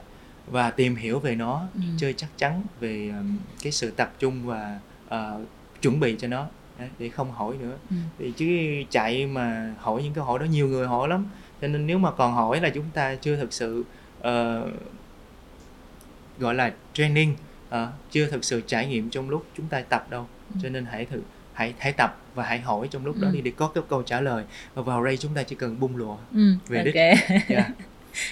và 0.46 0.70
tìm 0.70 0.96
hiểu 0.96 1.18
về 1.18 1.34
nó 1.34 1.62
Ừ. 1.74 1.80
chơi 1.96 2.12
chắc 2.12 2.28
chắn 2.38 2.62
về 2.80 3.08
um, 3.18 3.38
cái 3.62 3.72
sự 3.72 3.90
tập 3.90 4.12
trung 4.18 4.46
và 4.46 4.78
ờ, 5.08 5.40
chuẩn 5.82 6.00
bị 6.00 6.16
cho 6.18 6.28
nó 6.28 6.46
để 6.98 7.08
không 7.08 7.32
hỏi 7.32 7.56
nữa 7.60 7.76
Ừ. 7.90 7.96
thì 8.18 8.32
chứ 8.36 8.46
chạy 8.90 9.26
mà 9.26 9.74
hỏi 9.78 10.02
những 10.02 10.12
câu 10.14 10.24
hỏi 10.24 10.38
đó 10.38 10.44
nhiều 10.44 10.68
người 10.68 10.86
hỏi 10.86 11.08
lắm 11.08 11.26
cho 11.62 11.68
nên 11.68 11.86
nếu 11.86 11.98
mà 11.98 12.10
còn 12.10 12.32
hỏi 12.34 12.60
là 12.60 12.68
chúng 12.70 12.84
ta 12.94 13.14
chưa 13.14 13.36
thực 13.36 13.52
sự 13.52 13.84
ờ, 14.20 14.66
gọi 16.38 16.54
là 16.54 16.72
training 16.94 17.34
ờ, 17.68 17.88
chưa 18.10 18.26
thực 18.26 18.44
sự 18.44 18.60
trải 18.66 18.86
nghiệm 18.86 19.10
trong 19.10 19.30
lúc 19.30 19.46
chúng 19.56 19.66
ta 19.66 19.80
tập 19.80 20.06
đâu 20.10 20.26
Ừ. 20.54 20.60
cho 20.62 20.68
nên 20.68 20.84
hãy 20.84 21.04
thử 21.04 21.20
hãy 21.52 21.74
hãy 21.78 21.92
tập 21.92 22.16
và 22.34 22.44
hãy 22.44 22.60
hỏi 22.60 22.88
trong 22.90 23.06
lúc 23.06 23.16
đó 23.20 23.28
Ừ. 23.28 23.32
đi 23.34 23.40
để 23.40 23.52
có 23.56 23.68
cái 23.68 23.84
câu 23.88 24.02
trả 24.02 24.20
lời 24.20 24.44
và 24.74 24.82
vào 24.82 25.04
đây 25.04 25.16
chúng 25.16 25.34
ta 25.34 25.42
chỉ 25.42 25.56
cần 25.56 25.80
bung 25.80 25.96
lụa 25.96 26.16
Ừ. 26.34 26.54
Về 26.68 26.78
ok 26.78 26.84
đích. 26.84 26.94
yeah. 27.48 27.66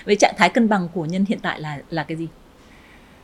với 0.05 0.17
trạng 0.21 0.35
thái 0.39 0.49
cân 0.49 0.69
bằng 0.69 0.89
của 0.95 1.05
nhân 1.05 1.25
hiện 1.29 1.39
tại 1.43 1.61
là 1.61 1.79
là 1.91 2.03
cái 2.05 2.17
gì 2.17 2.29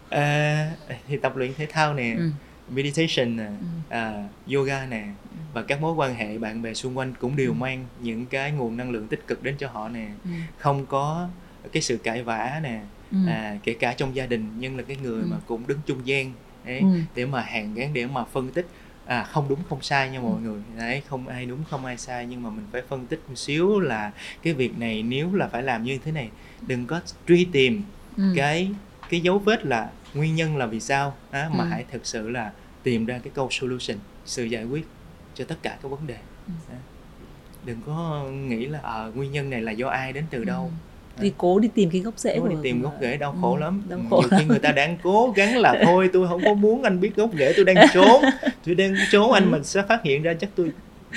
À, 0.09 0.71
thì 1.09 1.17
tập 1.17 1.37
luyện 1.37 1.55
thể 1.55 1.67
thao 1.67 1.95
nè 1.95 2.15
ừ. 2.19 2.31
Meditation 2.75 3.37
nè 3.37 3.47
Ừ. 3.61 3.67
à, 3.89 4.29
yoga 4.55 4.87
nè 4.87 5.05
và 5.55 5.63
các 5.63 5.81
mối 5.81 5.95
quan 5.95 6.15
hệ 6.15 6.39
bạn 6.39 6.63
bè 6.63 6.75
xung 6.75 6.99
quanh 6.99 7.13
cũng 7.21 7.37
đều 7.37 7.51
Ừ. 7.51 7.55
mang 7.55 7.85
những 8.03 8.27
cái 8.27 8.53
nguồn 8.53 8.77
năng 8.77 8.91
lượng 8.91 9.09
tích 9.09 9.27
cực 9.27 9.43
đến 9.43 9.55
cho 9.59 9.69
họ 9.69 9.89
nè 9.89 10.09
Ừ. 10.25 10.31
không 10.59 10.87
có 10.87 11.29
cái 11.73 11.83
sự 11.83 11.97
cãi 11.97 12.23
vã 12.23 12.61
nè 12.63 12.81
Ừ. 13.13 13.19
à, 13.27 13.57
kể 13.63 13.73
cả 13.75 13.93
trong 13.93 14.15
gia 14.15 14.27
đình 14.27 14.49
nhưng 14.59 14.77
là 14.77 14.83
cái 14.83 14.97
người 15.03 15.23
Ừ. 15.23 15.27
mà 15.31 15.37
cũng 15.47 15.67
đứng 15.67 15.79
trung 15.87 15.99
gian 16.05 16.33
đấy, 16.65 16.81
Ừ. 16.81 16.87
để 17.15 17.27
mà 17.27 17.41
hàn 17.41 17.75
gắn 17.75 17.93
để 17.93 18.07
mà 18.07 18.25
phân 18.25 18.51
tích 18.51 18.67
à 19.07 19.23
không 19.25 19.49
đúng 19.49 19.59
không 19.69 19.83
sai 19.83 20.11
nha 20.11 20.21
mọi 20.21 20.33
Ừ. 20.33 20.39
người 20.49 20.61
đấy 20.79 21.03
không 21.09 21.29
ai 21.29 21.47
đúng 21.47 21.65
không 21.71 21.85
ai 21.85 21.99
sai 21.99 22.27
nhưng 22.27 22.43
mà 22.43 22.51
mình 22.51 22.65
phải 22.73 22.83
phân 22.89 23.07
tích 23.07 23.21
một 23.29 23.35
xíu 23.37 23.81
là 23.81 24.13
cái 24.43 24.53
việc 24.55 24.79
này 24.79 25.03
nếu 25.03 25.35
là 25.35 25.49
phải 25.49 25.63
làm 25.63 25.85
như 25.85 25.99
thế 26.05 26.13
này 26.13 26.31
đừng 26.67 26.87
có 26.87 27.01
truy 27.29 27.45
tìm 27.53 27.83
Ừ. 28.17 28.33
cái 28.37 28.71
cái 29.09 29.21
dấu 29.21 29.39
vết 29.39 29.67
là 29.67 29.91
nguyên 30.15 30.35
nhân 30.37 30.57
là 30.57 30.67
vì 30.67 30.81
sao 30.81 31.15
á, 31.31 31.49
mà 31.53 31.65
Ừ. 31.65 31.69
hãy 31.71 31.85
thực 31.93 32.07
sự 32.07 32.29
là 32.31 32.53
tìm 32.83 33.07
ra 33.07 33.19
cái 33.25 33.33
câu 33.35 33.49
solution 33.51 33.97
sự 34.25 34.45
giải 34.45 34.65
quyết 34.65 34.87
cho 35.35 35.45
tất 35.45 35.57
cả 35.63 35.79
các 35.83 35.89
vấn 35.89 36.07
đề. 36.07 36.17
Ừ. 36.47 36.53
Đừng 37.67 37.79
có 37.87 38.25
nghĩ 38.49 38.67
là 38.67 38.79
à, 38.83 39.05
nguyên 39.15 39.33
nhân 39.33 39.51
này 39.51 39.63
là 39.63 39.73
do 39.73 39.89
ai 39.89 40.13
đến 40.13 40.25
từ 40.31 40.45
đâu. 40.45 40.71
Đi 41.21 41.33
cố 41.39 41.59
đi 41.59 41.69
tìm 41.75 41.91
cái 41.91 42.01
gốc 42.01 42.19
rễ 42.19 42.39
Cố 42.41 42.49
đi 42.49 42.55
tìm 42.63 42.83
gốc 42.83 42.95
rễ 43.01 43.17
đau 43.17 43.33
Ừ, 43.33 43.39
khổ 43.41 43.57
lắm. 43.57 43.83
đau 43.89 43.99
Ừ, 43.99 44.05
khổ 44.11 44.21
nhiều 44.21 44.29
khi 44.39 44.45
người 44.45 44.59
ta 44.59 44.73
đang 44.73 44.97
cố 45.03 45.33
gắng 45.37 45.59
là 45.59 45.81
thôi 45.85 46.11
tôi 46.13 46.29
không 46.29 46.45
có 46.45 46.55
muốn 46.55 46.83
anh 46.83 47.01
biết 47.01 47.17
gốc 47.17 47.31
rễ 47.39 47.53
tôi 47.57 47.65
đang 47.65 47.77
trốn 47.95 48.25
tôi 48.67 48.75
đang 48.75 48.95
trốn 49.11 49.33
anh 49.33 49.51
mình 49.51 49.65
sẽ 49.65 49.83
phát 49.89 50.03
hiện 50.03 50.23
ra 50.23 50.35
chắc 50.35 50.51
tôi. 50.55 50.71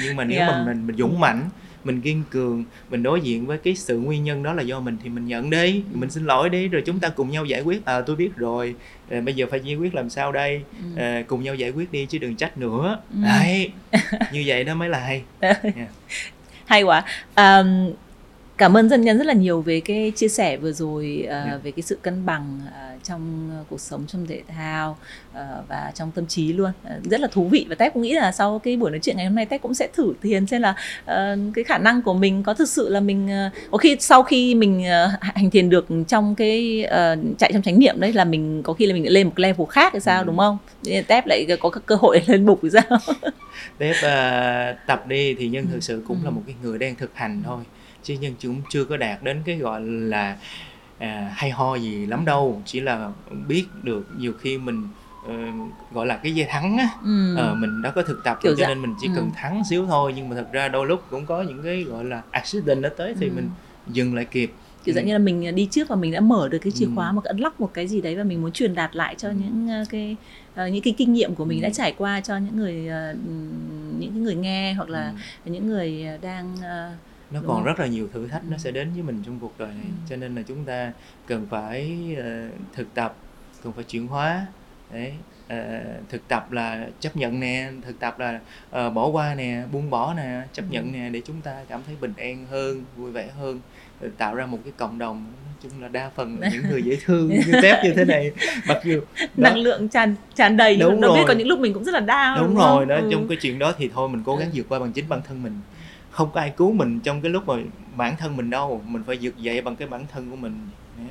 Nhưng 0.03 0.15
mà 0.15 0.23
nếu 0.23 0.39
Yeah. 0.39 0.55
mình 0.55 0.65
mình 0.65 0.87
mình 0.87 0.95
dũng 0.97 1.19
mãnh 1.19 1.49
mình 1.85 2.01
kiên 2.01 2.23
cường 2.29 2.63
mình 2.89 3.03
đối 3.03 3.21
diện 3.21 3.45
với 3.45 3.57
cái 3.57 3.75
sự 3.75 3.99
nguyên 3.99 4.23
nhân 4.23 4.43
đó 4.43 4.53
là 4.53 4.63
do 4.63 4.79
mình 4.79 4.97
thì 5.03 5.09
mình 5.09 5.27
nhận 5.27 5.49
đi 5.49 5.83
mình 5.93 6.09
xin 6.09 6.25
lỗi 6.25 6.49
đi 6.49 6.67
rồi 6.67 6.83
chúng 6.85 6.99
ta 6.99 7.09
cùng 7.09 7.31
nhau 7.31 7.45
giải 7.45 7.61
quyết. 7.61 7.85
À 7.85 8.01
tôi 8.01 8.15
biết 8.15 8.35
rồi. 8.35 8.75
À, 9.09 9.21
bây 9.21 9.33
giờ 9.33 9.45
phải 9.51 9.59
giải 9.59 9.75
quyết 9.75 9.95
làm 9.95 10.09
sao 10.09 10.31
đây? 10.31 10.61
Ừ. 10.79 11.01
à, 11.01 11.23
cùng 11.27 11.43
nhau 11.43 11.55
giải 11.55 11.69
quyết 11.69 11.91
đi 11.91 12.05
chứ 12.05 12.17
đừng 12.17 12.35
trách 12.35 12.57
nữa. 12.57 12.99
Ừ. 13.13 13.19
đấy 13.23 13.71
như 14.31 14.43
vậy 14.45 14.63
đó 14.63 14.75
mới 14.75 14.89
là 14.89 14.99
hay. 14.99 15.23
Hay 16.65 16.83
quá. 16.83 17.03
À, 17.33 17.63
cảm 18.57 18.77
ơn 18.77 18.89
dân 18.89 19.01
nhân 19.01 19.17
rất 19.17 19.25
là 19.27 19.33
nhiều 19.33 19.61
về 19.61 19.79
cái 19.79 20.11
chia 20.15 20.27
sẻ 20.27 20.57
vừa 20.57 20.71
rồi 20.71 21.23
Dạ. 21.29 21.59
về 21.63 21.71
cái 21.71 21.81
sự 21.83 21.97
cân 22.01 22.25
bằng 22.25 22.59
à, 22.75 22.91
trong 23.03 23.49
cuộc 23.69 23.79
sống 23.81 24.03
trong 24.07 24.27
thể 24.27 24.41
thao 24.47 24.97
à, 25.33 25.47
và 25.67 25.91
trong 25.95 26.11
tâm 26.11 26.25
trí 26.27 26.53
luôn 26.53 26.71
à, 26.83 26.97
rất 27.09 27.19
là 27.19 27.27
thú 27.31 27.47
vị 27.47 27.65
và 27.69 27.75
tép 27.75 27.93
cũng 27.93 28.03
nghĩ 28.03 28.13
là 28.13 28.31
sau 28.31 28.59
cái 28.59 28.77
buổi 28.77 28.91
nói 28.91 28.99
chuyện 29.03 29.17
ngày 29.17 29.25
hôm 29.25 29.35
nay 29.35 29.45
tép 29.45 29.61
cũng 29.61 29.73
sẽ 29.73 29.87
thử 29.93 30.13
thiền 30.21 30.45
xem 30.47 30.61
là 30.61 30.75
à, 31.05 31.35
cái 31.55 31.63
khả 31.63 31.77
năng 31.77 32.01
của 32.01 32.13
mình 32.13 32.43
có 32.43 32.53
thực 32.53 32.69
sự 32.69 32.89
là 32.89 32.99
mình 32.99 33.29
à, 33.31 33.51
có 33.71 33.77
khi 33.77 33.97
sau 33.99 34.23
khi 34.23 34.55
mình 34.55 34.85
à, 34.85 35.17
hành 35.21 35.49
thiền 35.49 35.69
được 35.69 35.87
trong 36.07 36.35
cái 36.35 36.83
à, 36.83 37.15
chạy 37.37 37.51
trong 37.53 37.61
chánh 37.61 37.79
niệm 37.79 37.99
đấy 37.99 38.13
là 38.13 38.25
mình 38.25 38.63
có 38.63 38.73
khi 38.73 38.85
là 38.85 38.93
mình 38.93 39.03
lại 39.03 39.11
lên 39.11 39.27
một 39.27 39.39
level 39.39 39.67
khác 39.69 39.93
thì 39.93 39.99
sao 39.99 40.21
Ừ. 40.21 40.25
đúng 40.25 40.37
không 40.37 40.57
tép 41.07 41.27
lại 41.27 41.47
có 41.59 41.69
cơ 41.69 41.95
hội 41.95 42.21
lên 42.27 42.45
bục 42.45 42.59
thì 42.61 42.69
sao 42.73 42.97
Tép 43.77 43.95
à, 44.03 44.75
tập 44.87 45.07
đi 45.07 45.33
thì 45.39 45.47
nhân 45.47 45.65
Ừ. 45.65 45.73
thực 45.73 45.83
sự 45.83 46.03
cũng 46.07 46.17
là 46.23 46.29
Ừ. 46.29 46.33
một 46.33 46.41
cái 46.45 46.55
người 46.63 46.77
đang 46.79 46.95
thực 46.95 47.11
hành 47.13 47.41
thôi 47.45 47.59
chứ 48.05 48.13
nhân 48.13 48.33
cũng 48.43 48.61
chưa 48.69 48.85
có 48.85 48.97
đạt 48.97 49.23
đến 49.23 49.41
cái 49.45 49.57
gọi 49.57 49.81
là 49.85 50.37
à, 50.99 51.31
hay 51.35 51.49
ho 51.51 51.75
gì 51.75 52.05
lắm 52.05 52.25
đâu 52.25 52.61
chỉ 52.65 52.79
là 52.79 53.09
biết 53.47 53.65
được 53.83 54.05
nhiều 54.19 54.33
khi 54.39 54.57
mình 54.57 54.87
ờ, 55.27 55.33
gọi 55.93 56.05
là 56.05 56.17
cái 56.17 56.35
dây 56.35 56.45
thắng 56.49 56.77
á 56.77 56.87
ừ. 57.03 57.35
ờ, 57.35 57.55
mình 57.55 57.81
đã 57.81 57.91
có 57.91 58.03
thực 58.03 58.23
tập 58.23 58.39
Kiểu 58.41 58.49
rồi 58.51 58.55
cho 58.57 58.61
dạng- 58.61 58.69
nên 58.69 58.81
mình 58.81 58.95
chỉ 58.99 59.07
ừ. 59.07 59.13
cần 59.15 59.31
thắng 59.35 59.63
xíu 59.69 59.85
thôi 59.85 60.13
nhưng 60.15 60.29
mà 60.29 60.35
thật 60.35 60.47
ra 60.51 60.67
đôi 60.67 60.85
lúc 60.87 61.03
cũng 61.09 61.25
có 61.25 61.41
những 61.41 61.63
cái 61.63 61.83
gọi 61.83 62.05
là 62.05 62.21
accident 62.31 62.81
nó 62.81 62.89
tới 62.97 63.13
thì 63.19 63.27
Ừ. 63.27 63.33
mình 63.35 63.49
dừng 63.87 64.15
lại 64.15 64.25
kịp 64.25 64.51
kiểu 64.83 64.95
dạng 64.95 65.03
Ừ. 65.03 65.07
như 65.07 65.13
là 65.13 65.19
mình 65.19 65.55
đi 65.55 65.67
trước 65.71 65.87
và 65.87 65.95
mình 65.95 66.11
đã 66.11 66.19
mở 66.19 66.49
được 66.51 66.57
cái 66.57 66.71
chìa 66.71 66.85
Ừ. 66.85 66.91
khóa 66.95 67.11
một 67.11 67.21
cái 67.23 67.31
unlock 67.31 67.59
một 67.59 67.71
cái 67.73 67.87
gì 67.87 68.01
đấy 68.01 68.15
và 68.15 68.23
mình 68.23 68.41
muốn 68.41 68.51
truyền 68.51 68.75
đạt 68.75 68.95
lại 68.95 69.15
cho 69.17 69.29
những 69.29 69.67
ờ, 69.69 69.83
cái 69.89 70.15
những 70.71 70.81
cái 70.83 70.93
kinh 70.97 71.13
nghiệm 71.13 71.35
của 71.35 71.45
mình 71.45 71.59
Ừ. 71.59 71.63
đã 71.63 71.69
trải 71.69 71.93
qua 71.97 72.21
cho 72.21 72.37
những 72.37 72.57
người 72.57 72.73
những 73.99 74.11
cái 74.13 74.21
người 74.21 74.35
nghe 74.35 74.73
hoặc 74.73 74.89
là 74.89 75.13
Ừ. 75.45 75.51
những 75.51 75.67
người 75.67 76.05
đang 76.21 76.55
nó 77.35 77.41
Đúng 77.41 77.47
còn 77.49 77.63
rất 77.63 77.79
là 77.79 77.87
nhiều 77.87 78.07
thử 78.13 78.27
thách 78.27 78.41
nó 78.49 78.57
sẽ 78.57 78.71
đến 78.71 78.93
với 78.93 79.03
mình 79.03 79.21
trong 79.25 79.39
cuộc 79.39 79.53
đời 79.59 79.67
này 79.67 79.85
Ừ. 79.85 79.91
cho 80.09 80.15
nên 80.15 80.35
là 80.35 80.41
chúng 80.47 80.65
ta 80.65 80.91
cần 81.27 81.47
phải 81.49 81.97
ờ, 82.17 82.47
thực 82.73 82.93
tập 82.93 83.15
cần 83.63 83.73
phải 83.73 83.83
chuyển 83.83 84.07
hóa 84.07 84.45
đấy 84.93 85.13
Ờ, 85.49 85.79
thực 86.09 86.27
tập 86.27 86.51
là 86.51 86.87
chấp 86.99 87.15
nhận 87.17 87.39
nè 87.39 87.71
thực 87.81 87.99
tập 87.99 88.19
là 88.19 88.39
ờ, 88.71 88.89
bỏ 88.89 89.07
qua 89.07 89.35
nè 89.35 89.63
buông 89.71 89.89
bỏ 89.89 90.13
nè 90.17 90.41
chấp 90.53 90.61
Ừ. 90.69 90.73
nhận 90.73 90.91
nè 90.91 91.09
để 91.09 91.21
chúng 91.25 91.41
ta 91.41 91.55
cảm 91.69 91.81
thấy 91.87 91.95
bình 92.01 92.13
an 92.17 92.45
hơn 92.51 92.83
vui 92.97 93.11
vẻ 93.11 93.27
hơn 93.39 93.59
rồi 94.01 94.11
tạo 94.17 94.35
ra 94.35 94.45
một 94.45 94.59
cái 94.63 94.73
cộng 94.77 94.99
đồng 94.99 95.23
nói 95.23 95.53
chung 95.61 95.81
là 95.81 95.87
đa 95.87 96.09
phần 96.15 96.39
là 96.39 96.49
những 96.53 96.63
người 96.69 96.83
dễ 96.83 96.97
thương 97.05 97.29
như 97.47 97.53
tép 97.61 97.83
như 97.83 97.93
thế 97.95 98.05
này 98.05 98.31
mặc 98.65 98.77
dù 98.85 98.99
đó, 99.19 99.25
năng 99.35 99.57
lượng 99.57 99.87
tràn 99.89 100.15
tràn 100.35 100.57
đầy 100.57 100.77
Đúng 100.77 101.01
đâu 101.01 101.13
biết 101.13 101.19
rồi. 101.19 101.25
có 101.27 101.33
những 101.33 101.47
lúc 101.47 101.59
mình 101.59 101.73
cũng 101.73 101.83
rất 101.83 101.93
là 101.93 101.99
down 101.99 102.37
đúng, 102.37 102.47
đúng, 102.47 102.55
rồi 102.55 102.85
đó 102.85 102.95
Ừ. 102.95 103.07
trong 103.11 103.27
cái 103.27 103.37
chuyện 103.41 103.59
đó 103.59 103.73
thì 103.77 103.89
thôi 103.93 104.09
mình 104.09 104.21
cố 104.25 104.35
gắng 104.37 104.47
Ừ. 104.47 104.51
vượt 104.55 104.65
qua 104.69 104.79
bằng 104.79 104.91
chính 104.91 105.09
bản 105.09 105.21
thân 105.27 105.43
mình 105.43 105.53
không 106.15 106.29
có 106.33 106.39
ai 106.39 106.49
cứu 106.57 106.71
mình 106.71 106.99
trong 106.99 107.21
cái 107.21 107.31
lúc 107.31 107.47
mà 107.47 107.53
bản 107.97 108.15
thân 108.17 108.37
mình 108.37 108.49
đâu. 108.49 108.81
Mình 108.87 109.03
phải 109.07 109.17
vượt 109.21 109.37
dậy 109.37 109.61
bằng 109.61 109.75
cái 109.75 109.87
bản 109.87 110.05
thân 110.13 110.29
của 110.29 110.35
mình 110.35 110.59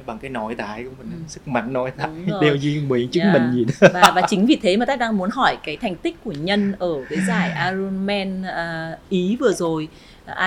bằng 0.06 0.18
cái 0.18 0.30
nội 0.30 0.54
tại 0.58 0.84
của 0.84 0.90
mình 0.98 1.10
Ừ. 1.12 1.18
sức 1.28 1.48
mạnh 1.48 1.72
nội 1.72 1.90
tại. 1.96 2.08
Đeo 2.40 2.54
duyên 2.54 2.88
nguyện 2.88 3.08
chứng 3.08 3.22
Yeah. 3.22 3.34
minh 3.34 3.52
gì 3.54 3.64
đó. 3.64 3.88
Và 3.92 4.12
và 4.14 4.22
chính 4.28 4.46
vì 4.46 4.56
thế 4.62 4.76
mà 4.76 4.86
ta 4.86 4.96
đang 4.96 5.16
muốn 5.16 5.30
hỏi 5.30 5.56
cái 5.64 5.76
thành 5.76 5.96
tích 5.96 6.16
của 6.24 6.32
nhân 6.32 6.72
ở 6.78 6.94
cái 7.10 7.18
giải 7.28 7.70
Ironman 7.72 8.42
à, 8.42 8.96
Ý 9.08 9.36
vừa 9.40 9.52
rồi. 9.52 9.88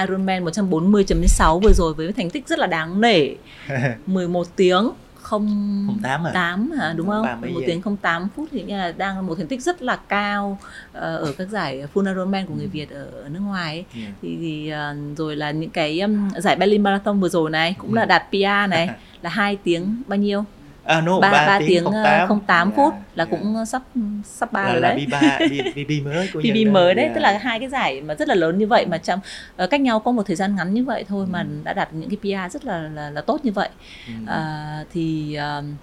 Ironman 0.02 0.44
140.6 0.46 1.60
vừa 1.60 1.72
rồi 1.74 1.94
với 1.94 2.12
thành 2.14 2.30
tích 2.30 2.48
rất 2.48 2.60
là 2.60 2.68
đáng 2.68 3.02
nể. 3.02 3.28
11 4.06 4.48
tiếng 4.56 4.90
không 5.28 6.00
tám 6.04 6.28
à? 6.28 6.32
8 6.34 6.72
hả 6.72 6.94
đúng 6.98 7.08
không? 7.08 7.24
Ba 7.24 7.36
mấy 7.36 7.42
11 7.42 7.60
giây. 7.60 7.68
tiếng 7.68 7.82
không 7.82 7.98
8 7.98 8.28
phút 8.36 8.48
thì 8.52 8.64
nghĩa 8.64 8.78
là 8.78 8.92
đang 8.92 9.16
là 9.16 9.22
một 9.22 9.36
thành 9.36 9.48
tích 9.48 9.62
rất 9.62 9.82
là 9.82 9.96
cao 9.96 10.58
ờ, 10.94 11.18
ở 11.18 11.34
các 11.38 11.50
giải 11.50 11.84
full 11.94 12.08
Ironman 12.08 12.46
của 12.48 12.54
người 12.54 12.64
Ừ. 12.66 12.70
Việt 12.74 12.90
ở, 12.90 13.08
nước 13.32 13.40
ngoài 13.40 13.74
ấy. 13.76 14.02
Yeah. 14.04 14.14
thì, 14.22 14.38
thì 14.42 14.70
ờ, 14.70 14.96
rồi 15.18 15.36
là 15.36 15.52
những 15.52 15.70
cái 15.70 16.02
giải 16.38 16.56
Berlin 16.56 16.84
Marathon 16.84 17.20
vừa 17.20 17.30
rồi 17.30 17.50
này 17.50 17.76
cũng 17.78 17.94
là 17.94 18.02
Ừ. 18.02 18.06
đạt 18.08 18.24
PR 18.32 18.70
này 18.70 18.90
là 19.22 19.30
hai 19.30 19.56
tiếng 19.64 20.02
bao 20.08 20.18
nhiêu 20.20 20.44
à 20.88 21.02
no 21.02 21.20
ba 21.20 21.32
ba 21.32 21.48
ba 21.48 21.60
tiếng 21.60 21.84
không 21.84 21.94
ờ, 21.94 22.04
tám 22.04 22.28
không 22.28 22.40
tám 22.48 22.72
phút 22.76 22.94
Yeah, 22.94 23.18
là 23.18 23.24
yeah. 23.24 23.32
cũng 23.32 23.66
sắp 23.66 23.82
sắp 24.24 24.52
ba 24.54 24.62
là, 24.64 24.72
rồi 24.72 24.82
là 24.82 24.90
đấy 24.90 25.06
B3 25.10 25.40
B, 25.50 25.52
BB 25.76 26.06
mới 26.06 26.28
của 26.28 26.42
đó. 26.66 26.72
mới 26.72 26.96
đấy 26.96 27.06
Yeah. 27.06 27.16
tức 27.16 27.22
là 27.22 27.38
hai 27.38 27.60
cái 27.60 27.70
giải 27.70 28.02
mà 28.02 28.16
rất 28.16 28.28
là 28.28 28.36
lớn 28.36 28.58
như 28.58 28.68
vậy 28.68 28.86
mà 28.86 28.98
trong 28.98 29.20
ờ, 29.58 29.68
cách 29.68 29.82
nhau 29.82 30.00
có 30.00 30.12
một 30.12 30.24
thời 30.28 30.36
gian 30.36 30.56
ngắn 30.56 30.74
như 30.74 30.84
vậy 30.86 31.06
thôi 31.08 31.28
mà 31.32 31.42
Ừ. 31.42 31.48
đã 31.64 31.74
đạt 31.74 31.94
những 31.94 32.10
cái 32.10 32.18
PR 32.48 32.54
rất 32.54 32.66
là 32.66 32.80
là, 32.82 33.10
là 33.10 33.22
tốt 33.22 33.40
như 33.44 33.52
vậy 33.52 33.70
Ừ. 34.08 34.14
à, 34.28 34.84
thì 34.94 35.36
um, 35.36 35.76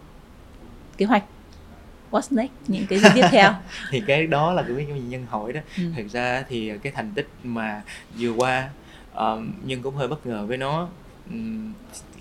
kế 0.97 1.07
hoạch 1.07 1.25
what's 2.11 2.37
next 2.37 2.53
những 2.69 2.87
cái 2.87 2.99
gì 2.99 3.09
tiếp 3.15 3.25
theo 3.31 3.53
thì 3.91 4.01
cái 4.07 4.27
đó 4.27 4.53
là 4.53 4.63
cái 4.63 4.87
nhân 4.87 5.27
hỏi 5.31 5.53
đó 5.53 5.61
Ừ. 5.77 5.83
thực 5.97 6.09
ra 6.13 6.45
thì 6.49 6.73
cái 6.83 6.93
thành 6.93 7.11
tích 7.15 7.29
mà 7.45 7.83
vừa 8.19 8.31
qua 8.31 8.69
um, 9.15 9.53
nhân 9.65 9.83
cũng 9.83 9.95
hơi 9.95 10.09
bất 10.09 10.27
ngờ 10.27 10.45
với 10.47 10.57
nó 10.57 10.89
Ừm, 11.31 11.73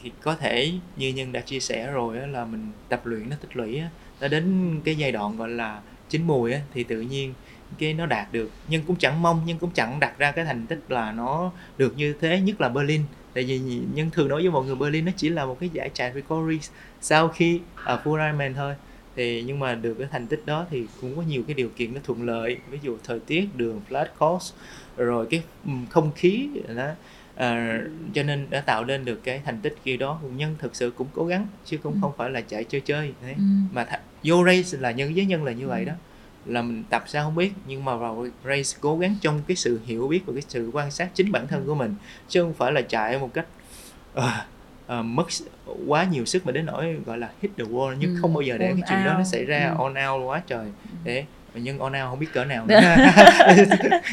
thì 0.03 0.11
có 0.21 0.35
thể 0.35 0.71
như 0.95 1.09
nhân 1.09 1.31
đã 1.31 1.41
chia 1.41 1.59
sẻ 1.59 1.91
rồi 1.91 2.19
á, 2.19 2.27
là 2.27 2.45
mình 2.45 2.71
tập 2.89 3.05
luyện 3.05 3.29
nó 3.29 3.35
tích 3.41 3.57
lũy 3.57 3.77
á, 3.77 3.89
nó 4.21 4.27
đến 4.27 4.75
cái 4.83 4.95
giai 4.95 5.11
đoạn 5.11 5.37
gọi 5.37 5.49
là 5.49 5.81
chín 6.09 6.23
mùi 6.27 6.53
á, 6.53 6.61
thì 6.73 6.83
tự 6.83 7.01
nhiên 7.01 7.33
cái 7.77 7.93
nó 7.93 8.05
đạt 8.05 8.33
được. 8.33 8.51
Nhưng 8.67 8.83
cũng 8.83 8.95
chẳng 8.95 9.21
mong 9.21 9.41
nhưng 9.45 9.57
cũng 9.57 9.71
chẳng 9.73 9.99
đặt 9.99 10.17
ra 10.17 10.31
cái 10.31 10.45
thành 10.45 10.65
tích 10.67 10.79
là 10.89 11.11
nó 11.11 11.51
được 11.77 11.97
như 11.97 12.13
thế 12.21 12.39
nhất 12.39 12.61
là 12.61 12.69
Berlin. 12.69 13.01
Tại 13.33 13.43
vì 13.43 13.59
nhân 13.93 14.09
thường 14.11 14.27
nói 14.27 14.41
với 14.41 14.51
mọi 14.51 14.65
người 14.65 14.75
Berlin 14.75 15.05
nó 15.05 15.11
chỉ 15.17 15.29
là 15.29 15.45
một 15.45 15.57
cái 15.59 15.69
giải 15.73 15.89
chạy 15.93 16.11
recovery 16.13 16.59
sau 17.01 17.27
khi 17.27 17.59
ở 17.75 18.01
full 18.03 18.25
Ironman 18.25 18.53
thôi. 18.53 18.75
Thì 19.15 19.43
nhưng 19.43 19.59
mà 19.59 19.75
được 19.75 19.95
cái 19.99 20.07
thành 20.11 20.27
tích 20.27 20.45
đó 20.45 20.65
thì 20.69 20.85
cũng 21.01 21.15
có 21.15 21.21
nhiều 21.21 21.43
cái 21.47 21.53
điều 21.53 21.69
kiện 21.69 21.93
nó 21.93 21.99
thuận 22.03 22.23
lợi. 22.23 22.57
Ví 22.69 22.79
dụ 22.81 22.97
thời 23.03 23.19
tiết 23.19 23.47
đường 23.55 23.81
flat 23.89 24.05
course 24.19 24.55
rồi 24.97 25.27
cái 25.29 25.43
không 25.89 26.11
khí 26.15 26.49
đó 26.75 26.89
à, 27.35 27.79
cho 28.13 28.23
nên 28.23 28.47
đã 28.49 28.61
tạo 28.61 28.85
nên 28.85 29.05
được 29.05 29.23
cái 29.23 29.41
thành 29.45 29.57
tích 29.61 29.75
kia 29.83 29.97
đó 29.97 30.19
nhân 30.35 30.55
thực 30.59 30.75
sự 30.75 30.91
cũng 30.97 31.07
cố 31.13 31.25
gắng 31.25 31.47
chứ 31.65 31.77
cũng 31.77 31.93
Ừ. 31.93 31.97
không 32.01 32.11
phải 32.17 32.29
là 32.29 32.41
chạy 32.41 32.63
chơi 32.63 32.81
chơi 32.81 33.13
đấy. 33.21 33.33
Ừ. 33.37 33.43
mà 33.71 33.83
th- 33.83 33.97
vô 34.23 34.45
race 34.45 34.77
là 34.77 34.91
nhân 34.91 35.13
với 35.15 35.25
nhân 35.25 35.43
là 35.43 35.51
như 35.51 35.67
vậy 35.67 35.81
Ừ. 35.81 35.85
đó 35.85 35.93
là 36.45 36.61
mình 36.61 36.83
tập 36.89 37.03
sao 37.07 37.23
không 37.23 37.35
biết 37.35 37.51
nhưng 37.67 37.85
mà 37.85 37.95
vào 37.95 38.27
race 38.45 38.77
cố 38.81 38.97
gắng 38.97 39.15
trong 39.21 39.41
cái 39.47 39.55
sự 39.57 39.79
hiểu 39.85 40.07
biết 40.07 40.21
và 40.25 40.33
cái 40.33 40.43
sự 40.47 40.69
quan 40.73 40.91
sát 40.91 41.09
chính 41.13 41.31
bản 41.31 41.47
thân 41.47 41.65
của 41.65 41.75
mình 41.75 41.95
chứ 42.29 42.41
không 42.41 42.53
phải 42.53 42.71
là 42.71 42.81
chạy 42.81 43.19
một 43.19 43.33
cách 43.33 43.45
ờ, 44.13 44.31
ờ, 44.87 45.01
mất 45.03 45.23
quá 45.87 46.03
nhiều 46.11 46.25
sức 46.25 46.45
mà 46.45 46.51
đến 46.51 46.65
nỗi 46.65 46.93
gọi 47.05 47.17
là 47.17 47.29
hit 47.41 47.51
the 47.57 47.63
wall 47.63 47.95
nhưng 47.99 48.15
Ừ, 48.15 48.19
không 48.21 48.33
bao 48.33 48.41
giờ 48.41 48.57
để 48.57 48.73
cái 48.73 48.83
chuyện 48.89 49.03
đó 49.05 49.13
nó 49.17 49.23
xảy 49.23 49.45
ra 49.45 49.69
Ừ. 49.69 49.75
on 49.77 49.93
out 50.11 50.29
quá 50.29 50.41
trời 50.47 50.65
để 51.03 51.25
nhưng 51.55 51.79
on 51.79 51.93
out 51.93 52.09
không 52.09 52.19
biết 52.19 52.27
cỡ 52.33 52.45
nào 52.45 52.65
nữa 52.65 52.79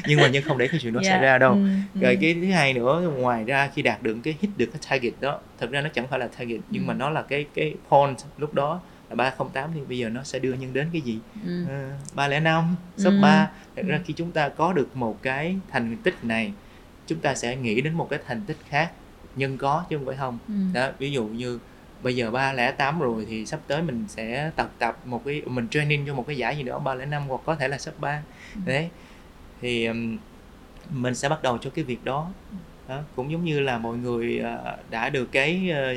nhưng 0.07 0.21
mà 0.21 0.29
nhân 0.29 0.43
không 0.47 0.59
để 0.59 0.69
cái 0.69 0.81
chuyện 0.83 0.93
đó 0.93 1.01
xảy 1.03 1.11
Yeah. 1.11 1.23
ra 1.23 1.39
đâu 1.39 1.53
Ừ, 1.55 1.67
ừ. 1.95 2.01
rồi 2.01 2.19
cái 2.21 2.35
thứ 2.35 2.47
hai 2.51 2.73
nữa 2.73 3.11
ngoài 3.19 3.45
ra 3.45 3.71
khi 3.75 3.83
đạt 3.83 4.03
được 4.03 4.17
cái 4.25 4.37
hit 4.41 4.51
được 4.57 4.67
cái 4.73 4.81
target 4.91 5.13
đó 5.21 5.41
thật 5.59 5.71
ra 5.71 5.81
nó 5.81 5.89
chẳng 5.95 6.07
phải 6.09 6.19
là 6.19 6.27
target 6.39 6.61
nhưng 6.71 6.83
Ừ. 6.83 6.87
mà 6.87 6.95
nó 6.95 7.11
là 7.11 7.23
cái 7.23 7.47
cái 7.55 7.75
point 7.91 8.17
lúc 8.39 8.55
đó 8.55 8.81
là 9.11 9.15
308 9.17 9.71
thì 9.75 9.81
bây 9.89 9.99
giờ 9.99 10.09
nó 10.09 10.23
sẽ 10.23 10.39
đưa 10.39 10.53
nhân 10.53 10.73
đến 10.73 10.89
cái 10.93 11.01
gì 11.01 11.19
Ừ. 11.47 11.65
Ờ, 11.69 11.91
305 12.15 12.77
shop 12.97 13.13
Ừ. 13.15 13.21
3 13.23 13.51
thật 13.77 13.83
Ừ. 13.87 13.91
ra 13.91 14.01
khi 14.05 14.15
chúng 14.15 14.31
ta 14.31 14.49
có 14.49 14.73
được 14.73 14.97
một 14.97 15.19
cái 15.23 15.57
thành 15.71 15.97
tích 16.03 16.15
này 16.23 16.53
chúng 17.07 17.19
ta 17.19 17.35
sẽ 17.35 17.57
nghĩ 17.57 17.81
đến 17.81 17.95
một 17.95 18.07
cái 18.11 18.19
thành 18.27 18.41
tích 18.47 18.57
khác 18.69 18.91
nhân 19.37 19.59
có 19.59 19.85
chứ 19.91 19.97
không 19.97 20.07
phải 20.07 20.17
không 20.17 20.39
Ừ. 20.49 20.55
đó 20.75 20.89
ví 20.99 21.11
dụ 21.11 21.25
như 21.25 21.59
bây 22.03 22.17
giờ 22.17 22.31
308 22.31 23.01
rồi 23.01 23.27
thì 23.29 23.47
sắp 23.47 23.61
tới 23.67 23.83
mình 23.83 24.05
sẽ 24.09 24.51
tập 24.57 24.71
tập 24.79 24.99
một 25.05 25.23
cái 25.25 25.43
mình 25.47 25.69
training 25.69 26.07
cho 26.07 26.15
một 26.15 26.25
cái 26.27 26.37
giải 26.37 26.57
gì 26.57 26.63
đó 26.63 26.79
305 26.79 27.23
hoặc 27.29 27.41
có 27.45 27.55
thể 27.55 27.69
là 27.69 27.79
shop 27.79 28.01
3 28.01 28.23
Ừ. 28.55 28.61
đấy. 28.65 28.89
Thì 29.61 29.89
mình 30.91 31.15
sẽ 31.15 31.29
bắt 31.29 31.43
đầu 31.43 31.59
cho 31.59 31.71
cái 31.71 31.85
việc 31.85 32.05
đó. 32.05 32.29
Đó 32.89 33.01
cũng 33.17 33.33
giống 33.33 33.45
như 33.45 33.61
là 33.61 33.79
mọi 33.79 33.97
người 33.97 34.39
ờ, 34.39 34.77
đã 34.91 35.09
được 35.11 35.33
cái 35.33 35.71
ờ, 35.71 35.95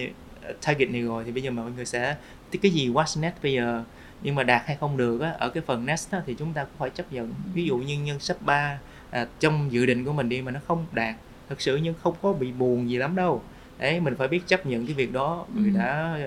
target 0.65 0.89
này 0.89 1.01
rồi 1.01 1.23
thì 1.25 1.31
bây 1.31 1.43
giờ 1.43 1.51
mọi 1.51 1.71
người 1.71 1.85
sẽ 1.85 2.15
cái 2.61 2.71
gì 2.71 2.89
what's 2.89 3.19
next 3.21 3.35
bây 3.43 3.53
giờ? 3.53 3.83
Nhưng 4.21 4.35
mà 4.35 4.43
đạt 4.43 4.61
hay 4.65 4.77
không 4.79 4.97
được 4.97 5.21
á, 5.21 5.31
ở 5.39 5.49
cái 5.49 5.63
phần 5.65 5.85
next 5.85 6.11
á, 6.11 6.21
thì 6.25 6.35
chúng 6.39 6.53
ta 6.53 6.63
cũng 6.63 6.73
phải 6.77 6.89
chấp 6.89 7.13
nhận. 7.13 7.33
Ví 7.53 7.65
dụ 7.65 7.77
như 7.77 7.97
nhân 7.99 8.19
sắp 8.19 8.37
3 8.41 8.79
à, 9.09 9.27
trong 9.39 9.71
dự 9.71 9.85
định 9.85 10.05
của 10.05 10.13
mình 10.13 10.29
đi 10.29 10.41
mà 10.41 10.51
nó 10.51 10.59
không 10.67 10.85
đạt 10.91 11.15
thật 11.49 11.61
sự 11.61 11.75
nhưng 11.77 11.93
không 12.03 12.13
có 12.21 12.33
bị 12.33 12.51
buồn 12.51 12.89
gì 12.89 12.97
lắm 12.97 13.15
đâu 13.15 13.41
đấy 13.83 13.99
mình 13.99 14.15
phải 14.15 14.27
biết 14.27 14.41
chấp 14.47 14.65
nhận 14.65 14.85
cái 14.85 14.93
việc 14.95 15.13
đó 15.13 15.45
người 15.55 15.71
Ừ. 15.73 15.77
đã 15.79 16.17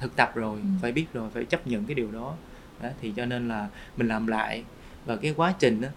thực 0.00 0.16
tập 0.16 0.32
rồi 0.34 0.58
Ừ. 0.62 0.66
phải 0.80 0.92
biết 0.92 1.06
rồi 1.12 1.30
phải 1.34 1.44
chấp 1.44 1.66
nhận 1.66 1.84
cái 1.84 1.94
điều 1.94 2.10
đó 2.12 2.34
đó 2.82 2.88
thì 3.00 3.12
cho 3.16 3.26
nên 3.26 3.48
là 3.48 3.68
mình 3.96 4.08
làm 4.08 4.26
lại 4.26 4.62
và 5.06 5.16
cái 5.16 5.34
quá 5.36 5.54
trình 5.58 5.82
á 5.82 5.88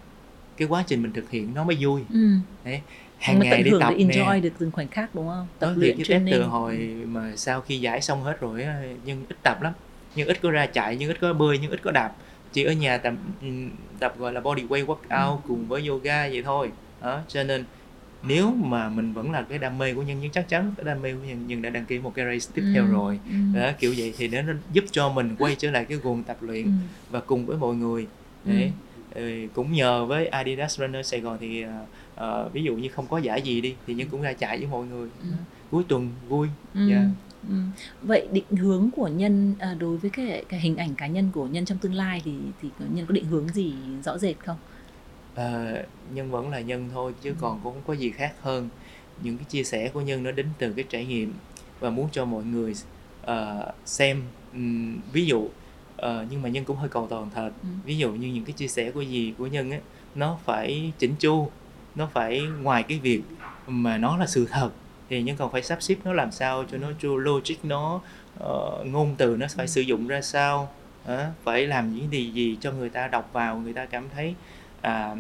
cái 0.58 0.68
quá 0.68 0.84
trình 0.88 1.02
mình 1.04 1.14
thực 1.14 1.30
hiện 1.30 1.54
nó 1.54 1.64
mới 1.64 1.78
vui 1.80 2.02
ừ. 2.14 2.30
đấy 2.66 2.82
hàng 3.20 3.40
ngày 3.40 3.64
đi 3.64 3.72
tập 3.80 3.94
enjoy 3.98 4.34
nè. 4.34 4.40
được 4.40 4.54
từng 4.60 4.72
khoảnh 4.72 4.88
khắc 4.88 5.16
đúng 5.16 5.28
không 5.28 5.48
tập 5.60 5.74
luyện 5.76 6.04
cái 6.04 6.22
từ 6.32 6.44
hồi 6.44 6.78
mà 7.08 7.34
sau 7.36 7.62
khi 7.62 7.80
giải 7.80 8.02
xong 8.02 8.24
hết 8.24 8.40
rồi 8.40 8.66
nhưng 9.06 9.26
ít 9.30 9.38
tập 9.44 9.62
lắm 9.62 9.74
nhưng 10.16 10.28
ít 10.28 10.40
có 10.42 10.52
ra 10.52 10.66
chạy 10.66 10.96
nhưng 10.96 11.10
ít 11.10 11.18
có 11.22 11.34
bơi 11.34 11.58
nhưng 11.62 11.72
ít 11.72 11.80
có 11.84 11.92
đạp 11.92 12.14
chỉ 12.54 12.64
ở 12.64 12.74
nhà 12.74 12.98
tập 12.98 13.14
ừ, 13.42 13.48
tập 14.00 14.14
gọi 14.18 14.34
là 14.34 14.42
body 14.42 14.64
weight 14.64 14.86
workout 14.86 15.36
ừ. 15.36 15.42
cùng 15.48 15.68
với 15.68 15.88
yoga 15.88 16.28
vậy 16.28 16.42
thôi 16.44 16.72
đó 17.02 17.22
cho 17.28 17.44
nên 17.44 17.64
nếu 18.28 18.52
mà 18.52 18.90
mình 18.90 19.14
vẫn 19.14 19.32
là 19.32 19.42
cái 19.42 19.58
đam 19.58 19.78
mê 19.78 19.94
của 19.94 20.02
nhân 20.02 20.18
nhưng 20.22 20.32
chắc 20.32 20.50
chắn 20.50 20.74
cái 20.78 20.84
đam 20.86 21.02
mê 21.02 21.14
của 21.14 21.24
nhân 21.28 21.44
nhưng 21.48 21.62
đã 21.62 21.70
đăng 21.70 21.86
ký 21.86 22.00
một 22.00 22.14
cái 22.16 22.26
race 22.26 22.52
tiếp 22.54 22.62
ừ. 22.62 22.72
theo 22.74 22.86
rồi 22.86 23.20
ừ. 23.30 23.60
đó 23.60 23.72
kiểu 23.80 23.94
vậy 23.98 24.14
thì 24.18 24.28
nó 24.28 24.54
giúp 24.74 24.86
cho 24.92 25.10
mình 25.10 25.36
quay 25.40 25.56
trở 25.56 25.72
lại 25.72 25.86
cái 25.86 25.98
guồng 25.98 26.24
tập 26.24 26.38
luyện 26.42 26.64
ừ. 26.64 26.72
và 27.10 27.20
cùng 27.20 27.46
với 27.46 27.58
mọi 27.58 27.76
người 27.76 28.08
để 28.46 28.72
ừ. 29.16 29.48
cũng 29.54 29.72
nhờ 29.72 30.06
với 30.06 30.28
Adidas 30.28 30.80
Runner 30.80 31.08
Sài 31.08 31.20
Gòn 31.20 31.38
thì 31.42 31.66
uh, 31.66 32.54
ví 32.54 32.64
dụ 32.64 32.76
như 32.76 32.90
không 32.90 33.08
có 33.08 33.18
giải 33.18 33.42
gì 33.42 33.62
đi 33.62 33.76
thì 33.88 33.94
nhân 33.94 34.08
cũng 34.12 34.22
ra 34.22 34.34
chạy 34.34 34.58
với 34.58 34.68
mọi 34.68 34.86
người 34.86 35.10
ừ. 35.22 35.28
cuối 35.72 35.84
tuần 35.88 36.10
vui 36.28 36.48
ừ. 36.74 36.90
yeah. 36.90 37.02
Dạ. 37.04 37.10
Ừ. 37.50 37.56
Vậy 38.02 38.28
định 38.32 38.58
hướng 38.58 38.90
của 38.96 39.08
nhân 39.08 39.56
à, 39.60 39.76
đối 39.80 39.98
với 39.98 40.12
cái, 40.12 40.46
cái 40.50 40.60
hình 40.60 40.76
ảnh 40.76 40.96
cá 40.96 41.08
nhân 41.08 41.30
của 41.34 41.48
nhân 41.48 41.66
trong 41.66 41.78
tương 41.78 41.94
lai 41.94 42.22
thì 42.26 42.32
thì 42.62 42.70
nhân 42.94 43.06
có 43.06 43.14
định 43.14 43.26
hướng 43.26 43.50
gì 43.50 43.74
rõ 44.04 44.18
rệt 44.18 44.36
không? 44.46 44.58
À, 45.36 45.74
nhân 46.14 46.32
vẫn 46.32 46.50
là 46.50 46.60
nhân 46.60 46.90
thôi 46.94 47.14
chứ 47.22 47.30
ừ. 47.30 47.36
còn 47.42 47.60
cũng 47.64 47.74
không 47.74 47.84
có 47.88 47.94
gì 47.94 48.12
khác 48.12 48.34
hơn 48.42 48.70
những 49.22 49.38
cái 49.38 49.46
chia 49.50 49.64
sẻ 49.64 49.90
của 49.90 50.02
nhân 50.02 50.24
nó 50.24 50.32
đến 50.32 50.48
từ 50.58 50.74
cái 50.74 50.86
trải 50.90 51.06
nghiệm 51.06 51.34
và 51.80 51.90
muốn 51.90 52.10
cho 52.12 52.26
mọi 52.26 52.44
người 52.44 52.74
uh, 53.24 53.76
xem 53.86 54.22
um, 54.54 54.98
ví 55.12 55.26
dụ 55.26 55.38
uh, 55.38 55.50
nhưng 56.30 56.42
mà 56.42 56.50
nhân 56.50 56.66
cũng 56.66 56.78
hơi 56.78 56.90
cầu 56.90 57.08
toàn 57.10 57.30
thật 57.36 57.52
ừ. 57.64 57.68
ví 57.86 57.98
dụ 57.98 58.12
như 58.12 58.28
những 58.28 58.46
cái 58.46 58.54
chia 58.54 58.68
sẻ 58.68 58.92
của 58.92 59.02
gì 59.02 59.34
của 59.38 59.48
nhân 59.48 59.72
á 59.72 59.80
nó 60.16 60.38
phải 60.46 60.92
chỉnh 60.98 61.16
chu 61.20 61.50
nó 61.96 62.10
phải 62.14 62.42
ngoài 62.62 62.84
cái 62.84 63.00
việc 63.00 63.22
mà 63.68 63.98
nó 63.98 64.18
là 64.18 64.28
sự 64.28 64.48
thật 64.52 64.70
thì 65.10 65.22
nhân 65.22 65.38
còn 65.38 65.52
phải 65.52 65.64
sắp 65.64 65.82
xếp 65.82 65.96
nó 66.04 66.14
làm 66.14 66.32
sao 66.32 66.64
cho 66.72 66.78
nó 66.78 66.88
true 67.02 67.10
logic 67.18 67.56
nó 67.64 68.02
uh, 68.44 68.88
ngôn 68.88 69.16
từ 69.18 69.38
nó 69.38 69.48
phải 69.56 69.66
ừ. 69.66 69.70
sử 69.70 69.82
dụng 69.82 70.08
ra 70.08 70.22
sao 70.22 70.70
uh, 71.04 71.20
phải 71.44 71.68
làm 71.68 71.96
những 71.96 72.12
gì 72.12 72.32
gì 72.32 72.58
cho 72.62 72.72
người 72.72 72.90
ta 72.90 73.08
đọc 73.08 73.30
vào 73.34 73.58
người 73.58 73.74
ta 73.74 73.86
cảm 73.86 74.10
thấy 74.16 74.36
à, 74.86 75.16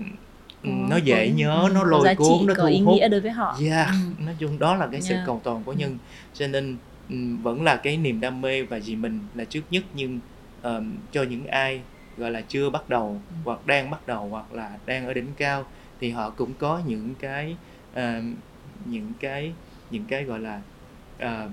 ừ, 0.63 0.69
nó 0.89 0.97
dễ 0.97 1.29
nhớ 1.29 1.69
nó 1.73 1.83
lôi 1.83 2.15
cuốn 2.15 2.45
nó 2.47 2.53
thu 2.53 2.85
hút 2.85 2.99
đối 3.11 3.21
với 3.21 3.31
họ 3.31 3.57
yeah, 3.65 3.87
ừ. 3.87 4.23
nói 4.25 4.35
chung 4.39 4.59
đó 4.59 4.75
là 4.75 4.87
cái 4.91 5.01
sự 5.01 5.13
yeah. 5.13 5.25
cầu 5.25 5.41
toàn 5.43 5.63
của 5.63 5.73
nhân 5.73 5.97
cho 6.33 6.47
nên 6.47 6.77
um, 7.09 7.41
vẫn 7.41 7.63
là 7.63 7.75
cái 7.75 7.97
niềm 7.97 8.19
đam 8.19 8.41
mê 8.41 8.61
và 8.63 8.79
vì 8.85 8.95
mình 8.95 9.19
là 9.35 9.43
trước 9.43 9.61
nhất 9.69 9.83
nhưng 9.93 10.19
um, 10.63 10.95
cho 11.11 11.23
những 11.23 11.47
ai 11.47 11.81
gọi 12.17 12.31
là 12.31 12.41
chưa 12.41 12.69
bắt 12.69 12.89
đầu 12.89 13.21
ừ. 13.29 13.35
hoặc 13.43 13.67
đang 13.67 13.89
bắt 13.89 14.07
đầu 14.07 14.27
hoặc 14.29 14.53
là 14.53 14.77
đang 14.85 15.07
ở 15.07 15.13
đỉnh 15.13 15.27
cao 15.37 15.65
thì 15.99 16.09
họ 16.09 16.29
cũng 16.29 16.53
có 16.53 16.81
những 16.87 17.15
cái 17.19 17.55
uh, 17.93 18.23
những 18.85 19.11
cái 19.19 19.53
những 19.91 20.05
cái 20.05 20.23
gọi 20.23 20.39
là 20.39 20.61
uh, 21.23 21.51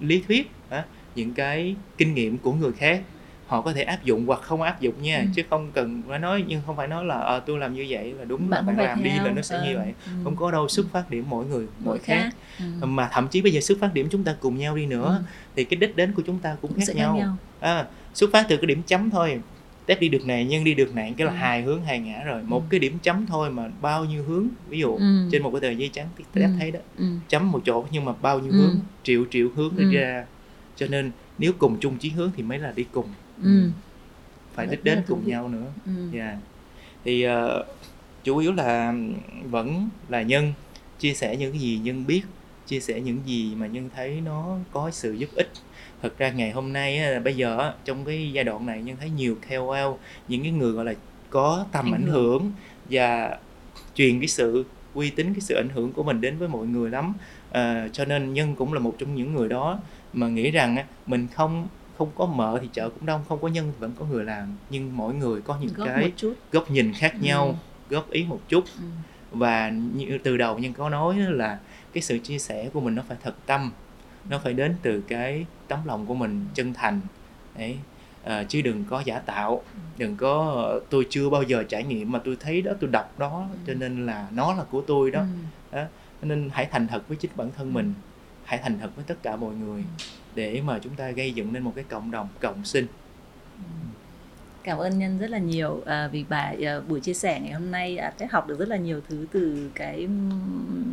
lý 0.00 0.22
thuyết 0.28 0.50
uh, 0.68 0.84
những 1.14 1.34
cái 1.34 1.76
kinh 1.96 2.14
nghiệm 2.14 2.38
của 2.38 2.52
người 2.52 2.72
khác 2.72 3.02
họ 3.48 3.60
có 3.60 3.72
thể 3.72 3.82
áp 3.82 4.04
dụng 4.04 4.26
hoặc 4.26 4.42
không 4.42 4.62
áp 4.62 4.80
dụng 4.80 5.02
nha 5.02 5.18
ừ. 5.18 5.26
chứ 5.34 5.42
không 5.50 5.70
cần 5.72 6.02
phải 6.08 6.18
nói 6.18 6.44
nhưng 6.48 6.60
không 6.66 6.76
phải 6.76 6.88
nói 6.88 7.04
là 7.04 7.20
à, 7.20 7.38
tôi 7.38 7.58
làm 7.58 7.74
như 7.74 7.86
vậy 7.88 8.12
là 8.18 8.24
đúng 8.24 8.50
bạn, 8.50 8.66
bạn 8.66 8.78
làm 8.78 9.02
theo. 9.02 9.04
đi 9.04 9.24
là 9.24 9.30
nó 9.30 9.42
sẽ 9.42 9.56
ừ. 9.56 9.64
như 9.64 9.76
vậy 9.76 9.94
ừ. 10.06 10.10
không 10.24 10.36
có 10.36 10.50
đâu 10.50 10.68
xuất 10.68 10.86
phát 10.92 11.10
điểm 11.10 11.24
mỗi 11.28 11.46
người 11.46 11.66
mỗi 11.84 11.98
khác, 11.98 12.30
khác. 12.58 12.66
Ừ. 12.80 12.86
mà 12.86 13.08
thậm 13.12 13.28
chí 13.28 13.42
bây 13.42 13.52
giờ 13.52 13.60
xuất 13.60 13.78
phát 13.80 13.94
điểm 13.94 14.08
chúng 14.10 14.24
ta 14.24 14.34
cùng 14.40 14.58
nhau 14.58 14.76
đi 14.76 14.86
nữa 14.86 15.18
ừ. 15.18 15.24
thì 15.56 15.64
cái 15.64 15.76
đích 15.76 15.96
đến 15.96 16.12
của 16.12 16.22
chúng 16.26 16.38
ta 16.38 16.56
cũng, 16.62 16.70
cũng 16.70 16.80
khác 16.86 16.96
nhau, 16.96 17.16
nhau. 17.16 17.36
À, 17.60 17.86
xuất 18.14 18.30
phát 18.32 18.46
từ 18.48 18.56
cái 18.56 18.66
điểm 18.66 18.82
chấm 18.86 19.10
thôi 19.10 19.40
tép 19.88 20.00
đi 20.00 20.08
được 20.08 20.26
này 20.26 20.44
nhân 20.44 20.64
đi 20.64 20.74
được 20.74 20.94
này 20.94 21.14
cái 21.16 21.26
là 21.26 21.32
ừ. 21.32 21.36
hai 21.36 21.62
hướng 21.62 21.84
hai 21.84 21.98
ngã 21.98 22.22
rồi 22.24 22.42
một 22.42 22.62
ừ. 22.62 22.66
cái 22.70 22.80
điểm 22.80 22.98
chấm 23.02 23.26
thôi 23.26 23.50
mà 23.50 23.70
bao 23.80 24.04
nhiêu 24.04 24.24
hướng 24.24 24.48
ví 24.68 24.78
dụ 24.78 24.96
ừ. 24.96 25.28
trên 25.32 25.42
một 25.42 25.50
cái 25.50 25.60
tờ 25.60 25.70
giấy 25.70 25.90
trắng 25.92 26.08
tép 26.32 26.44
ừ. 26.44 26.50
thấy 26.58 26.70
đó 26.70 26.80
ừ. 26.98 27.04
chấm 27.28 27.52
một 27.52 27.62
chỗ 27.64 27.86
nhưng 27.90 28.04
mà 28.04 28.12
bao 28.22 28.38
nhiêu 28.38 28.52
ừ. 28.52 28.58
hướng 28.58 28.76
triệu 29.02 29.24
triệu 29.30 29.48
hướng 29.56 29.76
ừ. 29.76 29.92
ra 29.92 30.24
cho 30.76 30.86
nên 30.86 31.10
nếu 31.38 31.52
cùng 31.58 31.76
chung 31.80 31.98
chí 31.98 32.10
hướng 32.10 32.30
thì 32.36 32.42
mới 32.42 32.58
là 32.58 32.72
đi 32.76 32.84
cùng 32.92 33.06
ừ. 33.42 33.70
phải 34.54 34.66
đích 34.66 34.84
đến 34.84 35.02
cùng 35.08 35.28
nhau 35.28 35.48
nữa 35.48 35.66
ừ. 35.86 36.18
yeah. 36.18 36.36
thì 37.04 37.26
uh, 37.26 37.32
chủ 38.24 38.38
yếu 38.38 38.52
là 38.52 38.94
vẫn 39.50 39.88
là 40.08 40.22
nhân 40.22 40.52
chia 40.98 41.14
sẻ 41.14 41.36
những 41.36 41.52
cái 41.52 41.60
gì 41.60 41.80
nhân 41.82 42.06
biết 42.06 42.22
chia 42.66 42.80
sẻ 42.80 43.00
những 43.00 43.18
gì 43.26 43.54
mà 43.54 43.66
nhân 43.66 43.90
thấy 43.94 44.20
nó 44.24 44.56
có 44.72 44.90
sự 44.90 45.12
giúp 45.12 45.28
ích 45.34 45.50
thực 46.02 46.18
ra 46.18 46.30
ngày 46.30 46.50
hôm 46.50 46.72
nay 46.72 47.20
bây 47.20 47.36
giờ 47.36 47.72
trong 47.84 48.04
cái 48.04 48.32
giai 48.32 48.44
đoạn 48.44 48.66
này 48.66 48.82
nhân 48.82 48.96
thấy 49.00 49.10
nhiều 49.10 49.36
KOL 49.48 49.94
những 50.28 50.42
cái 50.42 50.52
người 50.52 50.72
gọi 50.72 50.84
là 50.84 50.94
có 51.30 51.66
tầm 51.72 51.94
ảnh 51.94 52.06
hưởng 52.06 52.52
và 52.90 53.38
truyền 53.94 54.20
cái 54.20 54.28
sự 54.28 54.64
uy 54.94 55.10
tín 55.10 55.34
cái 55.34 55.40
sự 55.40 55.54
ảnh 55.54 55.68
hưởng 55.68 55.92
của 55.92 56.02
mình 56.02 56.20
đến 56.20 56.38
với 56.38 56.48
mọi 56.48 56.66
người 56.66 56.90
lắm 56.90 57.12
à, 57.52 57.88
cho 57.92 58.04
nên 58.04 58.34
nhân 58.34 58.54
cũng 58.54 58.72
là 58.72 58.80
một 58.80 58.94
trong 58.98 59.14
những 59.14 59.34
người 59.34 59.48
đó 59.48 59.80
mà 60.12 60.28
nghĩ 60.28 60.50
rằng 60.50 60.76
mình 61.06 61.26
không 61.34 61.68
không 61.98 62.10
có 62.14 62.26
mở 62.26 62.58
thì 62.62 62.68
chợ 62.72 62.88
cũng 62.88 63.06
đông 63.06 63.24
không 63.28 63.40
có 63.42 63.48
nhân 63.48 63.72
vẫn 63.78 63.92
có 63.98 64.04
người 64.04 64.24
làm. 64.24 64.56
Nhưng 64.70 64.96
mỗi 64.96 65.14
người 65.14 65.40
có 65.40 65.58
những 65.60 65.70
góp 65.74 65.88
cái 65.88 66.12
góc 66.52 66.70
nhìn 66.70 66.92
khác 66.92 67.12
ừ. 67.12 67.18
nhau 67.26 67.46
ừ. 67.46 67.54
góp 67.94 68.10
ý 68.10 68.24
một 68.24 68.40
chút. 68.48 68.64
Ừ. 68.78 68.84
và 69.30 69.70
như 69.70 70.18
từ 70.22 70.36
đầu 70.36 70.58
nhân 70.58 70.72
có 70.72 70.88
nói 70.88 71.16
là 71.18 71.58
cái 71.92 72.02
sự 72.02 72.18
chia 72.18 72.38
sẻ 72.38 72.68
của 72.72 72.80
mình 72.80 72.94
nó 72.94 73.02
phải 73.08 73.16
thật 73.22 73.34
tâm. 73.46 73.72
Nó 74.30 74.38
phải 74.38 74.52
đến 74.52 74.74
từ 74.82 75.00
cái 75.00 75.46
tấm 75.68 75.78
lòng 75.84 76.06
của 76.06 76.14
mình 76.14 76.46
chân 76.54 76.74
thành. 76.74 77.00
Đấy. 77.58 77.78
À, 78.24 78.44
chứ 78.44 78.62
đừng 78.62 78.84
có 78.90 79.02
giả 79.04 79.18
tạo. 79.18 79.62
Đừng 79.98 80.16
có 80.16 80.80
tôi 80.90 81.06
chưa 81.10 81.30
bao 81.30 81.42
giờ 81.42 81.64
trải 81.68 81.84
nghiệm 81.84 82.12
mà 82.12 82.18
tôi 82.24 82.36
thấy 82.40 82.62
đó 82.62 82.72
tôi 82.80 82.90
đọc 82.90 83.18
đó 83.18 83.46
cho 83.66 83.74
nên 83.74 84.06
là 84.06 84.28
nó 84.32 84.54
là 84.54 84.64
của 84.70 84.80
tôi 84.80 85.10
đó, 85.10 85.24
đó. 85.72 85.84
nên 86.22 86.50
hãy 86.52 86.68
thành 86.70 86.86
thật 86.86 87.08
với 87.08 87.16
chính 87.16 87.30
bản 87.36 87.50
thân 87.56 87.72
mình. 87.72 87.94
Hãy 88.44 88.58
thành 88.58 88.78
thật 88.78 88.90
với 88.96 89.04
tất 89.08 89.22
cả 89.22 89.36
mọi 89.36 89.54
người 89.54 89.84
để 90.38 90.60
mà 90.64 90.78
chúng 90.82 90.94
ta 90.94 91.10
gây 91.10 91.32
dựng 91.32 91.52
nên 91.52 91.62
một 91.62 91.72
cái 91.74 91.84
cộng 91.84 92.10
đồng 92.10 92.28
cộng 92.40 92.64
sinh. 92.64 92.86
Cảm 94.62 94.78
ơn 94.78 94.98
nhân 94.98 95.18
rất 95.18 95.30
là 95.30 95.38
nhiều 95.38 95.82
à, 95.86 96.08
vì 96.12 96.24
bài 96.28 96.64
à, 96.64 96.80
buổi 96.88 97.00
chia 97.00 97.14
sẻ 97.14 97.40
ngày 97.40 97.52
hôm 97.52 97.70
nay 97.70 97.96
à, 97.96 98.10
tết 98.18 98.30
học 98.30 98.48
được 98.48 98.58
rất 98.58 98.68
là 98.68 98.76
nhiều 98.76 99.00
thứ 99.08 99.26
từ 99.32 99.70
cái 99.74 100.08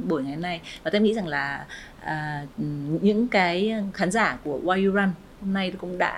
buổi 0.08 0.24
ngày 0.24 0.34
hôm 0.34 0.41
nay. 0.41 0.62
Và 0.84 0.91
tôi 0.91 1.02
nghĩ 1.02 1.14
rằng 1.14 1.28
là 1.28 1.66
à, 2.04 2.46
những 3.02 3.28
cái 3.28 3.74
khán 3.93 4.12
giả 4.12 4.38
của 4.43 4.60
Why 4.64 4.86
You 4.86 4.96
Run 4.96 5.10
hôm 5.41 5.54
nay 5.54 5.74
cũng 5.78 5.98
đã 5.98 6.12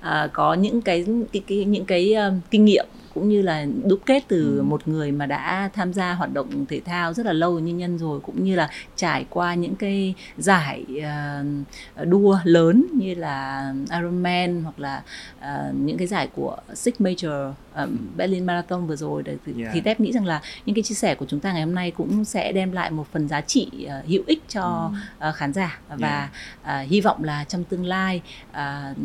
à, 0.00 0.28
có 0.32 0.54
những 0.54 0.82
cái, 0.82 1.04
cái, 1.32 1.42
cái 1.46 1.64
những 1.64 1.84
cái 1.84 2.14
um, 2.14 2.40
kinh 2.50 2.64
nghiệm 2.64 2.86
cũng 3.16 3.28
như 3.28 3.42
là 3.42 3.66
đúc 3.84 4.00
kết 4.06 4.24
từ 4.28 4.56
ừ. 4.56 4.62
một 4.62 4.88
người 4.88 5.12
mà 5.12 5.26
đã 5.26 5.70
tham 5.74 5.92
gia 5.92 6.12
hoạt 6.12 6.32
động 6.32 6.66
thể 6.68 6.80
thao 6.80 7.12
rất 7.12 7.26
là 7.26 7.32
lâu 7.32 7.58
như 7.58 7.74
nhân 7.74 7.98
rồi 7.98 8.20
cũng 8.20 8.44
như 8.44 8.56
là 8.56 8.70
trải 8.96 9.26
qua 9.30 9.54
những 9.54 9.74
cái 9.74 10.14
giải 10.36 10.84
uh, 10.98 12.06
đua 12.08 12.38
lớn 12.44 12.86
như 12.94 13.14
là 13.14 13.72
Ironman 13.90 14.62
hoặc 14.62 14.78
là 14.78 15.02
uh, 15.38 15.74
những 15.74 15.98
cái 15.98 16.06
giải 16.06 16.28
của 16.34 16.56
Six 16.74 16.94
Major 16.98 17.50
uh, 17.82 17.88
Berlin 18.16 18.46
Marathon 18.46 18.86
vừa 18.86 18.96
rồi 18.96 19.22
thì, 19.46 19.52
yeah. 19.62 19.74
thì 19.74 19.80
Tép 19.80 20.00
nghĩ 20.00 20.12
rằng 20.12 20.26
là 20.26 20.40
những 20.66 20.74
cái 20.76 20.82
chia 20.82 20.94
sẻ 20.94 21.14
của 21.14 21.26
chúng 21.28 21.40
ta 21.40 21.52
ngày 21.52 21.62
hôm 21.62 21.74
nay 21.74 21.90
cũng 21.90 22.24
sẽ 22.24 22.52
đem 22.52 22.72
lại 22.72 22.90
một 22.90 23.06
phần 23.12 23.28
giá 23.28 23.40
trị 23.40 23.70
uh, 23.84 24.08
hữu 24.08 24.22
ích 24.26 24.42
cho 24.48 24.90
uh, 25.28 25.34
khán 25.34 25.52
giả 25.52 25.80
và 25.88 26.30
yeah. 26.64 26.84
uh, 26.84 26.90
hy 26.90 27.00
vọng 27.00 27.24
là 27.24 27.44
trong 27.44 27.64
tương 27.64 27.84
lai 27.84 28.22
uh, 28.50 28.96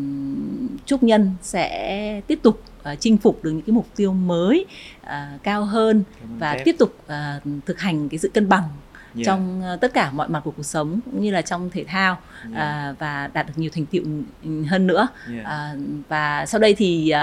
chúc 0.86 1.04
nhân 1.04 1.32
sẽ 1.42 2.22
tiếp 2.28 2.40
tục 2.44 2.62
uh, 2.92 3.00
chinh 3.00 3.18
phục 3.18 3.44
được 3.44 3.52
những 3.52 3.62
cái 3.62 3.74
mục 3.74 3.88
tiêu 3.96 4.14
mới 4.14 4.66
uh, 5.04 5.10
cao 5.44 5.66
hơn 5.66 6.04
và 6.40 6.58
tiếp 6.66 6.76
tục 6.80 6.96
uh, 7.06 7.44
thực 7.66 7.80
hành 7.80 8.10
cái 8.10 8.18
sự 8.18 8.30
cân 8.30 8.50
bằng 8.50 8.64
yeah. 9.16 9.26
trong 9.26 9.62
tất 9.82 9.94
cả 9.94 10.12
mọi 10.12 10.30
mặt 10.30 10.42
của 10.44 10.52
cuộc 10.52 10.64
sống 10.64 11.00
cũng 11.06 11.22
như 11.22 11.32
là 11.32 11.42
trong 11.42 11.70
thể 11.70 11.84
thao 11.84 12.18
yeah. 12.56 12.94
uh, 12.94 13.00
và 13.00 13.30
đạt 13.34 13.48
được 13.48 13.54
nhiều 13.56 13.70
thành 13.74 13.86
tựu 13.86 14.04
hơn 14.68 14.88
nữa 14.88 15.08
yeah. 15.34 15.76
uh, 15.76 15.82
và 16.08 16.46
sau 16.46 16.60
đây 16.60 16.74
thì 16.74 17.14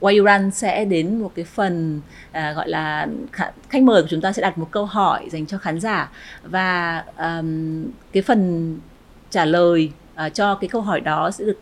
Why 0.00 0.18
You 0.18 0.24
Run 0.26 0.50
sẽ 0.50 0.84
đến 0.84 1.18
một 1.18 1.32
cái 1.34 1.44
phần 1.44 2.00
uh, 2.28 2.56
gọi 2.56 2.68
là 2.68 3.06
khách 3.68 3.82
mời 3.82 4.02
của 4.02 4.08
chúng 4.10 4.20
ta 4.20 4.32
sẽ 4.32 4.42
đặt 4.42 4.58
một 4.58 4.68
câu 4.70 4.84
hỏi 4.84 5.28
dành 5.30 5.46
cho 5.46 5.58
khán 5.58 5.80
giả 5.80 6.10
và 6.42 7.04
um, 7.18 7.84
cái 8.12 8.22
phần 8.22 8.78
trả 9.30 9.44
lời 9.44 9.92
uh, 10.26 10.34
cho 10.34 10.54
cái 10.54 10.68
câu 10.68 10.82
hỏi 10.82 11.00
đó 11.00 11.30
sẽ 11.30 11.44
được 11.44 11.60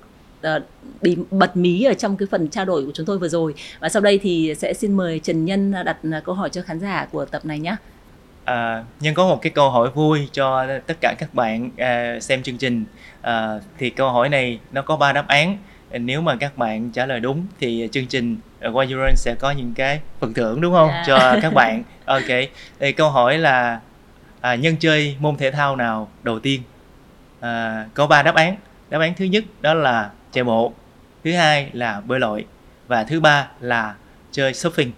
bí 1.03 1.17
bật 1.31 1.57
mí 1.57 1.83
ở 1.83 1.95
trong 1.95 2.17
cái 2.17 2.29
phần 2.31 2.49
trao 2.49 2.65
đổi 2.65 2.87
của 2.87 2.93
chúng 2.95 3.07
tôi 3.07 3.19
vừa 3.19 3.29
rồi. 3.29 3.55
Và 3.81 3.89
sau 3.89 4.03
đây 4.03 4.19
thì 4.23 4.55
sẽ 4.59 4.75
xin 4.75 4.97
mời 4.97 5.19
Trần 5.19 5.45
Nhân 5.45 5.75
đặt 5.85 5.97
câu 6.25 6.35
hỏi 6.35 6.51
cho 6.51 6.63
khán 6.63 6.81
giả 6.81 7.07
của 7.13 7.25
tập 7.25 7.45
này 7.45 7.59
nhé. 7.59 7.77
À, 8.47 8.85
nhân 9.01 9.15
có 9.15 9.27
một 9.27 9.43
cái 9.43 9.51
câu 9.51 9.71
hỏi 9.71 9.91
vui 9.91 10.29
cho 10.33 10.67
tất 10.87 10.95
cả 11.01 11.15
các 11.19 11.35
bạn 11.35 11.71
à, 11.77 12.21
xem 12.21 12.43
chương 12.43 12.59
trình. 12.59 12.85
À, 13.23 13.61
thì 13.79 13.91
câu 13.91 14.11
hỏi 14.11 14.29
này 14.29 14.59
nó 14.73 14.83
có 14.83 14.97
ba 14.97 15.13
đáp 15.13 15.29
án. 15.29 15.59
Nếu 15.93 16.21
mà 16.21 16.37
các 16.37 16.59
bạn 16.59 16.91
trả 16.91 17.07
lời 17.07 17.21
đúng 17.21 17.47
thì 17.61 17.89
chương 17.93 18.07
trình 18.07 18.37
You 18.63 18.73
Run 18.73 19.17
sẽ 19.17 19.35
có 19.39 19.51
những 19.51 19.73
cái 19.75 20.01
phần 20.21 20.35
thưởng 20.35 20.61
đúng 20.61 20.73
không? 20.73 20.89
Yeah. 20.89 21.07
Dạ. 21.09 21.19
cho 21.19 21.41
các 21.43 21.55
bạn. 21.55 21.83
Ok. 22.07 22.29
Thì 22.81 22.93
câu 22.93 23.11
hỏi 23.11 23.39
là 23.39 23.81
à, 24.41 24.55
nhân 24.55 24.77
chơi 24.81 25.17
môn 25.21 25.37
thể 25.37 25.51
thao 25.51 25.77
nào 25.77 26.09
đầu 26.23 26.39
tiên? 26.39 26.63
À, 27.41 27.87
có 27.95 28.07
ba 28.07 28.23
đáp 28.23 28.35
án. 28.35 28.57
Đáp 28.91 29.01
án 29.01 29.15
thứ 29.15 29.25
nhất 29.25 29.45
đó 29.61 29.75
là 29.75 30.11
chạy 30.33 30.45
bộ. 30.45 30.73
Thứ 31.25 31.33
hai 31.33 31.71
là 31.73 32.01
bơi 32.01 32.21
lội. 32.21 32.47
Và 32.87 33.05
thứ 33.05 33.21
ba 33.21 33.49
là 33.61 33.95
chơi 34.33 34.53
surfing. 34.53 34.91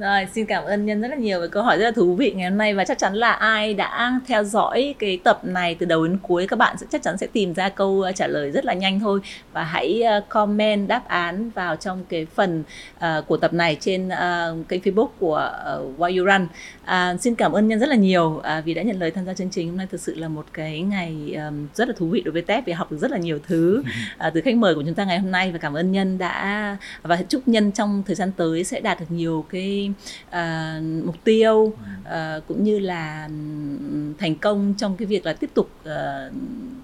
Rồi, 0.00 0.26
xin 0.34 0.46
cảm 0.46 0.64
ơn 0.64 0.86
Nhân 0.86 1.00
rất 1.00 1.08
là 1.08 1.16
nhiều 1.16 1.38
với 1.38 1.48
câu 1.48 1.62
hỏi 1.62 1.78
rất 1.78 1.84
là 1.84 1.90
thú 1.90 2.14
vị 2.14 2.32
ngày 2.36 2.50
hôm 2.50 2.58
nay. 2.58 2.74
Và 2.74 2.84
chắc 2.84 2.98
chắn 2.98 3.14
là 3.14 3.32
ai 3.32 3.74
đã 3.74 4.20
theo 4.26 4.44
dõi 4.44 4.94
cái 4.98 5.20
tập 5.24 5.40
này 5.44 5.74
từ 5.74 5.86
đầu 5.86 6.06
đến 6.06 6.18
cuối 6.22 6.46
các 6.46 6.58
bạn 6.58 6.76
sẽ 6.78 6.86
chắc 6.90 7.02
chắn 7.02 7.18
sẽ 7.18 7.26
tìm 7.26 7.54
ra 7.54 7.68
câu 7.68 8.04
trả 8.14 8.26
lời 8.26 8.50
rất 8.50 8.64
là 8.64 8.74
nhanh 8.74 9.00
thôi. 9.00 9.20
Và 9.52 9.64
hãy 9.64 10.02
comment 10.28 10.88
đáp 10.88 11.08
án 11.08 11.50
vào 11.50 11.76
trong 11.76 12.04
cái 12.08 12.26
phần 12.34 12.62
uh, 12.96 13.26
của 13.26 13.36
tập 13.36 13.52
này 13.52 13.76
trên 13.80 14.08
uh, 14.08 14.68
kênh 14.68 14.80
Facebook 14.80 15.08
của 15.18 15.52
uh, 15.80 16.00
Why 16.00 16.18
You 16.18 16.26
Run. 16.26 16.48
Uh, 16.82 17.20
xin 17.20 17.34
cảm 17.34 17.52
ơn 17.52 17.68
Nhân 17.68 17.80
rất 17.80 17.88
là 17.88 17.96
nhiều 17.96 18.26
uh, 18.28 18.64
vì 18.64 18.74
đã 18.74 18.82
nhận 18.82 19.00
lời 19.00 19.10
tham 19.10 19.26
gia 19.26 19.34
chương 19.34 19.50
trình. 19.50 19.68
Hôm 19.68 19.76
nay 19.76 19.86
thực 19.90 20.00
sự 20.00 20.14
là 20.14 20.28
một 20.28 20.46
cái 20.52 20.80
ngày 20.80 21.36
um, 21.48 21.66
rất 21.74 21.88
là 21.88 21.94
thú 21.96 22.06
vị 22.06 22.20
đối 22.20 22.32
với 22.32 22.42
Tép. 22.42 22.66
Vì 22.66 22.72
học 22.72 22.92
được 22.92 22.98
rất 23.00 23.10
là 23.10 23.18
nhiều 23.18 23.38
thứ 23.46 23.82
uh, 24.26 24.32
từ 24.34 24.40
khách 24.40 24.56
mời 24.56 24.74
của 24.74 24.82
chúng 24.86 24.94
ta 24.94 25.04
ngày 25.04 25.18
hôm 25.18 25.30
nay. 25.30 25.52
Và 25.52 25.58
cảm 25.58 25.74
ơn 25.74 25.92
Nhân 25.92 26.18
đã 26.18 26.76
và 27.02 27.22
chúc 27.28 27.48
Nhân 27.48 27.72
trong 27.72 28.02
thời 28.06 28.16
gian 28.16 28.32
tới 28.36 28.64
sẽ 28.64 28.80
đạt 28.80 29.00
được 29.00 29.06
nhiều 29.08 29.44
cái 29.50 29.89
uh, 30.28 31.06
mục 31.06 31.16
tiêu 31.24 31.56
uh, 31.56 32.46
cũng 32.48 32.64
như 32.64 32.78
là 32.78 33.28
thành 34.18 34.34
công 34.40 34.74
trong 34.78 34.96
cái 34.96 35.06
việc 35.06 35.26
là 35.26 35.32
tiếp 35.32 35.50
tục 35.54 35.70
uh, 35.80 36.32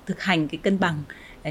thực 0.07 0.23
hành 0.23 0.49
cái 0.49 0.59
cân 0.59 0.79
bằng 0.79 1.03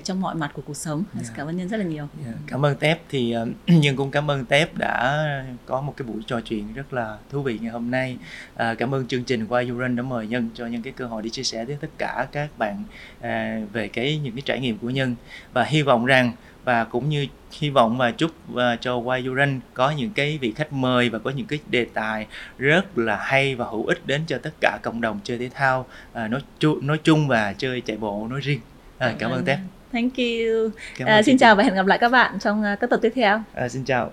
trong 0.03 0.21
mọi 0.21 0.35
mặt 0.35 0.51
của 0.53 0.61
cuộc 0.65 0.77
sống. 0.77 1.03
Yeah. 1.13 1.27
Cảm 1.35 1.47
ơn 1.47 1.57
nhân 1.57 1.69
rất 1.69 1.77
là 1.77 1.83
nhiều. 1.83 2.07
Yeah. 2.25 2.37
Cảm 2.47 2.65
ơn 2.65 2.77
Tép 2.77 3.01
thì 3.09 3.35
nhân 3.67 3.95
cũng 3.95 4.11
cảm 4.11 4.31
ơn 4.31 4.45
Tép 4.45 4.77
đã 4.77 5.25
có 5.65 5.81
một 5.81 5.93
cái 5.97 6.07
buổi 6.07 6.21
trò 6.27 6.41
chuyện 6.41 6.73
rất 6.73 6.93
là 6.93 7.17
thú 7.29 7.41
vị 7.41 7.59
ngày 7.61 7.71
hôm 7.71 7.91
nay. 7.91 8.17
Uh, 8.53 8.77
cảm 8.77 8.93
ơn 8.93 9.07
chương 9.07 9.23
trình 9.23 9.47
You 9.49 9.77
Run 9.77 9.95
đã 9.95 10.03
mời 10.03 10.27
nhân 10.27 10.49
cho 10.53 10.65
những 10.65 10.81
cái 10.81 10.93
cơ 10.93 11.05
hội 11.05 11.21
để 11.23 11.29
chia 11.29 11.43
sẻ 11.43 11.65
với 11.65 11.77
tất 11.81 11.89
cả 11.97 12.27
các 12.31 12.49
bạn 12.57 12.83
uh, 13.17 13.73
về 13.73 13.87
cái 13.87 14.17
những 14.17 14.33
cái 14.33 14.41
trải 14.45 14.59
nghiệm 14.59 14.77
của 14.77 14.89
nhân 14.89 15.15
và 15.53 15.63
hy 15.63 15.81
vọng 15.81 16.05
rằng 16.05 16.31
và 16.65 16.83
cũng 16.83 17.09
như 17.09 17.27
hy 17.51 17.69
vọng 17.69 17.97
và 17.97 18.11
chúc 18.11 18.31
uh, 18.53 18.57
cho 18.81 19.01
Run 19.23 19.59
có 19.73 19.91
những 19.91 20.11
cái 20.11 20.37
vị 20.41 20.53
khách 20.55 20.73
mời 20.73 21.09
và 21.09 21.19
có 21.19 21.29
những 21.29 21.47
cái 21.47 21.59
đề 21.69 21.85
tài 21.93 22.27
rất 22.57 22.97
là 22.97 23.15
hay 23.15 23.55
và 23.55 23.65
hữu 23.65 23.85
ích 23.85 24.07
đến 24.07 24.21
cho 24.27 24.37
tất 24.37 24.53
cả 24.61 24.79
cộng 24.83 25.01
đồng 25.01 25.19
chơi 25.23 25.37
thể 25.37 25.49
thao 25.53 25.85
uh, 26.11 26.31
nói 26.31 26.41
chu, 26.59 26.79
nói 26.81 26.97
chung 27.03 27.27
và 27.27 27.53
chơi 27.53 27.81
chạy 27.81 27.97
bộ 27.97 28.27
nói 28.29 28.39
riêng. 28.43 28.59
À, 28.97 29.13
cảm 29.19 29.31
ơn 29.31 29.45
Tép. 29.45 29.57
Thank 29.93 30.13
you. 30.17 30.65
Uh, 31.01 31.25
xin 31.25 31.37
chào 31.37 31.55
và 31.55 31.63
hẹn 31.63 31.75
gặp 31.75 31.85
lại 31.85 31.97
các 31.97 32.09
bạn 32.09 32.39
trong 32.39 32.63
uh, 32.73 32.79
các 32.79 32.89
tập 32.89 32.99
tiếp 33.01 33.11
theo. 33.15 33.41
À, 33.53 33.69
xin 33.69 33.85
chào. 33.85 34.11